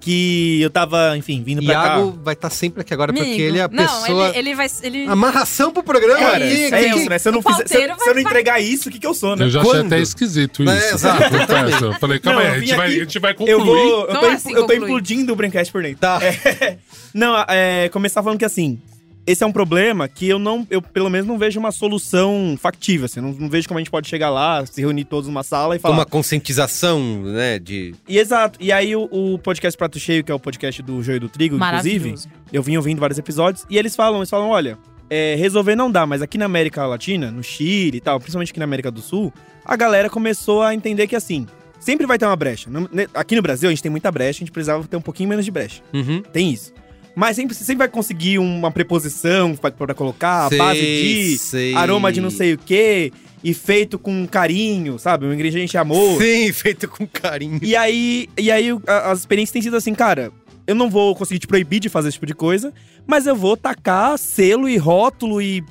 Que 0.00 0.60
eu 0.62 0.70
tava, 0.70 1.16
enfim, 1.18 1.42
vindo 1.42 1.62
pra 1.62 1.72
Iago 1.74 2.12
cá. 2.12 2.18
vai 2.22 2.34
estar 2.34 2.50
sempre 2.50 2.80
aqui 2.82 2.94
agora, 2.94 3.12
porque 3.12 3.26
Amigo, 3.28 3.42
ele 3.42 3.58
é 3.58 3.62
a 3.62 3.68
não, 3.68 3.84
pessoa. 3.84 4.28
ele, 4.28 4.38
ele 4.38 4.54
vai. 4.54 4.66
Ele... 4.82 5.06
Amarração 5.06 5.72
pro 5.72 5.82
programa 5.82 6.18
Cara, 6.20 6.44
aqui, 6.44 6.62
é 6.64 6.66
aqui. 6.88 6.98
isso, 7.00 7.10
né? 7.10 7.18
Se 7.18 7.28
eu 7.28 7.32
não, 7.32 7.42
fizer, 7.42 7.66
se, 7.68 7.74
eu- 7.74 7.98
se 7.98 8.08
eu 8.08 8.14
não 8.14 8.20
entregar 8.22 8.60
isso, 8.60 8.88
o 8.88 8.92
que, 8.92 8.98
que 9.00 9.06
eu 9.06 9.12
sou, 9.12 9.34
né? 9.34 9.44
Eu 9.46 9.50
já 9.50 9.60
achei 9.60 9.72
Quando? 9.72 9.86
até 9.86 10.00
esquisito 10.00 10.62
isso. 10.62 10.72
É, 10.72 10.92
exato, 10.94 11.84
eu 11.84 11.92
falei, 11.94 12.20
calma 12.20 12.40
Não, 12.44 12.46
aí, 12.48 12.54
a 12.56 12.60
gente, 12.60 12.70
vim 12.70 12.76
vai, 12.76 12.86
aqui- 12.86 12.96
a 12.96 13.04
gente 13.04 13.18
vai 13.18 13.34
concluir. 13.34 13.52
Eu 13.52 13.64
vou. 13.64 14.06
Eu 14.06 14.14
Não 14.14 14.20
tô, 14.20 14.26
é 14.26 14.32
assim 14.34 14.52
eu 14.52 14.66
tô 14.66 14.72
implodindo 14.72 15.32
o 15.32 15.36
Braincast 15.36 15.72
por 15.72 15.82
dentro. 15.82 15.98
Tá. 15.98 16.20
Não, 17.12 17.34
é, 17.48 17.88
começar 17.88 18.22
falando 18.22 18.38
que 18.38 18.44
assim, 18.44 18.80
esse 19.28 19.44
é 19.44 19.46
um 19.46 19.52
problema 19.52 20.08
que 20.08 20.26
eu 20.26 20.38
não, 20.38 20.66
eu 20.70 20.80
pelo 20.80 21.10
menos 21.10 21.26
não 21.26 21.36
vejo 21.36 21.60
uma 21.60 21.70
solução 21.70 22.56
factível, 22.58 23.04
assim, 23.04 23.20
não, 23.20 23.30
não 23.32 23.50
vejo 23.50 23.68
como 23.68 23.76
a 23.76 23.80
gente 23.82 23.90
pode 23.90 24.08
chegar 24.08 24.30
lá, 24.30 24.64
se 24.64 24.80
reunir 24.80 25.04
todos 25.04 25.28
numa 25.28 25.42
sala 25.42 25.76
e 25.76 25.78
falar. 25.78 25.94
Uma 25.94 26.06
conscientização, 26.06 27.22
né? 27.24 27.58
De. 27.58 27.94
E 28.08 28.18
exato. 28.18 28.58
E 28.58 28.72
aí 28.72 28.96
o, 28.96 29.06
o 29.12 29.38
podcast 29.38 29.76
Prato 29.76 30.00
Cheio, 30.00 30.24
que 30.24 30.32
é 30.32 30.34
o 30.34 30.40
podcast 30.40 30.80
do 30.80 31.02
Joio 31.02 31.16
e 31.16 31.20
do 31.20 31.28
Trigo, 31.28 31.56
inclusive, 31.56 32.14
eu 32.50 32.62
vim 32.62 32.78
ouvindo 32.78 33.00
vários 33.00 33.18
episódios, 33.18 33.66
e 33.68 33.76
eles 33.76 33.94
falam, 33.94 34.20
eles 34.20 34.30
falam, 34.30 34.48
olha, 34.48 34.78
é, 35.10 35.34
resolver 35.34 35.76
não 35.76 35.90
dá, 35.90 36.06
mas 36.06 36.22
aqui 36.22 36.38
na 36.38 36.46
América 36.46 36.86
Latina, 36.86 37.30
no 37.30 37.42
Chile 37.42 37.98
e 37.98 38.00
tal, 38.00 38.18
principalmente 38.18 38.50
aqui 38.50 38.58
na 38.58 38.64
América 38.64 38.90
do 38.90 39.02
Sul, 39.02 39.30
a 39.62 39.76
galera 39.76 40.08
começou 40.08 40.62
a 40.62 40.74
entender 40.74 41.06
que 41.06 41.14
assim, 41.14 41.46
sempre 41.78 42.06
vai 42.06 42.16
ter 42.16 42.24
uma 42.24 42.34
brecha. 42.34 42.70
Aqui 43.12 43.36
no 43.36 43.42
Brasil 43.42 43.68
a 43.68 43.72
gente 43.72 43.82
tem 43.82 43.90
muita 43.90 44.10
brecha, 44.10 44.38
a 44.38 44.40
gente 44.40 44.52
precisava 44.52 44.82
ter 44.84 44.96
um 44.96 45.02
pouquinho 45.02 45.28
menos 45.28 45.44
de 45.44 45.50
brecha. 45.50 45.82
Uhum. 45.92 46.22
Tem 46.32 46.50
isso. 46.50 46.72
Mas 47.18 47.34
sempre, 47.34 47.52
você 47.52 47.64
sempre 47.64 47.78
vai 47.78 47.88
conseguir 47.88 48.38
uma 48.38 48.70
preposição 48.70 49.56
pra 49.56 49.92
colocar, 49.92 50.46
a 50.46 50.50
base 50.56 50.80
de 50.80 51.36
sei. 51.36 51.74
aroma 51.74 52.12
de 52.12 52.20
não 52.20 52.30
sei 52.30 52.52
o 52.52 52.58
quê, 52.58 53.12
e 53.42 53.52
feito 53.52 53.98
com 53.98 54.24
carinho, 54.24 55.00
sabe? 55.00 55.26
Um 55.26 55.32
ingrediente 55.32 55.76
amor. 55.76 56.22
Sim, 56.22 56.52
feito 56.54 56.86
com 56.86 57.04
carinho. 57.08 57.58
E 57.60 57.74
aí, 57.74 58.28
e 58.38 58.52
aí 58.52 58.68
as 58.86 59.18
experiências 59.18 59.52
têm 59.52 59.62
sido 59.62 59.76
assim, 59.76 59.96
cara. 59.96 60.30
eu 60.64 60.76
não 60.76 60.88
vou 60.88 61.12
conseguir 61.16 61.40
te 61.40 61.48
proibir 61.48 61.80
de 61.80 61.88
fazer 61.88 62.06
esse 62.06 62.14
tipo 62.14 62.26
de 62.26 62.34
coisa, 62.34 62.72
mas 63.04 63.26
eu 63.26 63.34
vou 63.34 63.56
tacar 63.56 64.16
selo 64.16 64.68
e 64.68 64.76
rótulo 64.76 65.42
e 65.42 65.64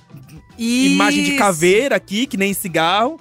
imagem 0.60 1.24
de 1.24 1.30
Isso. 1.30 1.40
caveira 1.40 1.96
aqui, 1.96 2.28
que 2.28 2.36
nem 2.36 2.54
cigarro. 2.54 3.18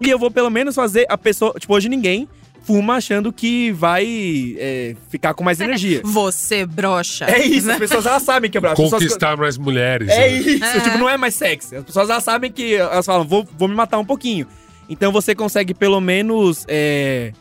E 0.00 0.08
eu 0.08 0.18
vou 0.18 0.30
pelo 0.30 0.48
menos 0.48 0.74
fazer 0.74 1.04
a 1.10 1.18
pessoa. 1.18 1.52
Tipo, 1.58 1.74
hoje 1.74 1.90
ninguém 1.90 2.26
fuma 2.66 2.96
achando 2.96 3.32
que 3.32 3.70
vai 3.70 4.56
é, 4.58 4.96
ficar 5.08 5.32
com 5.34 5.44
mais 5.44 5.60
energia. 5.60 6.00
Você 6.04 6.66
brocha. 6.66 7.24
É 7.26 7.44
isso, 7.46 7.70
as 7.70 7.78
pessoas 7.78 8.04
elas 8.06 8.22
sabem 8.24 8.50
que 8.50 8.58
é 8.58 8.60
bravo. 8.60 8.74
As 8.74 8.78
pessoas- 8.90 9.02
Conquistar 9.04 9.36
mais 9.36 9.56
mulheres. 9.56 10.08
É 10.08 10.18
né? 10.18 10.28
isso, 10.38 10.64
É. 10.64 10.80
tipo, 10.80 10.98
não 10.98 11.08
é 11.08 11.16
mais 11.16 11.34
sexy. 11.34 11.76
As 11.76 11.84
pessoas 11.84 12.08
já 12.08 12.20
sabem 12.20 12.50
que 12.50 12.74
elas 12.74 13.06
falam, 13.06 13.24
vou, 13.24 13.46
vou 13.56 13.68
me 13.68 13.74
matar 13.74 13.98
um 13.98 14.04
pouquinho. 14.04 14.46
Então 14.88 15.12
você 15.12 15.34
consegue 15.34 15.72
pelo 15.74 16.00
menos 16.00 16.64
é, 16.68 17.32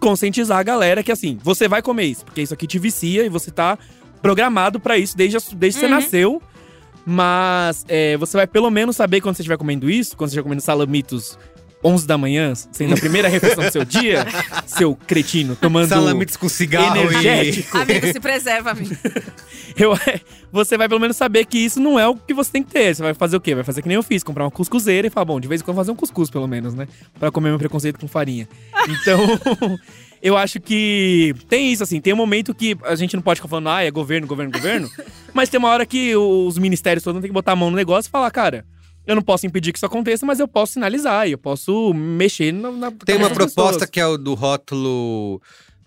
conscientizar 0.00 0.58
a 0.58 0.62
galera 0.62 1.02
que 1.02 1.12
assim, 1.12 1.38
você 1.42 1.66
vai 1.68 1.80
comer 1.80 2.04
isso, 2.04 2.24
porque 2.24 2.42
isso 2.42 2.52
aqui 2.54 2.66
te 2.66 2.78
vicia 2.78 3.24
e 3.24 3.28
você 3.28 3.50
tá 3.50 3.78
programado 4.20 4.80
pra 4.80 4.98
isso 4.98 5.16
desde, 5.16 5.38
desde 5.54 5.78
que 5.80 5.86
Uhum. 5.86 5.92
você 5.92 6.00
nasceu. 6.02 6.42
Mas 7.06 7.84
é, 7.88 8.16
você 8.16 8.36
vai 8.36 8.46
pelo 8.46 8.70
menos 8.70 8.96
saber 8.96 9.20
quando 9.20 9.36
você 9.36 9.42
estiver 9.42 9.58
comendo 9.58 9.90
isso, 9.90 10.16
quando 10.16 10.30
você 10.30 10.32
estiver 10.34 10.42
comendo 10.44 10.62
salamitos 10.62 11.38
11 11.84 12.06
da 12.06 12.16
manhã, 12.16 12.54
sendo 12.72 12.94
a 12.94 12.96
primeira 12.96 13.28
refeição 13.28 13.62
do 13.62 13.70
seu 13.70 13.84
dia, 13.84 14.26
seu 14.66 14.96
cretino, 14.96 15.54
tomando 15.54 15.88
Salamitos 15.88 16.36
com 16.36 16.48
cigarro 16.48 16.96
energético. 16.96 17.76
Amigo, 17.76 18.06
se 18.06 18.18
preserva, 18.20 18.70
amigo. 18.70 18.96
Eu, 19.76 19.92
você 20.52 20.78
vai 20.78 20.88
pelo 20.88 21.00
menos 21.00 21.16
saber 21.16 21.44
que 21.46 21.58
isso 21.58 21.80
não 21.80 21.98
é 21.98 22.06
o 22.06 22.14
que 22.14 22.32
você 22.32 22.52
tem 22.52 22.62
que 22.62 22.70
ter. 22.70 22.94
Você 22.94 23.02
vai 23.02 23.12
fazer 23.12 23.36
o 23.36 23.40
quê? 23.40 23.56
Vai 23.56 23.64
fazer 23.64 23.82
que 23.82 23.88
nem 23.88 23.96
eu 23.96 24.04
fiz, 24.04 24.22
comprar 24.22 24.44
uma 24.44 24.50
cuscuzeira 24.50 25.08
e 25.08 25.10
falar, 25.10 25.24
bom, 25.24 25.40
de 25.40 25.48
vez 25.48 25.60
em 25.60 25.64
quando 25.64 25.76
fazer 25.76 25.90
um 25.90 25.96
cuscuz, 25.96 26.30
pelo 26.30 26.46
menos, 26.46 26.74
né? 26.74 26.86
Pra 27.18 27.32
comer 27.32 27.48
meu 27.48 27.58
preconceito 27.58 27.98
com 27.98 28.06
farinha. 28.06 28.48
Então, 28.88 29.18
eu 30.22 30.36
acho 30.36 30.60
que 30.60 31.34
tem 31.48 31.72
isso, 31.72 31.82
assim, 31.82 32.00
tem 32.00 32.12
um 32.12 32.16
momento 32.16 32.54
que 32.54 32.76
a 32.84 32.94
gente 32.94 33.16
não 33.16 33.22
pode 33.22 33.40
ficar 33.40 33.48
falando, 33.48 33.68
ah, 33.68 33.82
é 33.82 33.90
governo, 33.90 34.28
governo, 34.28 34.52
governo. 34.52 34.88
mas 35.34 35.48
tem 35.48 35.58
uma 35.58 35.70
hora 35.70 35.84
que 35.84 36.14
os 36.14 36.56
ministérios 36.56 37.02
todos 37.02 37.20
têm 37.20 37.28
que 37.28 37.34
botar 37.34 37.52
a 37.52 37.56
mão 37.56 37.68
no 37.68 37.76
negócio 37.76 38.08
e 38.08 38.12
falar, 38.12 38.30
cara. 38.30 38.64
Eu 39.06 39.14
não 39.14 39.22
posso 39.22 39.46
impedir 39.46 39.72
que 39.72 39.78
isso 39.78 39.86
aconteça, 39.86 40.24
mas 40.24 40.40
eu 40.40 40.48
posso 40.48 40.74
sinalizar, 40.74 41.28
e 41.28 41.32
eu 41.32 41.38
posso 41.38 41.92
mexer 41.92 42.52
na, 42.52 42.70
na 42.70 42.90
Tem 42.90 43.16
uma 43.16 43.30
proposta 43.30 43.72
pessoas. 43.72 43.90
que 43.90 44.00
é 44.00 44.06
o 44.06 44.16
do 44.16 44.34
rótulo. 44.34 45.40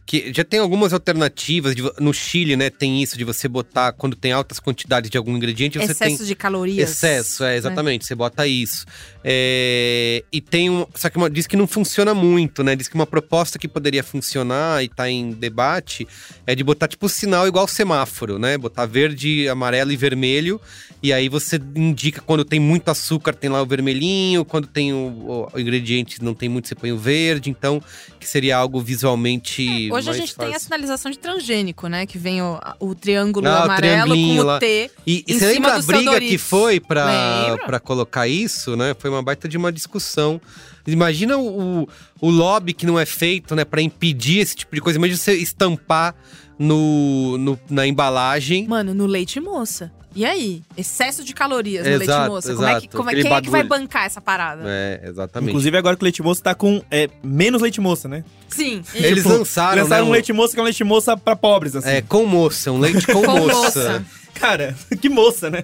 Que 0.05 0.31
já 0.33 0.43
tem 0.45 0.59
algumas 0.59 0.93
alternativas. 0.93 1.75
de 1.75 1.83
no 1.99 2.13
Chile, 2.13 2.55
né, 2.55 2.69
tem 2.69 3.03
isso 3.03 3.17
de 3.17 3.25
você 3.25 3.45
botar, 3.47 3.91
quando 3.91 4.15
tem 4.15 4.31
altas 4.31 4.57
quantidades 4.57 5.09
de 5.09 5.17
algum 5.17 5.35
ingrediente, 5.35 5.77
você 5.77 5.93
tem. 5.93 6.13
Excesso 6.13 6.25
de 6.25 6.35
calorias. 6.35 6.91
Excesso, 6.91 7.43
é, 7.43 7.57
exatamente. 7.57 8.05
Você 8.05 8.15
bota 8.15 8.47
isso. 8.47 8.85
É, 9.29 10.23
e 10.31 10.39
tem 10.39 10.69
um. 10.69 10.85
Só 10.95 11.09
que 11.09 11.17
uma- 11.17 11.29
diz 11.29 11.45
que 11.47 11.57
não 11.57 11.67
funciona 11.67 12.13
muito, 12.13 12.63
né? 12.63 12.77
Diz 12.77 12.87
que 12.87 12.95
uma 12.95 13.05
proposta 13.05 13.59
que 13.59 13.67
poderia 13.67 14.01
funcionar 14.01 14.81
e 14.81 14.87
tá 14.87 15.09
em 15.09 15.31
debate 15.31 16.07
é 16.45 16.55
de 16.55 16.63
botar 16.63 16.87
tipo 16.87 17.09
sinal 17.09 17.45
igual 17.45 17.67
semáforo, 17.67 18.39
né? 18.39 18.57
Botar 18.57 18.85
verde, 18.85 19.49
amarelo 19.49 19.91
e 19.91 19.97
vermelho. 19.97 20.61
E 21.03 21.11
aí 21.11 21.27
você 21.27 21.61
indica 21.75 22.21
quando 22.21 22.45
tem 22.45 22.57
muito 22.59 22.87
açúcar, 22.89 23.33
tem 23.33 23.49
lá 23.49 23.61
o 23.61 23.65
vermelhinho, 23.65 24.45
quando 24.45 24.65
tem 24.65 24.93
o, 24.93 24.97
o- 24.97 25.49
o 25.53 25.59
ingrediente 25.59 26.23
não 26.23 26.33
tem 26.33 26.47
muito, 26.47 26.69
você 26.69 26.73
põe 26.75 26.93
o 26.93 26.97
verde. 26.97 27.49
Então, 27.49 27.83
que 28.19 28.27
seria 28.27 28.55
algo 28.55 28.79
visualmente. 28.79 29.89
Hoje 29.91 30.09
a 30.09 30.13
gente 30.13 30.33
tem 30.35 30.47
a 30.47 30.51
fácil. 30.53 30.65
sinalização 30.67 31.11
de 31.11 31.19
transgênico, 31.19 31.87
né? 31.87 32.05
Que 32.05 32.17
vem 32.17 32.41
o, 32.41 32.57
o 32.79 32.95
triângulo 32.95 33.45
Ah, 33.47 33.51
o 33.59 33.63
amarelo 33.63 33.77
triangulinho 34.05 34.41
com 34.41 34.47
lá. 34.47 34.55
o 34.55 34.59
T. 34.59 34.89
E, 35.05 35.23
e 35.27 35.33
você 35.33 35.47
lembra 35.47 35.75
a 35.75 35.81
briga 35.81 36.19
que 36.19 36.37
foi 36.37 36.79
pra 36.79 37.79
colocar 37.83 38.25
isso, 38.27 38.75
né? 38.77 38.95
Foi 38.97 39.09
uma 39.09 39.16
baita 39.23 39.47
de 39.47 39.57
uma 39.57 39.71
discussão. 39.71 40.39
Imagina 40.85 41.37
o, 41.37 41.87
o, 42.21 42.29
lobby 42.29 42.73
que 42.73 42.85
não 42.85 42.97
é 42.99 43.05
feito, 43.05 43.55
né, 43.55 43.65
pra 43.65 43.81
impedir 43.81 44.39
esse 44.39 44.55
tipo 44.55 44.73
de 44.75 44.81
coisa. 44.81 44.97
Imagina 44.97 45.17
você 45.17 45.33
estampar 45.33 46.15
no, 46.57 47.37
no- 47.37 47.59
na 47.69 47.85
embalagem. 47.85 48.67
Mano, 48.67 48.93
no 48.93 49.05
leite 49.05 49.39
moça. 49.39 49.91
E 50.15 50.25
aí? 50.25 50.63
Excesso 50.75 51.23
de 51.23 51.31
calorias 51.31 51.85
no 51.85 51.91
leite 51.91 52.05
Exato, 52.05 52.31
moça. 52.31 52.55
Como 52.55 52.65
é 52.65 52.71
que, 52.71 52.77
exato. 52.87 52.97
como 52.97 53.09
é, 53.09 53.13
Aquele 53.13 53.27
quem 53.29 53.37
é 53.37 53.41
que 53.41 53.49
vai 53.51 53.63
bancar 53.63 54.05
essa 54.05 54.19
parada? 54.19 54.63
É, 54.65 55.01
exatamente. 55.05 55.49
Inclusive, 55.51 55.77
agora 55.77 55.95
que 55.95 56.01
o 56.01 56.05
leite 56.05 56.23
moça 56.23 56.41
tá 56.41 56.55
com 56.55 56.81
é, 56.89 57.07
menos 57.21 57.61
leite 57.61 57.79
moça, 57.79 58.07
né? 58.07 58.23
Sim. 58.49 58.81
Eles 58.95 59.23
Tipo, 59.23 59.29
lançaram, 59.29 59.83
lançaram 59.83 60.05
né, 60.05 60.09
um 60.09 60.13
leite 60.13 60.33
moça 60.33 60.53
que 60.53 60.59
é 60.59 60.63
um 60.63 60.65
leite 60.65 60.83
moça 60.83 61.15
pra 61.15 61.35
pobres, 61.35 61.75
assim. 61.75 61.89
É, 61.89 62.01
com 62.01 62.25
moça, 62.25 62.71
um 62.71 62.79
leite 62.79 63.05
com, 63.05 63.21
Com 63.21 63.27
moça. 63.39 63.53
moça. 63.53 64.05
Cara, 64.39 64.75
que 65.01 65.09
moça, 65.09 65.49
né? 65.49 65.63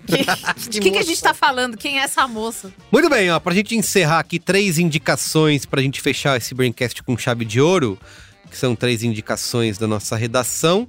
De 0.67 0.79
que, 0.79 0.91
que 0.91 0.97
a 0.97 1.03
gente 1.03 1.21
tá 1.21 1.33
falando? 1.33 1.77
Quem 1.77 1.99
é 1.99 2.03
essa 2.03 2.27
moça? 2.27 2.71
Muito 2.91 3.09
bem, 3.09 3.31
ó, 3.31 3.39
pra 3.39 3.53
gente 3.53 3.75
encerrar 3.75 4.19
aqui, 4.19 4.39
três 4.39 4.77
indicações 4.77 5.65
pra 5.65 5.81
gente 5.81 6.01
fechar 6.01 6.37
esse 6.37 6.53
Braincast 6.53 7.01
com 7.03 7.17
chave 7.17 7.45
de 7.45 7.61
ouro, 7.61 7.97
que 8.49 8.57
são 8.57 8.75
três 8.75 9.03
indicações 9.03 9.77
da 9.77 9.87
nossa 9.87 10.15
redação. 10.15 10.87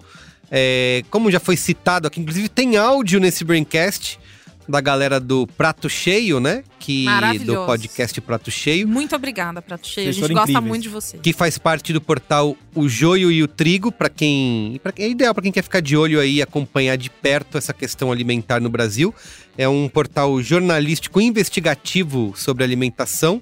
É, 0.50 1.02
como 1.10 1.30
já 1.30 1.40
foi 1.40 1.56
citado 1.56 2.06
aqui, 2.06 2.20
inclusive 2.20 2.48
tem 2.48 2.76
áudio 2.76 3.18
nesse 3.18 3.44
Braincast 3.44 4.18
da 4.68 4.80
galera 4.80 5.20
do 5.20 5.46
Prato 5.46 5.88
Cheio, 5.88 6.40
né? 6.40 6.64
Que, 6.78 7.06
do 7.44 7.64
podcast 7.64 8.20
Prato 8.20 8.50
Cheio. 8.50 8.86
Muito 8.86 9.14
obrigada, 9.16 9.62
Prato 9.62 9.86
Cheio. 9.86 10.12
Vocês 10.12 10.24
a 10.24 10.26
gente 10.26 10.34
gosta 10.34 10.50
incríveis. 10.50 10.68
muito 10.68 10.82
de 10.82 10.88
você. 10.88 11.18
que 11.18 11.32
faz 11.32 11.56
parte 11.56 11.92
do 11.92 12.00
portal 12.00 12.56
O 12.74 12.88
Joio 12.88 13.30
e 13.30 13.42
o 13.42 13.48
Trigo, 13.48 13.90
para 13.90 14.08
quem. 14.08 14.78
Pra, 14.82 14.92
é 14.98 15.08
ideal 15.08 15.34
para 15.34 15.42
quem 15.42 15.52
quer 15.52 15.62
ficar 15.62 15.80
de 15.80 15.96
olho 15.96 16.20
aí 16.20 16.36
e 16.36 16.42
acompanhar 16.42 16.96
de 16.96 17.08
perto 17.10 17.56
essa 17.56 17.72
questão 17.72 18.12
alimentar 18.12 18.60
no 18.60 18.68
Brasil. 18.68 19.14
É 19.56 19.68
um 19.68 19.88
portal 19.88 20.42
jornalístico 20.42 21.20
investigativo 21.20 22.34
sobre 22.36 22.64
alimentação. 22.64 23.40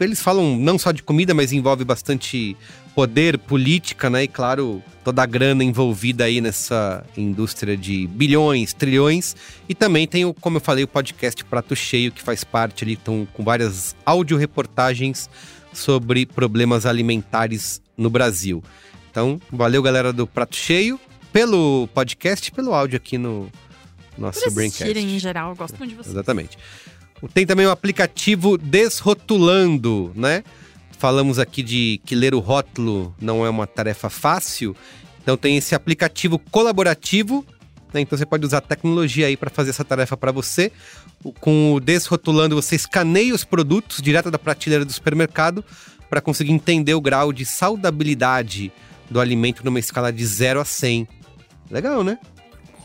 Eles 0.00 0.20
falam 0.22 0.56
não 0.56 0.78
só 0.78 0.92
de 0.92 1.02
comida, 1.02 1.34
mas 1.34 1.52
envolve 1.52 1.84
bastante 1.84 2.56
poder, 2.98 3.38
política, 3.38 4.10
né? 4.10 4.24
E 4.24 4.26
claro, 4.26 4.82
toda 5.04 5.22
a 5.22 5.26
grana 5.26 5.62
envolvida 5.62 6.24
aí 6.24 6.40
nessa 6.40 7.06
indústria 7.16 7.76
de 7.76 8.08
bilhões, 8.08 8.72
trilhões. 8.72 9.36
E 9.68 9.74
também 9.74 10.04
tem, 10.04 10.24
o, 10.24 10.34
como 10.34 10.56
eu 10.56 10.60
falei, 10.60 10.82
o 10.82 10.88
podcast 10.88 11.44
Prato 11.44 11.76
Cheio, 11.76 12.10
que 12.10 12.20
faz 12.20 12.42
parte 12.42 12.82
ali, 12.82 12.94
estão 12.94 13.24
com 13.32 13.44
várias 13.44 13.94
áudio-reportagens 14.04 15.30
sobre 15.72 16.26
problemas 16.26 16.86
alimentares 16.86 17.80
no 17.96 18.10
Brasil. 18.10 18.64
Então, 19.08 19.40
valeu, 19.48 19.80
galera 19.80 20.12
do 20.12 20.26
Prato 20.26 20.56
Cheio, 20.56 20.98
pelo 21.32 21.88
podcast 21.94 22.48
e 22.48 22.52
pelo 22.52 22.74
áudio 22.74 22.96
aqui 22.96 23.16
no 23.16 23.48
nosso 24.18 24.42
Por 24.42 24.54
Braincast. 24.54 24.98
em 24.98 25.20
geral, 25.20 25.50
eu 25.50 25.56
gosto 25.56 25.78
muito 25.78 25.90
de 25.90 25.96
você. 25.96 26.10
Exatamente. 26.10 26.58
Tem 27.32 27.46
também 27.46 27.64
o 27.64 27.70
aplicativo 27.70 28.58
Desrotulando, 28.58 30.10
né? 30.16 30.42
Falamos 30.98 31.38
aqui 31.38 31.62
de 31.62 32.00
que 32.04 32.14
ler 32.14 32.34
o 32.34 32.40
rótulo 32.40 33.14
não 33.20 33.46
é 33.46 33.50
uma 33.50 33.66
tarefa 33.66 34.10
fácil. 34.10 34.74
Então 35.22 35.36
tem 35.36 35.56
esse 35.56 35.74
aplicativo 35.74 36.38
colaborativo, 36.50 37.44
né? 37.94 38.00
Então 38.00 38.18
você 38.18 38.26
pode 38.26 38.44
usar 38.44 38.58
a 38.58 38.62
tecnologia 38.62 39.26
aí 39.28 39.36
para 39.36 39.48
fazer 39.50 39.70
essa 39.70 39.84
tarefa 39.84 40.16
para 40.16 40.32
você. 40.32 40.72
O- 41.22 41.32
Com 41.32 41.72
o 41.74 41.80
Desrotulando 41.80 42.56
você 42.56 42.74
escaneia 42.74 43.32
os 43.34 43.44
produtos 43.44 44.02
direto 44.02 44.30
da 44.30 44.38
prateleira 44.38 44.84
do 44.84 44.92
supermercado 44.92 45.64
para 46.10 46.20
conseguir 46.20 46.50
entender 46.52 46.94
o 46.94 47.00
grau 47.00 47.32
de 47.32 47.44
saudabilidade 47.44 48.72
do 49.10 49.20
alimento 49.20 49.64
numa 49.64 49.78
escala 49.78 50.12
de 50.12 50.24
0 50.26 50.60
a 50.60 50.64
100. 50.64 51.06
Legal, 51.70 52.02
né? 52.02 52.18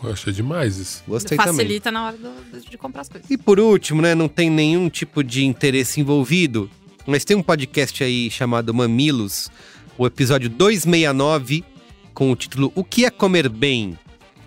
Pô, 0.02 0.10
achei 0.10 0.34
demais 0.34 0.78
isso. 0.78 1.04
Gostei 1.08 1.38
também. 1.38 1.54
Facilita 1.56 1.92
na 1.92 2.06
hora 2.08 2.18
do- 2.18 2.60
de 2.70 2.78
comprar 2.78 3.02
as 3.02 3.10
coisas. 3.10 3.30
E 3.30 3.38
por 3.38 3.60
último, 3.60 4.02
né, 4.02 4.14
não 4.14 4.28
tem 4.28 4.50
nenhum 4.50 4.90
tipo 4.90 5.24
de 5.24 5.46
interesse 5.46 6.00
envolvido, 6.02 6.70
mas 7.06 7.24
tem 7.26 7.36
um 7.36 7.44
podcast 7.44 8.04
aí 8.04 8.30
chamado 8.32 8.74
Mamilos, 8.74 9.50
o 9.98 10.06
episódio 10.08 10.50
269, 10.50 11.64
com 12.14 12.32
o 12.32 12.36
título 12.36 12.72
O 12.76 12.84
que 12.84 13.06
é 13.06 13.10
comer 13.10 13.50
bem? 13.50 13.98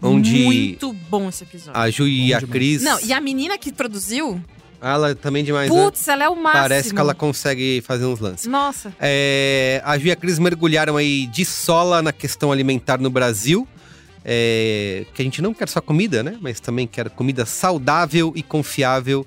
Onde 0.02 0.44
Muito 0.44 0.92
bom 1.08 1.28
esse 1.28 1.42
episódio. 1.44 1.80
a 1.80 1.90
Ju 1.90 2.06
e 2.06 2.28
Bom 2.30 2.36
a 2.36 2.38
demais. 2.38 2.52
Cris. 2.52 2.82
Não, 2.82 3.00
e 3.00 3.12
a 3.12 3.20
menina 3.20 3.56
que 3.58 3.72
produziu, 3.72 4.40
Ela 4.80 5.14
também 5.14 5.42
demais, 5.42 5.70
né? 5.70 5.82
putz, 5.84 6.06
ela 6.06 6.24
é 6.24 6.28
o 6.28 6.36
máximo. 6.36 6.62
Parece 6.62 6.94
que 6.94 7.00
ela 7.00 7.14
consegue 7.14 7.82
fazer 7.84 8.04
uns 8.04 8.20
lances. 8.20 8.46
Nossa. 8.46 8.94
É, 9.00 9.80
a 9.84 9.98
Ju 9.98 10.06
e 10.08 10.10
a 10.10 10.16
Cris 10.16 10.38
mergulharam 10.38 10.96
aí 10.96 11.26
de 11.26 11.44
sola 11.44 12.02
na 12.02 12.12
questão 12.12 12.52
alimentar 12.52 12.98
no 13.00 13.10
Brasil. 13.10 13.66
é, 14.28 15.06
que 15.14 15.22
a 15.22 15.24
gente 15.24 15.40
não 15.40 15.54
quer 15.54 15.68
só 15.68 15.80
comida, 15.80 16.22
né? 16.22 16.36
Mas 16.40 16.58
também 16.60 16.86
quer 16.86 17.08
comida 17.10 17.46
saudável 17.46 18.32
e 18.36 18.42
confiável 18.42 19.24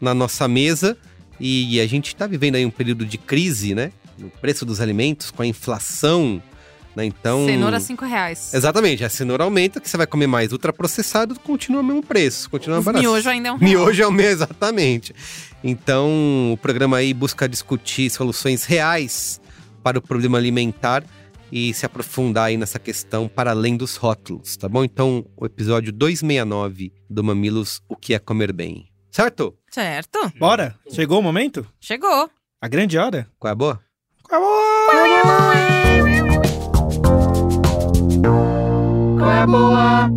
na 0.00 0.12
nossa 0.14 0.46
mesa. 0.46 0.96
E 1.38 1.80
a 1.80 1.86
gente 1.86 2.08
está 2.08 2.26
vivendo 2.26 2.54
aí 2.56 2.64
um 2.64 2.70
período 2.70 3.04
de 3.04 3.18
crise, 3.18 3.74
né? 3.74 3.92
No 4.18 4.30
preço 4.30 4.64
dos 4.64 4.80
alimentos, 4.80 5.30
com 5.30 5.42
a 5.42 5.46
inflação, 5.46 6.42
né? 6.94 7.04
Então. 7.04 7.44
Cenoura 7.46 7.78
5 7.78 8.04
reais. 8.06 8.54
Exatamente, 8.54 9.04
a 9.04 9.08
cenoura 9.10 9.44
aumenta, 9.44 9.80
que 9.80 9.88
você 9.88 9.96
vai 9.98 10.06
comer 10.06 10.26
mais 10.26 10.52
ultraprocessado, 10.52 11.38
continua 11.40 11.82
o 11.82 11.84
mesmo 11.84 12.02
preço, 12.02 12.48
continua 12.48 12.80
barato. 12.80 13.02
miojo 13.02 13.28
ainda 13.28 13.48
é 13.50 13.52
um 13.52 13.56
real. 13.58 13.70
Miojo 13.70 14.02
é 14.02 14.06
o 14.06 14.12
mesmo, 14.12 14.32
exatamente. 14.44 15.14
Então, 15.62 16.52
o 16.52 16.56
programa 16.56 16.96
aí 16.96 17.12
busca 17.12 17.46
discutir 17.48 18.08
soluções 18.10 18.64
reais 18.64 19.40
para 19.82 19.98
o 19.98 20.02
problema 20.02 20.38
alimentar 20.38 21.04
e 21.52 21.72
se 21.74 21.84
aprofundar 21.86 22.46
aí 22.46 22.56
nessa 22.56 22.78
questão 22.78 23.28
para 23.28 23.50
além 23.50 23.76
dos 23.76 23.96
rótulos, 23.96 24.56
tá 24.56 24.68
bom? 24.68 24.82
Então, 24.82 25.24
o 25.36 25.44
episódio 25.46 25.92
269 25.92 26.92
do 27.08 27.22
Mamilos, 27.22 27.80
O 27.88 27.94
que 27.94 28.14
é 28.14 28.18
comer 28.18 28.52
bem. 28.52 28.88
Certo? 29.10 29.54
Certo. 29.76 30.32
Bora? 30.38 30.74
Chegou 30.88 31.18
o 31.18 31.22
momento? 31.22 31.66
Chegou. 31.78 32.30
A 32.62 32.66
grande 32.66 32.96
hora? 32.96 33.28
Qual 33.38 33.50
é 33.50 33.52
a 33.52 33.54
boa? 33.54 33.78
Qual 34.22 34.42
é 34.42 35.20
a 35.20 35.26
hora? 35.26 35.56
é 39.34 39.46
boa? 39.46 40.08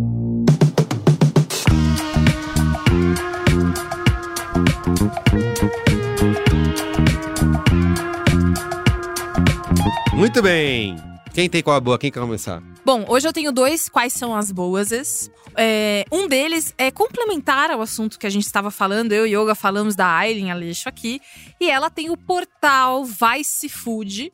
Muito 10.14 10.40
bem. 10.40 10.96
Quem 11.34 11.50
tem 11.50 11.62
qual 11.62 11.76
a 11.76 11.80
boa? 11.80 11.98
Quem 11.98 12.10
quer 12.10 12.20
começar? 12.20 12.62
Bom, 12.84 13.04
hoje 13.08 13.28
eu 13.28 13.32
tenho 13.32 13.52
dois 13.52 13.88
quais 13.88 14.12
são 14.12 14.34
as 14.34 14.50
boas. 14.50 15.30
É, 15.56 16.04
um 16.10 16.26
deles 16.26 16.74
é 16.78 16.90
complementar 16.90 17.70
ao 17.70 17.82
assunto 17.82 18.18
que 18.18 18.26
a 18.26 18.30
gente 18.30 18.46
estava 18.46 18.70
falando. 18.70 19.12
Eu 19.12 19.26
e 19.26 19.36
Yoga 19.36 19.54
falamos 19.54 19.94
da 19.94 20.06
Aileen 20.06 20.50
Aleixo 20.50 20.88
aqui. 20.88 21.20
E 21.60 21.70
ela 21.70 21.90
tem 21.90 22.10
o 22.10 22.16
portal 22.16 23.04
Vice 23.04 23.68
Food. 23.68 24.32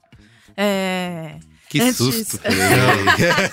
É, 0.56 1.38
Que 1.78 1.82
Antes- 1.82 1.96
susto. 1.96 2.38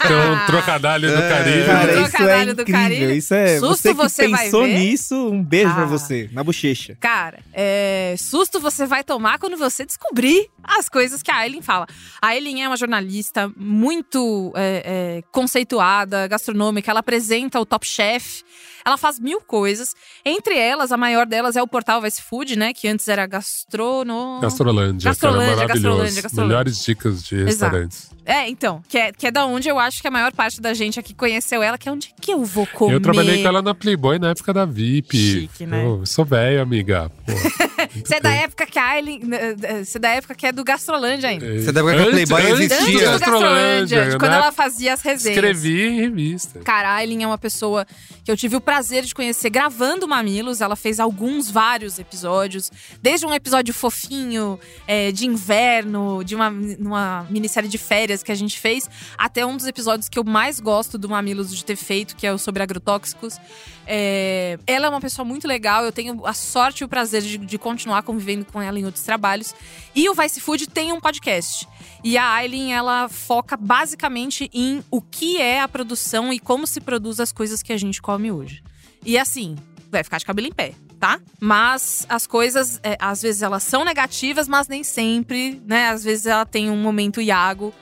Tem 0.08 0.16
um 0.18 0.46
trocadalho 0.46 1.10
do 1.10 1.22
Caribe. 1.22 1.66
Cara, 1.66 1.92
Um 1.92 1.92
isso 1.92 2.00
é 2.06 2.10
trocadalho 2.10 2.56
do 2.56 2.62
incrível. 2.62 2.82
Caribe. 2.82 3.18
Isso 3.18 3.34
é. 3.34 3.60
Susto 3.60 3.68
você 3.68 3.90
que 3.90 3.94
você 3.94 4.28
vai 4.28 4.44
pensou 4.46 4.64
ver. 4.64 4.74
nisso, 4.80 5.16
um 5.30 5.44
beijo 5.44 5.74
pra 5.74 5.84
Ah. 5.84 5.86
você, 5.86 6.30
na 6.32 6.44
bochecha. 6.44 6.98
Cara, 7.00 7.40
é, 7.54 8.16
susto 8.18 8.60
você 8.60 8.86
vai 8.86 9.04
tomar 9.04 9.38
quando 9.40 9.58
você 9.58 9.86
descobrir 9.86 10.50
as 10.64 10.88
coisas 10.90 11.22
que 11.22 11.32
a 11.32 11.38
Aileen 11.38 11.62
fala. 11.62 11.86
A 12.22 12.28
Aileen 12.28 12.64
é 12.64 12.68
uma 12.68 12.78
jornalista 12.78 13.52
muito 13.56 14.54
é, 14.56 14.84
é, 15.20 15.24
conceituada, 15.32 16.28
gastronômica. 16.28 16.90
Ela 16.92 17.00
apresenta 17.02 17.60
o 17.60 17.66
Top 17.66 17.86
Chef. 17.86 18.44
Ela 18.86 18.98
faz 18.98 19.18
mil 19.20 19.40
coisas. 19.42 19.96
Entre 20.26 20.58
elas, 20.58 20.92
a 20.92 20.98
maior 20.98 21.26
delas 21.26 21.56
é 21.56 21.62
o 21.62 21.68
portal 21.68 22.02
Vice 22.02 22.22
Food, 22.22 22.58
né? 22.58 22.74
Que 22.74 22.88
antes 22.88 23.08
era 23.08 23.26
gastrono... 23.26 24.40
Gastrolândia, 24.42 25.10
Gastrolândia, 25.10 25.48
que 25.48 25.52
era 25.52 25.68
maravilhoso. 25.68 25.98
Gastrolândia, 25.98 26.22
Gastrolândia. 26.22 26.48
Melhores 26.48 26.84
dicas 26.84 27.24
de 27.24 27.36
Exato. 27.36 27.46
restaurantes. 27.46 28.14
É, 28.26 28.48
então. 28.48 28.82
Que 28.88 28.98
é, 28.98 29.12
que 29.12 29.28
é 29.28 29.32
da 29.32 29.46
onde 29.46 29.68
eu 29.68 29.78
acho 29.78 30.02
que 30.02 30.08
a 30.08 30.12
maior 30.12 30.32
parte 30.32 30.62
da 30.62 30.74
gente 30.74 30.98
aqui 31.00 31.14
conheceu 31.14 31.62
ela. 31.62 31.78
Que 31.78 31.90
é 31.90 31.92
onde 31.92 32.14
que 32.22 32.32
eu 32.32 32.46
vou 32.46 32.66
comer. 32.68 32.94
Eu 32.94 33.02
trabalhei 33.02 33.42
com 33.42 33.48
ela 33.50 33.62
na 33.62 33.76
Playboy 33.76 34.18
na 34.18 34.30
época 34.30 34.54
da 34.54 34.66
VIP. 34.66 35.18
Chique, 35.18 35.66
né? 35.66 35.86
Eu 35.86 36.06
sou 36.06 36.24
velho, 36.24 36.62
amiga. 36.62 37.12
Você 38.04 38.16
é 38.16 38.20
da 38.22 38.32
época 38.32 38.66
que 38.66 38.80
a 38.80 38.92
Aileen... 38.92 39.22
eh, 39.34 39.56
eh, 39.62 39.84
Você 39.84 39.98
é 39.98 40.02
da 40.02 40.10
época 40.10 40.36
que 40.36 40.48
é 40.48 40.52
do 40.52 40.64
Gastrolândia 40.64 41.30
ainda. 41.30 41.60
Você 41.60 41.72
da 41.72 41.82
época 41.82 41.96
que 41.96 42.02
a 42.02 42.12
Playboy 42.12 42.42
antes 42.52 42.60
existia. 42.72 42.86
Antes 42.86 43.02
do. 43.02 43.20
Gastrolândia, 43.20 44.10
de 44.12 44.18
quando 44.18 44.32
né? 44.32 44.38
ela 44.38 44.52
fazia 44.52 44.94
as 44.94 45.02
resenhas. 45.02 45.38
Escrevi 45.38 45.82
em 45.82 46.02
revista. 46.02 46.60
Cara, 46.62 46.90
a 46.92 46.96
Aileen 46.96 47.24
é 47.24 47.28
uma 47.28 47.38
pessoa 47.38 47.86
que 48.24 48.32
eu 48.32 48.38
tive 48.38 48.56
o 48.56 48.62
prazer 48.62 49.04
de 49.04 49.14
conhecer 49.14 49.50
gravando 49.50 50.08
Mamilos. 50.14 50.62
Ela 50.62 50.76
fez 50.76 51.00
alguns, 51.00 51.50
vários 51.50 51.98
episódios. 51.98 52.72
Desde 53.02 53.26
um 53.26 53.34
episódio 53.34 53.74
fofinho, 53.74 54.60
é, 54.88 55.12
de 55.12 55.26
inverno, 55.26 56.24
de 56.24 56.36
uma, 56.36 56.50
uma 56.80 57.28
minissérie 57.30 57.70
de 57.70 57.78
férias 57.78 58.22
que 58.22 58.32
a 58.32 58.36
gente 58.36 58.60
fez, 58.60 58.90
até 59.18 59.46
um 59.46 59.58
dos 59.58 59.66
episódios 59.66 60.08
que 60.08 60.20
eu 60.20 60.24
mais 60.24 60.60
gosto 60.60 60.98
do 60.98 61.10
Mamilos 61.10 61.56
de 61.56 61.66
ter 61.66 61.76
feito, 61.76 62.16
que 62.16 62.28
é 62.28 62.34
o 62.34 62.38
sobre 62.38 62.62
agrotóxicos. 62.62 63.40
É, 63.86 64.58
ela 64.66 64.88
é 64.88 64.90
uma 64.90 65.02
pessoa 65.02 65.26
muito 65.26 65.48
legal. 65.48 65.84
Eu 65.84 65.92
tenho 65.92 66.26
a 66.26 66.34
sorte 66.34 66.82
e 66.82 66.86
o 66.86 66.88
prazer 66.88 67.22
de, 67.22 67.38
de 67.38 67.58
continuar 67.58 68.04
convivendo 68.04 68.46
com 68.46 68.62
ela 68.62 68.80
em 68.80 68.86
outros 68.86 69.04
trabalhos. 69.04 69.54
E 69.96 70.10
o 70.10 70.14
Vice 70.14 70.40
Food 70.40 70.68
tem 70.68 70.94
um 70.94 71.00
podcast. 71.00 71.68
E 72.04 72.18
a 72.18 72.34
Aileen, 72.34 72.74
ela 72.74 73.08
foca 73.10 73.56
basicamente 73.56 74.50
em 74.54 74.84
o 74.92 75.02
que 75.02 75.38
é 75.38 75.62
a 75.62 75.68
produção 75.68 76.34
e 76.34 76.40
como 76.40 76.68
se 76.68 76.82
produz 76.82 77.20
as 77.20 77.32
coisas 77.32 77.64
que 77.64 77.74
a 77.74 77.78
gente 77.78 78.02
come 78.02 78.32
hoje. 78.32 78.64
E 79.06 79.18
assim, 79.18 79.56
vai 79.94 80.04
ficar 80.04 80.18
de 80.18 80.26
cabelo 80.26 80.48
em 80.48 80.52
pé, 80.52 80.74
tá? 81.00 81.20
Mas 81.40 82.06
as 82.10 82.28
coisas, 82.28 82.80
é, 82.84 82.98
às 83.00 83.22
vezes 83.22 83.42
elas 83.42 83.64
são 83.64 83.86
negativas, 83.86 84.48
mas 84.48 84.68
nem 84.68 84.84
sempre, 84.84 85.62
né? 85.66 85.90
Às 85.90 86.04
vezes 86.04 86.26
ela 86.26 86.46
tem 86.46 86.70
um 86.70 86.78
momento 86.78 87.22
iago 87.22 87.74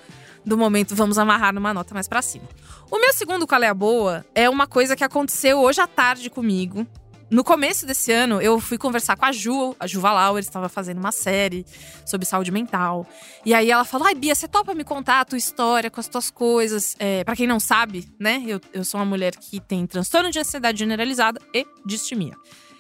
do 0.46 0.58
momento 0.58 0.96
vamos 0.96 1.18
amarrar 1.18 1.54
numa 1.54 1.74
nota 1.74 1.94
mais 1.94 2.08
pra 2.08 2.22
cima. 2.22 2.46
O 2.90 3.00
meu 3.00 3.14
segundo 3.14 3.48
qual 3.48 3.62
é 3.64 3.68
a 3.68 3.74
boa 3.74 4.26
é 4.36 4.50
uma 4.50 4.68
coisa 4.68 4.96
que 4.96 5.04
aconteceu 5.04 5.60
hoje 5.60 5.80
à 5.80 5.88
tarde 5.88 6.30
comigo. 6.30 6.86
No 7.32 7.46
começo 7.46 7.86
desse 7.86 8.12
ano, 8.12 8.42
eu 8.42 8.60
fui 8.60 8.78
conversar 8.78 9.16
com 9.16 9.24
a 9.24 9.32
Ju, 9.32 9.74
a 9.80 9.88
Ju 9.88 10.02
Valauer 10.02 10.42
estava 10.42 10.68
fazendo 10.68 10.98
uma 10.98 11.14
série 11.14 11.66
sobre 12.06 12.26
saúde 12.28 12.52
mental. 12.52 13.08
E 13.46 13.54
aí 13.54 13.72
ela 13.72 13.86
falou: 13.86 14.06
Ai, 14.06 14.14
Bia, 14.14 14.36
você 14.36 14.50
topa 14.50 14.74
me 14.74 14.84
contar 14.84 15.22
a 15.22 15.26
tua 15.26 15.38
história 15.38 15.90
com 15.90 16.02
as 16.02 16.10
tuas 16.10 16.30
coisas? 16.30 16.94
É, 17.00 17.24
para 17.24 17.34
quem 17.36 17.48
não 17.48 17.58
sabe, 17.58 18.06
né? 18.20 18.44
Eu, 18.46 18.60
eu 18.74 18.84
sou 18.84 19.00
uma 19.00 19.06
mulher 19.06 19.34
que 19.38 19.62
tem 19.62 19.88
transtorno 19.88 20.30
de 20.30 20.40
ansiedade 20.40 20.78
generalizada 20.80 21.40
e 21.54 21.66
distimia. 21.86 22.36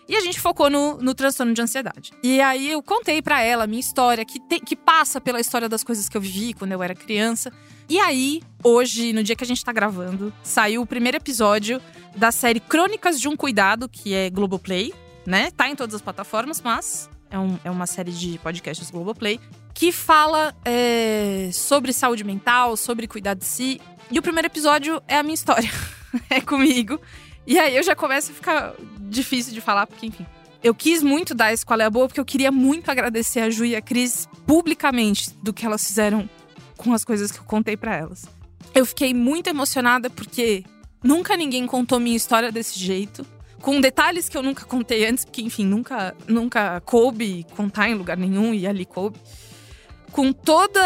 E 0.09 0.17
a 0.17 0.19
gente 0.19 0.41
focou 0.41 0.69
no, 0.69 0.97
no 0.97 1.13
transtorno 1.13 1.53
de 1.53 1.61
ansiedade. 1.61 2.11
E 2.21 2.41
aí 2.41 2.69
eu 2.71 2.83
contei 2.83 3.21
pra 3.21 3.41
ela 3.41 3.63
a 3.63 3.67
minha 3.67 3.79
história, 3.79 4.25
que, 4.25 4.37
tem- 4.41 4.59
que 4.59 4.75
passa 4.75 5.21
pela 5.21 5.39
história 5.39 5.69
das 5.69 5.81
coisas 5.85 6.09
que 6.09 6.17
eu 6.17 6.21
vivi 6.21 6.53
quando 6.53 6.73
eu 6.73 6.83
era 6.83 6.93
criança. 6.93 7.53
E 7.89 7.99
aí, 7.99 8.41
hoje, 8.63 9.11
no 9.13 9.23
dia 9.23 9.35
que 9.35 9.43
a 9.43 9.47
gente 9.47 9.63
tá 9.63 9.71
gravando, 9.73 10.33
saiu 10.43 10.81
o 10.81 10.85
primeiro 10.85 11.17
episódio 11.17 11.81
da 12.15 12.31
série 12.31 12.59
Crônicas 12.59 13.19
de 13.19 13.27
um 13.27 13.35
Cuidado, 13.35 13.89
que 13.89 14.13
é 14.13 14.29
Globoplay, 14.29 14.93
né? 15.25 15.51
Tá 15.51 15.69
em 15.69 15.75
todas 15.75 15.95
as 15.95 16.01
plataformas, 16.01 16.61
mas 16.61 17.09
é, 17.29 17.37
um- 17.37 17.59
é 17.63 17.69
uma 17.71 17.85
série 17.85 18.11
de 18.11 18.37
podcasts 18.39 18.89
Globoplay, 18.89 19.39
que 19.73 19.91
fala 19.91 20.55
é, 20.65 21.49
sobre 21.53 21.91
saúde 21.93 22.23
mental, 22.23 22.77
sobre 22.77 23.07
cuidar 23.07 23.33
de 23.33 23.45
si. 23.45 23.81
E 24.09 24.19
o 24.19 24.21
primeiro 24.21 24.47
episódio 24.47 25.01
é 25.07 25.17
a 25.17 25.23
minha 25.23 25.35
história. 25.35 25.69
é 26.29 26.39
comigo. 26.41 26.99
E 27.47 27.57
aí 27.59 27.75
eu 27.75 27.83
já 27.83 27.95
começo 27.95 28.31
a 28.31 28.35
ficar 28.35 28.73
difícil 29.01 29.53
de 29.53 29.59
falar, 29.61 29.87
porque, 29.87 30.05
enfim. 30.05 30.25
Eu 30.63 30.75
quis 30.75 31.01
muito 31.01 31.33
dar 31.33 31.51
esse 31.51 31.65
qual 31.65 31.79
é 31.81 31.85
a 31.85 31.89
boa, 31.89 32.07
porque 32.07 32.19
eu 32.19 32.25
queria 32.25 32.51
muito 32.51 32.91
agradecer 32.91 33.39
a 33.39 33.49
Ju 33.49 33.65
e 33.65 33.75
a 33.75 33.81
Cris 33.81 34.29
publicamente 34.45 35.31
do 35.41 35.51
que 35.51 35.65
elas 35.65 35.83
fizeram 35.85 36.29
com 36.83 36.93
as 36.93 37.05
coisas 37.05 37.31
que 37.31 37.39
eu 37.39 37.43
contei 37.43 37.77
pra 37.77 37.95
elas. 37.95 38.25
Eu 38.73 38.85
fiquei 38.85 39.13
muito 39.13 39.47
emocionada 39.47 40.09
porque 40.09 40.63
nunca 41.03 41.35
ninguém 41.37 41.65
contou 41.67 41.99
minha 41.99 42.15
história 42.17 42.51
desse 42.51 42.79
jeito. 42.79 43.25
Com 43.61 43.79
detalhes 43.79 44.27
que 44.27 44.35
eu 44.35 44.41
nunca 44.41 44.65
contei 44.65 45.05
antes, 45.05 45.23
porque, 45.23 45.41
enfim, 45.43 45.65
nunca, 45.65 46.15
nunca 46.27 46.81
coube 46.81 47.45
contar 47.55 47.89
em 47.89 47.93
lugar 47.93 48.17
nenhum 48.17 48.53
e 48.55 48.65
ali 48.65 48.85
coube. 48.85 49.19
Com 50.11 50.33
toda. 50.33 50.81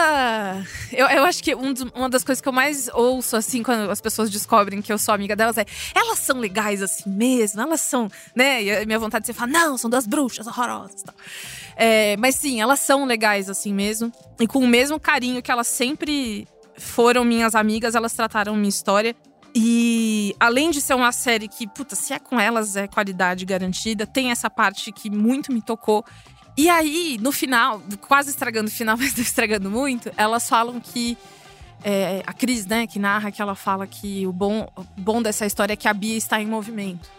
Eu, 0.92 1.08
eu 1.08 1.24
acho 1.24 1.42
que 1.42 1.56
um 1.56 1.74
dos- 1.74 1.90
uma 1.96 2.08
das 2.10 2.24
coisas 2.24 2.40
que 2.42 2.48
eu 2.48 2.54
mais 2.54 2.88
ouço, 2.94 3.36
assim, 3.36 3.64
quando 3.64 3.90
as 3.90 4.00
pessoas 4.00 4.30
descobrem 4.30 4.84
que 4.84 4.94
eu 4.94 5.00
sou 5.00 5.16
amiga 5.16 5.36
delas 5.36 5.58
é: 5.58 5.66
elas 5.96 6.20
são 6.20 6.38
legais 6.38 6.80
assim 6.84 7.10
mesmo, 7.10 7.60
elas 7.60 7.82
são. 7.82 8.08
né? 8.36 8.62
E 8.62 8.72
a 8.76 8.86
minha 8.86 9.00
vontade 9.00 9.26
de 9.26 9.34
falar: 9.34 9.52
não, 9.52 9.78
são 9.80 9.90
duas 9.90 10.06
bruxas 10.06 10.46
horrorosas 10.46 11.02
e 11.02 11.06
tal. 11.06 11.16
É, 11.76 12.16
mas 12.18 12.36
sim, 12.36 12.62
elas 12.62 12.80
são 12.80 13.06
legais 13.06 13.50
assim 13.50 13.74
mesmo. 13.74 14.12
E 14.40 14.48
com 14.48 14.60
o 14.60 14.68
mesmo 14.68 15.00
carinho 15.00 15.42
que 15.42 15.52
elas 15.52 15.68
sempre 15.68 16.48
foram 16.78 17.24
minhas 17.24 17.56
amigas, 17.56 17.96
elas 17.96 18.14
trataram 18.14 18.56
minha 18.56 18.70
história. 18.70 19.16
E 19.54 20.36
além 20.38 20.70
de 20.70 20.82
ser 20.82 20.94
uma 20.96 21.12
série 21.12 21.48
que, 21.48 21.66
puta, 21.66 21.96
se 21.96 22.14
é 22.14 22.20
com 22.20 22.38
elas 22.40 22.76
é 22.76 22.88
qualidade 22.88 23.46
garantida, 23.46 24.06
tem 24.06 24.30
essa 24.30 24.50
parte 24.50 24.92
que 24.92 25.10
muito 25.10 25.54
me 25.54 25.62
tocou. 25.62 26.04
E 26.58 26.70
aí, 26.70 27.18
no 27.22 27.32
final, 27.32 27.82
quase 28.02 28.30
estragando 28.30 28.70
o 28.70 28.72
final, 28.72 28.96
mas 29.00 29.16
não 29.16 29.24
estragando 29.24 29.70
muito, 29.70 30.12
elas 30.18 30.48
falam 30.48 30.80
que. 30.80 31.18
é, 31.84 32.22
a 32.26 32.34
Cris, 32.34 32.66
né, 32.66 32.88
que 32.88 33.00
narra, 33.00 33.32
que 33.32 33.42
ela 33.42 33.56
fala 33.56 33.86
que 33.88 34.26
o 34.28 34.34
bom, 34.34 34.68
o 34.76 34.84
bom 34.98 35.22
dessa 35.22 35.46
história 35.46 35.74
é 35.74 35.78
que 35.78 35.88
a 35.88 35.94
Bia 35.94 36.18
está 36.18 36.42
em 36.42 36.46
movimento. 36.46 37.10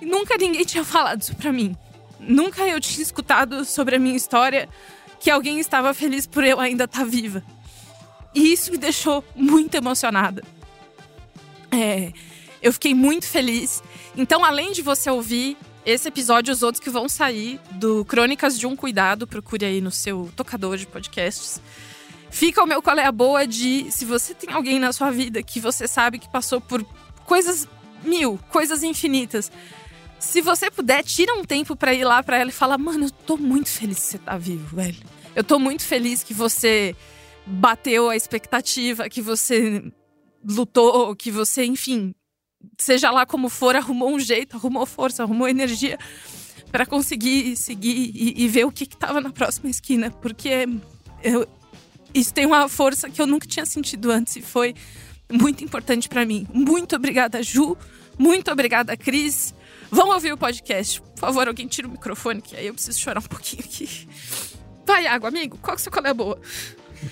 E 0.00 0.06
nunca 0.06 0.36
ninguém 0.36 0.64
tinha 0.66 0.84
falado 0.84 1.22
isso 1.22 1.34
pra 1.36 1.52
mim. 1.52 1.76
Nunca 2.22 2.66
eu 2.66 2.80
tinha 2.80 3.02
escutado 3.02 3.64
sobre 3.64 3.96
a 3.96 3.98
minha 3.98 4.16
história 4.16 4.68
que 5.20 5.30
alguém 5.30 5.58
estava 5.60 5.92
feliz 5.92 6.26
por 6.26 6.44
eu 6.44 6.58
ainda 6.58 6.84
estar 6.84 7.04
viva. 7.04 7.42
E 8.34 8.52
isso 8.52 8.70
me 8.70 8.78
deixou 8.78 9.24
muito 9.34 9.74
emocionada. 9.74 10.42
É, 11.70 12.12
eu 12.62 12.72
fiquei 12.72 12.94
muito 12.94 13.26
feliz. 13.26 13.82
Então, 14.16 14.44
além 14.44 14.72
de 14.72 14.82
você 14.82 15.10
ouvir 15.10 15.56
esse 15.84 16.08
episódio 16.08 16.50
e 16.50 16.54
os 16.54 16.62
outros 16.62 16.82
que 16.82 16.90
vão 16.90 17.08
sair 17.08 17.60
do 17.72 18.04
Crônicas 18.04 18.58
de 18.58 18.66
um 18.66 18.76
Cuidado, 18.76 19.26
procure 19.26 19.64
aí 19.64 19.80
no 19.80 19.90
seu 19.90 20.30
tocador 20.36 20.76
de 20.76 20.86
podcasts. 20.86 21.60
Fica 22.30 22.62
o 22.62 22.66
meu 22.66 22.80
qual 22.80 22.98
é 22.98 23.04
a 23.04 23.12
boa 23.12 23.46
de 23.46 23.90
se 23.90 24.04
você 24.04 24.32
tem 24.32 24.54
alguém 24.54 24.78
na 24.78 24.92
sua 24.92 25.10
vida 25.10 25.42
que 25.42 25.60
você 25.60 25.86
sabe 25.86 26.18
que 26.18 26.30
passou 26.30 26.60
por 26.60 26.82
coisas 27.26 27.68
mil, 28.02 28.38
coisas 28.48 28.82
infinitas. 28.82 29.50
Se 30.22 30.40
você 30.40 30.70
puder, 30.70 31.02
tira 31.04 31.34
um 31.34 31.44
tempo 31.44 31.74
pra 31.76 31.92
ir 31.92 32.04
lá 32.04 32.22
pra 32.22 32.38
ela 32.38 32.50
e 32.50 32.52
falar: 32.52 32.78
"Mano, 32.78 33.06
eu 33.06 33.10
tô 33.10 33.36
muito 33.36 33.68
feliz 33.68 33.98
que 33.98 34.04
você 34.06 34.18
tá 34.18 34.38
vivo, 34.38 34.76
velho. 34.76 34.96
Eu 35.34 35.42
tô 35.44 35.58
muito 35.58 35.82
feliz 35.84 36.22
que 36.22 36.32
você 36.32 36.94
bateu 37.44 38.08
a 38.08 38.16
expectativa, 38.16 39.08
que 39.08 39.20
você 39.20 39.82
lutou, 40.48 41.14
que 41.16 41.30
você, 41.30 41.64
enfim, 41.64 42.14
seja 42.78 43.10
lá 43.10 43.26
como 43.26 43.48
for, 43.48 43.74
arrumou 43.74 44.10
um 44.14 44.20
jeito, 44.20 44.56
arrumou 44.56 44.86
força, 44.86 45.22
arrumou 45.22 45.48
energia 45.48 45.98
pra 46.70 46.86
conseguir 46.86 47.56
seguir 47.56 48.12
e, 48.14 48.44
e 48.44 48.48
ver 48.48 48.64
o 48.64 48.72
que, 48.72 48.86
que 48.86 48.96
tava 48.96 49.20
na 49.20 49.30
próxima 49.30 49.68
esquina. 49.70 50.10
Porque 50.10 50.66
eu- 51.22 51.46
isso 52.14 52.32
tem 52.32 52.46
uma 52.46 52.68
força 52.68 53.10
que 53.10 53.20
eu 53.20 53.26
nunca 53.26 53.46
tinha 53.46 53.66
sentido 53.66 54.10
antes 54.10 54.36
e 54.36 54.42
foi 54.42 54.74
muito 55.30 55.64
importante 55.64 56.08
pra 56.08 56.24
mim. 56.24 56.46
Muito 56.52 56.94
obrigada, 56.94 57.42
Ju. 57.42 57.76
Muito 58.18 58.50
obrigada, 58.50 58.96
Cris. 58.96 59.54
Vão 59.92 60.08
ouvir 60.08 60.32
o 60.32 60.38
podcast. 60.38 61.00
Por 61.02 61.20
favor, 61.20 61.46
alguém 61.46 61.68
tira 61.68 61.86
o 61.86 61.90
microfone, 61.90 62.40
que 62.40 62.56
aí 62.56 62.66
eu 62.66 62.74
preciso 62.74 62.98
chorar 62.98 63.20
um 63.20 63.22
pouquinho 63.22 63.62
aqui. 63.64 64.08
Vai, 64.86 65.06
água, 65.06 65.28
amigo. 65.28 65.58
Qual 65.60 65.76
que 65.76 65.80
é 65.80 65.80
a 65.80 65.84
sua 65.84 65.92
cola 65.92 66.14
boa? 66.14 66.38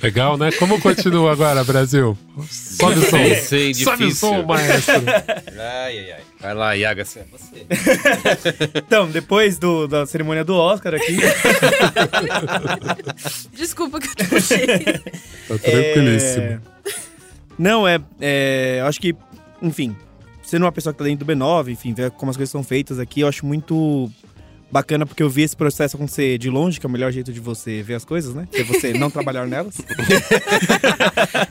Legal, 0.03 0.37
né? 0.39 0.53
Como 0.53 0.81
continua 0.81 1.33
agora, 1.33 1.63
Brasil? 1.65 2.17
Sobe 2.49 3.01
o 3.01 3.03
som. 3.03 3.11
Sei, 3.19 3.35
sei, 3.35 3.75
Sobe 3.75 4.05
o 4.05 4.15
som, 4.15 4.43
maestro. 4.45 4.95
Ai, 5.59 5.99
ai, 5.99 6.13
ai. 6.13 6.21
Vai 6.41 6.55
lá, 6.55 6.73
Iaga, 6.75 7.05
você 7.05 7.19
é 7.21 7.25
você. 7.31 7.67
Então, 8.77 9.11
depois 9.11 9.59
do- 9.59 9.87
da 9.89 10.07
cerimônia 10.07 10.45
do 10.45 10.55
Oscar 10.55 10.95
aqui. 10.95 11.19
Desculpa 13.53 13.99
que 14.01 14.09
eu 14.09 14.15
te 14.15 14.25
puxei. 14.29 14.67
Tá 14.69 15.59
tranquilíssimo. 15.61 16.45
É, 16.45 16.61
Não, 17.59 17.87
é, 17.87 18.01
é. 18.21 18.83
Acho 18.87 19.01
que, 19.01 19.15
enfim, 19.61 19.95
sendo 20.51 20.65
uma 20.65 20.73
pessoa 20.73 20.93
que 20.93 20.99
tá 20.99 21.05
dentro 21.05 21.25
do 21.25 21.33
B9, 21.33 21.69
enfim, 21.71 21.95
ver 21.95 22.11
como 22.11 22.29
as 22.29 22.37
coisas 22.37 22.51
são 22.51 22.65
feitas 22.65 22.99
aqui, 22.99 23.21
eu 23.21 23.29
acho 23.29 23.47
muito 23.47 24.11
bacana 24.69 25.07
porque 25.07 25.23
eu 25.23 25.31
vi 25.31 25.43
esse 25.43 25.57
processo 25.57 25.97
acontecer 25.97 26.39
de 26.39 26.51
longe, 26.51 26.81
que 26.81 26.85
é 26.85 26.89
o 26.89 26.91
melhor 26.91 27.13
jeito 27.13 27.33
de 27.33 27.39
você 27.39 27.83
ver 27.83 27.95
as 27.95 28.05
coisas, 28.05 28.35
né? 28.35 28.49
Que 28.51 28.63
é 28.63 28.65
você 28.65 28.93
não 28.93 29.11
trabalhar 29.11 29.47
nelas. 29.47 29.77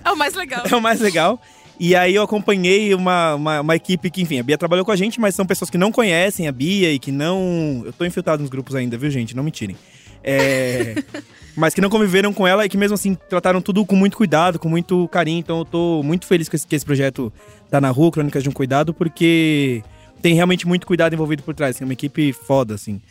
É 0.04 0.12
o 0.12 0.18
mais 0.18 0.34
legal. 0.34 0.64
É 0.70 0.76
o 0.76 0.82
mais 0.82 1.00
legal. 1.00 1.42
E 1.80 1.96
aí 1.96 2.14
eu 2.14 2.24
acompanhei 2.24 2.94
uma, 2.94 3.36
uma, 3.36 3.62
uma 3.62 3.76
equipe 3.76 4.10
que, 4.10 4.22
enfim, 4.22 4.40
a 4.40 4.44
Bia 4.44 4.58
trabalhou 4.58 4.84
com 4.84 4.92
a 4.92 4.96
gente, 4.96 5.20
mas 5.20 5.34
são 5.34 5.46
pessoas 5.46 5.70
que 5.70 5.78
não 5.78 5.92
conhecem 5.92 6.48
a 6.48 6.52
Bia 6.52 6.92
e 6.92 7.00
que 7.00 7.12
não. 7.12 7.84
Eu 7.86 7.94
tô 7.94 8.04
infiltrado 8.04 8.42
nos 8.42 8.50
grupos 8.50 8.76
ainda, 8.76 8.98
viu, 8.98 9.10
gente? 9.10 9.36
Não 9.36 9.44
me 9.44 9.52
tirem. 9.52 9.78
É, 10.22 10.96
mas 11.60 11.74
que 11.74 11.82
não 11.82 11.90
conviveram 11.90 12.34
com 12.34 12.48
ela 12.48 12.66
e 12.66 12.70
que 12.70 12.78
mesmo 12.78 12.96
assim 12.96 13.16
trataram 13.28 13.62
tudo 13.62 13.86
com 13.86 13.96
muito 13.96 14.16
cuidado, 14.16 14.58
com 14.58 14.70
muito 14.70 15.08
carinho. 15.10 15.40
Então 15.40 15.60
eu 15.60 15.66
tô 15.66 16.02
muito 16.02 16.26
feliz 16.26 16.48
que 16.48 16.56
esse, 16.56 16.66
que 16.66 16.76
esse 16.76 16.86
projeto 16.86 17.32
tá 17.70 17.82
na 17.82 17.90
rua, 17.90 18.10
Crônicas 18.12 18.42
de 18.42 18.50
um 18.50 18.54
Cuidado, 18.54 18.94
porque 18.94 19.84
tem 20.22 20.34
realmente 20.34 20.66
muito 20.66 20.88
cuidado 20.88 21.14
envolvido 21.14 21.44
por 21.44 21.54
trás. 21.54 21.80
É 21.82 21.84
uma 21.84 21.94
equipe 21.94 22.32
foda, 22.32 22.76
assim. 22.76 23.02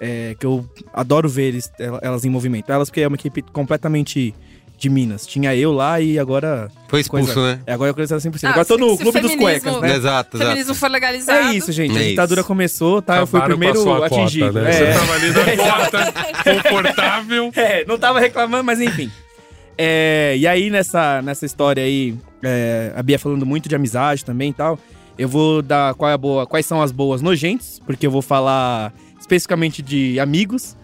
É, 0.00 0.34
que 0.38 0.46
eu 0.46 0.66
adoro 0.94 1.28
ver 1.28 1.48
eles, 1.48 1.70
elas 2.00 2.24
em 2.24 2.30
movimento. 2.30 2.72
Elas, 2.72 2.88
porque 2.88 3.02
é 3.02 3.06
uma 3.06 3.16
equipe 3.16 3.42
completamente 3.42 4.34
de 4.80 4.88
Minas. 4.88 5.26
Tinha 5.26 5.54
eu 5.54 5.72
lá 5.72 6.00
e 6.00 6.18
agora. 6.18 6.70
Foi 6.88 7.00
expulso, 7.00 7.34
Coisa- 7.34 7.56
né? 7.56 7.60
É, 7.66 7.72
agora 7.74 7.90
eu 7.90 7.94
quero 7.94 8.08
100%. 8.08 8.44
Ah, 8.44 8.48
agora 8.50 8.62
eu 8.62 8.64
tô 8.64 8.78
no 8.78 8.96
clube 8.96 9.20
dos 9.20 9.34
cuecas, 9.36 9.80
né? 9.80 9.94
Exato, 9.94 10.36
O 10.36 10.40
feminismo 10.40 10.62
exato. 10.62 10.78
foi 10.80 10.88
legalizado. 10.88 11.38
É 11.48 11.54
isso, 11.54 11.70
gente. 11.70 11.96
É 11.96 12.00
a 12.00 12.08
ditadura 12.08 12.42
começou, 12.42 13.02
tá? 13.02 13.18
eu 13.18 13.26
fui 13.26 13.38
o 13.38 13.42
Acabaram 13.42 13.58
primeiro 13.72 14.02
atingido. 14.04 14.46
Cota, 14.46 14.60
né? 14.62 14.70
É. 14.70 14.92
Você 14.92 14.98
tava 14.98 15.12
ali 15.12 15.30
na 15.30 15.62
cota, 15.84 16.12
confortável. 16.62 17.52
É, 17.54 17.84
não 17.84 17.98
tava 17.98 18.18
reclamando, 18.20 18.64
mas 18.64 18.80
enfim. 18.80 19.10
É, 19.76 20.34
e 20.38 20.46
aí, 20.46 20.70
nessa, 20.70 21.20
nessa 21.22 21.44
história 21.44 21.82
aí, 21.82 22.14
é, 22.42 22.92
a 22.96 23.02
Bia 23.02 23.18
falando 23.18 23.44
muito 23.44 23.68
de 23.68 23.74
amizade 23.76 24.24
também 24.24 24.50
e 24.50 24.54
tal, 24.54 24.78
eu 25.18 25.28
vou 25.28 25.60
dar 25.62 25.94
qual 25.94 26.10
é 26.10 26.14
a 26.14 26.18
boa, 26.18 26.46
quais 26.46 26.64
são 26.64 26.80
as 26.82 26.90
boas 26.90 27.20
nojentes, 27.22 27.80
porque 27.86 28.06
eu 28.06 28.10
vou 28.10 28.22
falar 28.22 28.92
especificamente 29.20 29.82
de 29.82 30.18
amigos, 30.18 30.74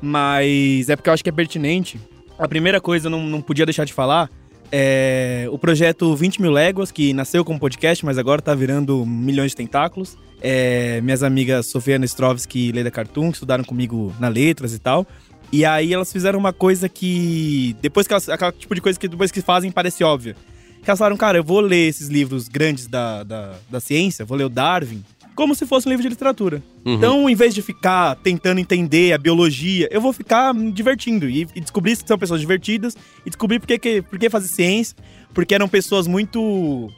mas 0.00 0.88
é 0.88 0.96
porque 0.96 1.08
eu 1.10 1.14
acho 1.14 1.22
que 1.22 1.28
é 1.28 1.32
pertinente. 1.32 2.00
A 2.42 2.48
primeira 2.48 2.80
coisa, 2.80 3.08
não, 3.08 3.22
não 3.22 3.40
podia 3.40 3.64
deixar 3.64 3.84
de 3.84 3.92
falar, 3.92 4.28
é 4.72 5.46
o 5.48 5.56
projeto 5.56 6.16
20 6.16 6.42
mil 6.42 6.50
léguas, 6.50 6.90
que 6.90 7.12
nasceu 7.12 7.44
como 7.44 7.56
podcast, 7.56 8.04
mas 8.04 8.18
agora 8.18 8.42
tá 8.42 8.52
virando 8.52 9.06
milhões 9.06 9.52
de 9.52 9.56
tentáculos. 9.58 10.18
É, 10.40 11.00
minhas 11.02 11.22
amigas 11.22 11.66
Sofia 11.66 12.00
Nestrovski 12.00 12.70
e 12.70 12.72
Leila 12.72 12.90
Cartoon, 12.90 13.28
que 13.28 13.36
estudaram 13.36 13.62
comigo 13.62 14.12
na 14.18 14.26
Letras 14.26 14.74
e 14.74 14.80
tal. 14.80 15.06
E 15.52 15.64
aí 15.64 15.94
elas 15.94 16.12
fizeram 16.12 16.36
uma 16.36 16.52
coisa 16.52 16.88
que. 16.88 17.76
Depois 17.80 18.08
que 18.08 18.12
elas. 18.12 18.28
Aquela 18.28 18.50
tipo 18.50 18.74
de 18.74 18.80
coisa 18.80 18.98
que 18.98 19.06
depois 19.06 19.30
que 19.30 19.40
fazem 19.40 19.70
parece 19.70 20.02
óbvia. 20.02 20.34
Que 20.82 20.90
elas 20.90 20.98
falaram, 20.98 21.16
cara, 21.16 21.38
eu 21.38 21.44
vou 21.44 21.60
ler 21.60 21.86
esses 21.86 22.08
livros 22.08 22.48
grandes 22.48 22.88
da, 22.88 23.22
da, 23.22 23.54
da 23.70 23.78
ciência, 23.78 24.24
vou 24.24 24.36
ler 24.36 24.46
o 24.46 24.48
Darwin, 24.48 25.04
como 25.34 25.54
se 25.54 25.66
fosse 25.66 25.86
um 25.86 25.90
livro 25.90 26.02
de 26.02 26.08
literatura. 26.08 26.62
Uhum. 26.84 26.94
Então, 26.94 27.30
em 27.30 27.34
vez 27.34 27.54
de 27.54 27.62
ficar 27.62 28.16
tentando 28.16 28.58
entender 28.58 29.12
a 29.12 29.18
biologia, 29.18 29.88
eu 29.90 30.00
vou 30.00 30.12
ficar 30.12 30.52
me 30.54 30.70
divertindo 30.70 31.28
e, 31.28 31.46
e 31.54 31.60
descobrir 31.60 31.96
que 31.96 32.06
são 32.06 32.18
pessoas 32.18 32.40
divertidas 32.40 32.96
e 33.24 33.30
descobrir 33.30 33.58
por 33.58 33.66
que, 33.66 33.78
que, 33.78 34.02
por 34.02 34.18
que 34.18 34.30
fazer 34.30 34.48
ciência, 34.48 34.96
porque 35.32 35.54
eram 35.54 35.68
pessoas 35.68 36.06
muito. 36.06 36.90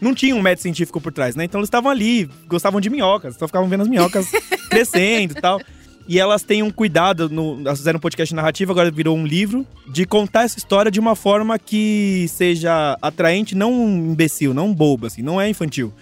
Não 0.00 0.14
tinham 0.14 0.38
um 0.38 0.42
método 0.42 0.62
científico 0.62 1.00
por 1.00 1.12
trás, 1.12 1.36
né? 1.36 1.44
Então 1.44 1.60
eles 1.60 1.68
estavam 1.68 1.90
ali, 1.90 2.28
gostavam 2.48 2.80
de 2.80 2.90
minhocas, 2.90 3.36
então 3.36 3.46
ficavam 3.46 3.68
vendo 3.68 3.82
as 3.82 3.88
minhocas 3.88 4.26
crescendo 4.68 5.32
e 5.36 5.40
tal. 5.40 5.60
E 6.08 6.18
elas 6.18 6.42
têm 6.42 6.62
um 6.62 6.70
cuidado, 6.70 7.28
no, 7.28 7.60
elas 7.60 7.78
fizeram 7.78 7.98
um 7.98 8.00
podcast 8.00 8.34
narrativo, 8.34 8.72
agora 8.72 8.90
virou 8.90 9.16
um 9.16 9.24
livro, 9.24 9.64
de 9.92 10.04
contar 10.04 10.42
essa 10.42 10.58
história 10.58 10.90
de 10.90 10.98
uma 10.98 11.14
forma 11.14 11.58
que 11.58 12.26
seja 12.28 12.98
atraente, 13.00 13.54
não 13.54 13.72
um 13.72 14.10
imbecil, 14.10 14.52
não 14.52 14.66
um 14.66 14.74
bobo, 14.74 15.06
assim, 15.06 15.22
não 15.22 15.40
é 15.40 15.48
infantil. 15.48 15.92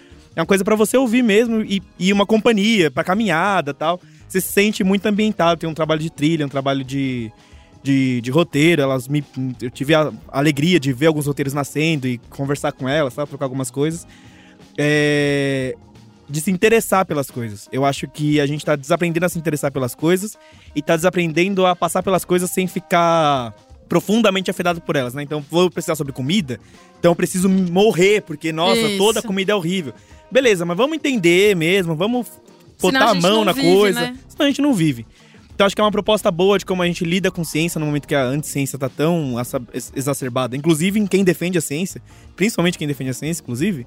É 0.40 0.42
uma 0.42 0.46
coisa 0.46 0.64
pra 0.64 0.74
você 0.74 0.96
ouvir 0.96 1.22
mesmo 1.22 1.60
e, 1.60 1.82
e 1.98 2.10
uma 2.12 2.24
companhia, 2.24 2.90
pra 2.90 3.04
caminhada 3.04 3.74
tal. 3.74 4.00
Você 4.26 4.40
se 4.40 4.50
sente 4.50 4.82
muito 4.82 5.04
ambientado, 5.04 5.60
tem 5.60 5.68
um 5.68 5.74
trabalho 5.74 6.00
de 6.00 6.08
trilha, 6.08 6.46
um 6.46 6.48
trabalho 6.48 6.82
de, 6.82 7.30
de, 7.82 8.22
de 8.22 8.30
roteiro. 8.30 8.80
Elas 8.80 9.06
me, 9.06 9.22
eu 9.60 9.70
tive 9.70 9.94
a 9.94 10.10
alegria 10.28 10.80
de 10.80 10.94
ver 10.94 11.06
alguns 11.08 11.26
roteiros 11.26 11.52
nascendo 11.52 12.08
e 12.08 12.16
conversar 12.30 12.72
com 12.72 12.88
elas, 12.88 13.12
sabe? 13.12 13.28
Trocar 13.28 13.44
algumas 13.44 13.70
coisas. 13.70 14.06
É, 14.78 15.76
de 16.26 16.40
se 16.40 16.50
interessar 16.50 17.04
pelas 17.04 17.30
coisas. 17.30 17.68
Eu 17.70 17.84
acho 17.84 18.08
que 18.08 18.40
a 18.40 18.46
gente 18.46 18.64
tá 18.64 18.76
desaprendendo 18.76 19.26
a 19.26 19.28
se 19.28 19.38
interessar 19.38 19.70
pelas 19.70 19.94
coisas 19.94 20.38
e 20.74 20.80
tá 20.80 20.96
desaprendendo 20.96 21.66
a 21.66 21.76
passar 21.76 22.02
pelas 22.02 22.24
coisas 22.24 22.50
sem 22.50 22.66
ficar 22.66 23.54
profundamente 23.90 24.50
afetado 24.50 24.80
por 24.80 24.94
elas, 24.94 25.12
né? 25.12 25.22
Então, 25.24 25.44
vou 25.50 25.68
precisar 25.68 25.96
sobre 25.96 26.12
comida, 26.12 26.60
então 26.98 27.10
eu 27.10 27.16
preciso 27.16 27.48
morrer, 27.48 28.22
porque, 28.22 28.52
nossa, 28.52 28.80
Isso. 28.80 28.98
toda 28.98 29.20
comida 29.20 29.50
é 29.50 29.54
horrível. 29.54 29.92
Beleza, 30.30 30.64
mas 30.64 30.76
vamos 30.76 30.96
entender 30.96 31.56
mesmo, 31.56 31.96
vamos 31.96 32.28
botar 32.80 33.06
a 33.06 33.10
a 33.10 33.14
mão 33.14 33.44
na 33.44 33.52
vive, 33.52 33.66
coisa, 33.74 34.00
né? 34.00 34.18
senão 34.28 34.46
a 34.46 34.48
gente 34.48 34.62
não 34.62 34.72
vive. 34.72 35.04
Então 35.52 35.66
acho 35.66 35.74
que 35.74 35.82
é 35.82 35.84
uma 35.84 35.90
proposta 35.90 36.30
boa 36.30 36.56
de 36.56 36.64
como 36.64 36.82
a 36.82 36.86
gente 36.86 37.04
lida 37.04 37.30
com 37.30 37.44
ciência 37.44 37.78
no 37.78 37.84
momento 37.84 38.06
que 38.06 38.14
a 38.14 38.24
anticiência 38.24 38.78
tá 38.78 38.88
tão 38.88 39.34
exacerbada. 39.94 40.56
Inclusive 40.56 40.98
em 40.98 41.06
quem 41.06 41.22
defende 41.22 41.58
a 41.58 41.60
ciência, 41.60 42.00
principalmente 42.34 42.78
quem 42.78 42.88
defende 42.88 43.10
a 43.10 43.12
ciência, 43.12 43.42
inclusive. 43.42 43.86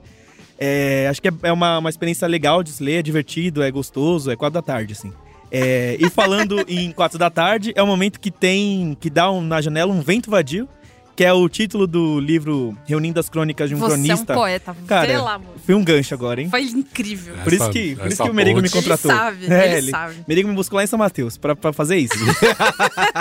É, 0.60 1.08
acho 1.10 1.20
que 1.20 1.30
é, 1.30 1.34
é 1.44 1.52
uma, 1.52 1.80
uma 1.80 1.90
experiência 1.90 2.28
legal 2.28 2.62
de 2.62 2.70
se 2.70 2.84
ler, 2.84 3.00
é 3.00 3.02
divertido, 3.02 3.64
é 3.64 3.72
gostoso, 3.72 4.30
é 4.30 4.36
quatro 4.36 4.54
da 4.54 4.62
tarde, 4.62 4.94
assim. 4.94 5.12
É, 5.56 5.96
e 6.00 6.10
falando 6.10 6.64
em 6.68 6.92
quatro 6.92 7.18
da 7.20 7.30
tarde, 7.30 7.72
é 7.76 7.84
o 7.84 7.88
momento 7.88 8.20
que 8.20 8.32
tem, 8.32 8.98
que 9.00 9.08
dá 9.10 9.30
um- 9.32 9.42
na 9.42 9.62
janela 9.62 9.94
um 9.94 10.02
vento 10.02 10.30
vadio, 10.32 10.68
que 11.16 11.24
é 11.24 11.32
o 11.32 11.48
título 11.48 11.86
do 11.86 12.20
livro 12.20 12.76
Reunindo 12.88 13.20
as 13.20 13.30
Crônicas 13.30 13.70
de 13.70 13.76
um 13.76 13.78
Você 13.78 13.94
Cronista. 13.94 14.34
é 14.34 14.36
um 14.36 14.40
poeta. 14.40 14.76
Cara, 14.88 15.20
amor. 15.20 15.54
Foi 15.64 15.76
um 15.76 15.84
gancho 15.84 16.12
agora, 16.16 16.42
hein? 16.42 16.50
Foi 16.50 16.64
incrível. 16.64 17.36
Por 17.44 17.54
isso 17.54 17.70
que, 17.70 17.96
por 17.96 18.08
isso 18.08 18.24
que 18.24 18.30
o 18.30 18.34
Merigo 18.34 18.60
me 18.62 18.70
contratou. 18.70 19.12
Ele 19.12 19.20
sabe, 19.20 19.54
É, 19.54 19.78
ele 19.78 19.92
sabe. 19.92 20.16
Merigo 20.28 20.50
me 20.50 20.56
buscou 20.56 20.78
lá 20.78 20.84
em 20.84 20.88
São 20.88 20.98
Mateus 20.98 21.38
pra, 21.38 21.56
pra 21.56 21.72
fazer 21.72 21.98
isso. 21.98 22.16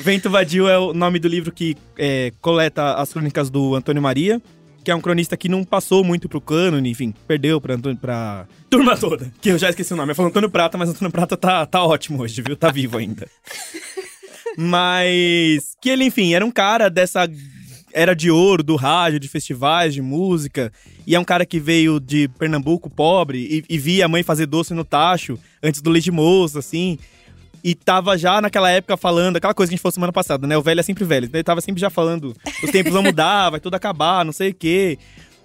Vento 0.00 0.30
Vadio 0.30 0.68
é 0.68 0.78
o 0.78 0.94
nome 0.94 1.18
do 1.18 1.28
livro 1.28 1.52
que 1.52 1.76
é, 1.98 2.32
coleta 2.40 2.94
as 2.94 3.12
crônicas 3.12 3.50
do 3.50 3.74
Antônio 3.74 4.00
Maria, 4.00 4.40
que 4.88 4.92
é 4.92 4.94
um 4.94 5.02
cronista 5.02 5.36
que 5.36 5.50
não 5.50 5.64
passou 5.64 6.02
muito 6.02 6.30
pro 6.30 6.40
cânone, 6.40 6.88
enfim, 6.88 7.12
perdeu 7.26 7.60
pra, 7.60 7.74
Antônio, 7.74 7.98
pra 7.98 8.46
turma 8.70 8.96
toda, 8.96 9.30
que 9.38 9.50
eu 9.50 9.58
já 9.58 9.68
esqueci 9.68 9.92
o 9.92 9.96
nome. 9.98 10.12
Eu 10.12 10.14
falo 10.14 10.30
Antônio 10.30 10.48
Prata, 10.48 10.78
mas 10.78 10.88
Antônio 10.88 11.12
Prata 11.12 11.36
tá, 11.36 11.66
tá 11.66 11.84
ótimo 11.84 12.22
hoje, 12.22 12.40
viu? 12.40 12.56
Tá 12.56 12.70
vivo 12.70 12.96
ainda. 12.96 13.28
Mas 14.56 15.76
que 15.80 15.90
ele, 15.90 16.04
enfim, 16.04 16.32
era 16.32 16.44
um 16.44 16.50
cara 16.50 16.88
dessa 16.88 17.28
era 17.92 18.14
de 18.14 18.30
ouro 18.30 18.62
do 18.62 18.76
rádio, 18.76 19.20
de 19.20 19.28
festivais, 19.28 19.92
de 19.94 20.00
música. 20.00 20.72
E 21.06 21.14
é 21.14 21.20
um 21.20 21.24
cara 21.24 21.44
que 21.44 21.60
veio 21.60 22.00
de 22.00 22.26
Pernambuco 22.26 22.88
pobre 22.90 23.38
e, 23.38 23.74
e 23.74 23.78
via 23.78 24.06
a 24.06 24.08
mãe 24.08 24.22
fazer 24.22 24.46
doce 24.46 24.74
no 24.74 24.84
tacho 24.84 25.38
antes 25.62 25.80
do 25.82 25.90
leite 25.90 26.10
moço, 26.10 26.58
assim. 26.58 26.98
E 27.62 27.74
tava 27.74 28.16
já 28.16 28.40
naquela 28.40 28.70
época 28.70 28.96
falando, 28.96 29.36
aquela 29.36 29.54
coisa 29.54 29.70
que 29.70 29.74
a 29.74 29.76
gente 29.76 29.82
falou 29.82 29.92
semana 29.92 30.12
passada, 30.12 30.46
né? 30.46 30.56
O 30.56 30.62
velho 30.62 30.80
é 30.80 30.82
sempre 30.82 31.04
velho. 31.04 31.28
Ele 31.32 31.42
tava 31.42 31.60
sempre 31.60 31.80
já 31.80 31.90
falando, 31.90 32.34
os 32.62 32.70
tempos 32.70 32.92
vão 32.92 33.02
mudar, 33.02 33.50
vai 33.50 33.60
tudo 33.60 33.74
acabar, 33.74 34.24
não 34.24 34.32
sei 34.32 34.50
o 34.50 34.54
quê. 34.54 34.98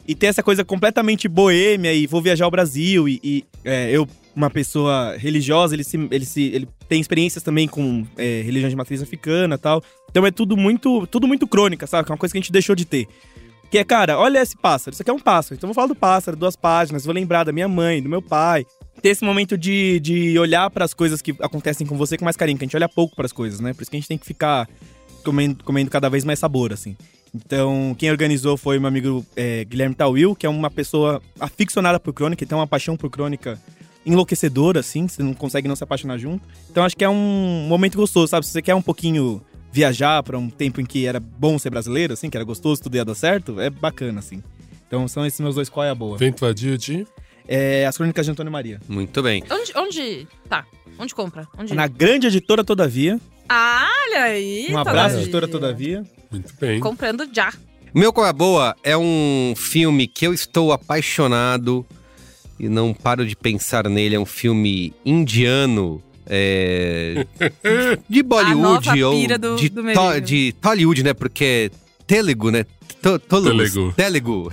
E 0.07 0.14
tem 0.14 0.30
essa 0.30 0.44
coisa 0.44 0.64
completamente 0.64 1.27
boêmia 1.27 1.94
e 1.94 2.06
vou 2.06 2.22
viajar 2.22 2.45
ao 2.45 2.52
Brasil. 2.52 3.07
E, 3.07 3.19
e, 3.23 3.45
é, 3.64 3.90
eu, 3.91 4.07
uma 4.35 4.49
pessoa 4.49 5.15
religiosa, 5.18 5.76
ele, 5.76 5.84
se, 5.84 5.98
ele, 6.11 6.26
se, 6.26 6.41
ele 6.44 6.68
tem 6.90 6.99
experiências 6.99 7.44
também 7.44 7.68
com 7.68 8.06
é, 8.18 8.41
religião 8.41 8.69
de 8.69 8.76
matriz 8.76 9.02
africana 9.02 9.57
tal. 9.57 9.81
Então 10.10 10.26
é 10.26 10.31
tudo 10.31 10.57
muito, 10.57 11.07
tudo 11.07 11.27
muito 11.27 11.48
crônica, 11.48 11.88
sabe? 11.88 12.06
Que 12.06 12.11
é 12.11 12.14
uma 12.14 12.19
coisa 12.19 12.34
que 12.34 12.38
a 12.38 12.41
gente 12.41 12.52
deixou 12.52 12.76
de 12.76 12.85
ter. 12.85 13.07
Que 13.72 13.80
é, 13.80 13.84
cara, 13.84 14.19
olha 14.19 14.40
esse 14.40 14.56
pássaro. 14.56 14.94
Isso 14.94 15.02
aqui 15.02 15.10
é 15.10 15.14
um 15.14 15.19
pássaro. 15.19 15.56
Então 15.56 15.68
eu 15.68 15.73
vou 15.73 15.76
falar 15.76 15.88
do 15.88 15.95
pássaro, 15.95 16.38
duas 16.38 16.56
páginas. 16.56 17.06
Vou 17.06 17.14
lembrar 17.14 17.44
da 17.44 17.52
minha 17.52 17.68
mãe, 17.68 18.03
do 18.03 18.10
meu 18.10 18.22
pai. 18.22 18.65
Ter 19.04 19.10
esse 19.10 19.24
momento 19.24 19.56
de, 19.56 20.00
de 20.00 20.40
olhar 20.40 20.68
para 20.72 20.84
as 20.84 20.94
coisas 20.94 21.22
que 21.22 21.36
acontecem 21.42 21.86
com 21.86 21.98
você 21.98 22.18
com 22.18 22.24
mais 22.24 22.38
carinho. 22.38 22.58
Que 22.58 22.64
a 22.64 22.68
gente 22.68 22.76
olha 22.76 22.90
pouco 22.90 23.16
para 23.16 23.26
as 23.26 23.34
coisas, 23.34 23.60
né? 23.60 23.74
Por 23.74 23.84
isso 23.84 23.92
que 23.92 23.98
a 23.98 24.00
gente 24.00 24.08
tem 24.08 24.18
que 24.18 24.26
ficar 24.26 24.68
comendo, 25.24 25.64
comendo 25.64 25.92
cada 25.92 26.10
vez 26.10 26.24
mais 26.24 26.40
sabor, 26.40 26.74
assim. 26.74 26.96
Então, 27.36 27.94
quem 27.98 28.10
organizou 28.10 28.56
foi 28.56 28.80
meu 28.80 28.88
amigo 28.88 29.26
é, 29.36 29.66
Guilherme 29.66 29.94
Tawil, 29.94 30.34
que 30.36 30.46
é 30.46 30.50
uma 30.50 30.72
pessoa 30.72 31.22
aficionada 31.40 32.00
por 32.00 32.14
crônica, 32.14 32.46
tem 32.46 32.58
uma 32.58 32.66
paixão 32.66 32.96
por 32.96 33.10
crônica 33.10 33.60
enlouquecedora, 34.06 34.80
assim, 34.80 35.08
você 35.08 35.22
não 35.24 35.34
consegue 35.34 35.68
não 35.68 35.76
se 35.76 35.84
apaixonar 35.84 36.18
junto. 36.18 36.46
Então, 36.70 36.84
acho 36.84 36.96
que 36.96 37.04
é 37.04 37.10
um 37.10 37.66
momento 37.68 37.98
gostoso, 37.98 38.28
sabe? 38.28 38.46
Se 38.46 38.54
você 38.54 38.62
quer 38.62 38.76
um 38.76 38.82
pouquinho 38.82 39.42
viajar 39.72 40.22
para 40.24 40.38
um 40.38 40.50
tempo 40.50 40.80
em 40.80 40.86
que 40.86 41.06
era 41.06 41.20
bom 41.20 41.58
ser 41.60 41.72
brasileiro, 41.72 42.14
assim, 42.14 42.30
que 42.30 42.38
era 42.38 42.44
gostoso, 42.46 42.84
tudo 42.84 42.96
ia 42.96 43.04
dar 43.04 43.16
certo, 43.16 43.60
é 43.60 43.70
bacana, 43.70 44.20
assim. 44.20 44.42
Então, 44.88 45.08
são 45.08 45.26
esses 45.26 45.40
meus 45.40 45.56
dois 45.56 45.70
qual 45.70 45.86
é 45.86 45.90
a 45.90 45.96
boa. 45.96 46.18
Vento 46.18 46.42
vadio 46.42 46.78
de. 46.78 47.08
É, 47.48 47.86
as 47.86 47.95
Crônicas 47.98 48.26
de 48.26 48.32
Antônio 48.32 48.52
Maria. 48.52 48.80
Muito 48.88 49.22
bem. 49.22 49.44
Onde, 49.52 49.72
onde. 49.76 50.28
Tá. 50.49 50.65
Onde 50.98 51.14
compra? 51.14 51.48
Onde. 51.57 51.74
Na 51.74 51.88
grande 51.88 52.28
editora, 52.28 52.64
todavia, 52.64 53.20
Ah, 53.49 53.88
olha 54.07 54.24
aí. 54.24 54.68
Um 54.70 54.78
abraço, 54.78 55.02
Todavia. 55.15 55.22
editora 55.22 55.48
Todavia. 55.48 56.03
Muito 56.32 56.53
bem. 56.60 56.80
Comprando 56.80 57.28
já. 57.34 57.52
Meu 57.94 58.11
Qual 58.14 58.26
é 58.26 58.34
Boa 58.34 58.76
é 58.84 58.98
um 58.98 59.53
filme 59.56 60.07
que 60.07 60.26
eu 60.26 60.34
estou 60.34 60.72
apaixonado 60.72 61.86
e 62.60 62.68
não 62.70 62.94
paro 62.94 63.26
de 63.26 63.36
pensar 63.36 63.88
nele. 63.90 64.15
É 64.15 64.20
um 64.20 64.26
filme 64.26 64.94
indiano. 65.06 66.02
é, 66.26 67.26
de 68.10 68.24
Bollywood 68.24 69.03
ou 69.03 69.28
do- 69.38 69.56
de, 69.57 69.70
do 69.70 69.84
to, 69.94 70.22
de 70.24 70.53
Tollywood, 70.61 71.03
né? 71.03 71.14
Porque 71.14 71.70
é 71.72 71.78
Telugu, 72.07 72.49
né? 72.52 72.65
To- 73.04 73.20
Telugu. 73.20 73.94
Telugu. 73.96 74.52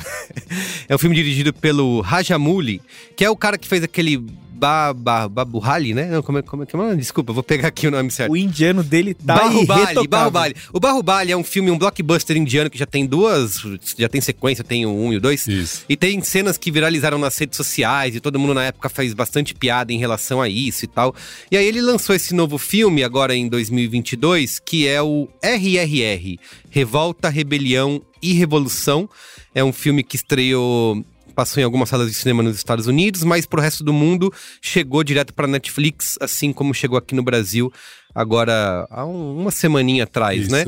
é 0.88 0.94
um 0.94 0.98
filme 0.98 1.14
dirigido 1.14 1.52
pelo 1.54 2.00
Rajamouli, 2.00 2.82
que 3.16 3.24
é 3.24 3.30
o 3.30 3.36
cara 3.36 3.56
que 3.56 3.66
fez 3.68 3.82
aquele 3.84 4.20
ba, 4.60 4.92
ba, 4.92 5.26
Babuhali, 5.26 5.94
né? 5.94 6.06
Não, 6.06 6.22
como 6.22 6.38
é, 6.38 6.42
como 6.42 6.62
é 6.62 6.66
que 6.66 6.76
é? 6.76 6.94
Desculpa, 6.94 7.32
vou 7.32 7.42
pegar 7.42 7.68
aqui 7.68 7.86
o 7.86 7.90
nome 7.90 8.10
certo. 8.10 8.30
O 8.30 8.36
indiano 8.36 8.82
dele 8.82 9.14
tá 9.14 9.36
Barrubali. 9.36 10.06
Barrubali. 10.06 10.54
O 10.72 10.78
Barrubali 10.78 11.32
é 11.32 11.36
um 11.36 11.42
filme, 11.42 11.70
um 11.70 11.78
blockbuster 11.78 12.36
indiano 12.36 12.68
que 12.68 12.78
já 12.78 12.84
tem 12.84 13.06
duas, 13.06 13.62
já 13.96 14.08
tem 14.08 14.20
sequência, 14.20 14.62
tem 14.62 14.84
o 14.84 14.90
um 14.90 15.12
e 15.12 15.16
o 15.16 15.20
dois. 15.20 15.46
Isso. 15.46 15.84
E 15.88 15.96
tem 15.96 16.20
cenas 16.20 16.58
que 16.58 16.70
viralizaram 16.70 17.18
nas 17.18 17.38
redes 17.38 17.56
sociais 17.56 18.14
e 18.14 18.20
todo 18.20 18.38
mundo 18.38 18.52
na 18.52 18.64
época 18.64 18.90
fez 18.90 19.14
bastante 19.14 19.54
piada 19.54 19.92
em 19.92 19.98
relação 19.98 20.42
a 20.42 20.48
isso 20.48 20.84
e 20.84 20.88
tal. 20.88 21.14
E 21.50 21.56
aí 21.56 21.64
ele 21.64 21.80
lançou 21.80 22.14
esse 22.14 22.34
novo 22.34 22.58
filme 22.58 23.02
agora 23.02 23.34
em 23.34 23.48
2022, 23.48 24.58
que 24.58 24.86
é 24.86 25.00
o 25.00 25.26
RRR, 25.42 26.38
Revolta, 26.68 27.30
Rebelião 27.30 28.02
e 28.22 28.34
Revolução. 28.34 29.08
É 29.54 29.64
um 29.64 29.72
filme 29.72 30.02
que 30.02 30.16
estreou 30.16 31.04
passou 31.30 31.60
em 31.60 31.64
algumas 31.64 31.88
salas 31.88 32.08
de 32.08 32.14
cinema 32.14 32.42
nos 32.42 32.56
Estados 32.56 32.86
Unidos, 32.86 33.22
mas 33.24 33.46
pro 33.46 33.60
resto 33.60 33.82
do 33.84 33.92
mundo 33.92 34.32
chegou 34.60 35.02
direto 35.04 35.32
pra 35.32 35.46
Netflix, 35.46 36.16
assim 36.20 36.52
como 36.52 36.74
chegou 36.74 36.98
aqui 36.98 37.14
no 37.14 37.22
Brasil 37.22 37.72
agora 38.14 38.86
há 38.90 39.04
um- 39.06 39.40
uma 39.40 39.50
semaninha 39.50 40.04
atrás, 40.04 40.42
Isso. 40.42 40.50
né? 40.50 40.64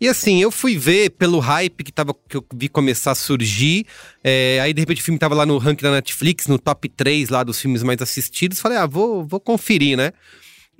E 0.00 0.08
assim, 0.08 0.42
eu 0.42 0.50
fui 0.50 0.76
ver 0.76 1.10
pelo 1.10 1.38
hype 1.38 1.82
que, 1.84 1.92
tava, 1.92 2.14
que 2.28 2.36
eu 2.36 2.44
vi 2.54 2.68
começar 2.68 3.12
a 3.12 3.14
surgir. 3.14 3.86
é, 4.22 4.58
aí, 4.60 4.72
de 4.72 4.80
repente, 4.80 5.00
o 5.00 5.04
filme 5.04 5.18
tava 5.18 5.34
lá 5.34 5.46
no 5.46 5.56
ranking 5.58 5.82
da 5.84 5.92
Netflix, 5.92 6.46
no 6.46 6.58
top 6.58 6.88
3 6.88 7.28
lá 7.28 7.42
dos 7.44 7.60
filmes 7.60 7.82
mais 7.82 8.00
assistidos. 8.02 8.58
Falei, 8.60 8.76
ah, 8.78 8.86
vou, 8.86 9.24
vou 9.26 9.38
conferir, 9.40 9.96
né? 9.96 10.12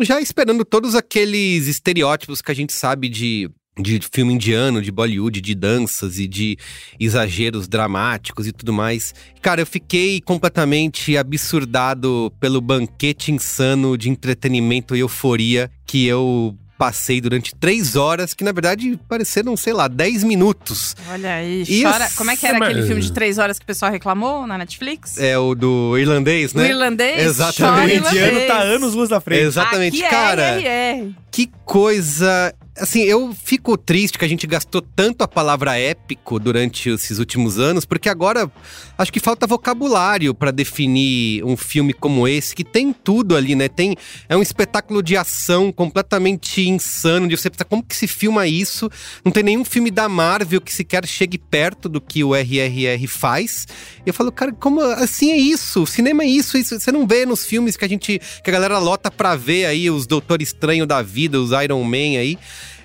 Já 0.00 0.20
esperando 0.20 0.64
todos 0.64 0.94
aqueles 0.94 1.68
estereótipos 1.68 2.42
que 2.42 2.50
a 2.50 2.54
gente 2.54 2.72
sabe 2.72 3.08
de, 3.08 3.48
de 3.76 4.00
filme 4.12 4.34
indiano, 4.34 4.80
de 4.80 4.92
Bollywood, 4.92 5.40
de 5.40 5.54
danças 5.54 6.18
e 6.18 6.28
de 6.28 6.56
exageros 6.98 7.66
dramáticos 7.66 8.46
e 8.46 8.52
tudo 8.52 8.72
mais. 8.72 9.12
Cara, 9.42 9.60
eu 9.62 9.66
fiquei 9.66 10.20
completamente 10.20 11.16
absurdado 11.16 12.32
pelo 12.38 12.60
banquete 12.60 13.32
insano 13.32 13.98
de 13.98 14.08
entretenimento 14.08 14.94
e 14.94 15.00
euforia 15.00 15.70
que 15.86 16.06
eu 16.06 16.56
passei 16.76 17.20
durante 17.20 17.54
três 17.54 17.94
horas, 17.94 18.34
que 18.34 18.42
na 18.42 18.50
verdade 18.50 18.98
pareceram, 19.08 19.56
sei 19.56 19.72
lá, 19.72 19.86
10 19.86 20.24
minutos. 20.24 20.96
Olha 21.08 21.34
aí, 21.36 21.62
Isso. 21.62 21.82
chora. 21.84 22.08
Como 22.16 22.30
é 22.32 22.36
que 22.36 22.46
era 22.46 22.58
Mas- 22.58 22.70
aquele 22.70 22.86
filme 22.86 23.00
de 23.00 23.12
três 23.12 23.38
horas 23.38 23.58
que 23.58 23.62
o 23.64 23.66
pessoal 23.66 23.92
reclamou 23.92 24.44
na 24.44 24.58
Netflix? 24.58 25.16
É 25.18 25.38
o 25.38 25.54
do 25.54 25.96
irlandês, 25.96 26.52
O 26.52 26.58
né? 26.58 26.68
irlandês? 26.68 27.22
Exatamente. 27.22 27.60
chora 27.62 27.86
O 27.86 27.90
irlandês. 27.90 28.26
indiano 28.34 28.46
tá 28.48 28.58
anos 28.60 28.94
luz 28.94 29.08
da 29.08 29.20
frente. 29.20 29.42
Exatamente, 29.42 30.02
Aqui 30.02 30.10
cara. 30.10 30.42
É. 30.62 31.06
Que 31.30 31.48
coisa. 31.64 32.52
Assim, 32.76 33.02
eu 33.02 33.32
fico 33.32 33.78
triste 33.78 34.18
que 34.18 34.24
a 34.24 34.28
gente 34.28 34.48
gastou 34.48 34.82
tanto 34.82 35.22
a 35.22 35.28
palavra 35.28 35.78
épico 35.78 36.40
durante 36.40 36.88
esses 36.88 37.20
últimos 37.20 37.56
anos, 37.56 37.84
porque 37.84 38.08
agora 38.08 38.50
acho 38.98 39.12
que 39.12 39.20
falta 39.20 39.46
vocabulário 39.46 40.34
pra 40.34 40.50
definir 40.50 41.44
um 41.44 41.56
filme 41.56 41.92
como 41.92 42.26
esse, 42.26 42.52
que 42.52 42.64
tem 42.64 42.92
tudo 42.92 43.36
ali, 43.36 43.54
né? 43.54 43.68
Tem 43.68 43.94
é 44.28 44.36
um 44.36 44.42
espetáculo 44.42 45.04
de 45.04 45.16
ação 45.16 45.70
completamente 45.70 46.68
insano, 46.68 47.28
de 47.28 47.36
você 47.36 47.48
pensar 47.48 47.64
como 47.64 47.80
que 47.80 47.94
se 47.94 48.08
filma 48.08 48.48
isso. 48.48 48.90
Não 49.24 49.30
tem 49.30 49.44
nenhum 49.44 49.64
filme 49.64 49.90
da 49.90 50.08
Marvel 50.08 50.60
que 50.60 50.74
sequer 50.74 51.06
chegue 51.06 51.38
perto 51.38 51.88
do 51.88 52.00
que 52.00 52.24
o 52.24 52.34
RRR 52.34 53.06
faz. 53.06 53.68
E 54.04 54.08
eu 54.08 54.14
falo, 54.14 54.32
cara, 54.32 54.52
como 54.52 54.80
assim 54.80 55.30
é 55.30 55.36
isso? 55.36 55.84
O 55.84 55.86
cinema 55.86 56.24
é 56.24 56.26
isso, 56.26 56.58
isso. 56.58 56.80
Você 56.80 56.90
não 56.90 57.06
vê 57.06 57.24
nos 57.24 57.46
filmes 57.46 57.76
que 57.76 57.84
a 57.84 57.88
gente 57.88 58.20
que 58.42 58.50
a 58.50 58.52
galera 58.52 58.78
lota 58.78 59.12
pra 59.12 59.36
ver 59.36 59.66
aí 59.66 59.88
os 59.88 60.08
Doutor 60.08 60.42
Estranho 60.42 60.86
da 60.86 61.02
vida, 61.02 61.40
os 61.40 61.52
Iron 61.52 61.84
Man 61.84 62.18
aí. 62.18 62.36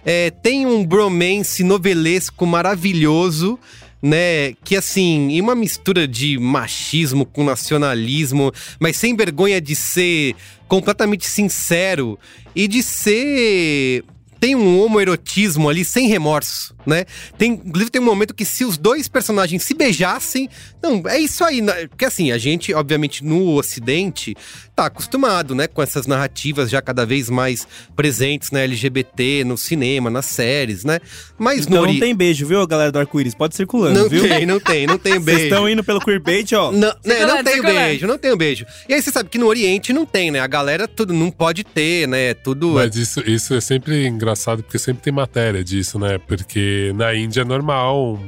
É, 0.06 0.32
tem 0.32 0.66
um 0.66 0.86
bromance 0.86 1.64
novelesco 1.64 2.46
maravilhoso, 2.46 3.60
né? 4.02 4.54
Que 4.64 4.76
assim, 4.76 5.30
e 5.30 5.42
uma 5.42 5.56
mistura 5.56 6.08
de 6.08 6.38
machismo 6.38 7.26
com 7.26 7.44
nacionalismo, 7.44 8.52
mas 8.80 8.98
sem 8.98 9.16
vergonha 9.16 9.60
de 9.60 9.76
ser 9.76 10.36
completamente 10.68 11.28
sincero 11.28 12.18
e 12.56 12.68
de 12.68 12.82
ser. 12.82 14.04
Tem 14.40 14.56
um 14.56 14.80
homoerotismo 14.80 15.68
ali 15.68 15.84
sem 15.84 16.08
remorso, 16.08 16.74
né? 16.86 17.04
Tem, 17.38 17.52
inclusive 17.52 17.92
tem 17.92 18.02
um 18.02 18.06
momento 18.06 18.34
que 18.34 18.46
se 18.46 18.64
os 18.64 18.78
dois 18.78 19.10
personagens 19.10 19.64
se 19.64 19.74
beijassem, 19.74 20.48
não, 20.82 21.04
é 21.08 21.20
isso 21.20 21.44
aí, 21.44 21.62
né? 21.62 21.88
porque 21.88 22.06
assim, 22.06 22.32
a 22.32 22.38
gente, 22.38 22.74
obviamente, 22.74 23.24
no 23.24 23.56
ocidente, 23.56 24.36
tá 24.76 24.86
acostumado, 24.86 25.54
né, 25.54 25.68
com 25.68 25.82
essas 25.82 26.08
narrativas 26.08 26.70
já 26.70 26.82
cada 26.82 27.06
vez 27.06 27.30
mais 27.30 27.68
presentes 27.96 28.52
na 28.52 28.62
LGBT, 28.62 29.44
no 29.44 29.58
cinema, 29.58 30.10
nas 30.10 30.26
séries, 30.26 30.84
né? 30.86 31.00
Mas 31.38 31.62
Então 31.66 31.78
no 31.78 31.84
não 31.84 31.90
ori- 31.90 32.00
tem 32.00 32.16
beijo, 32.16 32.46
viu, 32.46 32.66
galera 32.66 32.92
do 32.92 33.00
arco-íris? 33.00 33.36
Pode 33.36 33.56
circulando, 33.56 34.00
não 34.00 34.10
viu? 34.10 34.22
tem, 34.28 34.46
não 34.46 34.60
tem, 34.60 34.88
não 34.88 34.98
tem 34.98 35.14
Vocês 35.14 35.26
beijo. 35.26 35.44
estão 35.44 35.70
indo 35.70 35.84
pelo 35.84 36.00
queerbait, 36.00 36.54
ó. 36.54 36.72
Não, 36.72 36.94
né, 37.06 37.26
não 37.26 37.44
tem 37.44 37.62
beijo, 37.62 38.08
não 38.08 38.18
tem 38.18 38.38
beijo. 38.38 38.66
E 38.88 38.94
aí 38.94 39.02
você 39.02 39.12
sabe 39.12 39.30
que 39.30 39.38
no 39.38 39.48
Oriente 39.48 39.92
não 39.92 40.06
tem, 40.06 40.32
né? 40.32 40.40
A 40.40 40.48
galera 40.48 40.88
tudo 40.88 41.14
não 41.14 41.30
pode 41.30 41.64
ter, 41.64 42.08
né? 42.08 42.34
Tudo. 42.34 42.70
Mas 42.70 42.96
isso, 42.96 43.20
isso 43.30 43.54
é 43.54 43.62
sempre 43.62 44.08
engraçado, 44.08 44.64
porque 44.64 44.80
sempre 44.80 45.04
tem 45.04 45.12
matéria 45.14 45.64
disso, 45.64 46.00
né? 46.00 46.18
Porque 46.26 46.94
na 46.96 47.14
Índia 47.14 47.42
é 47.42 47.46
normal, 47.46 48.20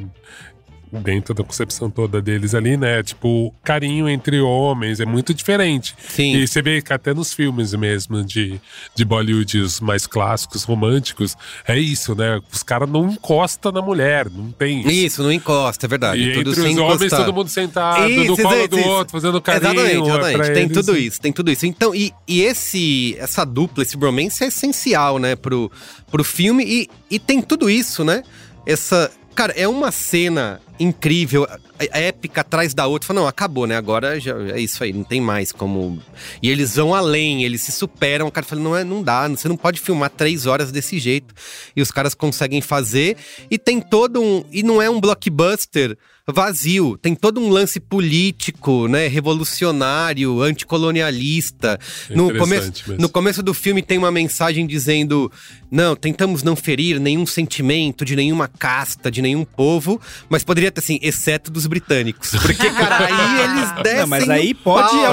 dentro 0.91 1.33
da 1.33 1.43
concepção 1.43 1.89
toda 1.89 2.21
deles 2.21 2.53
ali, 2.53 2.75
né? 2.75 3.01
Tipo, 3.03 3.53
carinho 3.63 4.09
entre 4.09 4.39
homens 4.41 4.99
é 4.99 5.05
muito 5.05 5.33
diferente. 5.33 5.95
Sim. 6.07 6.35
E 6.35 6.47
você 6.47 6.61
vê 6.61 6.81
que 6.81 6.91
até 6.91 7.13
nos 7.13 7.33
filmes 7.33 7.73
mesmo 7.73 8.23
de, 8.23 8.59
de 8.93 9.05
Bollywood, 9.05 9.59
os 9.59 9.79
mais 9.79 10.05
clássicos, 10.05 10.63
românticos, 10.63 11.35
é 11.67 11.77
isso, 11.79 12.15
né? 12.15 12.39
Os 12.51 12.63
caras 12.63 12.89
não 12.89 13.09
encostam 13.09 13.71
na 13.71 13.81
mulher, 13.81 14.29
não 14.29 14.51
tem 14.51 14.81
isso. 14.81 14.89
Isso, 14.89 15.23
não 15.23 15.31
encosta, 15.31 15.85
é 15.85 15.89
verdade. 15.89 16.21
E 16.21 16.33
tudo 16.33 16.49
entre 16.51 16.61
os 16.61 16.77
homens, 16.77 17.01
encostar. 17.01 17.19
todo 17.25 17.33
mundo 17.33 17.49
sentado, 17.49 18.09
Isso, 18.09 18.31
no 18.31 18.37
colo 18.37 18.55
isso, 18.57 18.67
do 18.67 18.79
isso. 18.79 18.89
outro, 18.89 19.11
fazendo 19.11 19.41
carinho. 19.41 19.71
Exatamente, 19.71 19.95
é 19.95 20.09
exatamente. 20.09 20.37
pra 20.37 20.53
Tem 20.53 20.63
eles. 20.63 20.77
tudo 20.77 20.97
isso, 20.97 21.21
tem 21.21 21.33
tudo 21.33 21.51
isso. 21.51 21.65
Então, 21.65 21.95
e, 21.95 22.13
e 22.27 22.41
esse, 22.41 23.15
essa 23.19 23.45
dupla, 23.45 23.83
esse 23.83 23.95
bromance 23.97 24.43
é 24.43 24.47
essencial, 24.47 25.19
né, 25.19 25.35
pro, 25.35 25.71
pro 26.09 26.23
filme. 26.23 26.63
E, 26.65 26.89
e 27.09 27.19
tem 27.19 27.41
tudo 27.41 27.69
isso, 27.69 28.03
né? 28.03 28.23
Essa. 28.65 29.11
Cara, 29.33 29.53
é 29.55 29.65
uma 29.67 29.91
cena 29.91 30.59
incrível, 30.81 31.47
é- 31.79 31.89
é 31.99 32.07
épica 32.07 32.41
atrás 32.41 32.73
da 32.73 32.87
outra. 32.87 33.07
Fala, 33.07 33.21
não, 33.21 33.27
acabou, 33.27 33.67
né? 33.67 33.75
Agora 33.77 34.19
já 34.19 34.35
é 34.51 34.59
isso 34.59 34.83
aí, 34.83 34.91
não 34.91 35.03
tem 35.03 35.21
mais 35.21 35.51
como. 35.51 36.01
E 36.41 36.49
eles 36.49 36.75
vão 36.75 36.93
além, 36.93 37.43
eles 37.43 37.61
se 37.61 37.71
superam. 37.71 38.27
O 38.27 38.31
cara 38.31 38.45
fala, 38.45 38.61
não, 38.61 38.75
é, 38.75 38.83
não 38.83 39.03
dá, 39.03 39.27
você 39.27 39.47
não 39.47 39.57
pode 39.57 39.79
filmar 39.79 40.09
três 40.09 40.45
horas 40.45 40.71
desse 40.71 40.99
jeito. 40.99 41.33
E 41.75 41.81
os 41.81 41.91
caras 41.91 42.13
conseguem 42.13 42.61
fazer. 42.61 43.17
E 43.49 43.57
tem 43.57 43.79
todo 43.79 44.21
um. 44.21 44.43
E 44.51 44.63
não 44.63 44.81
é 44.81 44.89
um 44.89 44.99
blockbuster 44.99 45.97
vazio. 46.31 46.97
Tem 47.01 47.15
todo 47.15 47.39
um 47.39 47.49
lance 47.49 47.79
político, 47.79 48.87
né? 48.87 49.07
Revolucionário, 49.07 50.41
anticolonialista. 50.41 51.79
É 52.09 52.15
No 52.15 52.25
interessante 52.25 52.39
começo, 52.39 52.89
mesmo. 52.89 53.01
no 53.01 53.09
começo 53.09 53.43
do 53.43 53.53
filme 53.53 53.81
tem 53.81 53.97
uma 53.97 54.11
mensagem 54.11 54.65
dizendo: 54.67 55.31
não, 55.69 55.95
tentamos 55.95 56.43
não 56.43 56.55
ferir 56.55 56.99
nenhum 56.99 57.25
sentimento 57.25 58.03
de 58.05 58.15
nenhuma 58.15 58.47
casta, 58.47 59.09
de 59.11 59.21
nenhum 59.21 59.43
povo, 59.45 59.99
mas 60.29 60.43
poderia 60.43 60.71
ter 60.71 60.79
assim, 60.81 60.99
exceto 61.01 61.51
dos 61.51 61.65
britânicos. 61.65 62.31
Porque, 62.31 62.69
cara, 62.69 63.05
aí 63.07 63.41
eles 63.43 63.83
descem. 63.83 63.99
Não, 64.01 64.07
mas 64.07 64.29
aí 64.29 64.53
pode 64.53 64.89
pau, 64.89 65.05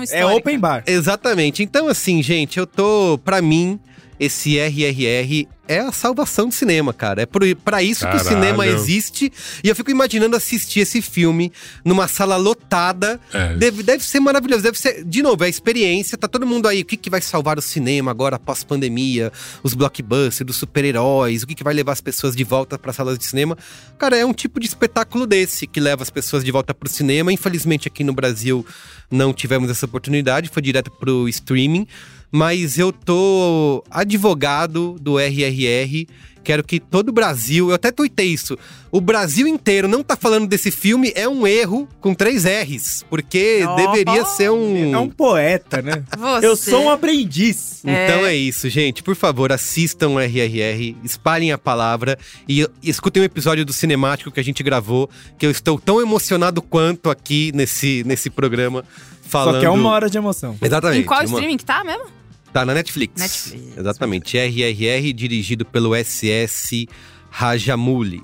É 0.00 0.04
histórica. 0.04 0.36
open 0.36 0.58
bar. 0.58 0.82
Exatamente. 0.86 1.62
Então, 1.62 1.88
assim, 1.88 2.22
gente, 2.22 2.58
eu 2.58 2.66
tô. 2.66 3.18
Pra 3.24 3.40
mim, 3.42 3.78
esse 4.22 4.56
RRR 4.56 5.48
é 5.66 5.80
a 5.80 5.90
salvação 5.90 6.46
do 6.46 6.54
cinema, 6.54 6.92
cara. 6.92 7.22
É 7.22 7.26
por, 7.26 7.42
pra 7.56 7.82
isso 7.82 8.00
que 8.00 8.16
o 8.16 8.18
Caralho. 8.18 8.28
cinema 8.28 8.66
existe. 8.68 9.32
E 9.64 9.68
eu 9.68 9.74
fico 9.74 9.90
imaginando 9.90 10.36
assistir 10.36 10.78
esse 10.78 11.02
filme 11.02 11.52
numa 11.84 12.06
sala 12.06 12.36
lotada. 12.36 13.20
É. 13.32 13.56
Deve, 13.56 13.82
deve 13.82 14.04
ser 14.04 14.20
maravilhoso. 14.20 14.62
Deve 14.62 14.78
ser, 14.78 15.02
de 15.02 15.22
novo, 15.22 15.42
é 15.42 15.48
a 15.48 15.50
experiência. 15.50 16.16
Tá 16.16 16.28
todo 16.28 16.46
mundo 16.46 16.68
aí. 16.68 16.82
O 16.82 16.84
que, 16.84 16.96
que 16.96 17.10
vai 17.10 17.20
salvar 17.20 17.58
o 17.58 17.62
cinema 17.62 18.12
agora, 18.12 18.38
pós-pandemia? 18.38 19.32
Os 19.64 19.74
blockbusters, 19.74 20.46
dos 20.46 20.56
super-heróis. 20.56 21.42
O 21.42 21.46
que, 21.46 21.56
que 21.56 21.64
vai 21.64 21.74
levar 21.74 21.92
as 21.92 22.00
pessoas 22.00 22.36
de 22.36 22.44
volta 22.44 22.78
para 22.78 22.92
salas 22.92 23.18
de 23.18 23.24
cinema? 23.24 23.58
Cara, 23.98 24.16
é 24.16 24.24
um 24.24 24.32
tipo 24.32 24.60
de 24.60 24.66
espetáculo 24.66 25.26
desse 25.26 25.66
que 25.66 25.80
leva 25.80 26.04
as 26.04 26.10
pessoas 26.10 26.44
de 26.44 26.52
volta 26.52 26.72
pro 26.72 26.88
cinema. 26.88 27.32
Infelizmente, 27.32 27.88
aqui 27.88 28.04
no 28.04 28.12
Brasil 28.12 28.64
não 29.10 29.32
tivemos 29.32 29.68
essa 29.68 29.86
oportunidade. 29.86 30.48
Foi 30.48 30.62
direto 30.62 30.92
pro 30.92 31.28
streaming. 31.28 31.88
Mas 32.32 32.78
eu 32.78 32.90
tô 32.92 33.84
advogado 33.90 34.96
do 35.00 35.18
RRR 35.18 36.06
Quero 36.42 36.64
que 36.64 36.80
todo 36.80 37.10
o 37.10 37.12
Brasil, 37.12 37.68
eu 37.68 37.74
até 37.74 37.92
tuitei 37.92 38.26
isso, 38.26 38.58
o 38.90 39.00
Brasil 39.00 39.46
inteiro 39.46 39.86
não 39.86 40.02
tá 40.02 40.16
falando 40.16 40.46
desse 40.48 40.70
filme 40.70 41.12
é 41.14 41.28
um 41.28 41.46
erro 41.46 41.88
com 42.00 42.14
três 42.14 42.44
R's, 42.44 43.04
porque 43.08 43.64
Oh. 43.66 43.76
deveria 43.76 44.24
ser 44.24 44.50
um... 44.50 44.92
É 44.92 44.98
um 44.98 45.08
poeta, 45.08 45.80
né? 45.80 46.02
Você. 46.18 46.46
Eu 46.46 46.56
sou 46.56 46.84
um 46.84 46.90
aprendiz. 46.90 47.80
Então 47.84 48.26
é 48.26 48.34
isso, 48.34 48.68
gente. 48.68 49.02
Por 49.02 49.14
favor, 49.14 49.52
assistam 49.52 50.08
o 50.08 50.18
RRR, 50.18 50.96
espalhem 51.04 51.52
a 51.52 51.58
palavra 51.58 52.18
e, 52.48 52.66
escutem 52.82 53.22
um 53.22 53.26
episódio 53.26 53.64
do 53.64 53.72
Cinemático 53.72 54.30
que 54.32 54.40
a 54.40 54.44
gente 54.44 54.62
gravou, 54.64 55.08
que 55.38 55.46
eu 55.46 55.50
estou 55.50 55.78
tão 55.78 56.00
emocionado 56.00 56.60
quanto 56.60 57.08
aqui 57.08 57.52
nesse, 57.54 58.02
nesse 58.04 58.28
programa 58.28 58.84
falando. 59.22 59.54
Só 59.54 59.60
que 59.60 59.66
é 59.66 59.70
uma 59.70 59.90
hora 59.90 60.10
de 60.10 60.18
emoção. 60.18 60.56
Exatamente. 60.60 61.02
Em 61.02 61.04
qual 61.04 61.20
uma- 61.20 61.26
streaming 61.26 61.56
que 61.56 61.64
tá 61.64 61.84
mesmo? 61.84 62.21
Tá 62.52 62.64
na 62.64 62.74
Netflix. 62.74 63.20
Netflix. 63.20 63.78
Exatamente. 63.78 64.36
RRR, 64.36 65.12
dirigido 65.12 65.64
pelo 65.64 65.94
SS 65.96 66.86
Rajamouli. 67.30 68.22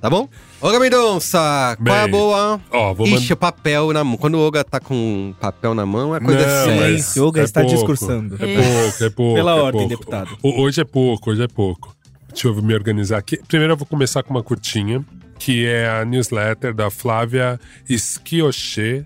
Tá 0.00 0.08
bom? 0.08 0.28
Olga 0.60 0.78
Mendonça, 0.78 1.76
qual 1.84 1.96
é 1.96 2.02
a 2.02 2.08
boa? 2.08 2.60
Ó, 2.70 2.94
vou 2.94 3.06
Ixi, 3.06 3.14
mandar. 3.20 3.34
o 3.34 3.36
papel 3.36 3.92
na 3.92 4.04
mão. 4.04 4.16
Quando 4.16 4.34
o 4.34 4.40
Olga 4.40 4.62
tá 4.64 4.78
com 4.78 5.34
papel 5.40 5.74
na 5.74 5.84
mão, 5.86 6.14
é 6.14 6.20
coisa 6.20 6.40
Não, 6.46 6.64
séria. 6.66 6.92
mas 6.92 7.04
Sim, 7.04 7.26
Yoga 7.26 7.40
é 7.40 7.44
está 7.44 7.60
pouco. 7.62 7.74
discursando. 7.76 8.34
É 8.36 8.38
pouco, 8.62 9.04
é 9.04 9.10
pouco. 9.10 9.34
Pela 9.34 9.50
é 9.50 9.54
ordem, 9.54 9.88
pouco. 9.88 9.96
deputado. 10.04 10.38
Ho- 10.42 10.60
Hoje 10.62 10.80
é 10.80 10.84
pouco, 10.84 11.30
hoje 11.30 11.42
é 11.42 11.48
pouco. 11.48 11.96
Deixa 12.28 12.46
eu 12.48 12.62
me 12.62 12.74
organizar 12.74 13.18
aqui. 13.18 13.38
Primeiro 13.48 13.72
eu 13.72 13.76
vou 13.76 13.86
começar 13.86 14.22
com 14.22 14.30
uma 14.34 14.42
curtinha, 14.42 15.04
que 15.38 15.66
é 15.66 15.88
a 15.88 16.04
newsletter 16.04 16.72
da 16.74 16.90
Flávia 16.90 17.58
Schioche, 17.88 19.04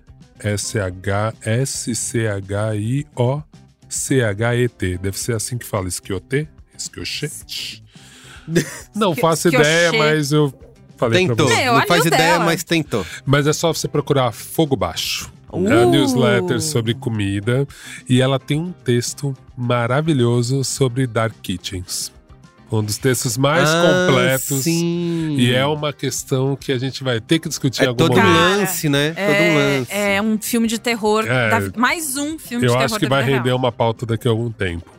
S-H-S-C-H-I-O-C-H-E-T. 3.92 4.98
Deve 4.98 5.18
ser 5.18 5.34
assim 5.34 5.58
que 5.58 5.66
fala, 5.66 5.88
Schiote? 5.90 6.48
Schioche? 6.78 7.82
Não 8.94 9.14
faço 9.14 9.48
ideia, 9.48 9.92
mas 9.92 10.32
eu 10.32 10.52
falei 10.96 11.26
Tentou. 11.26 11.46
pra 11.46 11.54
você. 11.54 11.62
É, 11.62 11.72
Não 11.72 11.86
faz 11.86 12.04
ideia, 12.06 12.32
dela. 12.32 12.44
mas 12.44 12.64
tentou. 12.64 13.06
Mas 13.24 13.46
é 13.46 13.52
só 13.52 13.72
você 13.72 13.86
procurar 13.88 14.32
Fogo 14.32 14.76
Baixo. 14.76 15.30
É 15.52 15.56
a 15.56 15.86
Uh. 15.86 15.90
newsletter 15.90 16.60
sobre 16.60 16.94
comida. 16.94 17.66
E 18.08 18.20
ela 18.20 18.38
tem 18.38 18.58
um 18.60 18.72
texto 18.72 19.36
maravilhoso 19.56 20.64
sobre 20.64 21.06
Dark 21.06 21.34
Kitchens. 21.42 22.11
Um 22.72 22.82
dos 22.82 22.96
textos 22.96 23.36
mais 23.36 23.68
Ah, 23.68 24.06
completos. 24.06 24.64
Sim. 24.64 25.36
E 25.38 25.54
é 25.54 25.64
uma 25.66 25.92
questão 25.92 26.56
que 26.56 26.72
a 26.72 26.78
gente 26.78 27.04
vai 27.04 27.20
ter 27.20 27.38
que 27.38 27.46
discutir 27.48 27.82
em 27.82 27.84
É 27.84 27.88
algum 27.88 27.98
todo 27.98 28.18
um 28.18 28.22
momento. 28.22 28.58
Lance, 28.60 28.88
né? 28.88 29.10
todo 29.10 29.18
um 29.24 29.28
É, 29.30 29.54
lance. 29.78 29.92
é 29.92 30.22
um 30.22 30.38
filme 30.40 30.66
de 30.66 30.78
terror. 30.80 31.26
É. 31.26 31.50
da- 31.50 31.78
mais 31.78 32.16
um 32.16 32.38
filme 32.38 32.60
de 32.62 32.66
Eu 32.66 32.72
terror 32.72 32.84
acho 32.84 32.98
que 32.98 33.06
da 33.06 33.16
vai 33.16 33.24
render 33.24 33.44
real. 33.50 33.58
uma 33.58 33.70
pauta 33.70 34.06
daqui 34.06 34.26
a 34.26 34.30
algum 34.30 34.50
tempo. 34.50 34.90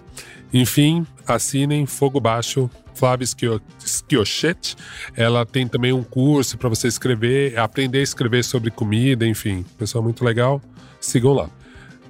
Enfim, 0.53 1.03
assinem 1.27 1.87
Fogo 1.87 2.19
Baixo, 2.19 2.69
Flávia 2.93 3.25
Schio- 3.25 3.61
Schiochetti. 3.83 4.75
Ela 5.17 5.43
tem 5.43 5.67
também 5.67 5.91
um 5.91 6.03
curso 6.03 6.59
para 6.59 6.69
você 6.69 6.87
escrever, 6.87 7.57
aprender 7.57 7.99
a 7.99 8.03
escrever 8.03 8.43
sobre 8.43 8.69
comida, 8.69 9.25
enfim. 9.25 9.65
Pessoal 9.79 10.03
muito 10.03 10.23
legal. 10.23 10.61
Sigam 11.01 11.33
lá. 11.33 11.49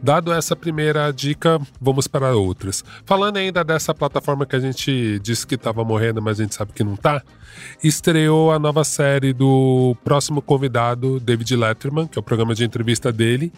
Dado 0.04 0.34
essa 0.34 0.54
primeira 0.54 1.12
dica, 1.14 1.62
vamos 1.80 2.10
para 2.10 2.36
outras. 2.36 2.84
Falando 3.06 3.38
ainda 3.38 3.64
dessa 3.64 3.94
plataforma 3.94 4.46
que 4.46 4.54
a 4.54 4.60
gente 4.60 5.18
disse 5.20 5.48
que 5.48 5.56
estava 5.56 5.82
morrendo, 5.86 6.22
mas 6.22 6.42
a 6.42 6.44
gente 6.44 6.54
sabe 6.54 6.74
que 6.74 6.84
não 6.84 6.98
tá, 6.98 7.24
estreou 7.82 8.52
a 8.52 8.60
nova 8.60 8.84
série 8.84 9.32
do 9.32 9.96
próximo 10.04 10.42
convidado, 10.42 11.22
David 11.22 11.56
Letterman, 11.56 12.06
que 12.06 12.20
é 12.20 12.20
o 12.20 12.24
programa 12.24 12.54
de 12.54 12.66
entrevista 12.66 13.14
dele. 13.14 13.54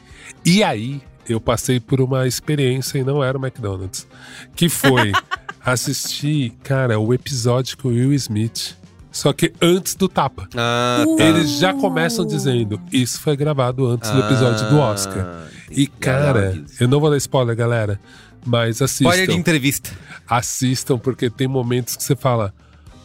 E 0.46 0.64
aí, 0.64 1.02
eu 1.28 1.42
passei 1.42 1.80
por 1.80 2.00
uma 2.00 2.28
experiência 2.28 3.00
e 3.00 3.04
não 3.04 3.24
era 3.24 3.36
o 3.36 3.44
McDonald's, 3.44 4.08
que 4.56 4.70
foi 4.70 5.14
assistir, 5.66 6.52
cara, 6.62 7.00
o 7.00 7.12
episódio 7.12 7.76
com 7.76 7.88
o 7.88 7.92
Will 7.92 8.14
Smith. 8.14 8.78
Só 9.16 9.32
que 9.32 9.54
antes 9.62 9.96
do 9.96 10.10
tapa. 10.10 10.46
Ah, 10.58 11.06
tá. 11.18 11.24
Eles 11.24 11.52
já 11.58 11.74
começam 11.74 12.26
dizendo: 12.28 12.78
Isso 12.92 13.22
foi 13.22 13.38
gravado 13.38 13.88
antes 13.88 14.12
do 14.12 14.20
episódio 14.20 14.68
do 14.70 14.78
Oscar. 14.78 15.26
Ah, 15.26 15.48
E, 15.72 15.88
cara, 15.88 16.62
eu 16.82 16.88
não 16.90 17.00
vou 17.00 17.10
dar 17.10 17.16
spoiler, 17.16 17.56
galera. 17.56 17.98
Mas 18.46 18.82
assistam. 18.82 19.06
Spoiler 19.06 19.30
de 19.30 19.36
entrevista. 19.40 19.90
Assistam, 20.28 20.98
porque 20.98 21.30
tem 21.30 21.48
momentos 21.48 21.96
que 21.96 22.04
você 22.04 22.14
fala: 22.14 22.54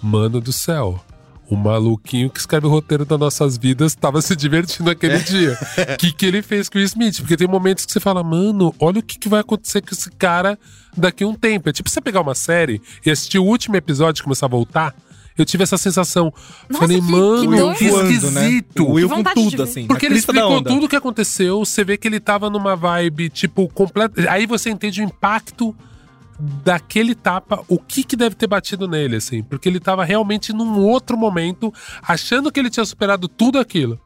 Mano 0.03 0.41
do 0.41 0.53
céu. 0.53 1.01
O 1.49 1.55
maluquinho 1.57 2.28
que 2.28 2.41
escreve 2.41 2.66
o 2.66 2.70
roteiro 2.70 3.05
das 3.05 3.19
nossas 3.19 3.57
vidas 3.57 3.95
tava 3.95 4.20
se 4.20 4.35
divertindo 4.35 4.91
aquele 4.91 5.19
dia. 5.19 5.57
O 5.95 5.97
que, 5.99 6.12
que 6.12 6.27
ele 6.27 6.43
fez 6.43 6.69
com 6.69 6.78
o 6.78 6.81
Smith? 6.81 7.19
Porque 7.20 7.37
tem 7.37 7.47
momentos 7.49 7.85
que 7.87 7.91
você 7.93 7.99
fala, 8.01 8.23
mano, 8.23 8.73
olha 8.81 8.99
o 9.01 9.03
que, 9.03 9.16
que 9.19 9.28
vai 9.28 9.41
acontecer 9.41 9.81
com 9.81 9.89
esse 9.93 10.11
cara 10.12 10.57
daqui 10.97 11.23
a 11.24 11.27
um 11.28 11.35
tempo. 11.35 11.69
É 11.69 11.73
tipo 11.73 11.89
você 11.91 12.01
pegar 12.01 12.20
uma 12.20 12.37
série 12.37 12.81
e 13.05 13.11
assistir 13.11 13.39
o 13.41 13.45
último 13.45 13.74
episódio 13.77 14.20
e 14.20 14.24
começar 14.24 14.47
a 14.47 14.49
voltar. 14.49 14.95
Eu 15.40 15.44
tive 15.46 15.62
essa 15.62 15.78
sensação. 15.78 16.32
Nossa, 16.68 16.80
Falei, 16.82 17.00
que- 17.00 17.06
que 17.06 17.12
mano, 17.12 17.74
que 17.74 17.88
Voando, 17.88 18.30
né? 18.30 18.46
esquisito. 18.46 18.84
O 18.84 18.92
Will 18.92 19.08
Que 19.08 19.14
com 19.14 19.34
tudo, 19.34 19.62
assim. 19.62 19.86
Porque 19.86 20.06
ele 20.06 20.16
explicou 20.18 20.62
tudo 20.62 20.86
o 20.86 20.88
que 20.88 20.96
aconteceu, 20.96 21.64
você 21.64 21.82
vê 21.84 21.96
que 21.96 22.06
ele 22.08 22.20
tava 22.20 22.50
numa 22.50 22.76
vibe, 22.76 23.28
tipo, 23.30 23.68
completa. 23.68 24.30
Aí 24.30 24.46
você 24.46 24.70
entende 24.70 25.00
o 25.00 25.04
impacto 25.04 25.74
daquele 26.64 27.14
tapa, 27.14 27.62
o 27.68 27.78
que 27.78 28.02
que 28.02 28.16
deve 28.16 28.34
ter 28.34 28.46
batido 28.46 28.88
nele, 28.88 29.16
assim. 29.16 29.42
Porque 29.42 29.68
ele 29.68 29.78
tava 29.80 30.04
realmente 30.04 30.52
num 30.52 30.78
outro 30.80 31.16
momento, 31.16 31.72
achando 32.02 32.50
que 32.50 32.58
ele 32.58 32.70
tinha 32.70 32.84
superado 32.84 33.28
tudo 33.28 33.58
aquilo. 33.58 34.00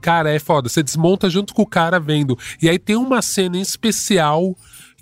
Cara, 0.00 0.30
é 0.30 0.38
foda. 0.38 0.68
Você 0.68 0.82
desmonta 0.82 1.30
junto 1.30 1.54
com 1.54 1.62
o 1.62 1.66
cara 1.66 1.98
vendo. 2.00 2.36
E 2.60 2.68
aí 2.68 2.78
tem 2.78 2.96
uma 2.96 3.22
cena 3.22 3.56
em 3.56 3.60
especial 3.60 4.56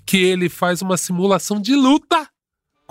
que 0.05 0.17
ele 0.17 0.49
faz 0.49 0.81
uma 0.81 0.97
simulação 0.97 1.59
de 1.59 1.75
luta 1.75 2.27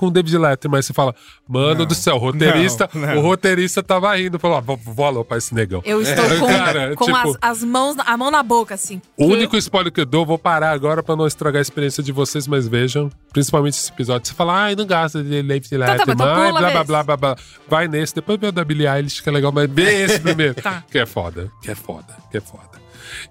com 0.00 0.06
o 0.06 0.10
David 0.10 0.38
Letterman. 0.38 0.78
Aí 0.78 0.82
você 0.82 0.94
fala, 0.94 1.14
mano 1.46 1.80
Não, 1.80 1.86
do 1.86 1.94
céu, 1.94 2.14
o 2.14 2.18
roteirista, 2.18 2.88
não, 2.94 3.00
não. 3.06 3.18
o 3.18 3.20
roteirista 3.20 3.82
tava 3.82 4.16
rindo. 4.16 4.38
Falou, 4.38 4.56
ah, 4.56 4.60
vou, 4.62 4.78
vou 4.78 5.04
alopar 5.04 5.36
esse 5.36 5.54
negão. 5.54 5.82
Eu 5.84 6.00
estou 6.00 6.24
com, 6.38 6.46
Cara, 6.48 6.96
com 6.96 7.04
tipo- 7.04 7.18
as, 7.18 7.58
as 7.60 7.64
mãos, 7.64 7.96
a 7.98 8.16
mão 8.16 8.30
na 8.30 8.42
boca, 8.42 8.74
assim. 8.74 9.02
O 9.14 9.26
único 9.26 9.58
spoiler 9.58 9.92
que 9.92 10.00
eu 10.00 10.06
dou, 10.06 10.24
vou 10.24 10.38
parar 10.38 10.70
agora 10.70 11.02
pra 11.02 11.14
não 11.14 11.26
estragar 11.26 11.58
a 11.58 11.60
experiência 11.60 12.02
de 12.02 12.12
vocês, 12.12 12.48
mas 12.48 12.66
vejam, 12.66 13.10
principalmente 13.30 13.74
esse 13.74 13.90
episódio. 13.90 14.26
Você 14.26 14.32
fala, 14.34 14.54
ai, 14.54 14.74
não 14.74 14.86
gosta 14.86 15.22
de 15.22 15.42
David 15.42 15.68
tá, 15.68 15.76
mas 15.78 15.88
Letterman, 15.90 16.14
então 16.14 16.26
ai, 16.26 16.48
pula 16.48 16.60
blá, 16.60 16.70
blá, 16.70 16.84
blá, 16.84 17.02
blá, 17.02 17.16
blá. 17.18 17.36
Vai 17.68 17.86
nesse, 17.86 18.14
depois 18.14 18.40
vê 18.40 18.46
o 18.46 18.52
da 18.52 18.64
Billie 18.64 18.88
Eilish, 18.88 19.22
que 19.22 19.28
é 19.28 19.32
legal, 19.32 19.52
mas 19.52 19.68
vê 19.70 20.04
esse 20.04 20.18
primeiro. 20.20 20.54
Tá. 20.54 20.82
Que 20.90 20.98
é 21.00 21.04
foda, 21.04 21.50
que 21.60 21.70
é 21.70 21.74
foda, 21.74 22.16
que 22.30 22.38
é 22.38 22.40
foda. 22.40 22.69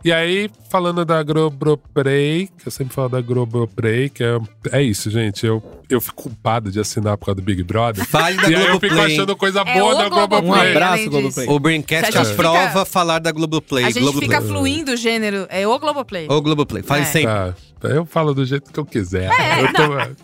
E 0.03 0.11
aí, 0.11 0.49
falando 0.69 1.03
da 1.05 1.21
Globoplay, 1.23 2.49
que 2.57 2.67
eu 2.67 2.71
sempre 2.71 2.93
falo 2.93 3.09
da 3.09 3.21
Globoplay, 3.21 4.09
que 4.09 4.23
é, 4.23 4.37
é 4.71 4.81
isso, 4.83 5.09
gente. 5.09 5.45
Eu, 5.45 5.61
eu 5.89 5.99
fico 6.01 6.23
culpado 6.23 6.71
de 6.71 6.79
assinar 6.79 7.17
por 7.17 7.27
causa 7.27 7.41
do 7.41 7.43
Big 7.43 7.63
Brother. 7.63 8.05
Fale 8.05 8.37
da 8.37 8.49
e 8.49 8.55
aí 8.55 8.61
eu 8.67 8.79
fico 8.79 8.87
Globoplay. 8.87 9.13
achando 9.13 9.35
coisa 9.35 9.61
É 9.61 9.73
boa 9.79 9.93
o 9.93 9.97
da 9.97 10.09
Globoplay, 10.09 10.39
Um 10.39 10.43
Globoplay. 10.45 10.71
abraço, 10.71 10.93
além 10.93 11.03
disso. 11.09 11.11
Globoplay. 11.21 11.47
O 11.47 11.59
Braincast 11.59 12.17
aprova 12.17 12.67
fica- 12.67 12.85
falar 12.85 13.19
da 13.19 13.31
Globoplay. 13.31 13.83
A 13.85 13.87
gente 13.89 13.99
Globoplay. 14.01 14.29
fica 14.29 14.41
fluindo 14.41 14.91
o 14.93 14.97
gênero. 14.97 15.45
É 15.49 15.67
o 15.67 15.79
Globoplay. 15.79 16.27
Ou 16.29 16.41
Globoplay. 16.41 16.83
Fale 16.83 17.01
É. 17.01 17.05
sempre. 17.05 17.27
Tá, 17.27 17.53
eu 17.83 18.05
falo 18.05 18.33
do 18.33 18.45
jeito 18.45 18.71
que 18.71 18.79
eu 18.79 18.85
quiser. 18.85 19.29
É, 19.31 19.61
eu 19.61 19.73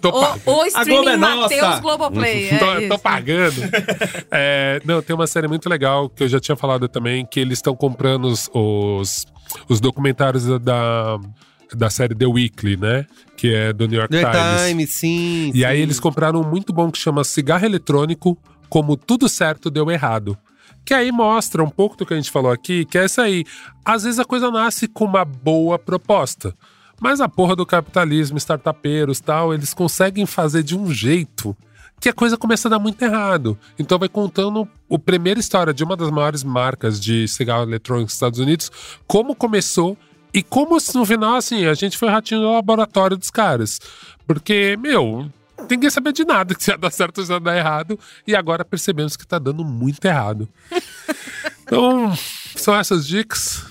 tô, 0.02 0.12
tô 0.12 0.20
pagando. 0.20 0.42
O, 0.46 0.52
o 0.62 0.66
streaming 0.66 1.08
é 1.08 1.18
nossa. 1.18 1.56
Matheus 1.56 1.80
Globoplay. 1.80 2.50
É 2.50 2.58
tô, 2.58 2.96
tô 2.96 3.00
pagando. 3.00 3.56
É, 4.32 4.82
não, 4.84 5.02
tem 5.02 5.16
uma 5.16 5.28
série 5.28 5.48
muito 5.48 5.70
legal 5.70 6.10
que 6.10 6.24
eu 6.24 6.28
já 6.28 6.40
tinha 6.40 6.56
falado 6.56 6.88
também, 6.88 7.26
que 7.26 7.40
eles 7.40 7.60
estão 7.60 7.76
comprando 7.76 8.26
os, 8.26 8.50
os, 8.54 9.26
os 9.70 9.80
documentários 9.80 10.46
da- 10.60 11.20
da, 11.74 11.90
série 11.90 12.14
The 12.14 12.26
Weekly, 12.26 12.76
né? 12.78 13.06
Que 13.38 13.54
é 13.54 13.74
do 13.74 13.88
New 13.88 14.00
York 14.00 14.14
New 14.14 14.22
York 14.22 14.38
Times. 14.38 14.68
Times, 14.68 14.94
sim. 14.96 15.52
E 15.54 15.64
aí 15.64 15.78
sim. 15.78 15.84
eles 15.84 16.00
compraram 16.00 16.42
um 16.42 16.50
muito 16.50 16.74
bom 16.74 16.92
que 16.92 16.98
chama 16.98 17.24
Cigarro 17.24 17.66
Eletrônico, 17.66 18.38
como 18.70 18.98
tudo 18.98 19.30
certo 19.30 19.70
deu 19.70 19.90
errado. 19.90 20.38
Que 20.84 20.94
aí 20.94 21.12
mostra 21.12 21.64
um 21.64 21.70
pouco 21.70 21.96
do 21.96 22.06
que 22.06 22.14
a 22.14 22.18
gente 22.18 22.30
falou 22.30 22.52
aqui, 22.52 22.86
que 22.86 22.98
é 22.98 23.06
isso 23.06 23.22
aí. 23.22 23.44
Às 23.84 24.04
vezes 24.04 24.20
a 24.20 24.26
coisa 24.26 24.52
nasce 24.52 24.88
com 24.88 25.06
uma 25.06 25.26
boa 25.26 25.80
proposta. 25.80 26.54
Mas 27.00 27.20
a 27.22 27.28
porra 27.28 27.56
do 27.56 27.66
capitalismo, 27.66 28.38
startupeiros 28.38 29.20
tal, 29.20 29.54
eles 29.54 29.74
conseguem 29.74 30.26
fazer 30.26 30.64
de 30.64 30.78
um 30.78 30.92
jeito 30.94 31.56
que 32.00 32.10
a 32.10 32.14
coisa 32.14 32.38
começa 32.38 32.68
a 32.68 32.72
dar 32.72 32.80
muito 32.80 33.02
errado. 33.02 33.58
Então 33.78 33.98
vai 33.98 34.10
contando 34.10 34.68
a 34.92 35.00
primeira 35.00 35.40
história 35.40 35.74
de 35.74 35.84
uma 35.84 35.96
das 35.96 36.10
maiores 36.10 36.44
marcas 36.44 37.00
de 37.00 37.28
cigarro 37.28 37.64
eletrônico 37.64 38.08
dos 38.08 38.14
Estados 38.14 38.40
Unidos, 38.40 38.72
como 39.08 39.36
começou 39.36 39.98
e 40.34 40.44
como 40.44 40.78
no 40.94 41.06
final, 41.06 41.36
assim, 41.36 41.66
a 41.66 41.74
gente 41.74 41.98
foi 41.98 42.10
ratinho 42.10 42.42
no 42.42 42.54
laboratório 42.54 43.16
dos 43.16 43.32
caras. 43.32 43.80
Porque, 44.28 44.78
meu, 44.78 45.32
ninguém 45.70 45.90
sabia 45.90 46.12
de 46.12 46.26
nada 46.26 46.54
que 46.54 46.62
se 46.62 46.72
ia 46.72 46.78
dar 46.78 46.92
certo 46.92 47.20
ou 47.20 47.26
se 47.26 47.32
ia 47.32 47.40
dar 47.40 47.58
errado. 47.58 47.98
E 48.28 48.36
agora 48.36 48.66
percebemos 48.66 49.16
que 49.16 49.26
tá 49.26 49.40
dando 49.40 49.64
muito 49.64 50.04
errado. 50.04 50.50
então, 51.64 52.14
são 52.56 52.76
essas 52.76 53.08
dicas. 53.08 53.66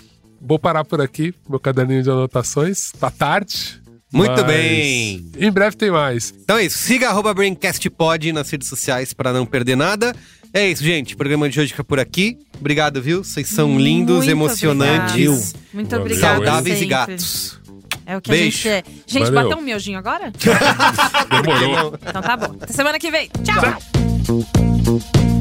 Vou 0.47 0.59
parar 0.59 0.85
por 0.85 1.01
aqui, 1.01 1.35
meu 1.49 1.59
caderninho 1.59 2.03
de 2.03 2.11
anotações. 2.11 2.93
Tá 2.93 3.11
tarde. 3.11 3.81
Muito 4.13 4.31
mas 4.31 4.45
bem. 4.45 5.27
Em 5.39 5.51
breve 5.51 5.75
tem 5.75 5.91
mais. 5.91 6.33
Então 6.45 6.59
é 6.59 6.67
isso. 6.67 6.79
Siga 6.79 7.09
arroba 7.09 7.33
BraincastPod 7.33 8.31
nas 8.33 8.51
redes 8.51 8.69
sociais 8.69 9.13
para 9.13 9.33
não 9.33 9.47
perder 9.47 9.75
nada. 9.75 10.15
É 10.53 10.69
isso, 10.71 10.85
gente. 10.85 11.15
O 11.15 11.17
programa 11.17 11.49
de 11.49 11.59
hoje 11.59 11.71
fica 11.71 11.83
por 11.83 11.99
aqui. 11.99 12.39
Obrigado, 12.61 13.03
viu? 13.03 13.25
Vocês 13.25 13.49
são 13.49 13.77
lindos, 13.79 14.19
Muito 14.19 14.31
emocionantes. 14.31 15.55
Muito 15.73 15.91
Valeu. 15.91 16.05
obrigada. 16.05 16.37
saudáveis 16.37 16.77
e 16.77 16.79
sempre. 16.79 16.89
gatos. 16.95 17.61
É 18.07 18.17
o 18.17 18.21
que 18.21 18.31
Beijo. 18.31 18.45
a 18.47 18.51
gente 18.51 18.69
é. 18.69 18.85
Gente, 19.07 19.25
Valeu. 19.31 19.43
bateu 19.45 19.59
um 19.59 19.63
miojinho 19.63 19.99
agora? 19.99 20.31
Demorou. 21.43 21.99
então 22.07 22.23
tá 22.23 22.37
bom. 22.37 22.55
Até 22.61 22.73
semana 22.73 22.99
que 22.99 23.11
vem. 23.11 23.31
Tchau. 23.43 23.63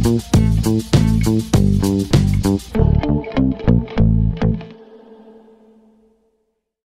Música 0.03 0.52